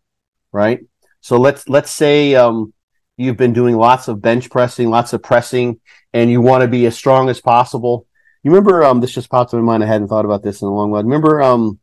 right? 0.52 0.80
So 1.20 1.38
let's 1.38 1.68
let's 1.68 1.90
say 1.90 2.34
um, 2.34 2.72
you've 3.16 3.36
been 3.36 3.52
doing 3.52 3.76
lots 3.76 4.08
of 4.08 4.20
bench 4.20 4.50
pressing, 4.50 4.90
lots 4.90 5.12
of 5.12 5.22
pressing, 5.22 5.80
and 6.12 6.30
you 6.30 6.40
want 6.40 6.62
to 6.62 6.68
be 6.68 6.86
as 6.86 6.96
strong 6.96 7.28
as 7.28 7.40
possible 7.40 8.06
you 8.45 8.51
remember 8.51 8.84
um, 8.84 9.01
this 9.01 9.11
just 9.12 9.30
popped 9.30 9.53
in 9.53 9.59
my 9.61 9.64
mind. 9.64 9.82
I 9.82 9.86
hadn't 9.86 10.09
thought 10.09 10.26
about 10.26 10.42
this 10.42 10.61
in 10.61 10.68
a 10.68 10.74
long 10.74 10.90
while. 10.90 11.03
Remember 11.03 11.42
um, 11.42 11.78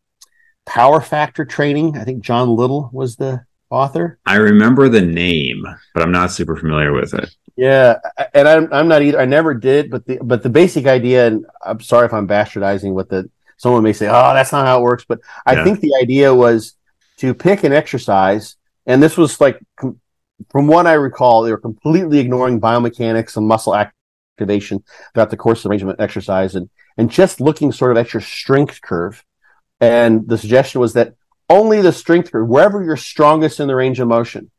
Power 0.66 1.01
Factor 1.01 1.43
Training? 1.43 1.97
I 1.97 2.03
think 2.03 2.24
John 2.24 2.55
Little 2.55 2.89
was 2.93 3.16
the 3.16 3.43
author. 3.72 4.20
I 4.28 4.36
remember 4.36 4.88
the 4.88 5.01
name, 5.01 5.66
but 5.93 6.03
I'm 6.03 6.12
not 6.12 6.32
super 6.32 6.55
familiar 6.55 6.93
with 6.93 7.16
it. 7.16 7.36
Yeah, 7.57 7.95
and 8.36 8.47
I'm 8.47 8.72
I'm 8.72 8.88
not 8.88 9.01
either. 9.01 9.20
I 9.20 9.26
never 9.26 9.55
did, 9.55 9.89
but 9.89 10.05
the 10.05 10.20
but 10.22 10.43
the 10.43 10.49
basic 10.49 10.86
idea, 10.86 11.28
and 11.28 11.45
I'm 11.66 11.82
sorry 11.82 12.05
if 12.05 12.14
I'm 12.14 12.28
bastardizing 12.28 12.93
what 12.93 13.09
the 13.09 13.30
someone 13.57 13.84
may 13.84 13.93
say. 13.93 14.07
Oh, 14.07 14.34
that's 14.34 14.51
not 14.51 14.66
how 14.66 14.80
it 14.80 14.84
works. 14.84 15.03
But 15.07 15.20
I 15.45 15.55
yeah. 15.55 15.64
think 15.64 15.80
the 15.80 15.97
idea 16.01 16.34
was 16.34 16.76
to 17.18 17.34
pick 17.34 17.64
an 17.64 17.74
exercise, 17.74 18.55
and 18.86 19.01
this 19.01 19.18
was 19.18 19.41
like 19.41 19.59
from 20.49 20.68
what 20.68 20.88
I 20.88 20.93
recall, 20.93 21.41
they 21.41 21.51
were 21.51 21.57
completely 21.57 22.20
ignoring 22.20 22.62
biomechanics 22.62 23.36
and 23.38 23.47
muscle 23.47 23.76
act 23.76 23.95
activation 24.36 24.84
throughout 25.13 25.29
the 25.29 25.38
course 25.38 25.59
of 25.59 25.63
the 25.63 25.69
range 25.69 25.84
of 25.84 25.95
exercise 25.99 26.55
and, 26.55 26.69
and 26.97 27.09
just 27.11 27.41
looking 27.41 27.71
sort 27.71 27.91
of 27.91 27.97
at 27.97 28.13
your 28.13 28.21
strength 28.21 28.82
curve. 28.82 29.23
And 29.79 30.27
the 30.27 30.38
suggestion 30.38 30.82
was 30.82 30.93
that 30.93 31.15
only 31.49 31.82
the 31.82 31.91
strength 31.91 32.32
curve, 32.32 32.47
wherever 32.47 32.84
you're 32.84 32.97
strongest 32.97 33.59
in 33.59 33.67
the 33.67 33.75
range 33.75 33.99
of 33.99 34.07
motion. 34.07 34.51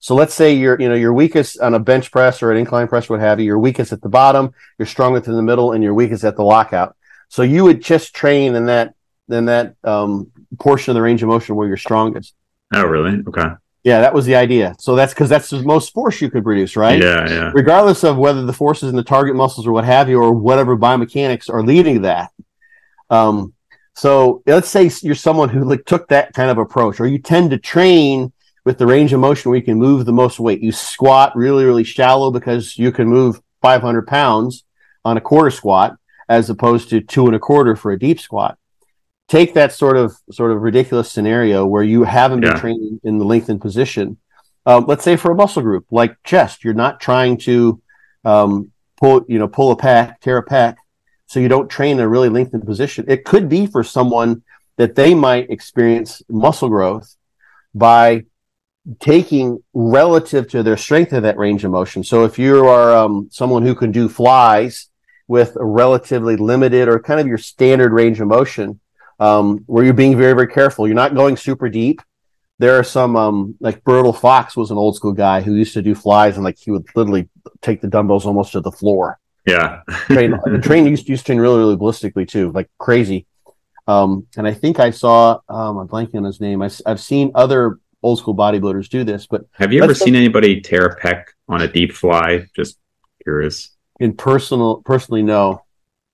So 0.00 0.14
let's 0.14 0.34
say 0.34 0.54
you're, 0.54 0.80
you 0.80 0.88
know, 0.88 0.94
you're 0.94 1.12
weakest 1.12 1.60
on 1.60 1.74
a 1.74 1.80
bench 1.80 2.12
press 2.12 2.42
or 2.42 2.52
an 2.52 2.58
incline 2.58 2.86
press, 2.86 3.08
what 3.08 3.20
have 3.20 3.40
you. 3.40 3.46
You're 3.46 3.58
weakest 3.58 3.92
at 3.92 4.00
the 4.00 4.08
bottom, 4.08 4.54
you're 4.78 4.86
strongest 4.86 5.26
in 5.26 5.34
the 5.34 5.42
middle, 5.42 5.72
and 5.72 5.82
you're 5.82 5.94
weakest 5.94 6.24
at 6.24 6.36
the 6.36 6.44
lockout. 6.44 6.96
So 7.28 7.42
you 7.42 7.64
would 7.64 7.82
just 7.82 8.14
train 8.14 8.54
in 8.54 8.66
that, 8.66 8.94
in 9.28 9.46
that 9.46 9.74
um, 9.82 10.30
portion 10.58 10.92
of 10.92 10.94
the 10.94 11.02
range 11.02 11.22
of 11.22 11.28
motion 11.28 11.56
where 11.56 11.66
you're 11.66 11.76
strongest. 11.76 12.34
Oh, 12.72 12.84
really? 12.84 13.22
Okay. 13.26 13.48
Yeah, 13.88 14.00
that 14.00 14.12
was 14.12 14.26
the 14.26 14.36
idea. 14.36 14.76
So 14.78 14.94
that's 14.94 15.14
because 15.14 15.30
that's 15.30 15.48
the 15.48 15.62
most 15.62 15.94
force 15.94 16.20
you 16.20 16.30
could 16.30 16.44
produce, 16.44 16.76
right? 16.76 17.00
Yeah, 17.00 17.26
yeah. 17.26 17.50
Regardless 17.54 18.04
of 18.04 18.18
whether 18.18 18.44
the 18.44 18.52
forces 18.52 18.90
in 18.90 18.96
the 18.96 19.02
target 19.02 19.34
muscles 19.34 19.66
or 19.66 19.72
what 19.72 19.86
have 19.86 20.10
you, 20.10 20.20
or 20.20 20.30
whatever 20.30 20.76
biomechanics 20.76 21.48
are 21.48 21.62
leading 21.62 22.02
that. 22.02 22.30
Um, 23.08 23.54
so 23.94 24.42
let's 24.44 24.68
say 24.68 24.90
you're 25.00 25.14
someone 25.14 25.48
who 25.48 25.64
like 25.64 25.86
took 25.86 26.06
that 26.08 26.34
kind 26.34 26.50
of 26.50 26.58
approach, 26.58 27.00
or 27.00 27.06
you 27.06 27.18
tend 27.18 27.48
to 27.52 27.58
train 27.58 28.30
with 28.66 28.76
the 28.76 28.86
range 28.86 29.14
of 29.14 29.20
motion 29.20 29.50
where 29.50 29.58
you 29.58 29.64
can 29.64 29.78
move 29.78 30.04
the 30.04 30.12
most 30.12 30.38
weight. 30.38 30.60
You 30.60 30.70
squat 30.70 31.34
really, 31.34 31.64
really 31.64 31.82
shallow 31.82 32.30
because 32.30 32.76
you 32.76 32.92
can 32.92 33.08
move 33.08 33.40
500 33.62 34.06
pounds 34.06 34.64
on 35.02 35.16
a 35.16 35.22
quarter 35.22 35.50
squat 35.50 35.96
as 36.28 36.50
opposed 36.50 36.90
to 36.90 37.00
two 37.00 37.24
and 37.24 37.34
a 37.34 37.38
quarter 37.38 37.74
for 37.74 37.90
a 37.90 37.98
deep 37.98 38.20
squat. 38.20 38.57
Take 39.28 39.54
that 39.54 39.72
sort 39.72 39.96
of 39.96 40.16
sort 40.32 40.52
of 40.52 40.62
ridiculous 40.62 41.10
scenario 41.12 41.66
where 41.66 41.82
you 41.82 42.04
haven't 42.04 42.40
been 42.40 42.52
Yeah. 42.52 42.60
training 42.60 43.00
in 43.04 43.18
the 43.18 43.24
lengthened 43.24 43.60
position. 43.60 44.16
Um, 44.64 44.84
let's 44.86 45.04
say 45.04 45.16
for 45.16 45.30
a 45.30 45.34
muscle 45.34 45.62
group 45.62 45.86
like 45.90 46.16
chest, 46.24 46.64
you're 46.64 46.74
not 46.74 47.00
trying 47.00 47.36
to 47.38 47.80
um, 48.24 48.72
pull, 49.00 49.24
you 49.28 49.38
know, 49.38 49.48
pull 49.48 49.70
a 49.70 49.76
pec, 49.76 50.18
tear 50.20 50.38
a 50.38 50.44
pec, 50.44 50.76
so 51.26 51.40
you 51.40 51.48
don't 51.48 51.68
train 51.68 51.98
in 51.98 52.00
a 52.00 52.08
really 52.08 52.28
lengthened 52.28 52.66
position. 52.66 53.04
It 53.08 53.24
could 53.24 53.48
be 53.48 53.66
for 53.66 53.84
someone 53.84 54.42
that 54.76 54.94
they 54.94 55.14
might 55.14 55.50
experience 55.50 56.22
muscle 56.28 56.68
growth 56.68 57.14
by 57.74 58.24
taking 59.00 59.62
relative 59.74 60.48
to 60.48 60.62
their 60.62 60.76
strength 60.76 61.12
of 61.12 61.22
that 61.22 61.36
range 61.36 61.64
of 61.64 61.70
motion. 61.70 62.02
So 62.02 62.24
if 62.24 62.38
you 62.38 62.66
are 62.66 62.96
um, 62.96 63.28
someone 63.30 63.62
who 63.62 63.74
can 63.74 63.92
do 63.92 64.08
flies 64.08 64.88
with 65.26 65.56
a 65.56 65.64
relatively 65.64 66.36
limited 66.36 66.88
or 66.88 66.98
kind 66.98 67.20
of 67.20 67.26
your 67.26 67.38
standard 67.38 67.92
range 67.92 68.20
of 68.20 68.28
motion, 68.28 68.80
um, 69.18 69.64
where 69.66 69.84
you're 69.84 69.94
being 69.94 70.16
very, 70.16 70.32
very 70.34 70.48
careful, 70.48 70.86
you're 70.86 70.94
not 70.94 71.14
going 71.14 71.36
super 71.36 71.68
deep. 71.68 72.00
There 72.60 72.76
are 72.78 72.84
some, 72.84 73.14
um, 73.16 73.54
like 73.60 73.84
Bertil 73.84 74.18
Fox 74.18 74.56
was 74.56 74.70
an 74.70 74.76
old 74.78 74.96
school 74.96 75.12
guy 75.12 75.40
who 75.40 75.54
used 75.54 75.74
to 75.74 75.82
do 75.82 75.94
flies 75.94 76.34
and 76.36 76.44
like 76.44 76.58
he 76.58 76.70
would 76.70 76.86
literally 76.96 77.28
take 77.62 77.80
the 77.80 77.88
dumbbells 77.88 78.26
almost 78.26 78.52
to 78.52 78.60
the 78.60 78.72
floor 78.72 79.18
Yeah. 79.46 79.82
train 80.06 80.32
the 80.44 80.60
train 80.62 80.86
used 80.86 81.06
to, 81.06 81.12
used 81.12 81.24
to 81.26 81.32
train 81.32 81.40
really 81.40 81.58
really 81.58 81.76
ballistically 81.76 82.26
too 82.26 82.50
like 82.52 82.68
crazy 82.78 83.26
um 83.86 84.26
and 84.36 84.46
i 84.46 84.52
think 84.52 84.78
i 84.80 84.90
saw 84.90 85.38
um 85.48 85.78
i'm 85.78 85.88
blanking 85.88 86.16
on 86.16 86.24
his 86.24 86.40
name 86.40 86.60
I, 86.62 86.68
have 86.86 87.00
seen 87.00 87.30
other 87.34 87.78
old 88.02 88.18
school 88.18 88.34
bodybuilders 88.36 88.88
do 88.88 89.02
this 89.04 89.26
but 89.26 89.42
Have 89.52 89.72
you 89.72 89.82
ever 89.82 89.94
seen 89.94 90.14
anybody 90.16 90.60
tear 90.60 90.84
a 90.86 91.00
pec 91.00 91.24
on 91.48 91.62
a 91.62 91.68
deep 91.68 91.92
fly? 91.92 92.44
Just 92.54 92.76
curious. 93.22 93.70
in 94.00 94.14
personal 94.14 94.82
personally 94.84 95.22
no 95.22 95.62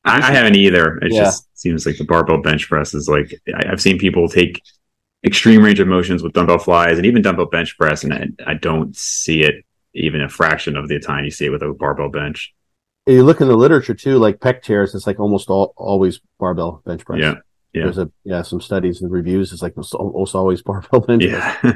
I, 0.05 0.19
I 0.19 0.33
haven't 0.33 0.57
either. 0.57 0.99
It 0.99 1.13
Yeah. 1.13 1.25
just 1.25 1.47
seems 1.59 1.87
like 1.87 1.97
the 1.99 2.05
barbell 2.05 2.43
bench 2.43 2.69
press 2.69 2.95
is 2.95 3.09
like 3.09 3.35
I, 3.55 3.71
I've 3.73 3.81
seen 3.83 3.99
people 3.99 4.29
take 4.29 4.61
extreme 5.25 5.63
range 5.63 5.81
of 5.81 5.89
motions 5.89 6.23
with 6.23 6.33
dumbbell 6.35 6.59
flies 6.59 6.99
and 6.99 7.07
even 7.07 7.23
dumbbell 7.23 7.47
bench 7.47 7.77
press, 7.79 8.05
and 8.05 8.13
I, 8.13 8.29
I 8.47 8.55
don't 8.55 8.95
see 8.97 9.43
it 9.43 9.65
even 9.95 10.21
a 10.21 10.29
fraction 10.29 10.77
of 10.77 10.89
the 10.89 10.99
time 10.99 11.25
you 11.25 11.31
see 11.31 11.47
it 11.47 11.51
with 11.51 11.63
a 11.63 11.73
barbell 11.73 12.11
bench. 12.11 12.53
you 13.07 13.23
look 13.25 13.41
in 13.41 13.49
the 13.49 13.57
literature 13.57 13.95
too 13.95 14.19
like 14.19 14.39
pec 14.41 14.61
tears 14.63 14.95
it's 14.95 15.07
like 15.07 15.21
almost 15.21 15.49
all 15.51 15.73
always 15.77 16.21
barbell 16.41 16.83
bench 16.85 17.05
press 17.05 17.21
Yeah, 17.21 17.35
yeah. 17.73 17.85
there's 17.85 17.99
a 17.99 18.11
yeah 18.25 18.43
some 18.43 18.61
studies 18.61 19.03
and 19.03 19.11
reviews 19.13 19.53
it's 19.53 19.63
like 19.63 19.75
almost 19.95 20.35
always 20.35 20.63
barbell 20.69 20.99
bench 21.01 21.23
press. 21.31 21.57
Yeah, 21.63 21.73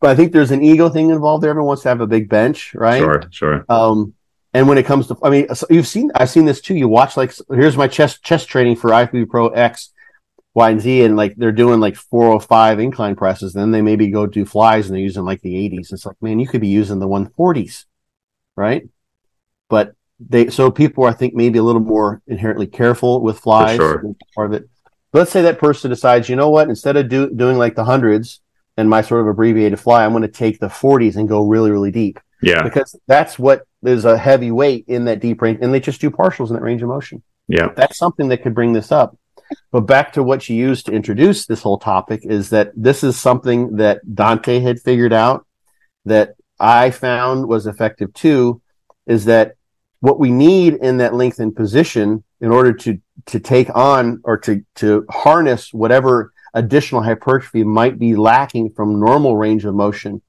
but 0.00 0.10
i 0.10 0.16
think 0.16 0.32
there's 0.32 0.50
an 0.50 0.62
ego 0.64 0.88
thing 0.88 1.10
involved 1.10 1.42
there 1.44 1.50
everyone 1.50 1.68
wants 1.68 1.82
to 1.84 1.90
have 1.90 2.00
a 2.00 2.06
big 2.08 2.28
bench 2.28 2.74
right 2.74 2.98
sure, 2.98 3.22
sure. 3.30 3.64
Um, 3.68 4.14
and 4.54 4.68
when 4.68 4.78
it 4.78 4.86
comes 4.86 5.08
to, 5.08 5.16
I 5.22 5.30
mean, 5.30 5.52
so 5.54 5.66
you've 5.68 5.88
seen, 5.88 6.12
I've 6.14 6.30
seen 6.30 6.44
this 6.44 6.60
too. 6.60 6.74
You 6.74 6.88
watch 6.88 7.16
like, 7.16 7.34
here's 7.50 7.76
my 7.76 7.88
chest 7.88 8.22
chest 8.22 8.48
training 8.48 8.76
for 8.76 8.90
IFBB 8.90 9.28
Pro 9.28 9.48
X, 9.48 9.90
Y, 10.54 10.70
and 10.70 10.80
Z, 10.80 11.02
and 11.02 11.16
like 11.16 11.34
they're 11.36 11.50
doing 11.50 11.80
like 11.80 11.96
405 11.96 12.78
incline 12.78 13.16
presses. 13.16 13.52
Then 13.52 13.72
they 13.72 13.82
maybe 13.82 14.08
go 14.08 14.26
do 14.26 14.44
flies 14.44 14.86
and 14.86 14.94
they're 14.94 15.02
using 15.02 15.24
like 15.24 15.42
the 15.42 15.54
80s. 15.54 15.92
It's 15.92 16.06
like, 16.06 16.22
man, 16.22 16.38
you 16.38 16.46
could 16.46 16.60
be 16.60 16.68
using 16.68 17.00
the 17.00 17.08
140s, 17.08 17.86
right? 18.54 18.88
But 19.68 19.94
they, 20.20 20.48
so 20.50 20.70
people, 20.70 21.04
are, 21.04 21.08
I 21.08 21.14
think, 21.14 21.34
maybe 21.34 21.58
a 21.58 21.62
little 21.64 21.82
more 21.82 22.22
inherently 22.28 22.68
careful 22.68 23.20
with 23.20 23.40
flies. 23.40 23.76
sure. 23.76 24.04
Part 24.36 24.46
of 24.46 24.52
it. 24.52 24.68
But 25.10 25.18
Let's 25.18 25.32
say 25.32 25.42
that 25.42 25.58
person 25.58 25.90
decides, 25.90 26.28
you 26.28 26.36
know 26.36 26.50
what, 26.50 26.68
instead 26.68 26.96
of 26.96 27.08
do, 27.08 27.30
doing 27.30 27.58
like 27.58 27.74
the 27.74 27.84
hundreds 27.84 28.40
and 28.76 28.88
my 28.88 29.02
sort 29.02 29.20
of 29.22 29.26
abbreviated 29.26 29.80
fly, 29.80 30.04
I'm 30.04 30.12
going 30.12 30.22
to 30.22 30.28
take 30.28 30.60
the 30.60 30.68
40s 30.68 31.16
and 31.16 31.28
go 31.28 31.46
really, 31.46 31.70
really 31.70 31.90
deep 31.90 32.20
Yeah, 32.40 32.62
because 32.62 32.96
that's 33.06 33.38
what 33.38 33.66
there's 33.84 34.06
a 34.06 34.16
heavy 34.16 34.50
weight 34.50 34.86
in 34.88 35.04
that 35.04 35.20
deep 35.20 35.42
range, 35.42 35.58
and 35.60 35.72
they 35.72 35.80
just 35.80 36.00
do 36.00 36.10
partials 36.10 36.48
in 36.48 36.54
that 36.54 36.62
range 36.62 36.82
of 36.82 36.88
motion. 36.88 37.22
yeah, 37.48 37.68
That's 37.76 37.98
something 37.98 38.28
that 38.28 38.42
could 38.42 38.54
bring 38.54 38.72
this 38.72 38.90
up. 38.90 39.16
But 39.70 39.82
back 39.82 40.14
to 40.14 40.22
what 40.22 40.48
you 40.48 40.56
used 40.56 40.86
to 40.86 40.92
introduce 40.92 41.44
this 41.44 41.60
whole 41.60 41.78
topic 41.78 42.22
is 42.24 42.48
that 42.50 42.72
this 42.74 43.04
is 43.04 43.18
something 43.18 43.76
that 43.76 44.00
Dante 44.14 44.60
had 44.60 44.80
figured 44.80 45.12
out 45.12 45.46
that 46.06 46.34
I 46.58 46.90
found 46.90 47.46
was 47.46 47.66
effective 47.66 48.14
too, 48.14 48.62
is 49.06 49.26
that 49.26 49.56
what 50.00 50.18
we 50.18 50.30
need 50.30 50.74
in 50.74 50.96
that 50.98 51.14
lengthened 51.14 51.54
position 51.54 52.24
in 52.40 52.50
order 52.50 52.72
to 52.72 52.98
to 53.26 53.38
take 53.38 53.74
on 53.74 54.20
or 54.24 54.38
to 54.38 54.64
to 54.76 55.04
harness 55.10 55.72
whatever 55.74 56.32
additional 56.54 57.02
hypertrophy 57.02 57.64
might 57.64 57.98
be 57.98 58.16
lacking 58.16 58.70
from 58.70 59.00
normal 59.00 59.36
range 59.36 59.64
of 59.64 59.74
motion 59.74 60.22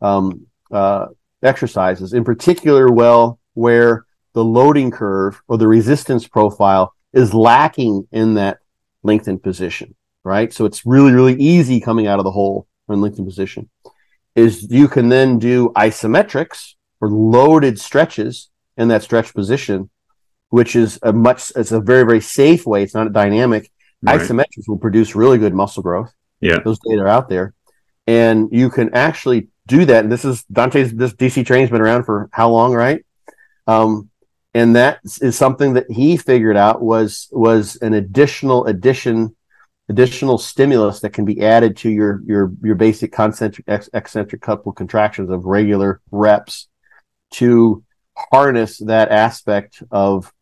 um, 0.00 0.46
uh, 0.70 1.06
exercises, 1.42 2.12
in 2.12 2.24
particular, 2.24 2.90
well, 2.90 3.38
where 3.54 4.04
the 4.34 4.44
loading 4.44 4.90
curve 4.90 5.40
or 5.48 5.58
the 5.58 5.68
resistance 5.68 6.26
profile 6.26 6.94
is 7.12 7.34
lacking 7.34 8.06
in 8.12 8.34
that 8.34 8.58
lengthened 9.02 9.42
position, 9.42 9.94
right? 10.24 10.52
So 10.52 10.64
it's 10.64 10.84
really, 10.84 11.12
really 11.12 11.34
easy 11.34 11.80
coming 11.80 12.06
out 12.06 12.18
of 12.18 12.24
the 12.24 12.30
hole 12.30 12.66
in 12.88 13.00
lengthened 13.00 13.26
position. 13.26 13.68
Is 14.34 14.70
you 14.70 14.86
can 14.86 15.08
then 15.08 15.38
do 15.38 15.70
isometrics 15.70 16.74
or 17.00 17.08
loaded 17.08 17.80
stretches 17.80 18.50
in 18.76 18.88
that 18.88 19.02
stretch 19.02 19.34
position, 19.34 19.90
which 20.50 20.76
is 20.76 20.98
a 21.02 21.12
much, 21.12 21.50
it's 21.56 21.72
a 21.72 21.80
very, 21.80 22.04
very 22.04 22.20
safe 22.20 22.66
way. 22.66 22.82
It's 22.82 22.94
not 22.94 23.08
a 23.08 23.10
dynamic. 23.10 23.70
right. 24.02 24.20
Isometrics 24.20 24.68
will 24.68 24.78
produce 24.78 25.16
really 25.16 25.38
good 25.38 25.54
muscle 25.54 25.82
growth 25.82 26.12
yeah, 26.40 26.58
those 26.64 26.78
data 26.78 27.02
are 27.02 27.08
out 27.08 27.28
there 27.28 27.54
and 28.06 28.48
you 28.52 28.70
can 28.70 28.94
actually 28.94 29.48
do 29.68 29.84
that. 29.84 30.02
And 30.02 30.10
this 30.10 30.24
is 30.24 30.42
dante's 30.44 30.92
this 30.92 31.12
dc 31.12 31.46
training's 31.46 31.70
been 31.70 31.80
around 31.80 32.04
for 32.04 32.28
how 32.32 32.50
long 32.50 32.74
right? 32.74 33.04
Um, 33.66 34.10
and 34.54 34.74
that 34.76 35.00
is 35.20 35.36
something 35.36 35.74
that 35.74 35.90
he 35.90 36.16
figured 36.16 36.56
out 36.56 36.82
was 36.82 37.28
was 37.30 37.76
an 37.76 37.94
additional 37.94 38.66
addition 38.66 39.36
additional 39.90 40.38
stimulus 40.38 41.00
that 41.00 41.10
can 41.10 41.24
be 41.24 41.42
added 41.42 41.76
to 41.76 41.90
your 41.90 42.22
your 42.26 42.52
your 42.62 42.74
basic 42.74 43.12
concentric 43.12 43.66
eccentric 43.68 44.40
couple 44.42 44.72
contractions 44.72 45.30
of 45.30 45.44
regular 45.44 46.00
reps 46.10 46.68
to 47.30 47.84
harness 48.16 48.78
that 48.78 49.10
aspect 49.10 49.82
of 49.90 50.32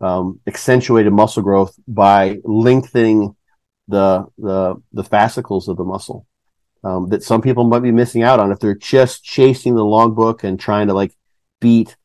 um, 0.00 0.40
accentuated 0.46 1.12
muscle 1.12 1.42
growth 1.42 1.74
by 1.88 2.38
lengthening 2.44 3.34
the 3.88 4.24
the 4.38 4.74
the 4.92 5.04
fascicles 5.04 5.68
of 5.68 5.76
the 5.76 5.84
muscle 5.84 6.26
um, 6.84 7.08
that 7.08 7.22
some 7.22 7.40
people 7.42 7.64
might 7.64 7.80
be 7.82 7.92
missing 7.92 8.22
out 8.22 8.40
on 8.40 8.52
if 8.52 8.58
they're 8.60 8.74
just 8.74 9.24
chasing 9.24 9.74
the 9.74 9.84
logbook 9.84 10.44
and 10.44 10.60
trying 10.60 10.86
to 10.88 10.94
like 10.94 11.12
beat 11.60 11.96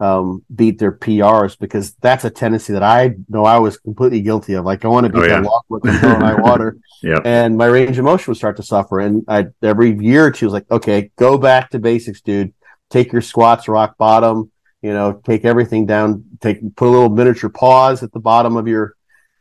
um, 0.00 0.44
beat 0.54 0.78
their 0.78 0.92
PRs 0.92 1.58
because 1.58 1.94
that's 2.00 2.24
a 2.24 2.30
tendency 2.30 2.72
that 2.72 2.84
I 2.84 3.16
know 3.28 3.44
I 3.44 3.58
was 3.58 3.78
completely 3.78 4.20
guilty 4.20 4.54
of. 4.54 4.64
Like 4.64 4.84
I 4.84 4.88
want 4.88 5.06
to 5.06 5.12
beat 5.12 5.22
Oh, 5.22 5.24
yeah. 5.24 5.40
that 5.40 5.50
logbook 5.50 5.84
and 5.86 5.98
throw 5.98 6.14
high 6.14 6.34
water, 6.40 6.76
yeah, 7.02 7.18
and 7.24 7.56
my 7.56 7.66
range 7.66 7.98
of 7.98 8.04
motion 8.04 8.30
would 8.30 8.36
start 8.36 8.56
to 8.58 8.62
suffer. 8.62 9.00
And 9.00 9.24
I 9.26 9.46
every 9.60 9.98
year 9.98 10.26
or 10.26 10.30
two 10.30 10.46
was 10.46 10.52
like, 10.52 10.70
okay, 10.70 11.10
go 11.16 11.36
back 11.36 11.70
to 11.70 11.80
basics, 11.80 12.20
dude. 12.20 12.52
Take 12.90 13.10
your 13.12 13.22
squats 13.22 13.66
rock 13.66 13.98
bottom. 13.98 14.52
You 14.82 14.92
know, 14.92 15.20
take 15.24 15.44
everything 15.44 15.84
down. 15.86 16.24
Take 16.40 16.60
put 16.76 16.86
a 16.86 16.90
little 16.90 17.08
miniature 17.08 17.50
pause 17.50 18.04
at 18.04 18.12
the 18.12 18.20
bottom 18.20 18.56
of 18.56 18.68
your 18.68 18.94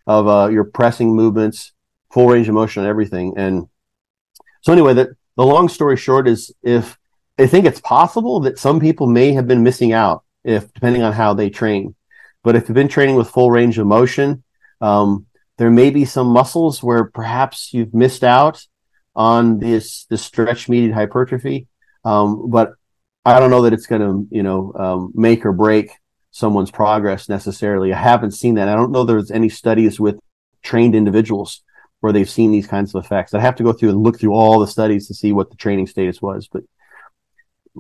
of 0.08 0.28
uh, 0.28 0.48
your 0.50 0.64
pressing 0.64 1.16
movements, 1.16 1.72
full 2.12 2.30
range 2.30 2.48
of 2.50 2.56
motion 2.56 2.82
on 2.82 2.90
everything. 2.90 3.36
And 3.38 3.68
so 4.68 4.74
anyway, 4.74 4.94
the 4.94 5.16
the 5.38 5.46
long 5.46 5.70
story 5.70 5.96
short 5.96 6.28
is 6.28 6.54
if 6.62 6.98
I 7.40 7.48
think 7.48 7.66
it's 7.66 7.80
possible 7.80 8.42
that 8.42 8.60
some 8.60 8.82
people 8.82 9.08
may 9.08 9.32
have 9.32 9.48
been 9.48 9.64
missing 9.64 9.94
out 9.94 10.26
if 10.44 10.74
depending 10.74 11.04
on 11.04 11.14
how 11.14 11.34
they 11.34 11.50
train. 11.50 11.96
But 12.44 12.58
if 12.58 12.68
you've 12.68 12.76
been 12.76 12.90
training 12.90 13.16
with 13.16 13.30
full 13.30 13.50
range 13.50 13.78
of 13.78 13.88
motion, 13.88 14.44
um, 14.82 15.26
there 15.58 15.72
may 15.72 15.90
be 15.90 16.04
some 16.04 16.28
muscles 16.28 16.84
where 16.84 17.06
perhaps 17.06 17.74
you've 17.74 17.94
missed 17.94 18.26
out 18.26 18.62
on 19.16 19.60
this 19.60 20.04
this 20.10 20.22
stretch 20.22 20.68
mediated 20.68 20.96
hypertrophy. 20.96 21.68
Um, 22.04 22.50
but 22.50 22.74
I 23.24 23.40
don't 23.40 23.52
know 23.52 23.62
that 23.62 23.72
it's 23.72 23.88
going 23.88 24.02
to 24.02 24.28
you 24.36 24.44
know 24.44 24.74
um, 24.76 25.14
make 25.16 25.46
or 25.46 25.54
break 25.54 25.92
someone's 26.32 26.72
progress 26.72 27.30
necessarily. 27.30 27.94
I 27.94 28.00
haven't 28.00 28.32
seen 28.32 28.56
that. 28.56 28.68
I 28.68 28.76
don't 28.76 28.92
know 28.92 29.06
there's 29.06 29.32
any 29.32 29.48
studies 29.48 29.98
with 29.98 30.20
trained 30.62 30.94
individuals 30.94 31.64
where 32.00 32.14
they've 32.14 32.30
seen 32.30 32.52
these 32.52 32.68
kinds 32.68 32.94
of 32.94 33.04
effects. 33.04 33.34
I'd 33.34 33.42
have 33.42 33.56
to 33.56 33.64
go 33.64 33.74
through 33.74 33.90
and 33.90 34.04
look 34.04 34.20
through 34.20 34.34
all 34.34 34.60
the 34.60 34.68
studies 34.68 35.08
to 35.08 35.14
see 35.14 35.32
what 35.32 35.50
the 35.50 35.58
training 35.58 35.88
status 35.88 36.22
was. 36.22 36.48
But 36.48 36.64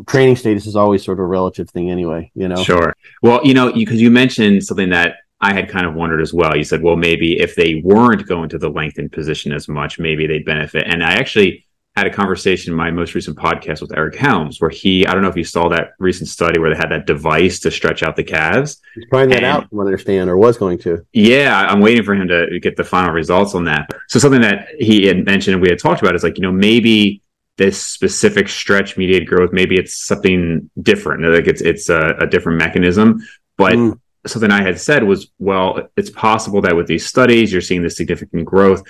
training 0.07 0.37
status 0.37 0.65
is 0.65 0.75
always 0.75 1.03
sort 1.03 1.19
of 1.19 1.23
a 1.23 1.27
relative 1.27 1.69
thing 1.69 1.91
anyway, 1.91 2.31
you 2.33 2.47
know? 2.47 2.63
Sure. 2.63 2.93
Well, 3.21 3.41
you 3.43 3.53
know, 3.53 3.71
because 3.71 4.01
you, 4.01 4.05
you 4.05 4.11
mentioned 4.11 4.63
something 4.63 4.89
that 4.89 5.17
I 5.39 5.53
had 5.53 5.69
kind 5.69 5.85
of 5.85 5.93
wondered 5.93 6.21
as 6.21 6.33
well. 6.33 6.57
You 6.57 6.63
said, 6.63 6.81
well, 6.81 6.95
maybe 6.95 7.39
if 7.39 7.55
they 7.55 7.81
weren't 7.83 8.27
going 8.27 8.49
to 8.49 8.57
the 8.57 8.69
lengthened 8.69 9.11
position 9.11 9.51
as 9.51 9.67
much, 9.67 9.99
maybe 9.99 10.25
they'd 10.25 10.45
benefit. 10.45 10.87
And 10.87 11.03
I 11.03 11.13
actually 11.13 11.66
had 11.97 12.05
a 12.05 12.11
conversation 12.11 12.71
in 12.71 12.77
my 12.77 12.91
most 12.91 13.15
recent 13.15 13.35
podcast 13.35 13.81
with 13.81 13.91
Eric 13.97 14.13
Helms, 14.13 14.61
where 14.61 14.69
he, 14.69 15.07
I 15.07 15.13
don't 15.13 15.23
know 15.23 15.29
if 15.29 15.35
you 15.35 15.43
saw 15.43 15.67
that 15.69 15.93
recent 15.97 16.29
study 16.29 16.59
where 16.59 16.69
they 16.69 16.77
had 16.77 16.91
that 16.91 17.07
device 17.07 17.59
to 17.61 17.71
stretch 17.71 18.03
out 18.03 18.15
the 18.15 18.23
calves. 18.23 18.79
He's 18.93 19.05
trying 19.09 19.29
that 19.29 19.37
and, 19.37 19.45
out, 19.45 19.67
I 19.73 19.79
understand, 19.79 20.29
or 20.29 20.37
was 20.37 20.57
going 20.57 20.77
to. 20.79 21.03
Yeah, 21.11 21.59
I'm 21.59 21.79
waiting 21.79 22.03
for 22.03 22.13
him 22.13 22.27
to 22.27 22.59
get 22.59 22.77
the 22.77 22.83
final 22.83 23.13
results 23.13 23.55
on 23.55 23.63
that. 23.63 23.89
So 24.09 24.19
something 24.19 24.41
that 24.41 24.67
he 24.77 25.07
had 25.07 25.25
mentioned 25.25 25.55
and 25.55 25.61
we 25.61 25.69
had 25.69 25.79
talked 25.79 26.03
about 26.03 26.13
is 26.13 26.21
like, 26.21 26.37
you 26.37 26.43
know, 26.43 26.51
maybe 26.51 27.23
this 27.57 27.81
specific 27.81 28.47
stretch 28.47 28.95
mediated 28.95 29.27
growth, 29.27 29.51
maybe 29.51 29.75
it's 29.75 29.95
something 29.95 30.69
different. 30.79 31.23
Like 31.23 31.47
it's 31.47 31.61
it's 31.61 31.89
a, 31.89 32.15
a 32.19 32.27
different 32.27 32.59
mechanism. 32.59 33.25
But 33.57 33.73
mm. 33.73 33.99
something 34.27 34.51
I 34.51 34.61
had 34.61 34.79
said 34.79 35.03
was, 35.03 35.31
well, 35.39 35.89
it's 35.97 36.11
possible 36.11 36.61
that 36.61 36.75
with 36.75 36.85
these 36.85 37.07
studies, 37.07 37.51
you're 37.51 37.61
seeing 37.61 37.81
this 37.81 37.97
significant 37.97 38.45
growth. 38.45 38.83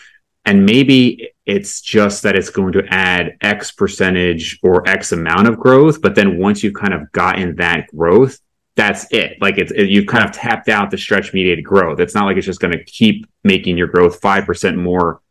And 0.44 0.66
maybe 0.66 1.30
it's 1.48 1.82
just 1.82 2.24
that 2.24 2.36
it's 2.36 2.50
going 2.50 2.74
to 2.74 2.86
add 2.90 3.38
X 3.42 3.72
percentage 3.72 4.60
or 4.62 4.88
X 4.88 5.12
amount 5.12 5.48
of 5.48 5.58
growth. 5.58 6.02
But 6.02 6.14
then 6.14 6.38
once 6.38 6.62
you've 6.62 6.76
kind 6.76 6.94
of 6.94 7.12
gotten 7.12 7.56
that 7.56 7.88
growth, 7.88 8.38
that's 8.76 9.12
it. 9.12 9.42
Like 9.42 9.58
it's 9.58 9.72
it, 9.72 9.90
you've 9.90 10.06
kind 10.06 10.24
of 10.24 10.32
tapped 10.32 10.70
out 10.70 10.92
the 10.92 10.98
stretch 10.98 11.34
mediated 11.34 11.66
growth. 11.66 12.00
It's 12.00 12.14
not 12.14 12.26
like 12.26 12.38
it's 12.38 12.46
just 12.46 12.60
going 12.60 12.74
to 12.74 12.84
keep 12.84 13.26
making 13.44 13.78
your 13.78 13.88
growth 13.88 14.22
5% 14.22 14.78
more 14.78 15.22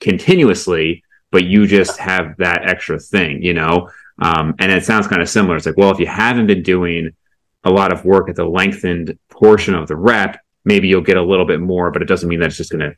continuously 0.00 1.02
but 1.30 1.44
you 1.44 1.66
just 1.66 1.98
have 1.98 2.36
that 2.38 2.68
extra 2.68 2.98
thing, 2.98 3.42
you 3.42 3.54
know? 3.54 3.90
Um, 4.18 4.54
and 4.58 4.72
it 4.72 4.84
sounds 4.84 5.06
kind 5.06 5.20
of 5.20 5.28
similar. 5.28 5.56
It's 5.56 5.66
like, 5.66 5.76
well, 5.76 5.90
if 5.90 5.98
you 5.98 6.06
haven't 6.06 6.46
been 6.46 6.62
doing 6.62 7.10
a 7.64 7.70
lot 7.70 7.92
of 7.92 8.04
work 8.04 8.28
at 8.28 8.36
the 8.36 8.44
lengthened 8.44 9.18
portion 9.28 9.74
of 9.74 9.88
the 9.88 9.96
rep, 9.96 10.40
maybe 10.64 10.88
you'll 10.88 11.02
get 11.02 11.16
a 11.16 11.22
little 11.22 11.44
bit 11.44 11.60
more, 11.60 11.90
but 11.90 12.02
it 12.02 12.06
doesn't 12.06 12.28
mean 12.28 12.40
that 12.40 12.46
it's 12.46 12.56
just 12.56 12.72
going 12.72 12.90
to, 12.90 12.96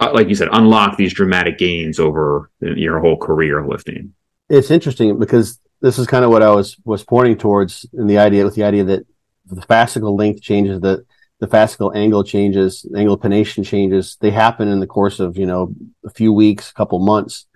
like 0.00 0.28
you 0.28 0.34
said, 0.34 0.48
unlock 0.52 0.96
these 0.96 1.14
dramatic 1.14 1.58
gains 1.58 1.98
over 1.98 2.50
your 2.60 3.00
whole 3.00 3.16
career 3.16 3.66
lifting. 3.66 4.12
It's 4.48 4.70
interesting 4.70 5.18
because 5.18 5.58
this 5.80 5.98
is 5.98 6.06
kind 6.06 6.24
of 6.24 6.30
what 6.30 6.42
I 6.42 6.50
was 6.50 6.76
was 6.84 7.04
pointing 7.04 7.38
towards 7.38 7.86
in 7.92 8.06
the 8.06 8.18
idea 8.18 8.44
with 8.44 8.54
the 8.54 8.64
idea 8.64 8.84
that 8.84 9.06
the 9.46 9.62
fascicle 9.62 10.18
length 10.18 10.42
changes, 10.42 10.80
the 10.80 11.04
the 11.38 11.46
fascicle 11.46 11.94
angle 11.94 12.24
changes, 12.24 12.86
angle 12.96 13.14
of 13.14 13.20
pennation 13.20 13.64
changes. 13.64 14.16
They 14.20 14.30
happen 14.30 14.68
in 14.68 14.80
the 14.80 14.86
course 14.86 15.20
of 15.20 15.36
you 15.36 15.46
know 15.46 15.74
a 16.04 16.10
few 16.10 16.32
weeks, 16.32 16.70
a 16.70 16.74
couple 16.74 16.98
months. 16.98 17.46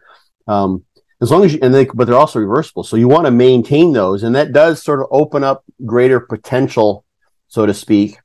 Um, 0.46 0.84
as 1.22 1.30
long 1.30 1.44
as 1.44 1.52
you, 1.52 1.58
and 1.62 1.74
they, 1.74 1.84
but 1.84 2.06
they're 2.06 2.16
also 2.16 2.40
reversible. 2.40 2.82
So 2.82 2.96
you 2.96 3.08
want 3.08 3.26
to 3.26 3.30
maintain 3.30 3.92
those. 3.92 4.22
And 4.22 4.34
that 4.34 4.52
does 4.52 4.82
sort 4.82 5.00
of 5.00 5.06
open 5.10 5.44
up 5.44 5.64
greater 5.84 6.18
potential, 6.18 7.04
so 7.48 7.66
to 7.66 7.74
speak, 7.74 8.18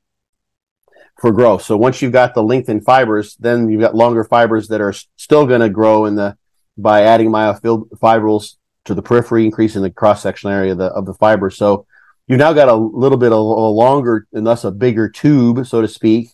for 1.18 1.32
growth. 1.32 1.62
So 1.62 1.76
once 1.76 2.02
you've 2.02 2.12
got 2.12 2.34
the 2.34 2.42
lengthened 2.42 2.84
fibers, 2.84 3.36
then 3.36 3.68
you've 3.68 3.80
got 3.80 3.94
longer 3.94 4.24
fibers 4.24 4.68
that 4.68 4.80
are 4.80 4.92
still 5.16 5.46
going 5.46 5.62
to 5.62 5.70
grow 5.70 6.04
in 6.06 6.14
the, 6.14 6.36
by 6.76 7.02
adding 7.02 7.30
myofibrils 7.30 8.56
to 8.84 8.94
the 8.94 9.02
periphery, 9.02 9.44
increasing 9.44 9.82
the 9.82 9.90
cross 9.90 10.22
sectional 10.22 10.54
area 10.54 10.72
of 10.72 10.78
the, 10.78 10.86
of 10.86 11.06
the 11.06 11.14
fiber. 11.14 11.50
So 11.50 11.86
you've 12.26 12.38
now 12.38 12.52
got 12.52 12.68
a 12.68 12.74
little 12.74 13.18
bit 13.18 13.32
of 13.32 13.38
a 13.38 13.40
longer 13.40 14.26
and 14.32 14.46
thus 14.46 14.64
a 14.64 14.70
bigger 14.70 15.08
tube, 15.08 15.66
so 15.66 15.80
to 15.80 15.88
speak, 15.88 16.28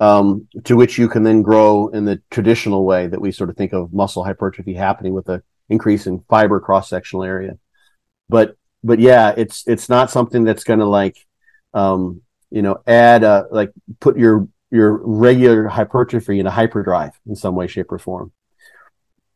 um, 0.00 0.48
to 0.64 0.74
which 0.74 0.98
you 0.98 1.08
can 1.08 1.22
then 1.22 1.42
grow 1.42 1.88
in 1.88 2.04
the 2.04 2.20
traditional 2.30 2.84
way 2.84 3.06
that 3.06 3.20
we 3.20 3.30
sort 3.30 3.50
of 3.50 3.56
think 3.56 3.72
of 3.72 3.92
muscle 3.92 4.24
hypertrophy 4.24 4.74
happening 4.74 5.12
with 5.12 5.28
an 5.28 5.42
increase 5.68 6.06
in 6.06 6.24
fiber 6.28 6.60
cross 6.60 6.88
sectional 6.88 7.24
area. 7.24 7.58
But 8.28 8.56
but 8.82 8.98
yeah, 8.98 9.34
it's 9.36 9.64
it's 9.66 9.88
not 9.88 10.10
something 10.10 10.44
that's 10.44 10.64
going 10.64 10.80
to 10.80 10.86
like 10.86 11.16
um, 11.72 12.22
you 12.54 12.62
know 12.62 12.76
add 12.86 13.24
a, 13.24 13.46
like 13.50 13.72
put 14.00 14.16
your 14.16 14.48
your 14.70 15.00
regular 15.04 15.68
hypertrophy 15.68 16.38
in 16.40 16.46
a 16.46 16.50
hyperdrive 16.50 17.12
in 17.26 17.36
some 17.36 17.54
way, 17.54 17.66
shape, 17.66 17.92
or 17.92 17.98
form. 17.98 18.32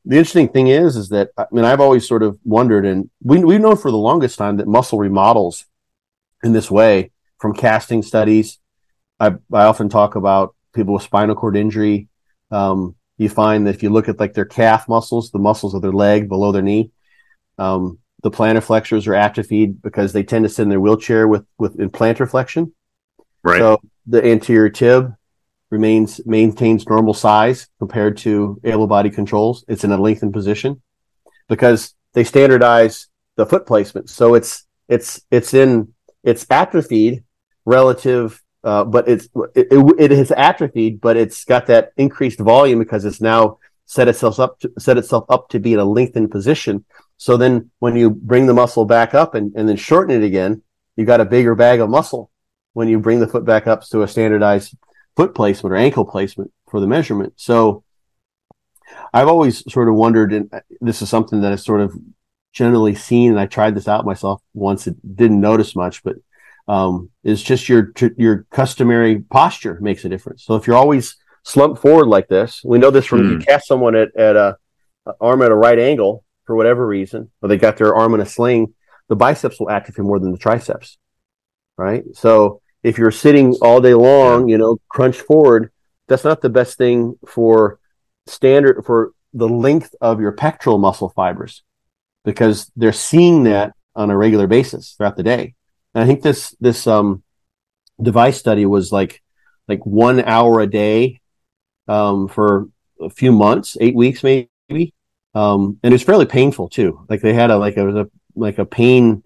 The 0.04 0.16
interesting 0.16 0.48
thing 0.48 0.68
is, 0.68 0.96
is 0.96 1.08
that 1.10 1.30
I 1.36 1.46
mean, 1.52 1.64
I've 1.64 1.80
always 1.80 2.06
sort 2.06 2.22
of 2.22 2.38
wondered, 2.44 2.86
and 2.86 3.10
we 3.22 3.44
we've 3.44 3.60
known 3.60 3.76
for 3.76 3.90
the 3.90 3.98
longest 3.98 4.38
time 4.38 4.56
that 4.56 4.66
muscle 4.66 4.98
remodels 4.98 5.66
in 6.42 6.52
this 6.52 6.70
way 6.70 7.10
from 7.38 7.54
casting 7.54 8.02
studies 8.02 8.58
I, 9.20 9.34
I 9.52 9.64
often 9.64 9.88
talk 9.88 10.14
about 10.14 10.54
people 10.74 10.94
with 10.94 11.02
spinal 11.02 11.34
cord 11.34 11.56
injury. 11.56 12.08
Um, 12.50 12.94
you 13.16 13.28
find 13.28 13.66
that 13.66 13.74
if 13.74 13.82
you 13.82 13.90
look 13.90 14.08
at 14.08 14.20
like 14.20 14.34
their 14.34 14.44
calf 14.44 14.88
muscles, 14.88 15.30
the 15.30 15.38
muscles 15.38 15.74
of 15.74 15.82
their 15.82 15.92
leg 15.92 16.28
below 16.28 16.52
their 16.52 16.62
knee, 16.62 16.92
um, 17.58 17.98
the 18.22 18.30
plantar 18.30 18.62
flexors 18.62 19.06
are 19.06 19.14
atrophied 19.14 19.82
because 19.82 20.12
they 20.12 20.22
tend 20.22 20.44
to 20.44 20.48
sit 20.48 20.62
in 20.62 20.68
their 20.68 20.80
wheelchair 20.80 21.26
with 21.26 21.44
with 21.58 21.78
in 21.80 21.90
plantar 21.90 22.28
flexion. 22.28 22.72
Right. 23.43 23.59
So 23.59 23.80
the 24.07 24.24
anterior 24.24 24.70
tib 24.70 25.14
remains 25.70 26.20
maintains 26.26 26.89
normal 26.89 27.14
size 27.14 27.68
compared 27.78 28.16
to 28.18 28.61
able 28.64 28.86
body 28.86 29.11
controls. 29.11 29.64
It's 29.68 29.84
in 29.84 29.93
a 29.93 30.01
lengthened 30.01 30.32
position 30.32 30.82
because 31.49 31.95
they 32.14 32.24
standardize 32.24 33.09
the 33.36 33.47
foot 33.47 33.66
placement. 33.66 34.11
So 34.11 34.34
it's 34.34 34.66
it's 34.89 35.20
it's 35.30 35.55
in 35.55 35.95
it's 36.24 36.47
atrophied 36.51 37.24
relative 37.64 38.43
uh, 38.64 38.84
but 38.84 39.09
it's 39.09 39.28
it, 39.55 39.68
it, 39.70 39.95
it 39.99 40.11
has 40.11 40.32
atrophied, 40.32 41.01
but 41.01 41.16
it's 41.16 41.45
got 41.45 41.66
that 41.66 41.93
increased 41.97 42.41
volume 42.41 42.78
because 42.78 43.05
it's 43.05 43.20
now 43.20 43.59
set 43.86 44.09
itself 44.09 44.39
up 44.39 44.59
to 44.61 44.72
set 44.78 44.99
itself 44.99 45.24
up 45.28 45.49
to 45.49 45.61
be 45.61 45.72
in 45.72 45.78
a 45.78 45.84
lengthened 45.84 46.30
position. 46.30 46.84
So 47.16 47.36
then 47.36 47.70
when 47.78 47.97
you 47.97 48.11
bring 48.11 48.47
the 48.47 48.55
muscle 48.55 48.84
back 48.84 49.14
up 49.14 49.34
and, 49.34 49.53
and 49.55 49.68
then 49.68 49.76
shorten 49.76 50.22
it 50.22 50.26
again, 50.26 50.62
you 50.97 51.05
got 51.05 51.20
a 51.20 51.24
bigger 51.24 51.55
bag 51.55 51.80
of 51.80 51.89
muscle 51.89 52.30
when 52.72 52.88
you 52.88 52.98
bring 52.98 53.20
the 53.20 53.26
foot 53.26 53.44
back 53.44 53.66
up 53.66 53.82
to 53.88 54.02
a 54.02 54.08
standardized 54.08 54.76
foot 55.16 55.34
placement 55.34 55.72
or 55.72 55.76
ankle 55.76 56.04
placement 56.04 56.52
for 56.70 56.80
the 56.80 56.86
measurement. 56.86 57.32
So 57.36 57.82
I've 59.12 59.28
always 59.28 59.70
sort 59.70 59.88
of 59.88 59.94
wondered, 59.94 60.32
and 60.32 60.50
this 60.80 61.02
is 61.02 61.08
something 61.08 61.40
that 61.40 61.52
I've 61.52 61.60
sort 61.60 61.80
of 61.80 61.98
generally 62.52 62.94
seen, 62.94 63.30
and 63.30 63.40
I 63.40 63.46
tried 63.46 63.74
this 63.74 63.88
out 63.88 64.04
myself 64.04 64.42
once. 64.54 64.86
It 64.86 64.96
didn't 65.16 65.40
notice 65.40 65.74
much, 65.74 66.02
but 66.02 66.16
um, 66.66 67.10
is 67.24 67.42
just 67.42 67.68
your 67.68 67.92
your 68.16 68.46
customary 68.50 69.20
posture 69.20 69.78
makes 69.80 70.04
a 70.04 70.08
difference. 70.08 70.44
So 70.44 70.54
if 70.54 70.66
you're 70.66 70.76
always 70.76 71.16
slumped 71.44 71.80
forward 71.80 72.06
like 72.06 72.28
this, 72.28 72.62
we 72.64 72.78
know 72.78 72.90
this 72.90 73.06
from 73.06 73.20
mm. 73.20 73.30
you 73.30 73.34
hmm. 73.36 73.42
cast 73.42 73.66
someone 73.66 73.96
at, 73.96 74.14
at 74.16 74.36
a, 74.36 74.58
a, 75.06 75.12
arm 75.20 75.40
at 75.40 75.50
a 75.50 75.56
right 75.56 75.78
angle 75.78 76.24
for 76.44 76.54
whatever 76.54 76.86
reason, 76.86 77.30
or 77.40 77.48
they 77.48 77.56
got 77.56 77.78
their 77.78 77.94
arm 77.94 78.14
in 78.14 78.20
a 78.20 78.26
sling, 78.26 78.74
the 79.08 79.16
biceps 79.16 79.58
will 79.58 79.70
atrophy 79.70 80.02
more 80.02 80.18
than 80.18 80.32
the 80.32 80.38
triceps, 80.38 80.98
right? 81.78 82.04
So 82.14 82.60
if 82.82 82.98
you're 82.98 83.10
sitting 83.10 83.54
all 83.62 83.80
day 83.80 83.94
long, 83.94 84.48
you 84.48 84.58
know, 84.58 84.78
crunch 84.88 85.20
forward, 85.20 85.70
that's 86.08 86.24
not 86.24 86.42
the 86.42 86.50
best 86.50 86.76
thing 86.76 87.18
for 87.26 87.78
standard 88.26 88.84
for 88.84 89.12
the 89.32 89.48
length 89.48 89.94
of 90.00 90.20
your 90.20 90.32
pectoral 90.32 90.78
muscle 90.78 91.09
fibers 91.09 91.62
because 92.24 92.70
they're 92.76 92.92
seeing 92.92 93.44
that 93.44 93.72
on 93.94 94.10
a 94.10 94.16
regular 94.16 94.46
basis 94.46 94.92
throughout 94.92 95.16
the 95.16 95.22
day. 95.22 95.55
And 95.94 96.05
I 96.05 96.06
think 96.06 96.22
this 96.22 96.55
this 96.60 96.86
um 96.86 97.22
device 98.00 98.38
study 98.38 98.66
was 98.66 98.92
like 98.92 99.22
like 99.66 99.84
one 99.84 100.20
hour 100.20 100.60
a 100.60 100.66
day 100.66 101.20
um, 101.86 102.28
for 102.28 102.68
a 103.00 103.10
few 103.10 103.32
months, 103.32 103.76
eight 103.80 103.94
weeks 103.94 104.22
maybe. 104.22 104.94
Um, 105.34 105.78
and 105.82 105.92
it 105.92 105.94
was 105.94 106.02
fairly 106.02 106.26
painful 106.26 106.68
too. 106.68 107.06
Like 107.09 107.20
they 107.20 107.34
had 107.34 107.50
a 107.50 107.59
like 107.59 107.76
a, 107.76 108.02
a 108.02 108.06
like 108.34 108.59
a 108.59 108.64
pain 108.64 109.22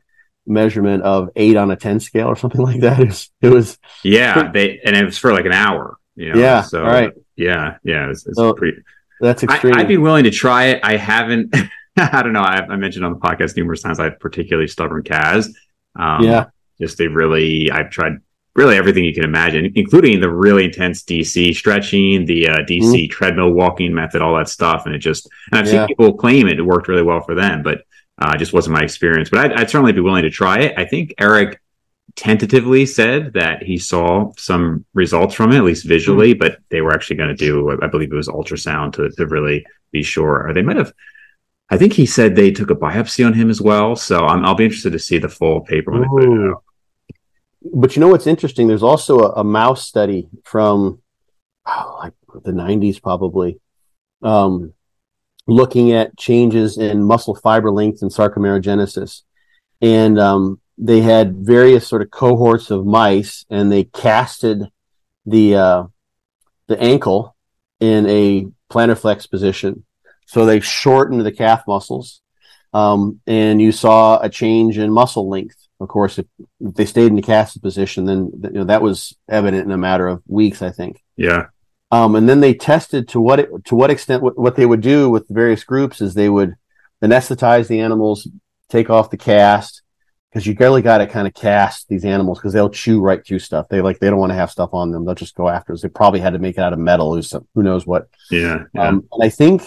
measurement 0.47 1.03
of 1.03 1.31
eight 1.37 1.57
on 1.57 1.71
a 1.71 1.77
ten 1.77 2.01
scale 2.01 2.27
or 2.27 2.37
something 2.37 2.61
like 2.61 2.81
that. 2.81 2.99
It 3.01 3.09
was, 3.09 3.31
it 3.41 3.49
was 3.49 3.79
yeah. 4.03 4.51
They 4.53 4.81
and 4.85 4.97
it 4.97 5.05
was 5.05 5.19
for 5.19 5.33
like 5.33 5.47
an 5.47 5.53
hour. 5.53 5.99
You 6.17 6.33
know? 6.33 6.41
Yeah. 6.41 6.63
So 6.63 6.83
right. 6.83 7.13
Yeah. 7.37 7.77
Yeah. 7.85 8.11
It's, 8.11 8.27
it's 8.27 8.37
so 8.37 8.53
pretty. 8.55 8.79
That's 9.21 9.43
extreme. 9.43 9.75
I, 9.75 9.79
would 9.79 9.89
be 9.89 9.99
willing 9.99 10.25
to 10.25 10.31
try 10.31 10.67
it. 10.67 10.81
I 10.83 10.97
haven't. 10.97 11.55
I 11.97 12.23
don't 12.23 12.33
know. 12.33 12.41
I, 12.41 12.65
I, 12.65 12.77
mentioned 12.77 13.05
on 13.05 13.13
the 13.13 13.19
podcast 13.19 13.57
numerous 13.57 13.83
times 13.83 14.01
I 14.01 14.05
have 14.05 14.19
particularly 14.19 14.67
stubborn 14.67 15.03
calves. 15.03 15.49
Um, 15.95 16.25
yeah. 16.25 16.47
Just 16.81 16.99
they 16.99 17.07
really, 17.07 17.71
I've 17.71 17.91
tried 17.91 18.15
really 18.55 18.77
everything 18.77 19.05
you 19.05 19.15
can 19.15 19.25
imagine, 19.25 19.73
including 19.75 20.21
the 20.21 20.31
really 20.31 20.65
intense 20.65 21.03
DC 21.03 21.55
stretching, 21.55 22.25
the 22.25 22.49
uh, 22.49 22.57
DC 22.59 22.81
mm-hmm. 22.81 23.11
treadmill 23.11 23.53
walking 23.53 23.95
method, 23.95 24.23
all 24.23 24.37
that 24.37 24.49
stuff. 24.49 24.87
And 24.87 24.95
it 24.95 24.99
just, 24.99 25.29
and 25.51 25.61
I've 25.61 25.67
yeah. 25.67 25.87
seen 25.87 25.89
people 25.89 26.15
claim 26.15 26.49
it, 26.49 26.59
it 26.59 26.63
worked 26.63 26.89
really 26.89 27.03
well 27.03 27.21
for 27.21 27.35
them, 27.35 27.63
but 27.63 27.83
uh, 28.23 28.37
just 28.37 28.53
wasn't 28.53 28.75
my 28.75 28.83
experience. 28.83 29.31
But 29.31 29.41
I'd, 29.41 29.53
I'd, 29.53 29.71
certainly 29.71 29.93
be 29.93 30.01
willing 30.01 30.23
to 30.23 30.31
try 30.31 30.61
it. 30.61 30.75
I 30.77 30.85
think 30.85 31.15
Eric 31.19 31.61
tentatively 32.15 32.87
said 32.87 33.33
that 33.35 33.63
he 33.63 33.79
saw 33.79 34.33
some 34.37 34.85
results 34.95 35.35
from 35.35 35.53
it, 35.53 35.57
at 35.57 35.65
least 35.65 35.87
visually, 35.87 36.33
mm-hmm. 36.33 36.39
but 36.39 36.59
they 36.69 36.81
were 36.81 36.93
actually 36.93 37.17
going 37.17 37.35
to 37.35 37.35
do, 37.35 37.79
I 37.83 37.87
believe 37.87 38.13
it 38.13 38.17
was 38.17 38.29
ultrasound 38.29 38.95
to, 38.95 39.11
to 39.11 39.27
really 39.27 39.65
be 39.91 40.03
sure. 40.03 40.47
Or 40.47 40.55
they 40.55 40.63
might 40.63 40.77
have 40.77 40.93
I 41.73 41.79
think 41.79 41.95
he 41.95 42.05
said 42.05 42.37
they 42.37 42.51
took 42.51 42.69
a 42.69 42.75
biopsy 42.75 43.27
on 43.27 43.33
him 43.33 43.49
as 43.49 43.63
well. 43.63 43.97
So 43.97 44.27
i 44.27 44.37
will 44.37 44.55
be 44.55 44.65
interested 44.65 44.93
to 44.93 44.99
see 44.99 45.17
the 45.17 45.31
full 45.31 45.63
paper 45.63 45.91
when 45.91 46.03
Ooh. 46.03 46.05
they 46.05 46.27
put 46.27 46.45
it 46.45 46.51
out. 46.51 46.65
But 47.75 47.97
you 47.97 48.01
know 48.01 48.09
what's 48.09 48.27
interesting? 48.27 48.69
There's 48.69 48.83
also 48.83 49.21
a, 49.21 49.41
a 49.41 49.45
mouse 49.45 49.89
study 49.89 50.29
from 50.45 51.01
oh, 51.67 51.99
like 52.03 52.13
the 52.45 52.51
90s, 52.51 53.01
probably, 53.03 53.59
um, 54.23 54.75
looking 55.47 55.93
at 55.93 56.17
changes 56.17 56.79
in 56.79 57.03
muscle 57.03 57.35
fiber 57.35 57.71
length 57.71 58.03
and 58.03 58.11
sarcomerogenesis. 58.11 59.23
and 59.81 60.19
um, 60.19 60.61
they 60.79 61.01
had 61.01 61.37
various 61.37 61.87
sort 61.87 62.03
of 62.03 62.11
cohorts 62.11 62.71
of 62.71 62.87
mice, 62.87 63.45
and 63.51 63.71
they 63.71 63.85
casted 63.85 64.69
the 65.27 65.55
uh, 65.55 65.85
the 66.67 66.81
ankle 66.81 67.37
in 67.81 68.07
a 68.09 68.47
plantar 68.71 68.99
flex 68.99 69.27
position. 69.27 69.85
So 70.27 70.47
they 70.47 70.61
shortened 70.61 71.21
the 71.27 71.33
calf 71.33 71.65
muscles, 71.67 72.23
um, 72.73 73.21
and 73.27 73.61
you 73.61 73.73
saw 73.73 74.21
a 74.21 74.29
change 74.29 74.79
in 74.79 74.91
muscle 74.91 75.29
length. 75.29 75.57
Of 75.79 75.89
course, 75.89 76.19
if, 76.19 76.27
they 76.61 76.87
stayed 76.87 77.09
in 77.09 77.17
the 77.17 77.23
casted 77.23 77.61
position, 77.61 78.05
then 78.05 78.31
you 78.43 78.51
know, 78.51 78.65
that 78.65 78.83
was 78.83 79.17
evident 79.29 79.65
in 79.65 79.73
a 79.73 79.79
matter 79.79 80.07
of 80.09 80.23
weeks, 80.27 80.63
I 80.63 80.71
think. 80.71 81.03
Yeah. 81.17 81.47
Um, 81.93 82.17
and 82.17 82.29
then 82.29 82.41
they 82.41 82.55
tested 82.55 83.07
to 83.09 83.21
what 83.21 83.39
it, 83.39 83.51
to 83.67 83.75
what 83.75 83.91
extent 83.91 84.23
what, 84.23 84.37
what 84.39 84.57
they 84.57 84.67
would 84.67 84.81
do 84.81 85.11
with 85.11 85.29
the 85.29 85.35
various 85.35 85.63
groups 85.63 86.01
is 86.01 86.15
they 86.15 86.31
would 86.31 86.55
anesthetize 87.03 87.69
the 87.69 87.81
animals, 87.81 88.27
take 88.69 88.89
off 88.89 89.11
the 89.11 89.19
cast, 89.19 89.83
because 90.33 90.47
you 90.47 90.57
really 90.59 90.81
got 90.81 90.99
to 90.99 91.07
kind 91.07 91.27
of 91.27 91.35
cast 91.35 91.89
these 91.89 92.07
animals 92.07 92.39
because 92.39 92.55
they'll 92.55 92.71
chew 92.71 93.03
right 93.03 93.25
through 93.25 93.41
stuff. 93.41 93.69
They 93.69 93.83
like 93.83 93.99
they 93.99 94.09
don't 94.09 94.19
want 94.19 94.31
to 94.31 94.37
have 94.37 94.51
stuff 94.51 94.71
on 94.73 94.91
them. 94.91 95.05
They'll 95.05 95.15
just 95.15 95.35
go 95.35 95.49
after 95.49 95.75
us. 95.75 95.83
They 95.83 95.89
probably 95.89 96.21
had 96.21 96.33
to 96.33 96.39
make 96.39 96.57
it 96.57 96.63
out 96.63 96.73
of 96.73 96.79
metal 96.79 97.15
or 97.15 97.23
some 97.23 97.47
who 97.55 97.63
knows 97.63 97.87
what. 97.87 98.09
Yeah. 98.31 98.65
yeah. 98.75 98.89
Um, 98.89 99.07
and 99.13 99.23
I 99.23 99.29
think 99.29 99.63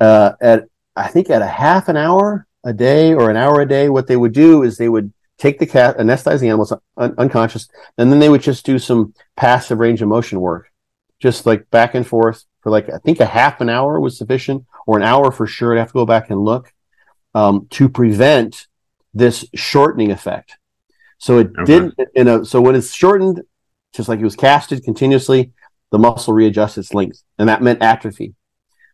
uh, 0.00 0.32
at 0.40 0.64
I 0.96 1.08
think 1.08 1.30
at 1.30 1.42
a 1.42 1.46
half 1.46 1.88
an 1.88 1.96
hour 1.96 2.46
a 2.64 2.72
day 2.72 3.14
or 3.14 3.30
an 3.30 3.36
hour 3.36 3.60
a 3.60 3.68
day, 3.68 3.88
what 3.88 4.08
they 4.08 4.16
would 4.16 4.32
do 4.32 4.64
is 4.64 4.76
they 4.76 4.88
would 4.88 5.12
take 5.38 5.60
the 5.60 5.66
cat, 5.66 5.98
anesthetize 5.98 6.40
the 6.40 6.48
animals 6.48 6.72
un- 6.96 7.14
unconscious, 7.18 7.68
and 7.98 8.10
then 8.10 8.18
they 8.18 8.28
would 8.28 8.42
just 8.42 8.66
do 8.66 8.78
some 8.78 9.14
passive 9.36 9.78
range 9.78 10.02
of 10.02 10.08
motion 10.08 10.40
work, 10.40 10.71
just 11.22 11.46
like 11.46 11.70
back 11.70 11.94
and 11.94 12.06
forth 12.06 12.44
for 12.60 12.70
like 12.70 12.88
I 12.90 12.98
think 12.98 13.20
a 13.20 13.26
half 13.26 13.60
an 13.60 13.68
hour 13.68 14.00
was 14.00 14.18
sufficient, 14.18 14.66
or 14.86 14.96
an 14.96 15.04
hour 15.04 15.30
for 15.30 15.46
sure. 15.46 15.74
I'd 15.74 15.78
have 15.78 15.88
to 15.88 15.92
go 15.94 16.06
back 16.06 16.30
and 16.30 16.40
look 16.40 16.72
um, 17.34 17.66
to 17.70 17.88
prevent 17.88 18.66
this 19.14 19.44
shortening 19.54 20.10
effect. 20.10 20.56
So 21.18 21.38
it 21.38 21.48
Okay. 21.58 21.64
didn't, 21.64 21.94
you 22.16 22.24
know, 22.24 22.42
so 22.42 22.60
when 22.60 22.74
it's 22.74 22.92
shortened, 22.92 23.42
just 23.94 24.08
like 24.08 24.18
it 24.18 24.24
was 24.24 24.34
casted 24.36 24.82
continuously, 24.84 25.52
the 25.92 25.98
muscle 25.98 26.34
readjusts 26.34 26.78
its 26.78 26.94
length, 26.94 27.22
and 27.38 27.48
that 27.48 27.62
meant 27.62 27.82
atrophy. 27.82 28.34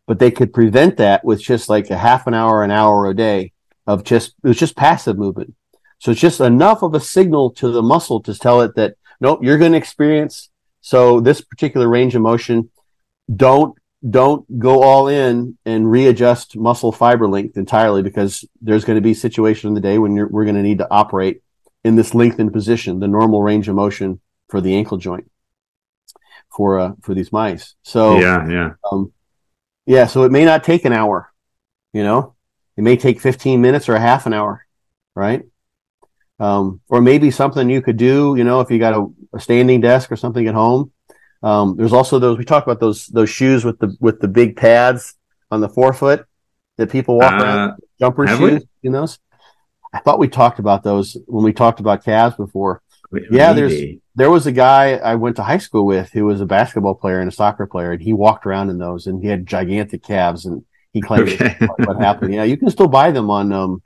But 0.05 0.19
they 0.19 0.31
could 0.31 0.53
prevent 0.53 0.97
that 0.97 1.23
with 1.23 1.41
just 1.41 1.69
like 1.69 1.89
a 1.89 1.97
half 1.97 2.27
an 2.27 2.33
hour, 2.33 2.63
an 2.63 2.71
hour 2.71 3.09
a 3.09 3.15
day 3.15 3.53
of 3.87 4.03
just 4.03 4.35
it 4.43 4.47
was 4.47 4.57
just 4.57 4.75
passive 4.75 5.17
movement. 5.17 5.55
So 5.99 6.11
it's 6.11 6.21
just 6.21 6.39
enough 6.39 6.83
of 6.83 6.93
a 6.93 6.99
signal 6.99 7.51
to 7.53 7.71
the 7.71 7.81
muscle 7.81 8.21
to 8.21 8.33
tell 8.37 8.61
it 8.61 8.75
that 8.75 8.95
nope, 9.19 9.39
you're 9.43 9.57
going 9.57 9.71
to 9.71 9.77
experience 9.77 10.49
so 10.89 11.19
this 11.19 11.39
particular 11.39 11.87
range 11.87 12.15
of 12.15 12.23
motion. 12.23 12.71
Don't 13.33 13.77
don't 14.09 14.43
go 14.57 14.81
all 14.81 15.07
in 15.07 15.55
and 15.63 15.91
readjust 15.91 16.57
muscle 16.57 16.91
fiber 16.91 17.27
length 17.27 17.57
entirely 17.57 18.01
because 18.01 18.43
there's 18.59 18.85
going 18.85 18.95
to 18.95 19.01
be 19.01 19.11
a 19.11 19.15
situation 19.15 19.67
in 19.67 19.75
the 19.75 19.81
day 19.81 19.99
when 19.99 20.15
you're, 20.15 20.27
we're 20.27 20.45
going 20.45 20.55
to 20.55 20.63
need 20.63 20.79
to 20.79 20.87
operate 20.89 21.43
in 21.83 21.95
this 21.95 22.15
lengthened 22.15 22.51
position, 22.53 22.99
the 22.99 23.07
normal 23.07 23.43
range 23.43 23.67
of 23.67 23.75
motion 23.75 24.19
for 24.47 24.61
the 24.61 24.75
ankle 24.75 24.97
joint 24.97 25.29
for 26.51 26.79
uh, 26.79 26.93
for 27.03 27.13
these 27.13 27.31
mice. 27.31 27.75
So 27.83 28.17
yeah. 28.19 28.49
Yeah. 28.49 28.69
um, 28.91 29.13
yeah, 29.85 30.07
so 30.07 30.23
it 30.23 30.31
may 30.31 30.43
not 30.43 30.63
take 30.63 30.85
an 30.85 30.93
hour, 30.93 31.31
you 31.93 32.01
know, 32.01 32.33
it 32.77 32.81
may 32.81 32.97
take 32.97 33.21
15 33.21 33.61
minutes 33.61 33.89
or 33.89 33.93
a 33.93 33.99
half 33.99 34.25
an 34.25 34.33
hour, 34.33 34.65
right? 35.13 35.43
Um, 36.39 36.79
or 36.89 37.01
maybe 37.01 37.31
something 37.31 37.69
you 37.69 37.81
could 37.81 37.97
do, 37.97 38.35
you 38.37 38.43
know, 38.45 38.61
if 38.61 38.71
you 38.71 38.79
got 38.79 38.93
a, 38.93 39.07
a 39.33 39.39
standing 39.39 39.81
desk 39.81 40.11
or 40.11 40.15
something 40.15 40.47
at 40.47 40.53
home. 40.55 40.91
Um, 41.43 41.75
there's 41.77 41.93
also 41.93 42.19
those 42.19 42.37
we 42.37 42.45
talked 42.45 42.67
about 42.67 42.79
those 42.79 43.07
those 43.07 43.29
shoes 43.29 43.63
with 43.65 43.79
the 43.79 43.95
with 43.99 44.19
the 44.19 44.27
big 44.27 44.55
pads 44.57 45.15
on 45.51 45.59
the 45.61 45.69
forefoot 45.69 46.25
that 46.77 46.89
people 46.91 47.17
walk 47.17 47.31
around 47.33 47.59
Uh, 47.71 47.75
jumper 47.99 48.25
have 48.25 48.39
we? 48.39 48.49
shoes. 48.51 48.63
You 48.81 48.91
know. 48.91 49.07
I 49.93 49.99
thought 49.99 50.19
we 50.19 50.27
talked 50.27 50.59
about 50.59 50.83
those 50.83 51.17
when 51.27 51.43
we 51.43 51.51
talked 51.53 51.79
about 51.79 52.03
calves 52.05 52.35
before. 52.35 52.81
wait, 53.11 53.23
Yeah, 53.31 53.53
there's- 53.53 53.97
There 54.15 54.29
was 54.29 54.45
a 54.47 54.51
guy 54.51 54.95
I 54.97 55.15
went 55.15 55.35
to 55.37 55.43
high 55.43 55.57
school 55.59 55.85
with 55.85 56.11
who 56.11 56.25
was 56.25 56.41
a 56.41 56.45
basketball 56.45 56.93
player 56.95 57.19
and 57.21 57.29
a 57.29 57.31
soccer 57.31 57.65
player, 57.65 57.91
and 57.93 58.01
he 58.01 58.11
walked 58.13 58.45
around 58.45 58.69
in 58.69 58.77
those, 58.77 59.07
and 59.07 59.21
he 59.23 59.27
had 59.29 59.45
gigantic 59.47 60.03
calves, 60.03 60.45
and 60.45 60.63
he 60.93 60.99
claimed 61.01 61.29
Okay. 61.29 61.55
what, 61.67 61.79
what 61.87 61.97
happened. 62.01 62.33
Yeah, 62.33 62.43
you 62.43 62.57
can 62.57 62.69
still 62.69 62.87
buy 62.89 63.11
them 63.11 63.29
on 63.31 63.51
um 63.53 63.81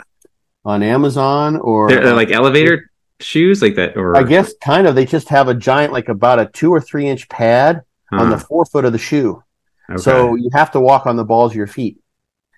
on 0.66 0.82
Amazon 0.84 1.58
or 1.58 1.90
they're, 1.90 2.04
they're 2.04 2.16
like 2.16 2.32
elevator 2.32 2.90
shoes, 3.20 3.62
like 3.62 3.76
that, 3.76 3.96
or 3.98 4.16
I 4.18 4.24
guess 4.24 4.54
kind 4.62 4.88
of. 4.88 4.96
They 4.96 5.06
just 5.06 5.30
have 5.30 5.48
a 5.48 5.54
giant, 5.54 5.94
like 5.94 6.10
about 6.10 6.40
a 6.40 6.46
two 6.48 6.72
or 6.72 6.80
three 6.82 7.08
inch 7.08 7.28
pad 7.30 7.82
on 8.12 8.30
the 8.30 8.38
forefoot 8.38 8.86
of 8.86 8.92
the 8.92 9.00
shoe, 9.00 9.44
Okay. 9.90 10.00
so 10.02 10.36
you 10.36 10.50
have 10.54 10.72
to 10.72 10.80
walk 10.80 11.08
on 11.08 11.16
the 11.16 11.24
balls 11.26 11.52
of 11.54 11.56
your 11.56 11.66
feet, 11.68 11.98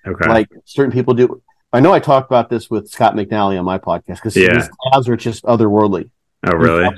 okay. 0.06 0.28
like 0.28 0.50
certain 0.66 0.92
people 0.92 1.14
do. 1.14 1.42
I 1.72 1.80
know 1.80 1.94
I 1.94 2.00
talked 2.00 2.30
about 2.30 2.50
this 2.50 2.70
with 2.70 2.90
Scott 2.90 3.16
McNally 3.16 3.58
on 3.58 3.64
my 3.66 3.78
podcast 3.78 4.16
because 4.16 4.36
Yeah. 4.36 4.54
his 4.56 4.70
calves 4.92 5.08
are 5.10 5.16
just 5.16 5.44
otherworldly. 5.46 6.10
oh, 6.46 6.56
really? 6.58 6.90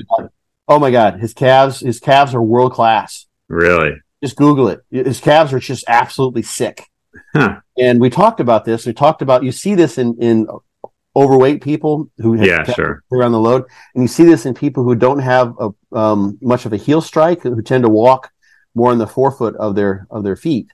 Oh 0.67 0.79
my 0.79 0.89
god, 0.91 1.19
his 1.19 1.33
calves, 1.33 1.79
his 1.81 1.99
calves 1.99 2.33
are 2.33 2.41
world 2.41 2.73
class. 2.73 3.27
Really? 3.47 4.01
Just 4.23 4.35
Google 4.35 4.67
it. 4.69 4.81
His 4.89 5.19
calves 5.19 5.53
are 5.53 5.59
just 5.59 5.85
absolutely 5.87 6.41
sick. 6.41 6.83
Huh. 7.33 7.59
And 7.77 8.01
we 8.01 8.09
talked 8.09 8.39
about 8.39 8.65
this. 8.65 8.85
We 8.87 8.93
talked 8.93 9.21
about 9.21 9.43
you 9.43 9.51
see 9.51 9.75
this 9.75 9.97
in 9.99 10.17
in 10.19 10.47
overweight 11.21 11.61
people 11.61 11.93
who 12.17 12.33
have 12.33 12.45
Yeah, 12.47 12.63
sure. 12.79 13.03
around 13.11 13.31
the 13.33 13.39
load, 13.39 13.63
and 13.93 14.03
you 14.03 14.07
see 14.07 14.23
this 14.23 14.45
in 14.45 14.53
people 14.53 14.83
who 14.83 14.95
don't 14.95 15.19
have 15.19 15.47
a, 15.59 15.69
um, 16.03 16.37
much 16.41 16.65
of 16.65 16.73
a 16.73 16.77
heel 16.77 17.01
strike, 17.01 17.41
who 17.41 17.61
tend 17.61 17.83
to 17.83 17.89
walk 17.89 18.31
more 18.75 18.91
on 18.91 18.99
the 18.99 19.07
forefoot 19.17 19.55
of 19.55 19.75
their 19.75 19.93
of 20.09 20.23
their 20.23 20.35
feet, 20.35 20.67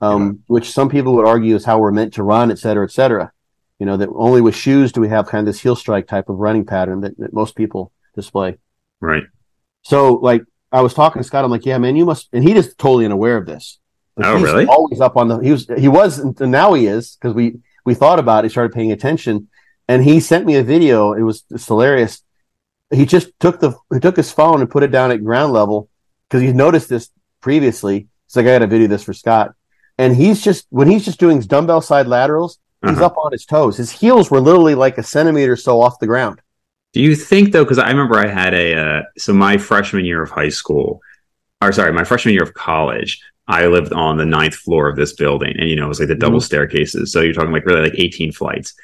um, 0.00 0.40
which 0.48 0.72
some 0.72 0.88
people 0.88 1.14
would 1.14 1.26
argue 1.34 1.54
is 1.54 1.64
how 1.64 1.78
we're 1.78 1.92
meant 2.00 2.12
to 2.14 2.22
run, 2.22 2.50
et 2.50 2.58
cetera, 2.58 2.84
et 2.84 2.90
cetera. 2.90 3.30
You 3.78 3.86
know 3.86 3.96
that 3.96 4.08
only 4.14 4.40
with 4.40 4.56
shoes 4.64 4.92
do 4.92 5.00
we 5.00 5.08
have 5.08 5.26
kind 5.26 5.46
of 5.46 5.52
this 5.52 5.62
heel 5.62 5.76
strike 5.76 6.06
type 6.06 6.28
of 6.28 6.36
running 6.36 6.66
pattern 6.66 7.00
that, 7.02 7.16
that 7.18 7.32
most 7.32 7.54
people 7.54 7.92
display. 8.14 8.58
Right. 9.00 9.24
So, 9.82 10.14
like, 10.14 10.42
I 10.72 10.80
was 10.80 10.94
talking 10.94 11.20
to 11.20 11.26
Scott. 11.26 11.44
I'm 11.44 11.50
like, 11.50 11.66
yeah, 11.66 11.78
man, 11.78 11.94
you 11.96 12.06
must, 12.06 12.28
and 12.32 12.42
he 12.42 12.54
is 12.54 12.74
totally 12.74 13.04
unaware 13.04 13.36
of 13.36 13.46
this. 13.46 13.78
Like, 14.16 14.26
Oh, 14.26 14.36
he's 14.38 14.44
really? 14.44 14.66
Always 14.66 15.00
up 15.00 15.16
on 15.16 15.28
the. 15.28 15.38
He 15.38 15.52
was. 15.52 15.66
He 15.76 15.88
was, 15.88 16.18
and 16.18 16.38
now 16.50 16.72
he 16.74 16.86
is 16.86 17.16
because 17.16 17.34
we 17.34 17.44
we 17.84 17.94
thought 17.94 18.18
about. 18.18 18.44
it. 18.44 18.48
He 18.48 18.50
started 18.50 18.72
paying 18.72 18.92
attention, 18.92 19.48
and 19.88 20.02
he 20.04 20.20
sent 20.20 20.46
me 20.46 20.56
a 20.56 20.62
video. 20.62 21.12
It 21.12 21.22
was 21.22 21.44
it's 21.50 21.66
hilarious. 21.66 22.22
He 22.90 23.06
just 23.06 23.28
took 23.40 23.60
the 23.60 23.74
he 23.92 24.00
took 24.00 24.16
his 24.16 24.30
phone 24.32 24.60
and 24.60 24.70
put 24.70 24.82
it 24.82 24.90
down 24.90 25.10
at 25.10 25.24
ground 25.24 25.52
level 25.52 25.88
because 26.28 26.42
he 26.42 26.52
noticed 26.52 26.88
this 26.88 27.10
previously. 27.40 28.08
He's 28.26 28.36
like, 28.36 28.46
I 28.46 28.52
got 28.54 28.58
to 28.60 28.66
video 28.66 28.88
this 28.88 29.02
for 29.04 29.12
Scott, 29.12 29.54
and 29.98 30.14
he's 30.14 30.42
just 30.42 30.66
when 30.70 30.88
he's 30.88 31.04
just 31.04 31.20
doing 31.20 31.36
his 31.36 31.46
dumbbell 31.46 31.80
side 31.80 32.06
laterals, 32.06 32.58
he's 32.82 32.92
Uh-huh. 32.96 33.06
up 33.06 33.16
on 33.18 33.32
his 33.32 33.44
toes. 33.46 33.76
His 33.76 33.90
heels 33.90 34.30
were 34.30 34.40
literally 34.40 34.74
like 34.74 34.98
a 34.98 35.02
centimeter 35.02 35.52
or 35.52 35.56
so 35.56 35.80
off 35.80 35.98
the 35.98 36.06
ground. 36.06 36.40
Do 36.92 37.00
you 37.00 37.16
think 37.16 37.52
though? 37.52 37.64
Because 37.64 37.78
I 37.78 37.88
remember 37.88 38.16
I 38.18 38.28
had 38.28 38.54
a 38.54 38.74
uh, 38.76 39.02
so 39.18 39.32
my 39.32 39.56
freshman 39.58 40.04
year 40.04 40.22
of 40.22 40.30
high 40.30 40.48
school, 40.50 41.00
or 41.60 41.72
sorry, 41.72 41.92
my 41.92 42.04
freshman 42.04 42.34
year 42.34 42.44
of 42.44 42.54
college, 42.54 43.20
I 43.48 43.66
lived 43.66 43.92
on 43.92 44.16
the 44.16 44.24
ninth 44.24 44.54
floor 44.54 44.88
of 44.88 44.96
this 44.96 45.12
building, 45.12 45.54
and 45.58 45.68
you 45.68 45.74
know 45.76 45.86
it 45.86 45.88
was 45.88 45.98
like 45.98 46.08
the 46.08 46.14
double 46.14 46.40
staircases. 46.40 47.10
So 47.12 47.20
you're 47.20 47.34
talking 47.34 47.50
like 47.52 47.66
really 47.66 47.82
like 47.90 47.98
18 47.98 48.30
flights, 48.32 48.74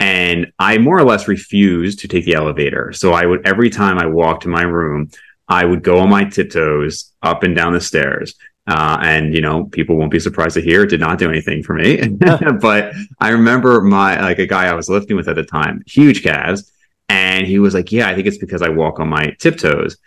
and 0.00 0.50
I 0.58 0.78
more 0.78 0.98
or 0.98 1.04
less 1.04 1.28
refused 1.28 2.00
to 2.00 2.08
take 2.08 2.24
the 2.24 2.34
elevator. 2.34 2.92
So 2.92 3.12
I 3.12 3.26
would 3.26 3.46
every 3.46 3.68
time 3.70 3.98
I 3.98 4.06
walked 4.06 4.42
to 4.42 4.48
my 4.48 4.62
room, 4.62 5.10
I 5.46 5.64
would 5.64 5.82
go 5.82 5.98
on 5.98 6.08
my 6.08 6.24
tiptoes 6.24 7.12
up 7.22 7.42
and 7.42 7.54
down 7.54 7.74
the 7.74 7.80
stairs. 7.80 8.34
Uh, 8.66 8.98
and 9.02 9.34
you 9.34 9.42
know, 9.42 9.64
people 9.64 9.96
won't 9.96 10.10
be 10.10 10.20
surprised 10.20 10.54
to 10.54 10.62
hear 10.62 10.82
it 10.82 10.90
did 10.90 11.00
not 11.00 11.18
do 11.18 11.28
anything 11.28 11.62
for 11.62 11.74
me. 11.74 12.08
but 12.60 12.94
I 13.20 13.30
remember 13.30 13.82
my 13.82 14.20
like 14.20 14.38
a 14.38 14.46
guy 14.46 14.66
I 14.66 14.74
was 14.74 14.88
lifting 14.88 15.16
with 15.16 15.28
at 15.28 15.36
the 15.36 15.44
time, 15.44 15.82
huge 15.86 16.22
calves, 16.22 16.72
and 17.08 17.46
he 17.46 17.58
was 17.58 17.74
like, 17.74 17.92
"Yeah, 17.92 18.08
I 18.08 18.14
think 18.14 18.26
it's 18.26 18.38
because 18.38 18.62
I 18.62 18.70
walk 18.70 19.00
on 19.00 19.08
my 19.08 19.36
tiptoes." 19.38 19.98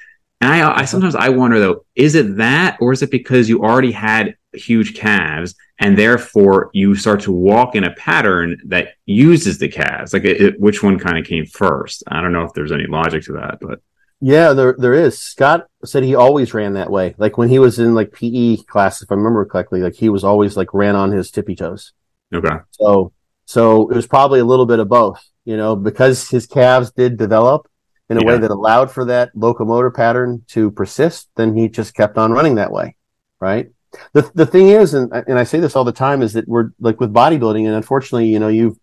And 0.41 0.51
I, 0.51 0.79
I 0.79 0.85
sometimes 0.85 1.15
I 1.15 1.29
wonder 1.29 1.59
though, 1.59 1.85
is 1.95 2.15
it 2.15 2.37
that, 2.37 2.77
or 2.81 2.93
is 2.93 3.01
it 3.03 3.11
because 3.11 3.47
you 3.47 3.63
already 3.63 3.91
had 3.91 4.35
huge 4.53 4.95
calves, 4.95 5.55
and 5.79 5.97
therefore 5.97 6.69
you 6.73 6.95
start 6.95 7.21
to 7.21 7.31
walk 7.31 7.75
in 7.75 7.83
a 7.83 7.93
pattern 7.95 8.57
that 8.67 8.89
uses 9.05 9.57
the 9.57 9.67
calves? 9.69 10.13
Like, 10.13 10.23
it, 10.25 10.41
it- 10.41 10.59
which 10.59 10.83
one 10.83 10.99
kind 10.99 11.17
of 11.17 11.25
came 11.25 11.45
first? 11.45 12.03
I 12.07 12.21
don't 12.21 12.33
know 12.33 12.43
if 12.43 12.53
there's 12.53 12.71
any 12.71 12.87
logic 12.87 13.23
to 13.25 13.33
that, 13.33 13.59
but 13.61 13.79
Yeah, 14.21 14.53
there 14.53 14.75
there 14.77 14.93
is. 14.93 15.19
Scott 15.19 15.67
said 15.83 16.03
he 16.03 16.15
always 16.15 16.53
ran 16.53 16.73
that 16.73 16.89
way. 16.89 17.13
Like 17.17 17.37
when 17.37 17.49
he 17.49 17.59
was 17.59 17.77
in 17.79 17.93
like 17.93 18.13
PE 18.13 18.57
class, 18.67 19.01
if 19.01 19.11
I 19.11 19.15
remember 19.15 19.45
correctly, 19.45 19.81
like 19.81 19.95
he 19.95 20.09
was 20.09 20.23
always 20.23 20.55
like 20.55 20.73
ran 20.73 20.95
on 20.95 21.11
his 21.11 21.29
tippy 21.31 21.55
toes. 21.55 21.91
okay, 22.33 22.57
So 22.71 23.13
so 23.45 23.89
it 23.89 23.95
was 23.95 24.07
probably 24.07 24.39
a 24.39 24.45
little 24.45 24.65
bit 24.65 24.79
of 24.79 24.87
both, 24.89 25.21
you 25.45 25.57
know, 25.57 25.75
because 25.75 26.29
his 26.29 26.47
calves 26.47 26.91
did 26.93 27.17
develop 27.17 27.67
in 28.09 28.17
a 28.17 28.23
way 28.23 28.37
that 28.37 28.51
allowed 28.51 28.91
for 28.91 29.05
that 29.05 29.31
locomotor 29.35 29.91
pattern 29.91 30.43
to 30.49 30.71
persist, 30.71 31.29
then 31.35 31.55
he 31.57 31.67
just 31.69 31.93
kept 31.95 32.17
on 32.17 32.31
running 32.31 32.55
that 32.55 32.71
way. 32.71 32.95
Right. 33.41 33.71
The 34.13 34.29
the 34.33 34.45
thing 34.45 34.69
is, 34.69 34.93
and 34.93 35.11
and 35.27 35.37
I 35.37 35.43
say 35.43 35.59
this 35.59 35.75
all 35.75 35.83
the 35.83 35.91
time, 35.91 36.21
is 36.21 36.33
that 36.33 36.47
we're 36.47 36.71
like 36.79 36.99
with 36.99 37.13
bodybuilding, 37.13 37.65
and 37.65 37.75
unfortunately, 37.75 38.27
you 38.27 38.39
know, 38.39 38.47
you've 38.47 38.77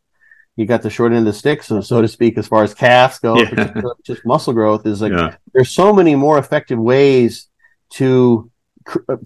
you 0.56 0.66
got 0.66 0.82
the 0.82 0.90
short 0.90 1.12
end 1.12 1.20
of 1.20 1.24
the 1.24 1.32
stick, 1.32 1.62
so 1.62 1.80
so 1.80 2.00
to 2.02 2.08
speak, 2.08 2.36
as 2.38 2.46
far 2.46 2.62
as 2.62 2.74
calves 2.74 3.18
go, 3.18 3.38
Yeah. 3.38 3.72
just 4.04 4.24
muscle 4.26 4.52
growth 4.52 4.86
is 4.86 5.00
like 5.00 5.12
yeah, 5.12 5.36
there's 5.52 5.70
so 5.70 5.92
many 5.92 6.14
more 6.16 6.38
effective 6.38 6.78
ways 6.78 7.48
to 7.90 8.50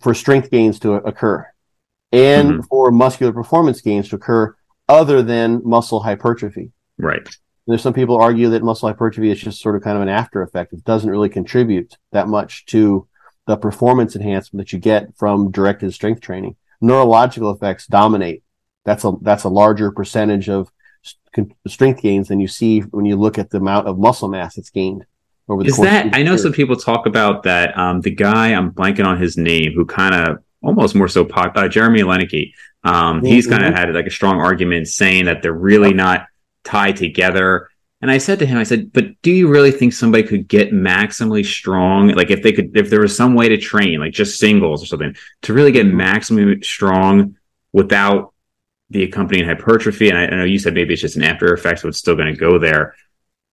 for 0.01 0.15
strength 0.15 0.51
gains 0.51 0.79
to 0.81 0.95
occur 0.95 1.47
and 2.13 2.61
Mhm. 2.61 2.67
for 2.69 2.91
muscular 2.91 3.33
performance 3.33 3.81
gains 3.81 4.09
to 4.09 4.17
occur 4.17 4.55
other 4.89 5.23
than 5.23 5.63
muscle 5.65 6.01
hypertrophy 6.01 6.73
right, 6.99 7.27
There's 7.67 7.83
some 7.83 7.95
people 7.95 8.17
argue 8.21 8.51
that 8.51 8.63
muscle 8.63 8.89
hypertrophy 8.89 9.31
is 9.31 9.41
just 9.41 9.61
sort 9.63 9.77
of 9.77 9.83
kind 9.83 9.97
of 9.97 10.03
an 10.03 10.09
after 10.09 10.43
effect. 10.43 10.73
It 10.75 10.85
doesn't 10.85 11.09
really 11.09 11.31
contribute 11.31 11.97
that 12.13 12.29
much 12.29 12.67
to 12.67 13.07
the 13.47 13.57
performance 13.57 14.17
enhancement 14.17 14.67
that 14.67 14.73
you 14.73 14.79
get 14.79 15.17
from 15.17 15.51
directed 15.51 15.93
strength 15.93 16.21
training. 16.21 16.57
Neurological 16.81 17.51
effects 17.51 17.87
dominate. 17.87 18.43
That's 18.85 19.05
a 19.05 19.13
that's 19.23 19.45
a 19.45 19.49
larger 19.49 19.91
percentage 19.91 20.49
of 20.49 20.71
strength 21.67 22.03
gains 22.03 22.29
than 22.29 22.41
you 22.41 22.49
see 22.49 22.81
when 22.81 23.05
you 23.05 23.17
look 23.17 23.39
at 23.39 23.51
the 23.51 23.59
amount 23.59 23.89
of 23.89 23.99
muscle 23.99 24.29
mass 24.29 24.55
that's 24.57 24.71
gained 24.71 25.05
over 25.49 25.63
the 25.63 25.69
Is 25.69 25.79
that 25.79 26.15
I 26.15 26.23
know 26.23 26.37
some 26.37 26.53
people 26.53 26.77
talk 26.77 27.07
about 27.07 27.43
that 27.45 27.77
um, 27.77 28.01
the 28.01 28.11
guy 28.11 28.55
I'm 28.55 28.71
blanking 28.71 29.07
on 29.07 29.21
his 29.21 29.37
name 29.37 29.73
who 29.73 29.85
kind 29.85 30.15
of 30.15 30.39
almost 30.63 30.95
more 30.95 31.09
so 31.09 31.25
pop, 31.25 31.53
uh, 31.57 31.69
Jeremy 31.69 32.01
Loenneke. 32.03 32.53
Um, 32.85 33.19
mm-hmm. 33.19 33.27
He's 33.27 33.47
kind 33.47 33.65
of 33.65 33.75
had 33.75 33.93
like 33.95 34.07
a 34.07 34.11
strong 34.11 34.41
argument 34.41 34.89
saying 34.89 35.27
that 35.27 35.43
they're 35.43 35.53
really 35.53 35.93
not 35.93 36.27
tied 36.65 36.97
together. 36.97 37.71
And 38.05 38.11
I 38.11 38.19
said 38.19 38.39
to 38.41 38.47
him, 38.47 38.59
I 38.59 38.65
said, 38.65 38.93
but 38.93 39.23
do 39.23 39.31
you 39.31 39.49
really 39.49 39.71
think 39.71 39.95
somebody 39.95 40.25
could 40.25 40.47
get 40.47 40.73
maximally 40.73 41.43
strong? 41.43 42.09
Like 42.09 42.31
if 42.31 42.43
they 42.43 42.53
could, 42.53 42.77
if 42.77 42.91
there 42.91 43.01
was 43.01 43.17
some 43.17 43.35
way 43.35 43.49
to 43.49 43.57
train, 43.57 43.99
like 43.99 44.13
just 44.13 44.39
singles 44.39 44.83
or 44.83 44.87
something, 44.87 45.17
to 45.41 45.55
really 45.55 45.73
get 45.73 45.87
mm-hmm. 45.87 46.03
maximally 46.03 46.63
strong 46.63 47.37
without 47.73 48.35
the 48.91 49.05
accompanying 49.05 49.47
hypertrophy. 49.47 50.11
And 50.11 50.19
I, 50.19 50.27
I 50.27 50.37
know 50.37 50.45
you 50.45 50.59
said 50.59 50.75
maybe 50.75 50.93
it's 50.93 51.01
just 51.01 51.17
an 51.17 51.23
after 51.23 51.55
effect, 51.55 51.81
so 51.81 51.89
it's 51.89 51.97
still 51.97 52.15
going 52.15 52.31
to 52.31 52.39
go 52.39 52.59
there. 52.59 52.95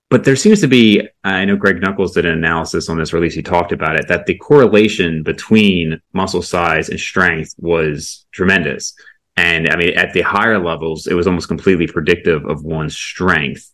But 0.09 0.25
there 0.25 0.35
seems 0.35 0.59
to 0.59 0.67
be, 0.67 1.07
I 1.23 1.45
know 1.45 1.55
Greg 1.55 1.81
Nuckols 1.81 2.11
did 2.11 2.25
an 2.25 2.37
analysis 2.37 2.89
on 2.89 2.97
this, 2.97 3.13
or 3.13 3.17
at 3.17 3.23
least 3.23 3.37
he 3.37 3.41
talked 3.41 3.71
about 3.71 3.95
it, 3.95 4.09
that 4.09 4.25
the 4.25 4.35
correlation 4.35 5.23
between 5.23 6.01
muscle 6.11 6.41
size 6.41 6.89
and 6.89 6.99
strength 6.99 7.55
was 7.57 8.25
tremendous. 8.33 8.95
And 9.37 9.69
I 9.69 9.77
mean, 9.77 9.97
at 9.97 10.11
the 10.11 10.23
higher 10.23 10.59
levels, 10.59 11.07
it 11.07 11.13
was 11.13 11.25
almost 11.25 11.47
completely 11.47 11.87
predictive 11.87 12.45
of 12.45 12.65
one's 12.65 12.97
strength. 12.97 13.70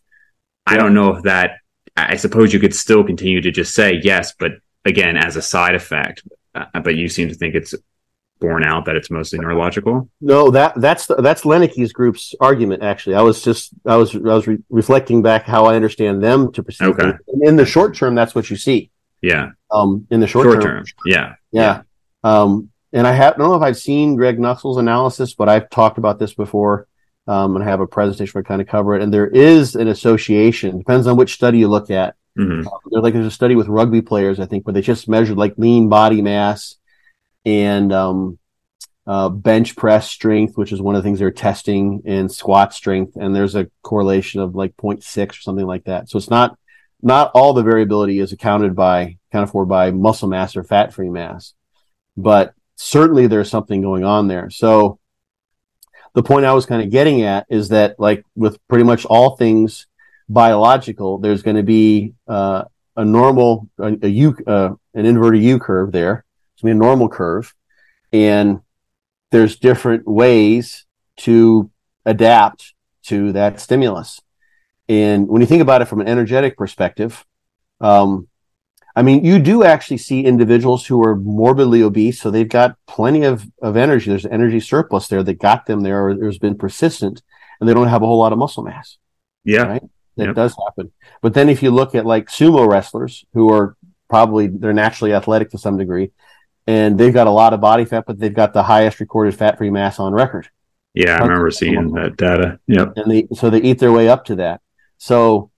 I 0.68 0.76
don't 0.76 0.94
know 0.94 1.14
if 1.14 1.22
that, 1.24 1.58
I 1.96 2.16
suppose 2.16 2.52
you 2.52 2.60
could 2.60 2.74
still 2.74 3.04
continue 3.04 3.40
to 3.40 3.50
just 3.50 3.74
say 3.74 4.00
yes, 4.02 4.34
but 4.38 4.52
again, 4.84 5.16
as 5.16 5.36
a 5.36 5.42
side 5.42 5.74
effect. 5.74 6.22
Uh, 6.54 6.80
but 6.80 6.96
you 6.96 7.08
seem 7.08 7.28
to 7.28 7.34
think 7.34 7.54
it's 7.54 7.74
borne 8.40 8.64
out 8.64 8.84
that 8.84 8.96
it's 8.96 9.10
mostly 9.10 9.38
neurological. 9.38 10.08
No, 10.20 10.50
that 10.50 10.74
that's 10.76 11.06
the, 11.06 11.16
that's 11.16 11.42
Loenneke's 11.42 11.92
group's 11.92 12.34
argument. 12.40 12.82
Actually, 12.82 13.16
I 13.16 13.22
was 13.22 13.42
just 13.42 13.72
I 13.84 13.96
was 13.96 14.14
I 14.14 14.18
was 14.18 14.46
re- 14.46 14.58
reflecting 14.70 15.22
back 15.22 15.44
how 15.44 15.66
I 15.66 15.76
understand 15.76 16.22
them 16.22 16.52
to 16.52 16.62
perceive. 16.62 16.88
Okay. 16.88 17.12
In 17.42 17.56
the 17.56 17.66
short 17.66 17.96
term, 17.96 18.14
that's 18.14 18.34
what 18.34 18.50
you 18.50 18.56
see. 18.56 18.90
Yeah. 19.20 19.50
Um. 19.70 20.06
In 20.10 20.20
the 20.20 20.26
short, 20.26 20.44
short 20.44 20.62
term, 20.62 20.84
term. 20.84 20.86
Yeah. 21.04 21.34
yeah. 21.50 21.82
Um. 22.24 22.70
And 22.92 23.06
I 23.06 23.12
have 23.12 23.34
I 23.34 23.38
don't 23.38 23.48
know 23.48 23.56
if 23.56 23.62
I've 23.62 23.76
seen 23.76 24.16
Greg 24.16 24.38
Nuckols' 24.38 24.78
analysis, 24.78 25.34
but 25.34 25.48
I've 25.48 25.68
talked 25.70 25.98
about 25.98 26.18
this 26.18 26.34
before. 26.34 26.86
Um, 27.28 27.56
and 27.56 27.64
have 27.64 27.80
a 27.80 27.86
presentation 27.86 28.32
where 28.32 28.42
I 28.42 28.48
kind 28.48 28.62
of 28.62 28.68
cover 28.68 28.96
it. 28.96 29.02
And 29.02 29.12
there 29.12 29.26
is 29.26 29.74
an 29.76 29.86
association, 29.88 30.78
depends 30.78 31.06
on 31.06 31.18
which 31.18 31.34
study 31.34 31.58
you 31.58 31.68
look 31.68 31.90
at. 31.90 32.16
Mm-hmm. 32.38 32.66
Uh, 32.66 33.00
like 33.02 33.12
there's 33.12 33.26
a 33.26 33.30
study 33.30 33.54
with 33.54 33.68
rugby 33.68 34.00
players, 34.00 34.40
I 34.40 34.46
think, 34.46 34.66
where 34.66 34.72
they 34.72 34.80
just 34.80 35.08
measured 35.08 35.36
like 35.36 35.54
lean 35.58 35.90
body 35.90 36.22
mass 36.22 36.76
and 37.44 37.92
um, 37.92 38.38
uh, 39.06 39.28
bench 39.28 39.76
press 39.76 40.08
strength, 40.08 40.56
which 40.56 40.72
is 40.72 40.80
one 40.80 40.94
of 40.94 41.02
the 41.02 41.06
things 41.06 41.18
they're 41.18 41.30
testing, 41.30 42.02
and 42.06 42.30
squat 42.32 42.72
strength. 42.72 43.16
And 43.16 43.34
there's 43.34 43.54
a 43.54 43.70
correlation 43.82 44.40
of 44.40 44.54
like 44.54 44.76
0.6 44.76 45.30
or 45.30 45.32
something 45.34 45.66
like 45.66 45.84
that. 45.84 46.08
So 46.08 46.18
it's 46.18 46.30
not 46.30 46.58
not 47.00 47.30
all 47.34 47.52
the 47.52 47.62
variability 47.62 48.18
is 48.18 48.32
accounted 48.32 48.74
by 48.74 49.18
accounted 49.30 49.50
for 49.50 49.64
by 49.64 49.90
muscle 49.90 50.28
mass 50.28 50.56
or 50.56 50.64
fat 50.64 50.92
free 50.92 51.10
mass, 51.10 51.54
but 52.16 52.54
certainly 52.76 53.26
there's 53.26 53.50
something 53.50 53.82
going 53.82 54.04
on 54.04 54.28
there. 54.28 54.50
So 54.50 54.98
the 56.14 56.22
point 56.22 56.46
I 56.46 56.52
was 56.52 56.66
kind 56.66 56.82
of 56.82 56.90
getting 56.90 57.22
at 57.22 57.46
is 57.48 57.68
that, 57.68 57.98
like 57.98 58.24
with 58.34 58.58
pretty 58.68 58.84
much 58.84 59.04
all 59.04 59.36
things 59.36 59.86
biological, 60.28 61.18
there's 61.18 61.42
going 61.42 61.56
to 61.56 61.62
be 61.62 62.14
uh, 62.26 62.64
a 62.96 63.04
normal, 63.04 63.68
a, 63.78 63.96
a 64.02 64.08
U, 64.08 64.36
uh, 64.46 64.70
an 64.94 65.06
inverted 65.06 65.42
U 65.42 65.58
curve 65.58 65.92
there. 65.92 66.24
It's 66.54 66.62
going 66.62 66.74
to 66.74 66.80
be 66.80 66.84
a 66.84 66.86
normal 66.86 67.08
curve, 67.08 67.54
and 68.12 68.60
there's 69.30 69.56
different 69.56 70.06
ways 70.08 70.86
to 71.18 71.70
adapt 72.04 72.74
to 73.04 73.32
that 73.32 73.60
stimulus. 73.60 74.20
And 74.88 75.28
when 75.28 75.40
you 75.40 75.46
think 75.46 75.62
about 75.62 75.82
it 75.82 75.86
from 75.86 76.00
an 76.00 76.08
energetic 76.08 76.56
perspective, 76.56 77.24
um, 77.80 78.28
I 78.98 79.02
mean, 79.02 79.24
you 79.24 79.38
do 79.38 79.62
actually 79.62 79.98
see 79.98 80.24
individuals 80.24 80.84
who 80.84 81.00
are 81.04 81.14
morbidly 81.14 81.82
obese, 81.82 82.20
so 82.20 82.32
they've 82.32 82.48
got 82.48 82.76
plenty 82.88 83.22
of, 83.22 83.46
of 83.62 83.76
energy. 83.76 84.10
There's 84.10 84.26
energy 84.26 84.58
surplus 84.58 85.06
there 85.06 85.22
that 85.22 85.34
got 85.34 85.66
them 85.66 85.82
there, 85.82 86.08
or 86.08 86.16
there's 86.16 86.40
been 86.40 86.58
persistent, 86.58 87.22
and 87.60 87.68
they 87.68 87.74
don't 87.74 87.86
have 87.86 88.02
a 88.02 88.06
whole 88.06 88.18
lot 88.18 88.32
of 88.32 88.40
muscle 88.40 88.64
mass. 88.64 88.98
Yeah. 89.44 89.62
Right? 89.62 89.82
That 90.16 90.26
yep. 90.26 90.34
does 90.34 90.56
happen. 90.66 90.90
But 91.22 91.32
then 91.32 91.48
if 91.48 91.62
you 91.62 91.70
look 91.70 91.94
at 91.94 92.06
like 92.06 92.26
sumo 92.26 92.68
wrestlers 92.68 93.24
who 93.34 93.52
are 93.52 93.76
probably 94.10 94.48
they're 94.48 94.72
naturally 94.72 95.14
athletic 95.14 95.50
to 95.50 95.58
some 95.58 95.78
degree, 95.78 96.10
and 96.66 96.98
they've 96.98 97.14
got 97.14 97.28
a 97.28 97.30
lot 97.30 97.52
of 97.52 97.60
body 97.60 97.84
fat, 97.84 98.02
but 98.04 98.18
they've 98.18 98.34
got 98.34 98.52
the 98.52 98.64
highest 98.64 98.98
recorded 98.98 99.36
fat 99.36 99.58
free 99.58 99.70
mass 99.70 100.00
on 100.00 100.12
record. 100.12 100.50
Yeah, 100.92 101.18
I 101.18 101.22
remember 101.22 101.52
seeing 101.52 101.92
that 101.92 102.16
data. 102.16 102.58
Yep. 102.66 102.94
And 102.96 103.12
they, 103.12 103.28
so 103.32 103.48
they 103.48 103.60
eat 103.62 103.78
their 103.78 103.92
way 103.92 104.08
up 104.08 104.24
to 104.24 104.34
that. 104.36 104.60
So 104.96 105.52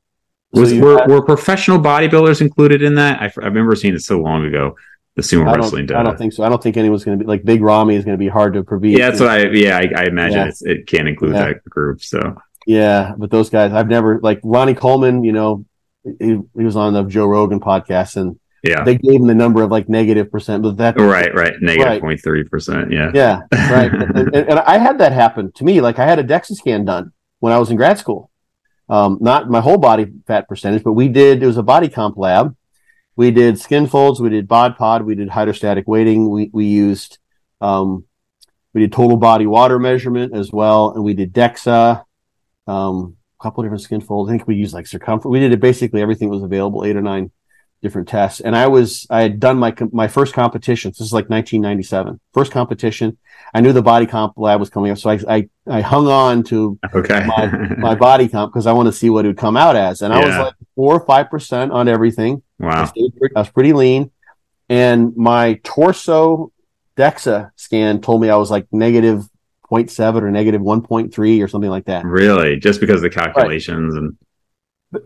was, 0.53 0.71
so 0.71 0.81
were, 0.81 0.99
had, 0.99 1.09
were 1.09 1.23
professional 1.23 1.79
bodybuilders 1.79 2.41
included 2.41 2.83
in 2.83 2.95
that? 2.97 3.21
I, 3.21 3.27
I 3.43 3.47
remember 3.47 3.75
seeing 3.77 3.95
it 3.95 4.03
so 4.03 4.19
long 4.19 4.45
ago. 4.45 4.77
The 5.17 5.23
sumo 5.23 5.55
wrestling 5.55 5.87
data. 5.87 6.01
I 6.01 6.03
don't 6.05 6.17
think 6.17 6.33
so. 6.33 6.45
I 6.45 6.49
don't 6.49 6.63
think 6.63 6.77
anyone's 6.77 7.05
going 7.05 7.19
to 7.19 7.25
be 7.25 7.29
like 7.29 7.45
Big 7.45 7.63
Ramy 7.63 7.97
is 7.97 8.05
going 8.05 8.17
to 8.17 8.19
be 8.19 8.29
hard 8.29 8.55
to 8.55 8.63
prove. 8.63 8.85
Yeah, 8.85 9.11
that's 9.11 9.21
what 9.21 9.29
I. 9.29 9.49
Yeah, 9.49 9.77
I, 9.77 10.03
I 10.03 10.05
imagine 10.05 10.53
yeah. 10.61 10.73
it 10.73 10.87
can't 10.87 11.09
include 11.09 11.35
yeah. 11.35 11.47
that 11.47 11.65
group. 11.65 12.01
So 12.01 12.37
yeah, 12.67 13.15
but 13.19 13.31
those 13.31 13.51
guys, 13.51 13.73
I've 13.73 13.89
never 13.89 14.21
like 14.21 14.41
Ronnie 14.45 14.75
Coleman. 14.75 15.25
You 15.25 15.33
know, 15.33 15.65
he, 16.05 16.39
he 16.57 16.65
was 16.65 16.77
on 16.77 16.93
the 16.93 17.03
Joe 17.05 17.27
Rogan 17.27 17.59
podcast, 17.59 18.17
and 18.17 18.39
yeah, 18.63 18.85
they 18.85 18.97
gave 18.97 19.21
him 19.21 19.27
the 19.27 19.35
number 19.35 19.63
of 19.63 19.71
like 19.71 19.89
negative 19.89 20.31
percent, 20.31 20.63
but 20.63 20.77
that 20.77 20.99
right, 20.99 21.35
right, 21.35 21.55
negative 21.61 22.01
point 22.01 22.23
three 22.23 22.45
percent. 22.45 22.93
Yeah, 22.93 23.11
yeah, 23.13 23.41
right. 23.53 23.93
and, 23.93 24.35
and, 24.35 24.49
and 24.49 24.59
I 24.61 24.79
had 24.79 24.99
that 24.99 25.13
happen 25.13 25.51
to 25.53 25.65
me. 25.65 25.81
Like 25.81 25.99
I 25.99 26.07
had 26.07 26.21
a 26.21 26.25
DEXA 26.25 26.55
scan 26.55 26.85
done 26.85 27.13
when 27.41 27.53
I 27.53 27.59
was 27.59 27.71
in 27.71 27.77
grad 27.77 27.99
school 27.99 28.30
um, 28.91 29.19
not 29.21 29.49
my 29.49 29.61
whole 29.61 29.79
body 29.79 30.07
fat 30.27 30.49
percentage, 30.49 30.83
but 30.83 30.93
we 30.93 31.09
did, 31.09 31.43
it 31.43 31.47
was 31.47 31.57
a 31.57 31.63
body 31.63 31.89
comp 31.89 32.17
lab. 32.17 32.57
We 33.17 33.31
did 33.31 33.59
skin 33.59 33.87
folds, 33.87 34.21
we 34.21 34.31
did 34.31 34.49
bod 34.49 34.77
pod, 34.77 35.03
we 35.03 35.15
did 35.15 35.29
hydrostatic 35.29 35.87
weighting, 35.87 36.29
we, 36.29 36.51
we 36.53 36.67
used, 36.67 37.19
um, 37.61 38.05
we 38.75 38.81
did 38.81 38.93
total 38.93 39.17
body 39.17 39.47
water 39.47 39.79
measurement 39.79 40.35
as 40.35 40.51
well, 40.53 40.93
and 40.93 41.05
we 41.05 41.15
did 41.15 41.33
DEXA, 41.33 42.05
um, 42.67 43.17
a 43.39 43.43
couple 43.43 43.63
different 43.63 43.83
skin 43.83 44.01
folds. 44.01 44.29
I 44.29 44.33
think 44.33 44.49
we 44.49 44.57
used 44.57 44.75
like 44.75 44.87
circumference. 44.87 45.33
We 45.33 45.41
did 45.41 45.53
it 45.53 45.61
basically 45.61 46.03
everything 46.03 46.29
was 46.29 46.43
available, 46.43 46.85
eight 46.85 46.97
or 46.97 47.03
nine 47.03 47.31
different 47.83 48.09
tests. 48.09 48.41
And 48.41 48.55
I 48.55 48.67
was, 48.67 49.07
I 49.11 49.23
had 49.23 49.41
done 49.41 49.59
my, 49.59 49.75
my 49.93 50.09
first 50.09 50.35
competition. 50.35 50.91
This 50.91 51.01
is 51.01 51.13
like 51.13 51.31
1997, 51.31 52.21
first 52.33 52.53
competition. 52.53 53.19
I 53.55 53.61
knew 53.61 53.73
the 53.73 53.83
body 53.83 54.07
comp 54.07 54.35
lab 54.37 54.61
was 54.61 54.71
coming 54.71 54.93
up. 54.93 54.99
So 54.99 55.11
I, 55.11 55.19
I, 55.29 55.49
I 55.67 55.81
hung 55.81 56.07
on 56.07 56.43
to 56.45 56.79
okay. 56.95 57.25
my, 57.27 57.47
my 57.79 57.95
body 57.95 58.29
comp 58.29 58.53
because 58.53 58.67
I 58.67 58.73
want 58.73 58.87
to 58.87 58.93
see 58.93 59.11
what 59.11 59.25
it 59.25 59.29
would 59.29 59.39
come 59.39 59.57
out 59.57 59.77
as. 59.77 60.03
And 60.03 60.13
yeah. 60.13 60.21
I 60.21 60.27
was 60.27 60.37
like 60.37 60.55
four 60.75 60.95
or 61.01 61.07
5% 61.07 61.73
on 61.73 61.89
everything. 61.89 62.43
Wow. 62.59 62.85
I, 62.85 63.03
I 63.37 63.41
was 63.41 63.51
pretty 63.51 63.73
lean. 63.73 64.11
And 64.69 65.17
my 65.17 65.59
torso 65.65 66.53
DEXA 66.97 67.51
scan 67.57 68.01
told 68.01 68.21
me 68.21 68.29
I 68.29 68.37
was 68.37 68.51
like 68.51 68.67
negative 68.73 69.29
0.7 69.71 70.23
or 70.23 70.31
negative 70.31 70.61
1.3 70.61 71.43
or 71.45 71.49
something 71.49 71.71
like 71.71 71.87
that. 71.87 72.05
Really? 72.05 72.57
Just 72.57 72.81
because 72.81 72.97
of 72.97 73.03
the 73.03 73.11
calculations 73.11 73.95
right. 73.95 74.03
and 74.03 74.17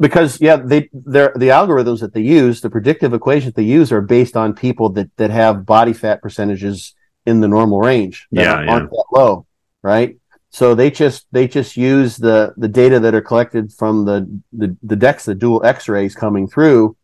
because 0.01 0.41
yeah 0.41 0.57
they 0.57 0.89
they're 0.93 1.33
the 1.37 1.49
algorithms 1.49 2.01
that 2.01 2.15
they 2.15 2.23
use 2.23 2.61
the 2.61 2.71
predictive 2.71 3.13
equations 3.13 3.53
they 3.53 3.63
use 3.63 3.93
are 3.93 4.01
based 4.01 4.37
on 4.37 4.55
people 4.55 4.89
that 4.89 5.11
that 5.17 5.31
have 5.31 5.67
body 5.67 5.93
fat 5.93 6.23
percentages 6.23 6.95
in 7.27 7.41
the 7.41 7.49
normal 7.49 7.81
range 7.81 8.27
that 8.33 8.43
yeah, 8.43 8.55
aren't 8.55 8.69
yeah. 8.69 8.97
that 8.97 9.05
low 9.13 9.47
right? 9.85 10.17
So 10.51 10.75
they 10.75 10.91
just 10.91 11.27
they 11.31 11.47
just 11.47 11.77
use 11.77 12.17
the 12.17 12.55
the 12.57 12.69
data 12.69 12.99
that 13.01 13.15
are 13.15 13.21
collected 13.21 13.73
from 13.73 14.05
the 14.07 14.41
the, 14.53 14.77
the 14.83 14.97
dex 14.97 15.25
the 15.25 15.35
dual 15.35 15.65
x-rays 15.65 16.17
coming 16.17 16.49
through 16.49 16.97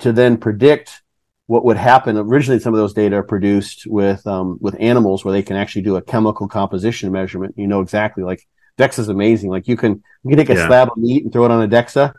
to 0.00 0.12
then 0.12 0.36
predict 0.36 1.02
what 1.46 1.64
would 1.64 1.78
happen. 1.78 2.18
Originally 2.18 2.60
some 2.60 2.74
of 2.74 2.78
those 2.78 2.92
data 2.92 3.16
are 3.16 3.22
produced 3.22 3.86
with 3.86 4.26
um, 4.26 4.58
with 4.60 4.76
animals 4.80 5.24
where 5.24 5.32
they 5.32 5.42
can 5.42 5.56
actually 5.56 5.82
do 5.82 5.96
a 5.96 6.02
chemical 6.02 6.48
composition 6.48 7.12
measurement. 7.12 7.54
You 7.56 7.68
know 7.68 7.80
exactly 7.80 8.24
like 8.24 8.46
DEXA 8.78 9.00
is 9.00 9.08
amazing. 9.08 9.50
Like 9.50 9.68
you 9.68 9.76
can 9.76 10.02
you 10.22 10.30
can 10.30 10.38
take 10.38 10.50
a 10.50 10.54
yeah. 10.54 10.66
slab 10.66 10.88
of 10.92 10.96
meat 10.96 11.24
and 11.24 11.32
throw 11.32 11.44
it 11.44 11.50
on 11.50 11.62
a 11.62 11.68
DEXA, 11.68 12.14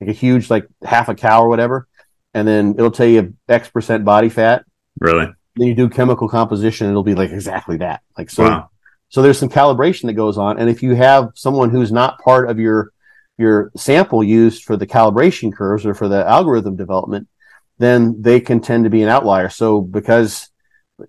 like 0.00 0.10
a 0.10 0.12
huge 0.12 0.48
like 0.48 0.66
half 0.82 1.08
a 1.08 1.14
cow 1.14 1.42
or 1.42 1.48
whatever, 1.48 1.88
and 2.32 2.46
then 2.46 2.74
it'll 2.78 2.90
tell 2.90 3.06
you 3.06 3.34
X 3.48 3.68
percent 3.68 4.04
body 4.04 4.28
fat. 4.28 4.64
Really? 5.00 5.26
Then 5.56 5.68
you 5.68 5.74
do 5.74 5.88
chemical 5.88 6.28
composition, 6.28 6.88
it'll 6.88 7.02
be 7.02 7.14
like 7.14 7.30
exactly 7.30 7.78
that. 7.78 8.02
Like 8.16 8.30
so. 8.30 8.44
Wow. 8.44 8.70
So 9.08 9.22
there's 9.22 9.38
some 9.38 9.48
calibration 9.48 10.06
that 10.06 10.14
goes 10.14 10.38
on, 10.38 10.58
and 10.58 10.68
if 10.68 10.82
you 10.82 10.94
have 10.94 11.30
someone 11.34 11.70
who's 11.70 11.92
not 11.92 12.18
part 12.20 12.48
of 12.48 12.58
your 12.58 12.92
your 13.36 13.72
sample 13.76 14.22
used 14.22 14.64
for 14.64 14.76
the 14.76 14.86
calibration 14.86 15.52
curves 15.52 15.84
or 15.84 15.94
for 15.94 16.08
the 16.08 16.26
algorithm 16.26 16.76
development, 16.76 17.28
then 17.78 18.22
they 18.22 18.40
can 18.40 18.60
tend 18.60 18.84
to 18.84 18.90
be 18.90 19.02
an 19.02 19.08
outlier. 19.08 19.48
So 19.48 19.80
because 19.80 20.48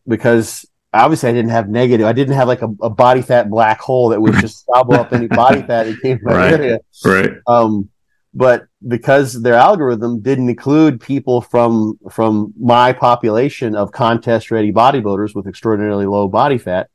because 0.07 0.65
obviously 1.03 1.29
I 1.29 1.33
didn't 1.33 1.51
have 1.51 1.69
negative. 1.69 2.05
I 2.05 2.13
didn't 2.13 2.35
have 2.35 2.47
like 2.47 2.61
a, 2.61 2.69
a 2.81 2.89
body 2.89 3.21
fat 3.21 3.49
black 3.49 3.79
hole 3.79 4.09
that 4.09 4.21
would 4.21 4.35
just 4.35 4.65
gobble 4.67 4.95
up 4.95 5.13
any 5.13 5.27
body 5.43 5.61
fat 5.61 5.83
that 5.83 6.01
came 6.01 6.19
from 6.19 6.33
my 6.33 6.37
right. 6.37 6.53
area. 6.53 6.79
Right. 7.03 7.31
Um, 7.47 7.89
but 8.33 8.67
because 8.85 9.41
their 9.41 9.53
algorithm 9.53 10.21
didn't 10.21 10.49
include 10.49 10.99
people 10.99 11.41
from 11.41 11.97
from 12.11 12.53
my 12.59 12.91
population 12.91 13.75
of 13.75 13.91
contest 13.91 14.51
ready 14.51 14.71
bodybuilders 14.71 15.33
with 15.33 15.47
extraordinarily 15.47 16.05
low 16.05 16.27
body 16.27 16.57
fat, 16.57 16.89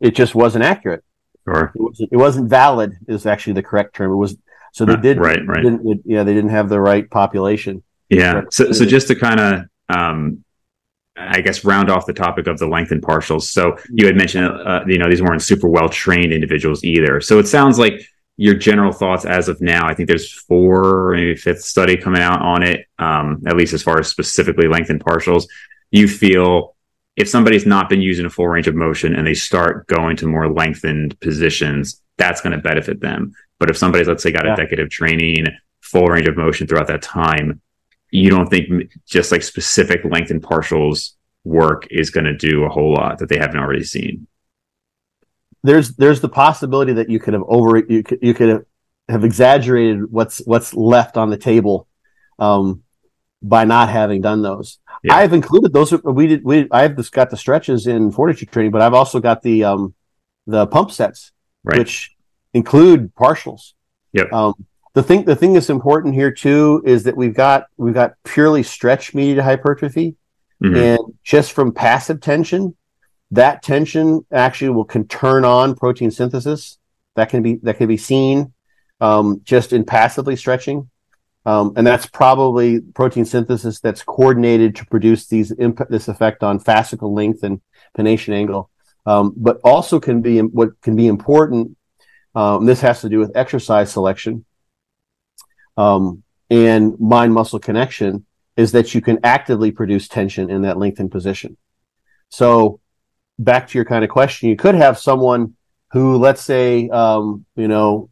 it 0.00 0.14
just 0.14 0.34
wasn't 0.34 0.64
accurate. 0.64 1.04
Sure. 1.46 1.72
It 1.74 1.80
wasn't, 1.80 2.08
it 2.12 2.16
wasn't 2.16 2.50
valid 2.50 2.96
is 3.06 3.26
actually 3.26 3.52
the 3.54 3.62
correct 3.62 3.94
term. 3.94 4.10
It 4.10 4.16
was 4.16 4.36
so 4.72 4.84
they 4.84 4.96
did 4.96 5.18
right, 5.18 5.40
right. 5.46 5.62
Didn't, 5.62 5.86
it- 5.86 6.02
yeah, 6.04 6.22
they 6.22 6.34
didn't 6.34 6.50
have 6.50 6.68
the 6.68 6.80
right 6.80 7.08
population. 7.08 7.82
Yeah. 8.10 8.42
So, 8.50 8.72
so 8.72 8.84
just 8.84 9.08
to 9.08 9.14
kind 9.14 9.40
of, 9.40 9.60
um, 9.88 10.44
I 11.16 11.40
guess, 11.40 11.64
round 11.64 11.90
off 11.90 12.06
the 12.06 12.12
topic 12.12 12.46
of 12.46 12.58
the 12.58 12.66
length 12.66 12.90
and 12.92 13.02
partials. 13.02 13.42
So 13.42 13.76
you 13.90 14.06
had 14.06 14.16
mentioned, 14.16 14.46
uh, 14.46 14.84
you 14.86 14.98
know, 14.98 15.08
these 15.08 15.22
weren't 15.22 15.42
super 15.42 15.68
well 15.68 15.88
trained 15.88 16.32
individuals 16.32 16.84
either. 16.84 17.20
So 17.20 17.38
it 17.38 17.48
sounds 17.48 17.78
like 17.78 18.00
your 18.36 18.54
general 18.54 18.92
thoughts 18.92 19.24
as 19.24 19.48
of 19.48 19.60
now. 19.62 19.86
I 19.88 19.94
think 19.94 20.08
there's 20.08 20.30
four, 20.30 21.12
maybe 21.14 21.34
fifth 21.34 21.62
study 21.62 21.96
coming 21.96 22.20
out 22.20 22.42
on 22.42 22.62
it, 22.62 22.86
um, 22.98 23.42
at 23.46 23.56
least 23.56 23.72
as 23.72 23.82
far 23.82 23.98
as 23.98 24.08
specifically 24.08 24.68
length 24.68 24.90
and 24.90 25.02
partials. 25.02 25.46
You 25.90 26.06
feel 26.06 26.76
if 27.16 27.28
somebody's 27.30 27.64
not 27.64 27.88
been 27.88 28.02
using 28.02 28.26
a 28.26 28.30
full 28.30 28.46
range 28.48 28.68
of 28.68 28.74
motion 28.74 29.14
and 29.16 29.26
they 29.26 29.32
start 29.32 29.86
going 29.86 30.16
to 30.18 30.26
more 30.26 30.52
lengthened 30.52 31.18
positions, 31.20 32.02
that's 32.18 32.42
going 32.42 32.52
to 32.54 32.58
benefit 32.62 33.00
them. 33.00 33.32
But 33.58 33.70
if 33.70 33.78
somebody's, 33.78 34.06
let's 34.06 34.22
say, 34.22 34.32
got 34.32 34.44
Yeah. 34.44 34.52
a 34.52 34.56
decade 34.56 34.80
of 34.80 34.90
training, 34.90 35.46
full 35.80 36.06
range 36.08 36.28
of 36.28 36.36
motion 36.36 36.66
throughout 36.66 36.88
that 36.88 37.00
time, 37.00 37.62
you 38.10 38.30
don't 38.30 38.48
think 38.48 38.92
just 39.06 39.32
like 39.32 39.42
specific 39.42 40.04
length 40.04 40.30
and 40.30 40.42
partials 40.42 41.12
work 41.44 41.86
is 41.90 42.10
going 42.10 42.24
to 42.24 42.36
do 42.36 42.64
a 42.64 42.68
whole 42.68 42.92
lot 42.94 43.18
that 43.18 43.28
they 43.28 43.38
haven't 43.38 43.58
already 43.58 43.84
seen. 43.84 44.26
There's 45.62 45.96
there's 45.96 46.20
the 46.20 46.28
possibility 46.28 46.92
that 46.94 47.10
you 47.10 47.18
could 47.18 47.34
have 47.34 47.42
over 47.46 47.78
you 47.78 48.02
could 48.02 48.18
you 48.22 48.34
could 48.34 48.64
have, 49.08 49.24
exaggerated 49.24 50.10
what's 50.10 50.38
what's 50.46 50.74
left 50.74 51.16
on 51.16 51.30
the 51.30 51.36
table 51.36 51.88
um, 52.38 52.82
by 53.42 53.64
not 53.64 53.88
having 53.88 54.20
done 54.20 54.42
those. 54.42 54.78
Yeah. 55.02 55.14
I've 55.16 55.32
included 55.32 55.72
those. 55.72 55.92
We 56.02 56.26
did. 56.28 56.44
We 56.44 56.68
I've 56.70 56.96
just 56.96 57.12
got 57.12 57.30
the 57.30 57.36
stretches 57.36 57.86
in 57.86 58.10
fortitude 58.12 58.50
training, 58.50 58.72
but 58.72 58.82
I've 58.82 58.94
also 58.94 59.20
got 59.20 59.42
the 59.42 59.64
um, 59.64 59.94
the 60.46 60.66
pump 60.66 60.90
sets, 60.90 61.32
Right. 61.64 61.78
which 61.78 62.14
include 62.54 63.14
partials. 63.14 63.72
Yep. 64.12 64.32
Um, 64.32 64.54
the 64.96 65.02
thing 65.02 65.24
the 65.26 65.36
thing 65.36 65.52
that's 65.52 65.68
important 65.68 66.14
here 66.14 66.30
too 66.30 66.82
is 66.86 67.04
that 67.04 67.18
we've 67.18 67.34
got 67.34 67.66
we've 67.76 67.92
got 67.92 68.14
purely 68.24 68.62
stretch 68.62 69.14
mediated 69.14 69.44
hypertrophy, 69.44 70.16
Mhm. 70.64 70.76
and 70.76 70.98
just 71.22 71.52
from 71.52 71.72
passive 71.72 72.18
tension, 72.22 72.74
that 73.30 73.62
tension 73.62 74.24
actually 74.32 74.70
will 74.70 74.86
can 74.86 75.06
turn 75.06 75.44
on 75.44 75.74
protein 75.74 76.10
synthesis. 76.10 76.78
That 77.14 77.28
can 77.28 77.42
be 77.42 77.56
that 77.56 77.76
can 77.76 77.88
be 77.88 77.98
seen 77.98 78.54
um, 79.02 79.42
just 79.44 79.74
in 79.74 79.84
passively 79.84 80.34
stretching. 80.34 80.88
Um, 81.44 81.74
and 81.76 81.86
that's 81.86 82.06
probably 82.06 82.80
protein 82.80 83.26
synthesis 83.26 83.80
that's 83.80 84.02
coordinated 84.02 84.76
to 84.76 84.86
produce 84.86 85.26
these 85.26 85.52
imp- 85.58 85.90
this 85.90 86.08
effect 86.08 86.42
on 86.42 86.58
fascicle 86.58 87.14
length 87.14 87.42
and 87.42 87.60
pennation 87.98 88.32
angle. 88.32 88.70
Um, 89.04 89.34
but 89.36 89.60
also 89.62 90.00
can 90.00 90.22
be 90.22 90.40
what 90.40 90.80
can 90.80 90.96
be 90.96 91.06
important. 91.06 91.76
Um, 92.34 92.64
this 92.64 92.80
has 92.80 93.02
to 93.02 93.10
do 93.10 93.18
with 93.18 93.36
exercise 93.36 93.92
selection 93.92 94.45
um, 95.76 96.22
and 96.50 96.98
mind 97.00 97.32
muscle 97.34 97.58
connection. 97.58 98.24
Is 98.56 98.72
that 98.72 98.94
you 98.94 99.02
can 99.02 99.18
actively 99.22 99.70
produce 99.70 100.08
tension 100.08 100.48
in 100.48 100.62
that 100.62 100.78
lengthened 100.78 101.10
position. 101.10 101.58
So 102.30 102.80
back 103.38 103.68
to 103.68 103.76
your 103.76 103.84
kind 103.84 104.02
of 104.02 104.08
question, 104.08 104.48
you 104.48 104.56
could 104.56 104.74
have 104.74 104.98
someone 104.98 105.56
who, 105.92 106.16
let's 106.16 106.40
say, 106.40 106.88
um, 106.88 107.44
you 107.54 107.68
know, 107.68 108.08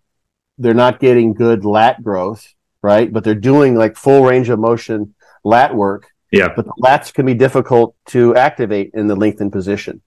they're 0.59 0.75
not 0.75 1.01
getting 1.01 1.33
good 1.33 1.65
lat 1.65 2.05
growth, 2.05 2.47
right? 2.83 3.11
But 3.11 3.25
they're 3.25 3.35
doing 3.35 3.75
like 3.75 3.97
full 3.97 4.23
range 4.23 4.51
of 4.51 4.59
motion 4.59 5.15
lat 5.45 5.75
work, 5.75 6.11
Yeah. 6.31 6.49
but 6.55 6.67
the 6.67 6.75
lats 6.79 7.11
can 7.11 7.25
be 7.25 7.35
difficult 7.35 7.97
to 8.09 8.37
activate 8.37 8.91
in 8.93 9.07
the 9.07 9.17
lengthened 9.17 9.51
position. 9.53 10.03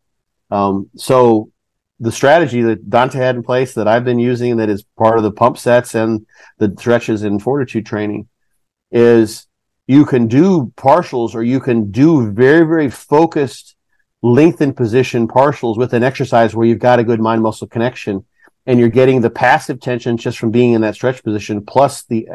Um, 0.51 0.91
so 0.95 1.49
the 1.99 2.11
strategy 2.11 2.61
that 2.61 2.89
Dante 2.89 3.17
had 3.17 3.35
in 3.35 3.43
place 3.43 3.73
that 3.73 3.87
I've 3.87 4.05
been 4.05 4.19
using 4.19 4.57
that 4.57 4.69
is 4.69 4.83
part 4.97 5.17
of 5.17 5.23
the 5.23 5.31
pump 5.31 5.57
sets 5.57 5.95
and 5.95 6.25
the 6.59 6.73
stretches 6.77 7.23
in 7.23 7.39
fortitude 7.39 7.85
training 7.85 8.27
is 8.91 9.47
you 9.87 10.05
can 10.05 10.27
do 10.27 10.71
partials 10.77 11.33
or 11.33 11.43
you 11.43 11.59
can 11.59 11.91
do 11.91 12.31
very, 12.31 12.65
very 12.65 12.89
focused 12.89 13.75
lengthened 14.21 14.75
position 14.75 15.27
partials 15.27 15.77
with 15.77 15.93
an 15.93 16.03
exercise 16.03 16.55
where 16.55 16.67
you've 16.67 16.79
got 16.79 16.99
a 16.99 17.03
good 17.03 17.19
mind 17.19 17.41
muscle 17.41 17.67
connection 17.67 18.25
and 18.65 18.79
you're 18.79 18.89
getting 18.89 19.21
the 19.21 19.29
passive 19.29 19.79
tension 19.79 20.17
just 20.17 20.37
from 20.37 20.51
being 20.51 20.73
in 20.73 20.81
that 20.81 20.95
stretch 20.95 21.23
position 21.23 21.63
plus 21.63 22.03
the 22.05 22.27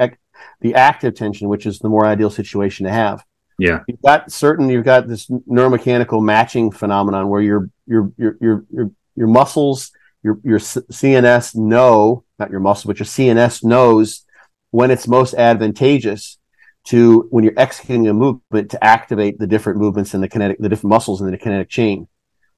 the 0.60 0.74
active 0.74 1.14
tension 1.14 1.48
which 1.48 1.66
is 1.66 1.78
the 1.80 1.88
more 1.88 2.06
ideal 2.06 2.30
situation 2.30 2.86
to 2.86 2.92
have 2.92 3.24
Yeah. 3.58 3.80
you've 3.88 4.00
got 4.00 4.30
certain 4.30 4.68
you've 4.70 4.84
got 4.84 5.08
this 5.08 5.26
neuromechanical 5.28 6.22
matching 6.22 6.70
phenomenon 6.70 7.28
where 7.28 7.42
your 7.42 7.68
your 7.86 8.12
your 8.16 8.36
your 8.40 8.64
your, 8.72 8.90
your 9.14 9.28
muscles 9.28 9.92
your 10.22 10.38
your 10.44 10.58
CNS 10.58 11.56
know 11.56 12.24
not 12.38 12.50
your 12.50 12.60
muscle 12.60 12.88
but 12.88 12.98
your 12.98 13.06
CNS 13.06 13.64
knows 13.64 14.24
when 14.70 14.90
it's 14.90 15.08
most 15.08 15.34
advantageous 15.34 16.38
to 16.84 17.28
when 17.30 17.44
you're 17.44 17.52
executing 17.56 18.08
a 18.08 18.14
movement 18.14 18.70
to 18.70 18.84
activate 18.84 19.38
the 19.38 19.46
different 19.46 19.78
movements 19.78 20.14
in 20.14 20.20
the 20.20 20.28
kinetic 20.28 20.58
the 20.58 20.68
different 20.68 20.90
muscles 20.90 21.20
in 21.20 21.30
the 21.30 21.38
kinetic 21.38 21.68
chain 21.68 22.08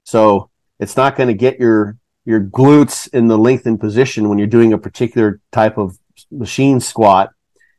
so 0.05 0.51
it's 0.79 0.97
not 0.97 1.17
going 1.17 1.29
to 1.29 1.35
get 1.35 1.59
your 1.59 1.97
your 2.25 2.41
glutes 2.41 3.13
in 3.13 3.29
the 3.29 3.37
lengthened 3.37 3.81
position 3.81 4.29
when 4.29 4.39
you're 4.39 4.47
doing 4.47 4.73
a 4.73 4.79
particular 4.79 5.41
type 5.53 5.77
of 5.77 5.99
machine 6.31 6.81
squat 6.81 7.31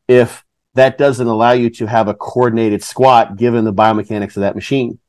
if 0.07 0.45
that 0.76 0.97
doesn't 0.97 1.27
allow 1.27 1.53
you 1.53 1.69
to 1.69 1.88
have 1.88 2.07
a 2.07 2.14
coordinated 2.14 2.84
squat 2.84 3.38
given 3.38 3.64
the 3.64 3.73
biomechanics 3.73 4.35
of 4.35 4.41
that 4.41 4.56
machine. 4.56 4.99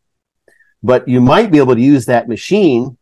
But 0.83 1.09
you 1.09 1.21
might 1.21 1.51
be 1.51 1.59
able 1.59 1.75
to 1.75 1.81
use 1.81 2.07
that 2.07 2.29
machine 2.29 2.97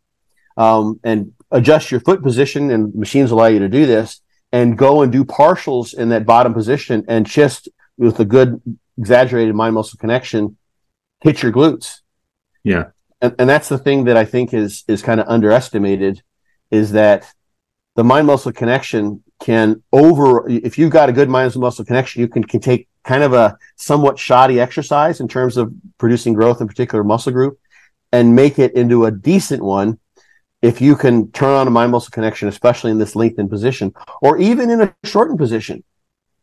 um, 0.57 0.99
and 1.03 1.33
adjust 1.51 1.91
your 1.91 1.99
foot 1.99 2.21
position, 2.23 2.71
and 2.71 2.93
machines 2.95 3.31
allow 3.31 3.47
you 3.47 3.59
to 3.59 3.69
do 3.69 3.85
this, 3.85 4.21
and 4.51 4.77
go 4.77 5.01
and 5.01 5.11
do 5.11 5.25
partials 5.25 5.93
in 5.93 6.09
that 6.09 6.25
bottom 6.25 6.53
position 6.53 7.03
and 7.07 7.25
just 7.25 7.67
with 7.97 8.19
a 8.19 8.25
good 8.25 8.61
exaggerated 8.97 9.55
mind 9.55 9.75
muscle 9.75 9.97
connection, 9.97 10.57
hit 11.21 11.43
your 11.43 11.51
glutes. 11.51 12.01
Yeah. 12.63 12.85
And, 13.21 13.35
and 13.39 13.49
that's 13.49 13.69
the 13.69 13.77
thing 13.77 14.05
that 14.05 14.17
I 14.17 14.25
think 14.25 14.53
is 14.53 14.83
is 14.87 15.01
kind 15.01 15.19
of 15.19 15.27
underestimated 15.27 16.21
is 16.71 16.91
that 16.91 17.25
the 17.95 18.03
mind 18.03 18.27
muscle 18.27 18.51
connection 18.51 19.23
can 19.41 19.83
over 19.91 20.47
if 20.49 20.77
you've 20.77 20.91
got 20.91 21.09
a 21.09 21.13
good 21.13 21.29
mind 21.29 21.55
muscle 21.57 21.83
connection 21.83 22.21
you 22.21 22.27
can, 22.27 22.43
can 22.43 22.61
take 22.61 22.87
kind 23.03 23.23
of 23.23 23.33
a 23.33 23.57
somewhat 23.75 24.17
shoddy 24.17 24.59
exercise 24.59 25.19
in 25.19 25.27
terms 25.27 25.57
of 25.57 25.73
producing 25.97 26.33
growth 26.33 26.61
in 26.61 26.67
particular 26.67 27.03
muscle 27.03 27.31
group 27.31 27.59
and 28.11 28.35
make 28.35 28.57
it 28.57 28.73
into 28.73 29.05
a 29.05 29.11
decent 29.11 29.61
one 29.61 29.99
if 30.69 30.81
you 30.81 30.95
can 30.95 31.31
turn 31.31 31.53
on 31.59 31.67
a 31.67 31.71
mind 31.77 31.91
muscle 31.91 32.11
connection 32.11 32.47
especially 32.47 32.91
in 32.91 32.97
this 32.97 33.15
lengthened 33.15 33.49
position 33.49 33.93
or 34.21 34.37
even 34.37 34.69
in 34.69 34.81
a 34.81 34.95
shortened 35.03 35.37
position 35.37 35.83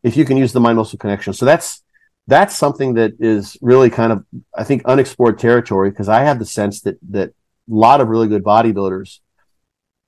if 0.02 0.16
you 0.16 0.24
can 0.24 0.36
use 0.36 0.52
the 0.52 0.60
mind 0.60 0.76
muscle 0.76 0.98
connection. 0.98 1.32
So 1.32 1.44
that's 1.44 1.82
that's 2.26 2.56
something 2.56 2.94
that 2.94 3.12
is 3.18 3.56
really 3.60 3.90
kind 3.90 4.12
of 4.12 4.24
i 4.54 4.62
think 4.62 4.84
unexplored 4.84 5.40
territory 5.40 5.90
because 5.90 6.08
i 6.08 6.20
have 6.20 6.38
the 6.38 6.46
sense 6.46 6.80
that 6.82 6.96
that 7.10 7.30
a 7.30 7.32
lot 7.86 8.00
of 8.00 8.06
really 8.06 8.28
good 8.28 8.44
bodybuilders 8.44 9.18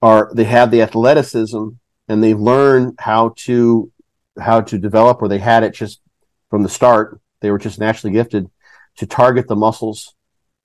are 0.00 0.30
they 0.32 0.44
have 0.44 0.70
the 0.70 0.82
athleticism 0.82 1.70
and 2.08 2.22
they 2.22 2.34
learn 2.34 2.94
how 2.98 3.34
to 3.36 3.90
how 4.38 4.60
to 4.60 4.78
develop 4.78 5.22
or 5.22 5.28
they 5.28 5.38
had 5.38 5.62
it 5.62 5.74
just 5.74 6.00
from 6.50 6.62
the 6.62 6.68
start. 6.68 7.20
They 7.40 7.50
were 7.50 7.58
just 7.58 7.78
naturally 7.78 8.12
gifted 8.12 8.50
to 8.96 9.06
target 9.06 9.48
the 9.48 9.56
muscles 9.56 10.14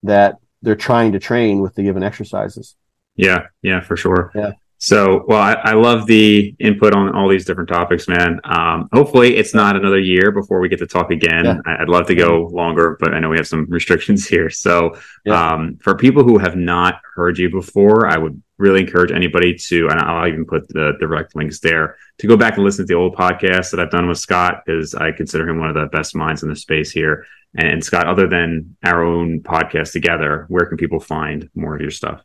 that 0.04 0.38
they're 0.62 0.76
trying 0.76 1.14
to 1.14 1.20
train 1.20 1.62
with 1.62 1.76
the 1.76 1.84
given 1.84 2.04
exercises 2.04 2.76
Yeah, 3.20 3.48
yeah, 3.62 3.82
for 3.82 3.98
sure. 3.98 4.32
Yeah. 4.34 4.52
So, 4.82 5.26
well, 5.28 5.42
I, 5.42 5.54
I 5.56 5.74
love 5.74 6.06
the 6.06 6.56
input 6.58 6.96
on 6.96 7.14
all 7.14 7.28
these 7.28 7.44
different 7.44 7.68
topics, 7.68 8.08
man. 8.08 8.40
Um, 8.46 8.88
hopefully, 8.94 9.36
it's 9.36 9.54
not 9.54 9.76
another 9.76 10.00
year 10.00 10.32
before 10.32 10.62
we 10.62 10.70
get 10.70 10.80
to 10.80 10.88
talk 10.88 11.12
again. 11.12 11.44
Yeah. 11.44 11.58
I, 11.66 11.82
I'd 11.82 11.90
love 11.90 12.08
to 12.08 12.16
go 12.16 12.46
longer, 12.54 12.96
but 12.98 13.14
I 13.14 13.20
know 13.20 13.28
we 13.28 13.36
have 13.36 13.48
some 13.48 13.66
restrictions 13.70 14.26
here. 14.26 14.50
So, 14.50 14.98
Yeah. 15.26 15.54
um, 15.54 15.78
for 15.84 15.96
people 15.96 16.24
who 16.24 16.38
have 16.38 16.56
not 16.56 17.02
heard 17.14 17.38
you 17.38 17.50
before, 17.50 18.08
I 18.08 18.18
would 18.18 18.42
really 18.58 18.80
encourage 18.80 19.12
anybody 19.12 19.54
to, 19.68 19.90
and 19.90 20.00
I'll 20.00 20.28
even 20.30 20.46
put 20.46 20.70
the 20.70 20.94
direct 20.98 21.36
links 21.36 21.60
there, 21.60 21.98
to 22.20 22.28
go 22.28 22.38
back 22.38 22.56
and 22.56 22.64
listen 22.64 22.86
to 22.86 22.88
the 22.94 22.98
old 22.98 23.16
podcast 23.18 23.72
that 23.72 23.82
I've 23.82 23.92
done 23.92 24.08
with 24.08 24.18
Scott, 24.18 24.64
because 24.66 24.96
I 24.96 25.12
consider 25.12 25.48
him 25.50 25.60
one 25.60 25.68
of 25.70 25.76
the 25.76 25.88
best 25.88 26.16
minds 26.16 26.42
in 26.44 26.48
the 26.50 26.56
space 26.56 26.90
here. 26.90 27.26
And 27.58 27.84
Scott, 27.84 28.08
other 28.08 28.28
than 28.28 28.78
our 28.86 29.04
own 29.04 29.42
podcast 29.42 29.92
together, 29.92 30.46
where 30.48 30.68
can 30.68 30.78
people 30.78 31.02
find 31.02 31.50
more 31.54 31.76
of 31.76 31.82
your 31.82 31.92
stuff? 31.92 32.22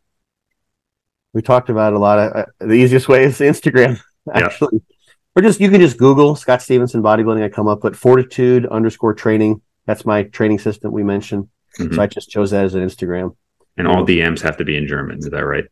we 1.35 1.43
talked 1.43 1.69
about 1.69 1.93
a 1.93 1.99
lot 1.99 2.19
of 2.19 2.33
uh, 2.33 2.45
the 2.61 2.75
easiest 2.75 3.09
way 3.09 3.25
is 3.25 3.41
Instagram. 3.41 4.01
Actually, 4.33 4.69
yeah. 4.73 4.95
or 5.37 5.43
just 5.43 5.61
you 5.61 5.69
can 5.69 5.81
just 5.81 5.99
Google 5.99 6.37
Scott 6.37 6.63
Stevenson 6.63 7.03
bodybuilding. 7.03 7.43
I 7.43 7.51
come 7.51 7.69
up, 7.69 7.81
but 7.83 7.95
fortitude 7.95 8.65
underscore 8.67 9.13
training. 9.13 9.61
That's 9.85 10.07
my 10.07 10.23
training 10.23 10.61
system 10.61 10.93
we 10.93 11.03
mentioned. 11.03 11.49
Mm-hmm. 11.79 11.95
So 11.95 12.03
I 12.03 12.07
just 12.07 12.31
chose 12.31 12.53
that 12.53 12.65
as 12.65 12.75
an 12.75 12.87
Instagram. 12.87 13.37
And 13.77 13.87
all 13.87 14.07
DMs 14.07 14.41
have 14.41 14.57
to 14.59 14.65
be 14.65 14.77
in 14.77 14.87
German. 14.87 15.19
Is 15.19 15.29
that 15.29 15.45
right? 15.45 15.65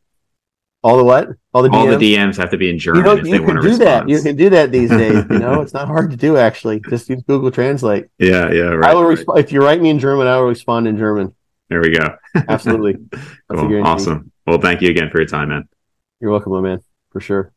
All 0.82 0.96
the 0.96 1.04
what? 1.04 1.28
All 1.54 1.62
the 1.62 1.68
DMs? 1.68 1.74
all 1.74 1.86
the 1.86 2.14
DMs 2.14 2.36
have 2.38 2.50
to 2.50 2.56
be 2.56 2.68
in 2.68 2.78
German. 2.78 3.00
You, 3.00 3.06
know, 3.06 3.14
you 3.14 3.40
can 3.44 3.54
do 3.54 3.62
response. 3.62 3.78
that. 3.78 4.08
You 4.08 4.20
can 4.20 4.34
do 4.34 4.50
that 4.50 4.72
these 4.72 4.90
days. 4.90 5.24
You 5.30 5.38
know, 5.38 5.62
it's 5.62 5.72
not 5.72 5.86
hard 5.86 6.10
to 6.10 6.16
do 6.16 6.36
actually. 6.36 6.80
Just 6.90 7.08
use 7.08 7.22
Google 7.22 7.52
Translate. 7.52 8.06
Yeah, 8.18 8.50
yeah. 8.50 8.62
Right, 8.62 8.90
I 8.90 8.94
will 8.94 9.04
right. 9.04 9.24
If 9.36 9.52
you 9.52 9.62
write 9.62 9.80
me 9.80 9.90
in 9.90 10.00
German. 10.00 10.26
I 10.26 10.36
will 10.38 10.48
respond 10.48 10.88
in 10.88 10.98
German. 10.98 11.36
There 11.68 11.80
we 11.80 11.96
go. 11.96 12.16
Absolutely. 12.34 12.96
cool. 13.50 13.86
Awesome. 13.86 14.31
Well, 14.46 14.58
thank 14.58 14.82
you 14.82 14.90
again 14.90 15.10
for 15.10 15.18
your 15.18 15.28
time, 15.28 15.50
man. 15.50 15.68
You're 16.20 16.30
welcome, 16.30 16.52
my 16.52 16.60
man, 16.60 16.80
for 17.10 17.20
sure. 17.20 17.52